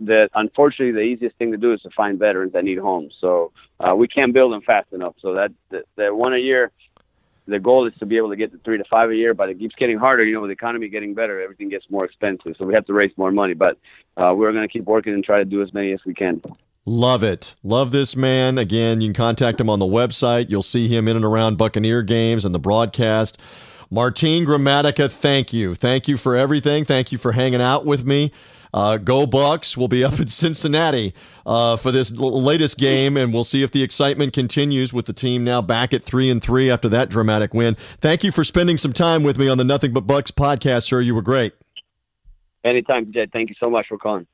that 0.01 0.29
unfortunately 0.35 0.91
the 0.91 1.07
easiest 1.13 1.37
thing 1.37 1.51
to 1.51 1.57
do 1.57 1.73
is 1.73 1.81
to 1.81 1.89
find 1.91 2.19
veterans 2.19 2.53
that 2.53 2.65
need 2.65 2.77
homes. 2.77 3.15
So 3.19 3.51
uh, 3.79 3.95
we 3.95 4.07
can't 4.07 4.33
build 4.33 4.51
them 4.51 4.61
fast 4.61 4.91
enough. 4.91 5.15
So 5.21 5.33
that, 5.33 5.51
that 5.69 5.85
that 5.95 6.15
one 6.15 6.33
a 6.33 6.37
year, 6.37 6.71
the 7.47 7.59
goal 7.59 7.87
is 7.87 7.93
to 7.99 8.05
be 8.05 8.17
able 8.17 8.29
to 8.29 8.35
get 8.35 8.51
to 8.51 8.57
three 8.59 8.77
to 8.77 8.83
five 8.89 9.09
a 9.09 9.15
year. 9.15 9.33
But 9.33 9.49
it 9.49 9.59
keeps 9.59 9.75
getting 9.75 9.97
harder. 9.97 10.25
You 10.25 10.35
know, 10.35 10.41
with 10.41 10.49
the 10.49 10.53
economy 10.53 10.89
getting 10.89 11.13
better, 11.13 11.41
everything 11.41 11.69
gets 11.69 11.85
more 11.89 12.03
expensive. 12.03 12.55
So 12.57 12.65
we 12.65 12.73
have 12.73 12.85
to 12.87 12.93
raise 12.93 13.17
more 13.17 13.31
money. 13.31 13.53
But 13.53 13.77
uh, 14.17 14.33
we're 14.35 14.51
going 14.51 14.67
to 14.67 14.71
keep 14.71 14.83
working 14.85 15.13
and 15.13 15.23
try 15.23 15.37
to 15.39 15.45
do 15.45 15.61
as 15.61 15.73
many 15.73 15.93
as 15.93 16.01
we 16.05 16.13
can. 16.13 16.41
Love 16.85 17.23
it. 17.23 17.55
Love 17.63 17.91
this 17.91 18.15
man. 18.15 18.57
Again, 18.57 19.01
you 19.01 19.09
can 19.09 19.13
contact 19.13 19.61
him 19.61 19.69
on 19.69 19.79
the 19.79 19.85
website. 19.85 20.49
You'll 20.49 20.63
see 20.63 20.87
him 20.87 21.07
in 21.07 21.15
and 21.15 21.25
around 21.25 21.57
Buccaneer 21.57 22.01
games 22.01 22.43
and 22.43 22.55
the 22.55 22.59
broadcast. 22.59 23.39
Martin 23.91 24.45
Gramatica, 24.45 25.11
thank 25.11 25.53
you. 25.53 25.75
Thank 25.75 26.07
you 26.07 26.17
for 26.17 26.35
everything. 26.35 26.85
Thank 26.85 27.11
you 27.11 27.17
for 27.17 27.33
hanging 27.33 27.61
out 27.61 27.85
with 27.85 28.05
me. 28.05 28.31
Uh, 28.73 28.97
go 28.97 29.27
Bucs. 29.27 29.75
We'll 29.75 29.89
be 29.89 30.03
up 30.03 30.19
in 30.19 30.27
Cincinnati 30.29 31.13
uh, 31.45 31.75
for 31.75 31.91
this 31.91 32.11
l- 32.17 32.41
latest 32.41 32.77
game, 32.77 33.17
and 33.17 33.33
we'll 33.33 33.43
see 33.43 33.63
if 33.63 33.71
the 33.71 33.83
excitement 33.83 34.33
continues 34.33 34.93
with 34.93 35.05
the 35.05 35.13
team 35.13 35.43
now 35.43 35.61
back 35.61 35.93
at 35.93 36.01
three 36.01 36.29
and 36.31 36.41
three 36.41 36.71
after 36.71 36.87
that 36.89 37.09
dramatic 37.09 37.53
win. 37.53 37.75
Thank 37.97 38.23
you 38.23 38.31
for 38.31 38.45
spending 38.45 38.77
some 38.77 38.93
time 38.93 39.23
with 39.23 39.37
me 39.37 39.49
on 39.49 39.57
the 39.57 39.65
Nothing 39.65 39.91
But 39.91 40.07
Bucs 40.07 40.31
podcast, 40.31 40.83
sir. 40.83 41.01
You 41.01 41.13
were 41.13 41.21
great. 41.21 41.53
Anytime, 42.63 43.11
Jed. 43.11 43.31
Thank 43.33 43.49
you 43.49 43.55
so 43.59 43.69
much 43.69 43.87
for 43.87 43.97
calling. 43.97 44.25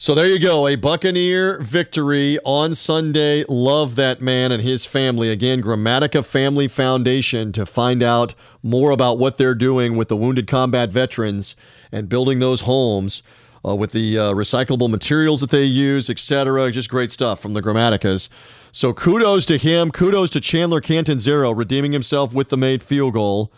So 0.00 0.14
there 0.14 0.28
you 0.28 0.38
go, 0.38 0.66
a 0.66 0.76
Buccaneer 0.76 1.60
victory 1.60 2.38
on 2.42 2.74
Sunday. 2.74 3.44
Love 3.50 3.96
that 3.96 4.22
man 4.22 4.50
and 4.50 4.62
his 4.62 4.86
family. 4.86 5.28
Again, 5.28 5.62
Gramatica 5.62 6.24
Family 6.24 6.68
Foundation 6.68 7.52
to 7.52 7.66
find 7.66 8.02
out 8.02 8.34
more 8.62 8.92
about 8.92 9.18
what 9.18 9.36
they're 9.36 9.54
doing 9.54 9.98
with 9.98 10.08
the 10.08 10.16
wounded 10.16 10.46
combat 10.46 10.90
veterans 10.90 11.54
and 11.92 12.08
building 12.08 12.38
those 12.38 12.62
homes 12.62 13.22
uh, 13.62 13.76
with 13.76 13.92
the 13.92 14.18
uh, 14.18 14.32
recyclable 14.32 14.88
materials 14.88 15.42
that 15.42 15.50
they 15.50 15.64
use, 15.64 16.08
etc. 16.08 16.70
Just 16.70 16.88
great 16.88 17.12
stuff 17.12 17.38
from 17.38 17.52
the 17.52 17.60
Gramaticas. 17.60 18.30
So 18.72 18.94
kudos 18.94 19.44
to 19.44 19.58
him. 19.58 19.90
Kudos 19.90 20.30
to 20.30 20.40
Chandler 20.40 20.80
Catanzaro 20.80 21.50
redeeming 21.50 21.92
himself 21.92 22.32
with 22.32 22.48
the 22.48 22.56
made 22.56 22.82
field 22.82 23.12
goal. 23.12 23.52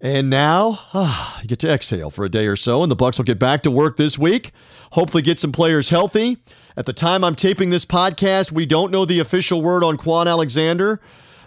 And 0.00 0.30
now 0.30 0.80
ah, 0.94 1.38
you 1.42 1.48
get 1.48 1.58
to 1.60 1.70
exhale 1.70 2.10
for 2.10 2.24
a 2.24 2.30
day 2.30 2.46
or 2.46 2.56
so, 2.56 2.82
and 2.82 2.90
the 2.90 2.96
Bucs 2.96 3.18
will 3.18 3.24
get 3.24 3.38
back 3.38 3.62
to 3.64 3.70
work 3.70 3.96
this 3.96 4.18
week. 4.18 4.52
Hopefully, 4.92 5.22
get 5.22 5.38
some 5.38 5.52
players 5.52 5.90
healthy. 5.90 6.38
At 6.76 6.86
the 6.86 6.92
time 6.92 7.22
I'm 7.22 7.34
taping 7.34 7.70
this 7.70 7.84
podcast, 7.84 8.50
we 8.50 8.64
don't 8.64 8.90
know 8.90 9.04
the 9.04 9.18
official 9.18 9.60
word 9.60 9.84
on 9.84 9.98
Kwon 9.98 10.26
Alexander. 10.26 11.00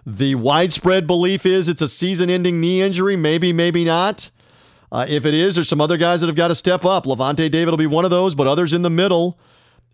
The 0.06 0.36
widespread 0.36 1.08
belief 1.08 1.46
is 1.46 1.68
it's 1.68 1.82
a 1.82 1.88
season-ending 1.88 2.60
knee 2.60 2.82
injury. 2.82 3.16
Maybe, 3.16 3.54
maybe 3.54 3.84
not. 3.86 4.30
Uh, 4.92 5.08
if 5.10 5.26
it 5.26 5.34
is, 5.34 5.56
there's 5.56 5.70
some 5.70 5.82
other 5.82 5.98
guys 5.98 6.22
that 6.22 6.28
have 6.28 6.36
got 6.36 6.50
to 6.50 6.56
step 6.56 6.86
up. 6.86 7.06
Lavonte 7.06 7.50
David 7.50 7.72
will 7.72 7.78
be 7.78 7.88
one 7.88 8.06
of 8.06 8.12
those, 8.12 8.36
but 8.36 8.46
others 8.46 8.74
in 8.74 8.84
the 8.84 8.90
middle 8.90 9.40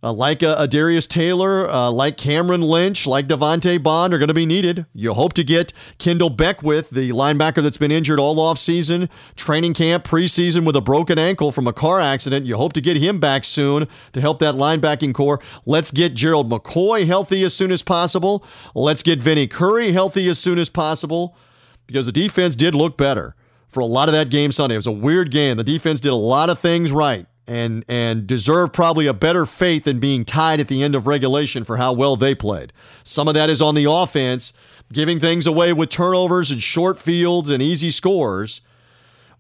uh, 0.02 0.14
like 0.14 0.42
a, 0.42 0.56
a, 0.56 0.68
Darius 0.68 1.08
Taylor, 1.08 1.70
uh, 1.70 1.92
like 1.92 2.16
Cameron 2.16 2.62
Lynch, 2.62 3.06
like 3.06 3.28
Devante 3.28 3.82
Bond 3.82 4.14
are 4.14 4.18
going 4.18 4.30
to 4.30 4.34
be 4.34 4.46
needed. 4.46 4.86
You 4.94 5.14
hope 5.14 5.34
to 5.34 5.44
get 5.44 5.74
Kendell 5.98 6.36
Beckwith, 6.36 6.90
the 6.90 7.10
linebacker 7.10 7.62
that's 7.62 7.78
been 7.78 7.92
injured 7.92 8.20
all 8.20 8.40
off 8.40 8.58
season, 8.58 9.10
training 9.36 9.74
camp, 9.74 10.06
preseason 10.06 10.66
with 10.66 10.76
a 10.76 10.82
broken 10.82 11.20
ankle 11.20 11.52
from 11.52 11.68
a 11.68 11.74
car 11.74 12.00
accident. 12.00 12.46
You 12.46 12.56
hope 12.56 12.74
to 12.74 12.82
get 12.82 12.98
him 12.98 13.20
back 13.20 13.44
soon 13.44 13.88
to 14.14 14.22
help 14.22 14.40
that 14.40 14.56
linebacking 14.56 15.14
corps. 15.14 15.42
Let's 15.66 15.92
get 15.92 16.14
Gerald 16.14 16.50
McCoy 16.50 17.06
healthy 17.06 17.44
as 17.44 17.54
soon 17.54 17.72
as 17.72 17.84
possible. 17.84 18.46
Let's 18.76 19.04
get 19.04 19.20
Vinny 19.20 19.48
Curry 19.48 19.92
healthy 19.92 20.30
as 20.30 20.40
soon 20.40 20.60
as 20.60 20.70
possible 20.70 21.36
because 21.88 22.06
the 22.06 22.12
defense 22.14 22.56
did 22.56 22.74
look 22.74 22.98
better 22.98 23.36
for 23.68 23.82
a 23.82 23.86
lot 23.86 24.08
of 24.08 24.14
that 24.14 24.30
game 24.30 24.52
Sunday. 24.52 24.76
It 24.76 24.80
was 24.80 24.88
a 24.88 24.92
weird 24.92 25.30
game. 25.30 25.58
The 25.58 25.64
defense 25.64 26.00
did 26.00 26.12
a 26.12 26.16
lot 26.16 26.50
of 26.50 26.60
things 26.60 26.92
right 26.92 27.28
and 27.50 27.84
and 27.88 28.28
deserve 28.28 28.72
probably 28.72 29.08
a 29.08 29.14
better 29.14 29.46
fate 29.46 29.84
than 29.84 30.00
being 30.00 30.24
tied 30.24 30.60
at 30.60 30.68
the 30.68 30.84
end 30.84 30.96
of 30.96 31.08
regulation 31.08 31.64
for 31.64 31.78
how 31.78 31.92
well 31.92 32.16
they 32.16 32.36
played. 32.36 32.72
Some 33.04 33.28
of 33.28 33.34
that 33.34 33.50
is 33.50 33.62
on 33.62 33.76
the 33.76 33.90
offense, 33.90 34.54
giving 34.94 35.20
things 35.20 35.48
away 35.48 35.74
with 35.74 35.90
turnovers 35.90 36.52
and 36.52 36.62
short 36.62 37.00
fields 37.00 37.50
and 37.50 37.62
easy 37.62 37.90
scores. 37.90 38.62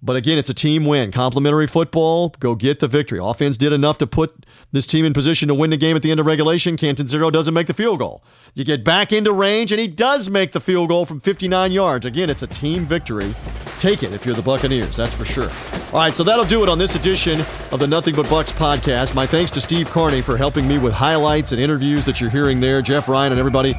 But 0.01 0.15
again, 0.15 0.37
it's 0.37 0.49
a 0.49 0.53
team 0.53 0.85
win. 0.85 1.11
Complimentary 1.11 1.67
football, 1.67 2.29
go 2.39 2.55
get 2.55 2.79
the 2.79 2.87
victory. 2.87 3.19
Offense 3.21 3.57
did 3.57 3.73
enough 3.73 3.97
to 3.97 4.07
put 4.07 4.45
this 4.71 4.87
team 4.87 5.03
in 5.03 5.13
position 5.13 5.49
to 5.49 5.53
win 5.53 5.71
the 5.71 5.77
game 5.77 5.95
at 5.95 6.01
the 6.01 6.11
end 6.11 6.21
of 6.21 6.25
regulation. 6.25 6.77
Catanzaro 6.77 7.29
doesn't 7.29 7.53
make 7.53 7.67
the 7.67 7.73
field 7.73 7.99
goal. 7.99 8.23
You 8.53 8.63
get 8.63 8.85
back 8.85 9.11
into 9.11 9.33
range, 9.33 9.73
and 9.73 9.79
he 9.79 9.87
does 9.87 10.29
make 10.29 10.53
the 10.53 10.61
field 10.61 10.87
goal 10.87 11.05
from 11.05 11.19
59 11.19 11.71
yards. 11.71 12.05
Again, 12.05 12.29
it's 12.29 12.43
a 12.43 12.47
team 12.47 12.85
victory. 12.85 13.33
Take 13.77 14.03
it 14.03 14.13
if 14.13 14.25
you're 14.25 14.35
the 14.35 14.41
Buccaneers, 14.41 14.95
that's 14.95 15.13
for 15.13 15.25
sure. 15.25 15.49
All 15.93 15.99
right, 15.99 16.13
so 16.15 16.23
that'll 16.23 16.45
do 16.45 16.63
it 16.63 16.69
on 16.69 16.77
this 16.77 16.95
edition 16.95 17.39
of 17.71 17.79
the 17.79 17.87
Nothing 17.87 18.15
But 18.15 18.27
Bucs 18.27 18.51
podcast. 18.51 19.15
My 19.15 19.25
thanks 19.25 19.51
to 19.51 19.61
Steve 19.61 19.89
Carney 19.89 20.21
for 20.21 20.37
helping 20.37 20.67
me 20.67 20.77
with 20.77 20.93
highlights 20.93 21.51
and 21.51 21.61
interviews 21.61 22.05
that 22.05 22.21
you're 22.21 22.29
hearing 22.29 22.59
there. 22.59 22.81
Jeff 22.81 23.09
Ryan 23.09 23.33
and 23.33 23.39
everybody 23.39 23.75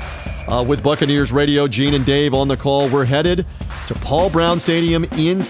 uh, 0.49 0.65
with 0.67 0.83
Buccaneers 0.83 1.33
Radio, 1.33 1.69
Gene 1.69 1.95
and 1.95 2.05
Dave 2.05 2.35
on 2.35 2.49
the 2.49 2.57
call. 2.57 2.89
We're 2.89 3.05
headed 3.05 3.47
to 3.87 3.95
Paul 3.95 4.31
Brown 4.31 4.59
Stadium 4.59 5.05
in 5.17 5.43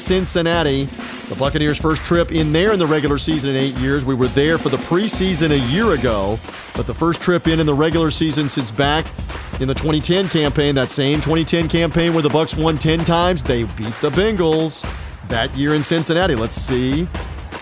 Cincinnati. 0.65 1.28
The 1.28 1.35
Buccaneers' 1.37 1.78
first 1.78 2.03
trip 2.03 2.32
in 2.32 2.53
there 2.53 2.73
in 2.73 2.78
the 2.78 2.87
regular 2.87 3.19
season 3.19 3.51
in 3.51 3.57
eight 3.57 3.74
years. 3.77 4.05
We 4.05 4.15
were 4.15 4.28
there 4.28 4.59
for 4.59 4.69
the 4.69 4.77
preseason 4.78 5.53
a 5.53 5.73
year 5.73 5.93
ago, 5.93 6.39
but 6.74 6.87
the 6.87 6.95
first 6.95 7.23
trip 7.23 7.47
in 7.47 7.61
in 7.61 7.66
the 7.66 7.74
regular 7.74 8.11
season 8.11 8.49
since 8.49 8.70
back 8.70 9.07
in 9.61 9.69
the 9.69 9.74
2010 9.74 10.28
campaign, 10.28 10.74
that 10.74 10.91
same 10.91 11.16
2010 11.16 11.69
campaign 11.69 12.12
where 12.12 12.23
the 12.23 12.28
Bucs 12.28 12.61
won 12.61 12.78
10 12.78 13.05
times, 13.05 13.43
they 13.43 13.62
beat 13.62 13.95
the 14.01 14.11
Bengals 14.11 14.85
that 15.28 15.55
year 15.57 15.74
in 15.74 15.82
Cincinnati. 15.82 16.35
Let's 16.35 16.55
see 16.55 17.07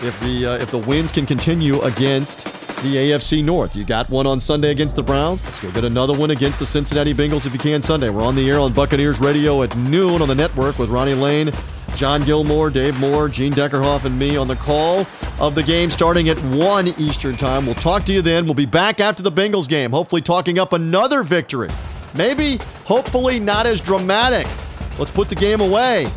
if 0.01 0.19
the 0.21 0.45
uh, 0.45 0.57
if 0.57 0.71
the 0.71 0.77
wins 0.77 1.11
can 1.11 1.25
continue 1.25 1.81
against 1.81 2.45
the 2.81 2.95
AFC 2.95 3.43
North. 3.43 3.75
You 3.75 3.83
got 3.83 4.09
one 4.09 4.25
on 4.25 4.39
Sunday 4.39 4.71
against 4.71 4.95
the 4.95 5.03
Browns. 5.03 5.45
Let's 5.45 5.59
go 5.59 5.71
get 5.71 5.83
another 5.83 6.13
one 6.13 6.31
against 6.31 6.59
the 6.59 6.65
Cincinnati 6.65 7.13
Bengals 7.13 7.45
if 7.45 7.51
you 7.51 7.59
can 7.59 7.81
Sunday. 7.81 8.09
We're 8.09 8.23
on 8.23 8.35
the 8.35 8.49
air 8.49 8.59
on 8.59 8.71
Buccaneers 8.71 9.19
Radio 9.19 9.63
at 9.63 9.75
noon 9.75 10.21
on 10.21 10.29
the 10.29 10.35
network 10.35 10.79
with 10.79 10.89
Ronnie 10.89 11.13
Lane, 11.13 11.51
John 11.95 12.23
Gilmore, 12.23 12.69
Dave 12.69 12.97
Moore, 12.99 13.27
Gene 13.27 13.51
Deckerhoff, 13.51 14.05
and 14.05 14.17
me 14.17 14.37
on 14.37 14.47
the 14.47 14.55
call 14.55 15.05
of 15.39 15.55
the 15.55 15.63
game 15.63 15.89
starting 15.89 16.29
at 16.29 16.37
1 16.43 16.87
Eastern 16.97 17.35
Time. 17.35 17.65
We'll 17.65 17.75
talk 17.75 18.05
to 18.05 18.13
you 18.13 18.21
then. 18.21 18.45
We'll 18.45 18.53
be 18.53 18.65
back 18.65 19.01
after 19.01 19.23
the 19.23 19.31
Bengals 19.31 19.67
game, 19.67 19.91
hopefully 19.91 20.21
talking 20.21 20.57
up 20.57 20.71
another 20.71 21.23
victory. 21.23 21.69
Maybe, 22.15 22.59
hopefully, 22.85 23.39
not 23.39 23.65
as 23.65 23.81
dramatic. 23.81 24.47
Let's 24.97 25.11
put 25.11 25.27
the 25.27 25.35
game 25.35 25.59
away. 25.59 26.07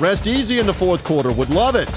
Rest 0.00 0.26
easy 0.26 0.58
in 0.58 0.66
the 0.66 0.74
fourth 0.74 1.04
quarter. 1.04 1.32
Would 1.32 1.50
love 1.50 1.76
it 1.76 1.88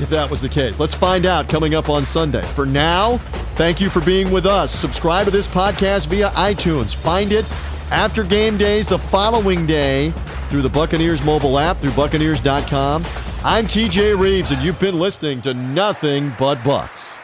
if 0.00 0.08
that 0.10 0.30
was 0.30 0.42
the 0.42 0.48
case. 0.48 0.80
Let's 0.80 0.94
find 0.94 1.26
out 1.26 1.48
coming 1.48 1.74
up 1.74 1.88
on 1.88 2.04
Sunday. 2.04 2.42
For 2.42 2.66
now, 2.66 3.18
thank 3.56 3.80
you 3.80 3.90
for 3.90 4.00
being 4.00 4.30
with 4.30 4.46
us. 4.46 4.72
Subscribe 4.72 5.24
to 5.26 5.30
this 5.30 5.48
podcast 5.48 6.06
via 6.06 6.30
iTunes. 6.30 6.94
Find 6.94 7.32
it 7.32 7.44
after 7.90 8.22
game 8.24 8.56
days 8.56 8.88
the 8.88 8.98
following 8.98 9.66
day 9.66 10.10
through 10.48 10.62
the 10.62 10.68
Buccaneers 10.68 11.24
mobile 11.24 11.58
app, 11.58 11.78
through 11.78 11.92
Buccaneers.com. 11.92 13.04
I'm 13.44 13.66
TJ 13.66 14.18
Rives, 14.18 14.50
and 14.50 14.60
you've 14.62 14.80
been 14.80 14.98
listening 14.98 15.42
to 15.42 15.54
Nothing 15.54 16.32
But 16.38 16.58
Bucs. 16.58 17.16